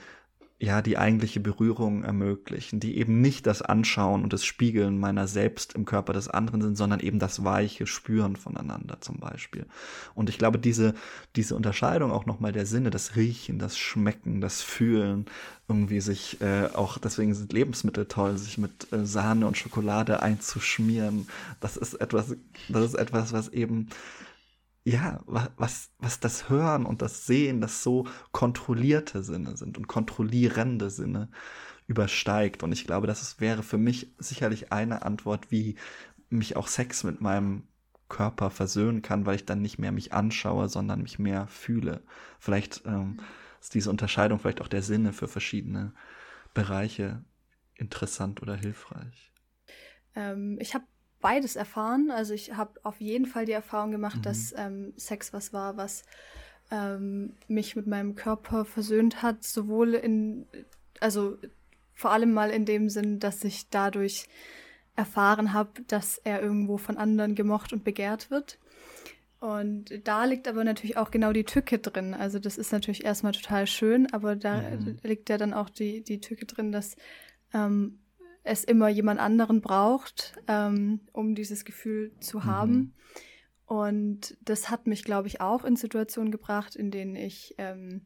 ja 0.57 0.81
die 0.81 0.97
eigentliche 0.97 1.41
Berührung 1.41 2.03
ermöglichen, 2.03 2.79
die 2.79 2.97
eben 2.97 3.19
nicht 3.19 3.45
das 3.45 3.61
Anschauen 3.61 4.23
und 4.23 4.31
das 4.31 4.45
Spiegeln 4.45 4.97
meiner 4.97 5.27
selbst 5.27 5.73
im 5.73 5.83
Körper 5.83 6.13
des 6.13 6.29
anderen 6.29 6.61
sind, 6.61 6.77
sondern 6.77 7.01
eben 7.01 7.19
das 7.19 7.43
weiche 7.43 7.85
Spüren 7.85 8.37
voneinander 8.37 9.01
zum 9.01 9.19
Beispiel. 9.19 9.65
Und 10.13 10.29
ich 10.29 10.37
glaube, 10.37 10.57
diese, 10.57 10.93
diese 11.35 11.55
Unterscheidung 11.55 12.11
auch 12.11 12.25
nochmal 12.25 12.53
der 12.53 12.65
Sinne, 12.65 12.89
das 12.89 13.17
Riechen, 13.17 13.59
das 13.59 13.77
Schmecken, 13.77 14.39
das 14.39 14.61
Fühlen, 14.61 15.25
irgendwie 15.67 15.99
sich 15.99 16.39
äh, 16.39 16.67
auch, 16.73 16.99
deswegen 16.99 17.33
sind 17.33 17.51
Lebensmittel 17.51 18.05
toll, 18.05 18.37
sich 18.37 18.57
mit 18.57 18.91
äh, 18.93 19.05
Sahne 19.05 19.47
und 19.47 19.57
Schokolade 19.57 20.21
einzuschmieren, 20.21 21.27
das 21.59 21.75
ist 21.75 21.95
etwas, 21.95 22.35
das 22.69 22.85
ist 22.85 22.95
etwas, 22.95 23.33
was 23.33 23.49
eben 23.49 23.89
ja, 24.85 25.19
was, 25.25 25.89
was 25.97 26.19
das 26.19 26.47
Hören 26.47 26.85
und 26.85 27.01
das 27.01 27.25
Sehen, 27.25 27.59
das 27.59 27.81
so 27.81 28.07
kontrollierte 28.31 29.23
Sinne 29.23 29.57
sind 29.57 29.79
und 29.79 29.87
kontrollierende 29.87 30.91
Sinne 30.91 31.29
übersteigt. 31.87 32.61
Und 32.61 32.71
ich 32.71 32.85
glaube, 32.85 33.07
das 33.07 33.39
wäre 33.39 33.63
für 33.63 33.79
mich 33.79 34.13
sicherlich 34.19 34.71
eine 34.71 35.01
Antwort, 35.01 35.49
wie 35.49 35.75
mich 36.29 36.55
auch 36.55 36.67
Sex 36.67 37.03
mit 37.03 37.19
meinem 37.19 37.63
Körper 38.09 38.51
versöhnen 38.51 39.01
kann, 39.01 39.25
weil 39.25 39.37
ich 39.37 39.45
dann 39.45 39.63
nicht 39.63 39.79
mehr 39.79 39.91
mich 39.91 40.13
anschaue, 40.13 40.69
sondern 40.69 41.01
mich 41.01 41.17
mehr 41.17 41.47
fühle. 41.47 42.03
Vielleicht 42.39 42.83
ähm, 42.85 43.19
ist 43.59 43.73
diese 43.73 43.89
Unterscheidung 43.89 44.37
vielleicht 44.37 44.61
auch 44.61 44.67
der 44.67 44.83
Sinne 44.83 45.13
für 45.13 45.27
verschiedene 45.27 45.93
Bereiche 46.53 47.23
interessant 47.73 48.43
oder 48.43 48.55
hilfreich. 48.55 49.31
Ähm, 50.13 50.59
ich 50.61 50.75
habe 50.75 50.85
beides 51.25 51.55
erfahren. 51.55 52.11
Also 52.11 52.35
ich 52.35 52.55
habe 52.55 52.79
auf 52.83 53.01
jeden 53.01 53.25
Fall 53.25 53.45
die 53.45 53.51
Erfahrung 53.51 53.89
gemacht, 53.89 54.17
mhm. 54.17 54.21
dass 54.21 54.53
ähm, 54.55 54.93
Sex 54.95 55.33
was 55.33 55.53
war, 55.53 55.75
was 55.75 56.03
ähm, 56.69 57.33
mich 57.47 57.75
mit 57.75 57.87
meinem 57.87 58.13
Körper 58.13 58.63
versöhnt 58.63 59.23
hat, 59.23 59.43
sowohl 59.43 59.95
in, 59.95 60.45
also 60.99 61.39
vor 61.95 62.11
allem 62.11 62.31
mal 62.31 62.51
in 62.51 62.65
dem 62.65 62.89
Sinn, 62.89 63.19
dass 63.19 63.43
ich 63.43 63.71
dadurch 63.71 64.27
erfahren 64.95 65.51
habe, 65.51 65.81
dass 65.87 66.19
er 66.19 66.43
irgendwo 66.43 66.77
von 66.77 66.95
anderen 66.95 67.33
gemocht 67.33 67.73
und 67.73 67.83
begehrt 67.83 68.29
wird. 68.29 68.59
Und 69.39 70.07
da 70.07 70.25
liegt 70.25 70.47
aber 70.47 70.63
natürlich 70.63 70.97
auch 70.97 71.09
genau 71.09 71.33
die 71.33 71.43
Tücke 71.43 71.79
drin. 71.79 72.13
Also 72.13 72.37
das 72.37 72.59
ist 72.59 72.71
natürlich 72.71 73.03
erstmal 73.03 73.31
total 73.31 73.65
schön, 73.65 74.13
aber 74.13 74.35
da 74.35 74.61
mhm. 74.61 74.99
liegt 75.01 75.29
ja 75.31 75.39
dann 75.39 75.55
auch 75.55 75.71
die, 75.71 76.03
die 76.03 76.19
Tücke 76.19 76.45
drin, 76.45 76.71
dass 76.71 76.95
ähm, 77.51 77.97
es 78.45 78.63
immer 78.63 78.87
jemand 78.87 79.19
anderen 79.19 79.59
braucht, 79.59 80.35
ähm, 80.47 81.01
um 81.11 81.35
dieses 81.35 81.65
Gefühl 81.65 82.13
zu 82.19 82.39
mhm. 82.39 82.45
haben. 82.45 82.93
Und 83.65 84.37
das 84.41 84.69
hat 84.69 84.85
mich, 84.85 85.03
glaube 85.03 85.27
ich, 85.27 85.41
auch 85.41 85.65
in 85.65 85.75
Situationen 85.75 86.31
gebracht, 86.31 86.75
in 86.75 86.91
denen 86.91 87.15
ich, 87.15 87.55
ähm, 87.57 88.05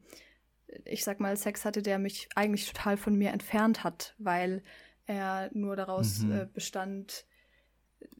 ich 0.86 1.04
sag 1.04 1.20
mal, 1.20 1.36
Sex 1.36 1.66
hatte, 1.66 1.82
der 1.82 1.98
mich 1.98 2.30
eigentlich 2.34 2.66
total 2.66 2.96
von 2.96 3.16
mir 3.16 3.30
entfernt 3.30 3.84
hat, 3.84 4.14
weil 4.18 4.62
er 5.04 5.50
nur 5.52 5.76
daraus 5.76 6.20
mhm. 6.20 6.32
äh, 6.32 6.46
bestand, 6.52 7.26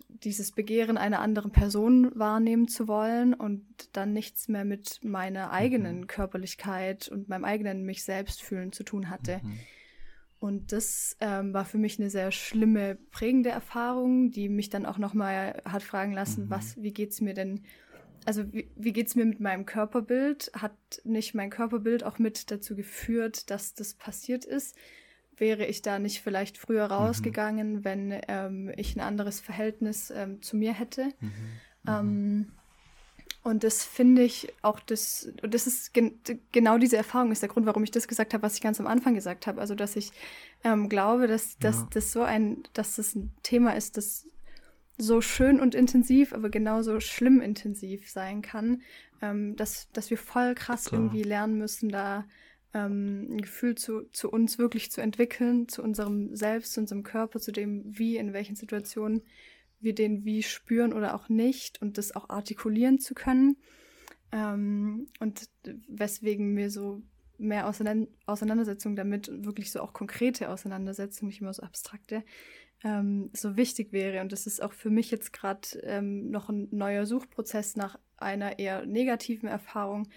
dieses 0.09 0.53
Begehren 0.53 0.99
einer 0.99 1.21
anderen 1.21 1.53
Person 1.53 2.11
wahrnehmen 2.15 2.69
zu 2.69 2.87
wollen 2.87 3.33
und 3.33 3.65
dann 3.93 4.13
nichts 4.13 4.49
mehr 4.49 4.67
mit 4.67 5.03
meiner 5.03 5.53
eigenen 5.53 6.01
mhm. 6.01 6.07
Körperlichkeit 6.07 7.09
und 7.09 7.31
meinem 7.31 7.47
eigenen 7.47 7.85
mich 7.87 8.05
selbst 8.05 8.43
fühlen 8.43 8.73
zu 8.73 8.85
tun 8.85 9.09
hatte. 9.09 9.41
Mhm. 9.43 9.59
Und 10.41 10.73
das 10.73 11.19
ähm, 11.21 11.53
war 11.53 11.67
für 11.67 11.77
mich 11.77 12.01
eine 12.01 12.09
sehr 12.09 12.33
schlimme, 12.33 12.97
prägende 13.11 13.51
Erfahrung, 13.51 14.31
die 14.31 14.49
mich 14.49 14.71
dann 14.71 14.87
auch 14.87 14.97
nochmal 14.97 15.63
hat 15.67 15.83
fragen 15.83 16.15
lassen, 16.15 16.47
mhm. 16.47 16.51
was, 16.51 16.83
wie 16.83 16.95
geht's 16.95 17.21
mir 17.21 17.35
denn, 17.35 17.63
also 18.25 18.51
wie, 18.51 18.71
wie 18.75 18.95
geht's 18.95 19.15
mir 19.15 19.27
mit 19.27 19.39
meinem 19.39 19.67
Körperbild? 19.67 20.51
Hat 20.55 20.73
nicht 21.05 21.35
mein 21.35 21.51
Körperbild 21.51 22.05
auch 22.05 22.19
mit 22.19 22.51
dazu 22.51 22.75
geführt, 22.75 23.51
dass 23.51 23.75
das 23.75 23.93
passiert 23.93 24.47
ist? 24.47 24.77
Wäre 25.37 25.67
ich 25.67 25.83
da 25.83 25.99
nicht 25.99 26.23
vielleicht 26.23 26.57
früher 26.57 26.87
mhm. 26.87 26.93
rausgegangen, 26.93 27.73
mhm. 27.75 27.85
wenn 27.85 28.21
ähm, 28.27 28.73
ich 28.77 28.97
ein 28.97 29.01
anderes 29.01 29.41
Verhältnis 29.41 30.11
ähm, 30.11 30.41
zu 30.41 30.57
mir 30.57 30.73
hätte? 30.73 31.13
Mhm. 31.21 32.53
Und 33.43 33.65
das 33.65 33.85
finde 33.85 34.23
ich 34.23 34.53
auch 34.61 34.81
das, 34.81 35.33
und 35.43 35.55
das 35.55 35.67
ist 35.67 35.95
gen 35.95 36.21
genau 36.53 36.77
diese 36.77 36.99
Erfahrung 36.99 37.33
ist 37.33 37.41
der 37.41 37.49
Grund, 37.49 37.65
warum 37.65 37.83
ich 37.83 37.91
das 37.91 38.07
gesagt 38.07 38.35
habe, 38.35 38.43
was 38.43 38.55
ich 38.55 38.61
ganz 38.61 38.81
am 38.81 38.87
Anfang 38.87 39.15
gesagt 39.15 39.47
habe. 39.47 39.61
Also, 39.61 39.75
dass 39.75 39.97
ich 39.97 40.13
ähm, 40.63 40.91
glaube, 40.91 41.27
dass, 41.27 41.59
dass 41.59 41.77
ja. 41.77 41.89
das 41.93 42.13
so 42.13 42.23
ein, 42.23 42.65
dass 42.75 42.97
das 42.97 43.15
ein 43.15 43.33
Thema 43.43 43.77
ist, 43.77 43.97
das 43.97 44.27
so 44.99 45.23
schön 45.23 45.59
und 45.59 45.75
intensiv, 45.75 46.35
aber 46.35 46.51
genauso 46.51 47.01
schlimm 47.01 47.41
intensiv 47.41 48.11
sein 48.11 48.43
kann, 48.43 48.83
ähm, 49.23 49.57
dass, 49.57 49.91
dass 49.93 50.11
wir 50.11 50.19
voll 50.19 50.55
krass 50.55 50.87
Klar. 50.87 51.01
irgendwie 51.01 51.23
lernen 51.23 51.57
müssen, 51.57 51.89
da 51.89 52.27
ähm, 52.75 53.27
ein 53.31 53.41
Gefühl 53.41 53.75
zu, 53.75 54.03
zu 54.13 54.31
uns 54.31 54.59
wirklich 54.59 54.91
zu 54.91 55.01
entwickeln, 55.01 55.69
zu 55.69 55.83
unserem 55.83 56.37
Selbst, 56.37 56.75
zu 56.75 56.81
unserem 56.81 57.03
Körper, 57.03 57.41
zu 57.41 57.53
dem, 57.53 57.85
wie, 57.87 58.17
in 58.17 58.33
welchen 58.33 58.57
Situationen 58.57 59.23
wir 59.81 59.95
den 59.95 60.25
wie 60.25 60.43
spüren 60.43 60.93
oder 60.93 61.15
auch 61.15 61.29
nicht 61.29 61.81
und 61.81 61.99
das 61.99 62.15
auch 62.15 62.29
artikulieren 62.29 62.99
zu 62.99 63.15
können. 63.15 63.57
Ähm, 64.33 65.09
und 65.19 65.49
weswegen 65.89 66.55
mir 66.55 66.71
so 66.71 67.03
mehr 67.39 67.67
Auseinandersetzung 67.67 68.97
damit 68.97 69.29
und 69.29 69.47
wirklich 69.47 69.73
so 69.73 69.81
auch 69.81 69.93
konkrete 69.93 70.51
Auseinandersetzung, 70.51 71.29
nicht 71.29 71.41
immer 71.41 71.55
so 71.55 71.63
abstrakte, 71.63 72.23
ähm, 72.85 73.31
so 73.33 73.57
wichtig 73.57 73.93
wäre. 73.93 74.21
Und 74.21 74.33
das 74.33 74.47
ist 74.47 74.63
auch 74.63 74.73
für 74.73 74.91
mich 74.91 75.11
jetzt 75.11 75.33
gerade 75.33 75.67
ähm, 75.83 76.31
noch 76.31 76.49
ein 76.49 76.69
neuer 76.71 77.07
Suchprozess 77.07 77.77
nach 77.77 77.99
einer 78.19 78.59
eher 78.59 78.85
negativen 78.87 79.49
Erfahrung, 79.49 80.09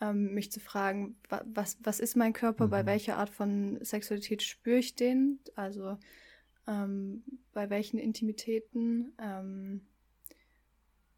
ähm, 0.00 0.34
mich 0.34 0.50
zu 0.50 0.60
fragen, 0.60 1.16
wa 1.28 1.42
was, 1.46 1.78
was 1.82 2.00
ist 2.00 2.16
mein 2.16 2.32
Körper, 2.32 2.66
mhm. 2.66 2.70
bei 2.70 2.86
welcher 2.86 3.16
Art 3.16 3.30
von 3.30 3.78
Sexualität 3.82 4.42
spüre 4.42 4.78
ich 4.78 4.94
den, 4.96 5.38
also 5.54 5.96
ähm, 6.66 7.22
bei 7.52 7.70
welchen 7.70 7.98
Intimitäten 7.98 9.12
ähm, 9.18 9.80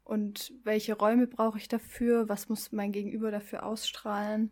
und 0.03 0.53
welche 0.63 0.97
Räume 0.97 1.27
brauche 1.27 1.57
ich 1.57 1.67
dafür, 1.67 2.29
was 2.29 2.49
muss 2.49 2.71
mein 2.71 2.91
Gegenüber 2.91 3.31
dafür 3.31 3.65
ausstrahlen. 3.65 4.51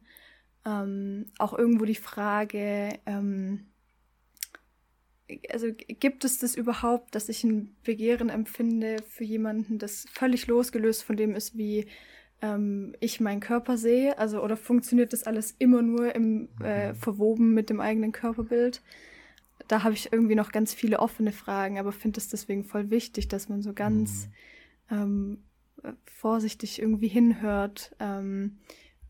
Ähm, 0.65 1.27
auch 1.38 1.57
irgendwo 1.57 1.85
die 1.85 1.95
Frage, 1.95 2.99
ähm, 3.05 3.67
also 5.49 5.67
gibt 5.73 6.23
es 6.23 6.39
das 6.39 6.55
überhaupt, 6.55 7.15
dass 7.15 7.30
ich 7.30 7.43
ein 7.43 7.76
Begehren 7.84 8.30
empfinde 8.30 8.97
für 9.07 9.23
jemanden, 9.23 9.80
das 9.80 10.05
völlig 10.11 10.47
losgelöst 10.47 11.03
von 11.03 11.17
dem 11.17 11.35
ist, 11.35 11.57
wie 11.57 11.88
ähm, 12.41 12.95
ich 12.99 13.19
meinen 13.19 13.39
Körper 13.39 13.77
sehe? 13.77 14.17
Also 14.17 14.43
oder 14.43 14.57
funktioniert 14.57 15.13
das 15.13 15.23
alles 15.23 15.55
immer 15.57 15.81
nur 15.81 16.13
im 16.13 16.49
äh, 16.63 16.89
mhm. 16.89 16.95
verwoben 16.95 17.53
mit 17.53 17.69
dem 17.69 17.80
eigenen 17.80 18.11
Körperbild? 18.11 18.81
Da 19.67 19.83
habe 19.83 19.93
ich 19.93 20.11
irgendwie 20.11 20.35
noch 20.35 20.51
ganz 20.51 20.73
viele 20.73 20.99
offene 20.99 21.31
Fragen, 21.31 21.79
aber 21.79 21.91
finde 21.91 22.19
es 22.19 22.27
deswegen 22.27 22.63
voll 22.63 22.89
wichtig, 22.89 23.27
dass 23.27 23.49
man 23.49 23.61
so 23.61 23.73
ganz 23.73 24.29
mhm. 24.89 24.95
ähm, 24.95 25.43
vorsichtig 26.05 26.79
irgendwie 26.79 27.07
hinhört 27.07 27.95
ähm, 27.99 28.57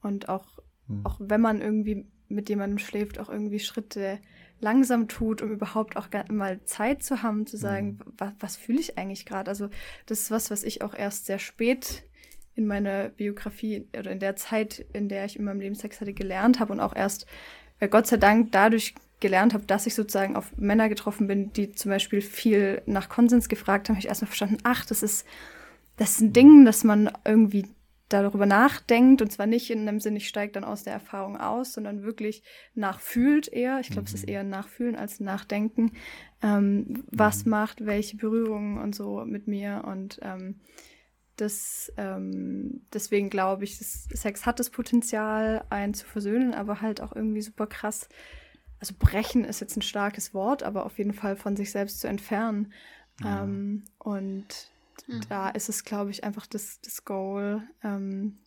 und 0.02 0.30
auch, 0.30 0.60
mhm. 0.88 1.06
auch 1.06 1.18
wenn 1.19 1.41
man 1.41 1.61
irgendwie 1.61 2.06
mit 2.27 2.49
jemandem 2.49 2.80
schläft, 2.80 3.19
auch 3.19 3.30
irgendwie 3.30 3.60
Schritte 3.60 4.19
langsam 4.60 5.07
tut, 5.07 5.41
um 5.41 5.52
überhaupt 5.52 5.98
auch 5.98 6.07
mal 6.30 6.64
Zeit 6.64 7.03
zu 7.03 7.22
haben, 7.22 7.45
zu 7.45 7.57
sagen, 7.57 7.99
mhm. 7.99 8.14
was, 8.18 8.34
was 8.40 8.57
fühle 8.57 8.80
ich 8.80 8.98
eigentlich 8.98 9.26
gerade? 9.26 9.49
Also 9.49 9.69
das 10.06 10.22
ist 10.22 10.32
was, 10.32 10.52
was 10.52 10.64
ich 10.64 10.82
auch 10.82 10.94
erst 10.94 11.26
sehr 11.26 11.40
spät 11.40 12.03
in 12.56 12.68
meiner 12.68 13.10
Biografie 13.10 13.88
oder 13.98 14.11
in 14.11 14.19
der 14.19 14.36
Zeit, 14.36 14.86
in 14.94 15.10
der 15.10 15.26
ich 15.26 15.38
in 15.38 15.45
meinem 15.45 15.60
Leben 15.60 15.76
Sex 15.76 15.99
hatte, 15.99 16.14
gelernt 16.14 16.60
habe 16.60 16.72
und 16.72 16.80
auch 16.80 16.95
erst, 16.95 17.26
äh, 17.80 17.90
Gott 17.90 18.07
sei 18.07 18.18
Dank, 18.18 18.52
dadurch 18.53 18.95
gelernt 19.20 19.54
habe, 19.54 19.66
dass 19.66 19.88
ich 19.88 19.96
sozusagen 19.96 20.36
auf 20.36 20.56
Männer 20.58 20.90
getroffen 20.90 21.28
bin, 21.28 21.54
die 21.54 21.72
zum 21.72 21.90
Beispiel 21.90 22.22
viel 22.22 22.82
nach 22.86 23.10
Konsens 23.10 23.50
gefragt 23.50 23.88
haben, 23.88 23.96
habe 23.96 24.02
ich 24.02 24.10
erstmal 24.10 24.28
verstanden, 24.28 24.58
ach, 24.64 24.86
das 24.86 25.04
ist, 25.04 25.26
das 25.98 26.12
ist 26.12 26.22
ein 26.22 26.34
Ding, 26.34 26.66
dass 26.66 26.84
man 26.84 27.12
irgendwie 27.26 27.66
darüber 28.10 28.46
nachdenkt 28.46 29.22
und 29.22 29.32
zwar 29.32 29.48
nicht 29.48 29.72
in 29.72 29.88
einem 29.88 30.00
Sinne, 30.00 30.18
ich 30.18 30.28
steige 30.28 30.54
dann 30.54 30.64
aus 30.64 30.84
der 30.84 30.94
Erfahrung 30.94 31.38
aus, 31.38 31.74
sondern 31.74 32.04
wirklich 32.04 32.44
nachfühlt 32.76 33.48
eher. 33.48 33.80
Ich 33.80 33.88
glaube, 33.88 34.02
mhm. 34.02 34.08
es 34.08 34.14
ist 34.14 34.28
mhm. 34.28 34.34
eher 34.34 34.44
Nachfühlen 34.44 34.96
als 34.96 35.20
Nachdenken. 35.20 35.94
Ähm, 36.44 37.04
was 37.10 37.46
mhm. 37.46 37.52
macht 37.52 37.86
welche 37.86 38.18
Berührungen 38.18 38.78
und 38.78 38.94
so 38.94 39.26
mit 39.26 39.48
mir 39.48 39.84
und 39.88 40.20
ähm, 40.22 40.60
das, 41.38 41.92
ähm, 41.98 42.86
deswegen 42.94 43.30
glaube 43.30 43.66
ich, 43.66 43.78
Sex 43.78 44.46
hat 44.46 44.60
das 44.60 44.70
Potenzial, 44.70 45.66
einen 45.70 45.94
zu 45.94 46.06
versöhnen, 46.06 46.54
aber 46.54 46.82
halt 46.82 47.02
auch 47.02 47.14
irgendwie 47.14 47.42
super 47.42 47.68
krass. 47.68 48.08
Also 48.80 48.93
brechen 48.97 49.43
ist 49.45 49.61
jetzt 49.61 49.77
ein 49.77 49.81
starkes 49.81 50.34
Wort, 50.34 50.64
aber 50.64 50.85
auf 50.85 50.97
jeden 50.97 51.14
Fall 51.14 51.35
von 51.35 51.56
sich 51.56 51.72
selbst 51.72 51.99
zu 51.99 52.07
entfernen. 52.07 52.73
Ja. 53.22 53.43
Ähm, 53.43 53.85
und 53.97 54.69
mhm. 55.07 55.22
da 55.30 55.49
ist 55.49 55.69
es, 55.69 55.84
glaube 55.84 56.11
ich, 56.11 56.23
einfach 56.23 56.45
das, 56.45 56.81
das 56.81 57.06
Goal, 57.06 57.64
ähm, 57.84 58.38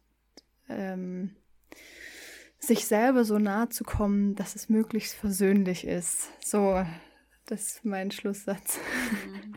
ähm, 0.69 1.35
sich 2.59 2.87
selber 2.87 3.25
so 3.25 3.39
nahe 3.39 3.69
zu 3.69 3.85
kommen, 3.85 4.35
dass 4.35 4.57
es 4.57 4.69
möglichst 4.69 5.15
versöhnlich 5.15 5.87
ist. 5.87 6.29
So, 6.45 6.85
das 7.47 7.63
ist 7.63 7.85
mein 7.85 8.11
Schlusssatz. 8.11 8.79
Mhm. 9.25 9.57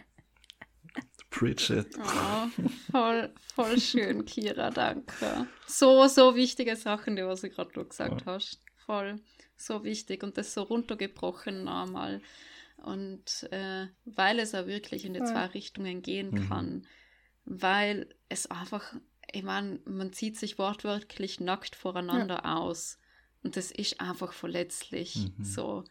Preach 1.32 1.70
it. 1.70 1.98
Oh, 1.98 2.48
voll, 2.92 3.34
voll 3.56 3.80
schön, 3.80 4.26
Kira, 4.26 4.70
danke. 4.70 5.48
So, 5.66 6.06
so 6.08 6.36
wichtige 6.36 6.76
Sachen, 6.76 7.16
die 7.16 7.26
was 7.26 7.42
du 7.42 7.50
gerade 7.50 7.72
gesagt 7.72 8.22
ja. 8.22 8.34
hast. 8.34 8.60
Voll, 8.86 9.20
so 9.66 9.84
wichtig 9.84 10.24
und 10.24 10.38
das 10.38 10.54
so 10.54 10.64
runtergebrochen 10.64 11.64
nochmal. 11.64 12.22
Und 12.78 13.48
äh, 13.52 13.88
weil 14.06 14.40
es 14.40 14.56
auch 14.56 14.66
wirklich 14.66 15.06
in 15.06 15.14
die 15.14 15.20
ja. 15.20 15.26
zwei 15.26 15.46
Richtungen 15.48 16.02
gehen 16.02 16.32
mhm. 16.32 16.50
kann, 16.50 16.88
weil 17.46 18.14
es 18.30 18.50
einfach, 18.50 18.96
ich 19.32 19.44
meine, 19.44 19.80
man 19.86 20.14
zieht 20.14 20.38
sich 20.38 20.58
wortwörtlich 20.58 21.40
nackt 21.40 21.76
voreinander 21.76 22.42
ja. 22.44 22.58
aus 22.58 22.98
und 23.44 23.56
das 23.56 23.72
ist 23.72 24.02
einfach 24.02 24.34
verletzlich 24.34 25.16
mhm. 25.38 25.44
so. 25.44 25.84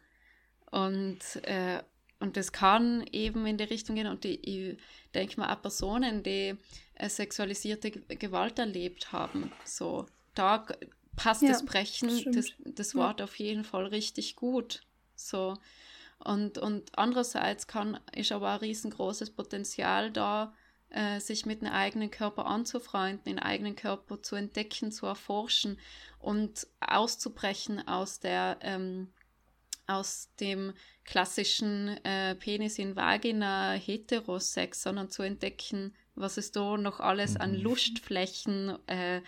Und 0.69 1.19
äh, 1.43 1.81
und 2.21 2.37
das 2.37 2.51
kann 2.51 3.03
eben 3.11 3.47
in 3.47 3.57
die 3.57 3.63
Richtung 3.63 3.95
gehen. 3.95 4.05
Und 4.05 4.23
die, 4.23 4.39
ich 4.47 4.77
denke 5.15 5.39
mal, 5.39 5.51
auch 5.51 5.61
Personen, 5.61 6.21
die 6.21 6.55
äh, 6.93 7.09
sexualisierte 7.09 7.89
Gewalt 7.89 8.59
erlebt 8.59 9.11
haben, 9.11 9.51
so, 9.65 10.05
da 10.35 10.67
passt 11.15 11.41
ja, 11.41 11.49
das 11.49 11.65
Brechen, 11.65 12.31
das, 12.31 12.47
das 12.65 12.95
Wort 12.95 13.19
ja. 13.19 13.25
auf 13.25 13.37
jeden 13.37 13.63
Fall 13.63 13.85
richtig 13.87 14.35
gut. 14.35 14.81
So. 15.15 15.57
Und, 16.19 16.57
und 16.57 16.97
andererseits 16.97 17.67
kann, 17.67 17.99
ist 18.15 18.31
aber 18.31 18.51
ein 18.51 18.59
riesengroßes 18.59 19.31
Potenzial 19.31 20.11
da, 20.11 20.53
äh, 20.89 21.19
sich 21.19 21.45
mit 21.45 21.61
dem 21.61 21.69
eigenen 21.69 22.11
Körper 22.11 22.45
anzufreunden, 22.45 23.23
den 23.23 23.39
eigenen 23.39 23.75
Körper 23.75 24.21
zu 24.21 24.35
entdecken, 24.35 24.91
zu 24.91 25.05
erforschen 25.05 25.79
und 26.19 26.67
auszubrechen 26.79 27.87
aus 27.87 28.19
der 28.19 28.57
ähm, 28.61 29.07
aus 29.87 30.29
dem 30.39 30.73
klassischen 31.03 31.87
äh, 32.05 32.35
Penis 32.35 32.79
in 32.79 32.95
Vagina 32.95 33.73
Heterosex, 33.73 34.83
sondern 34.83 35.09
zu 35.09 35.23
entdecken, 35.23 35.93
was 36.15 36.37
es 36.37 36.51
da 36.51 36.77
noch 36.77 36.99
alles 36.99 37.35
an 37.35 37.57
mhm. 37.57 37.61
Lustflächen 37.61 38.77
äh, 38.87 39.21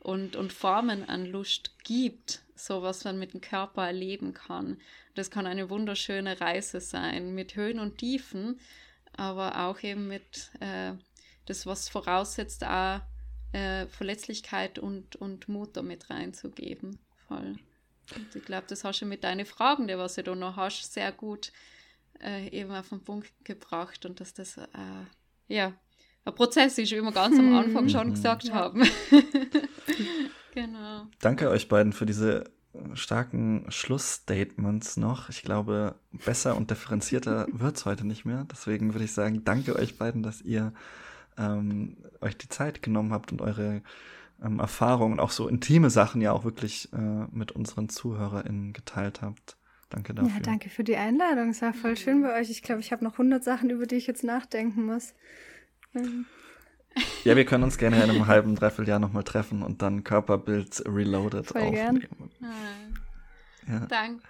und, 0.00 0.36
und 0.36 0.52
Formen 0.52 1.08
an 1.08 1.26
Lust 1.26 1.72
gibt, 1.84 2.42
so 2.54 2.82
was 2.82 3.04
man 3.04 3.18
mit 3.18 3.34
dem 3.34 3.40
Körper 3.40 3.86
erleben 3.86 4.34
kann. 4.34 4.80
Das 5.14 5.30
kann 5.30 5.46
eine 5.46 5.70
wunderschöne 5.70 6.40
Reise 6.40 6.80
sein, 6.80 7.34
mit 7.34 7.56
Höhen 7.56 7.78
und 7.78 7.98
Tiefen, 7.98 8.60
aber 9.16 9.66
auch 9.66 9.82
eben 9.82 10.06
mit 10.06 10.50
äh, 10.60 10.92
das, 11.46 11.66
was 11.66 11.88
voraussetzt, 11.88 12.64
auch 12.64 13.00
äh, 13.52 13.86
Verletzlichkeit 13.86 14.78
und, 14.78 15.16
und 15.16 15.48
Mut 15.48 15.76
damit 15.76 16.10
reinzugeben. 16.10 16.98
Voll. 17.26 17.56
Und 18.14 18.34
ich 18.34 18.44
glaube, 18.44 18.66
das 18.68 18.84
hast 18.84 19.00
du 19.00 19.06
mit 19.06 19.24
deinen 19.24 19.46
Fragen, 19.46 19.88
die 19.88 19.98
was 19.98 20.14
du 20.14 20.22
da 20.22 20.34
noch 20.34 20.56
hast, 20.56 20.92
sehr 20.92 21.12
gut 21.12 21.52
äh, 22.22 22.48
eben 22.48 22.72
auf 22.72 22.88
den 22.88 23.02
Punkt 23.02 23.32
gebracht 23.44 24.06
und 24.06 24.20
dass 24.20 24.34
das, 24.34 24.56
äh, 24.56 24.66
ja, 25.48 25.74
ein 26.28 26.34
Prozess 26.34 26.78
ist, 26.78 26.90
wie 26.92 27.02
wir 27.02 27.12
ganz 27.12 27.38
am 27.38 27.54
Anfang 27.54 27.84
mhm. 27.84 27.88
schon 27.88 28.10
gesagt 28.10 28.44
ja. 28.44 28.54
haben. 28.54 28.82
genau. 30.54 31.06
Danke 31.20 31.50
euch 31.50 31.68
beiden 31.68 31.92
für 31.92 32.06
diese 32.06 32.44
starken 32.94 33.64
Schlussstatements 33.68 34.96
noch. 34.96 35.28
Ich 35.28 35.42
glaube, 35.42 35.94
besser 36.24 36.56
und 36.56 36.70
differenzierter 36.70 37.46
wird 37.52 37.76
es 37.76 37.84
heute 37.84 38.06
nicht 38.06 38.24
mehr. 38.24 38.46
Deswegen 38.50 38.94
würde 38.94 39.04
ich 39.04 39.12
sagen, 39.12 39.44
danke 39.44 39.76
euch 39.76 39.98
beiden, 39.98 40.22
dass 40.22 40.40
ihr 40.42 40.72
ähm, 41.36 41.96
euch 42.20 42.36
die 42.36 42.48
Zeit 42.48 42.82
genommen 42.82 43.12
habt 43.12 43.32
und 43.32 43.40
eure 43.40 43.82
ähm, 44.42 44.60
Erfahrungen, 44.60 45.20
auch 45.20 45.30
so 45.30 45.48
intime 45.48 45.90
Sachen 45.90 46.20
ja 46.20 46.32
auch 46.32 46.44
wirklich 46.44 46.92
äh, 46.92 47.26
mit 47.30 47.52
unseren 47.52 47.88
ZuhörerInnen 47.88 48.72
geteilt 48.72 49.22
habt. 49.22 49.56
Danke 49.90 50.14
dafür. 50.14 50.30
Ja, 50.30 50.40
danke 50.40 50.68
für 50.68 50.84
die 50.84 50.96
Einladung. 50.96 51.50
Es 51.50 51.62
war 51.62 51.72
voll 51.72 51.96
schön 51.96 52.22
bei 52.22 52.38
euch. 52.38 52.50
Ich 52.50 52.62
glaube, 52.62 52.80
ich 52.80 52.92
habe 52.92 53.04
noch 53.04 53.12
100 53.12 53.42
Sachen, 53.42 53.70
über 53.70 53.86
die 53.86 53.96
ich 53.96 54.06
jetzt 54.06 54.22
nachdenken 54.22 54.84
muss. 54.84 55.14
Ähm. 55.94 56.26
Ja, 57.24 57.36
wir 57.36 57.44
können 57.44 57.64
uns 57.64 57.78
gerne 57.78 58.02
in 58.02 58.10
einem 58.10 58.26
halben, 58.26 58.54
dreiviertel 58.56 58.88
Jahr 58.88 58.98
nochmal 58.98 59.22
treffen 59.22 59.62
und 59.62 59.82
dann 59.82 60.04
Körperbild 60.04 60.82
Reloaded 60.86 61.46
voll 61.46 61.62
aufnehmen. 61.62 62.00
Gern. 62.00 62.98
Ja. 63.68 63.86
Dank, 63.86 64.22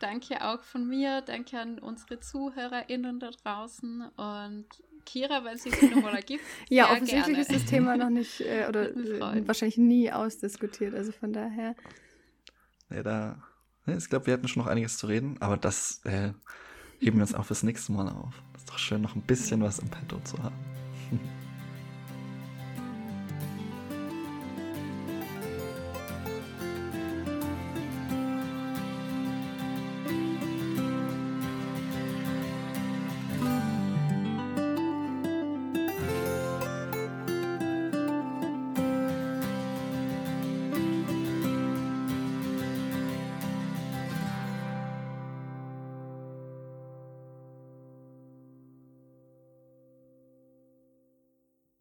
danke 0.00 0.44
auch 0.44 0.62
von 0.62 0.88
mir. 0.88 1.22
Danke 1.22 1.60
an 1.60 1.78
unsere 1.78 2.20
ZuhörerInnen 2.20 3.20
da 3.20 3.30
draußen 3.30 4.08
und 4.16 4.66
Kira, 5.04 5.44
wenn 5.44 5.56
sie 5.56 5.70
sich 5.70 5.94
nochmal 5.94 6.16
ergibt. 6.16 6.42
ja, 6.68 6.90
offensichtlich 6.90 7.24
gerne. 7.24 7.40
ist 7.40 7.52
das 7.52 7.64
Thema 7.66 7.96
noch 7.96 8.10
nicht 8.10 8.40
äh, 8.40 8.66
oder 8.68 8.90
äh, 8.94 9.46
wahrscheinlich 9.46 9.78
nie 9.78 10.10
ausdiskutiert. 10.10 10.94
Also 10.94 11.12
von 11.12 11.32
daher. 11.32 11.74
Ja, 12.90 13.02
da. 13.02 13.42
Ich 13.86 14.10
glaube, 14.10 14.26
wir 14.26 14.34
hätten 14.34 14.48
schon 14.48 14.62
noch 14.62 14.70
einiges 14.70 14.98
zu 14.98 15.06
reden, 15.06 15.36
aber 15.40 15.56
das 15.56 16.04
äh, 16.04 16.32
heben 16.98 17.16
wir 17.16 17.22
uns 17.22 17.34
auch 17.34 17.46
fürs 17.46 17.62
nächste 17.62 17.92
Mal 17.92 18.06
auf. 18.08 18.34
Das 18.52 18.62
ist 18.62 18.70
doch 18.70 18.78
schön, 18.78 19.00
noch 19.00 19.14
ein 19.14 19.22
bisschen 19.22 19.62
was 19.62 19.78
im 19.78 19.88
Petto 19.88 20.20
zu 20.20 20.42
haben. 20.42 20.77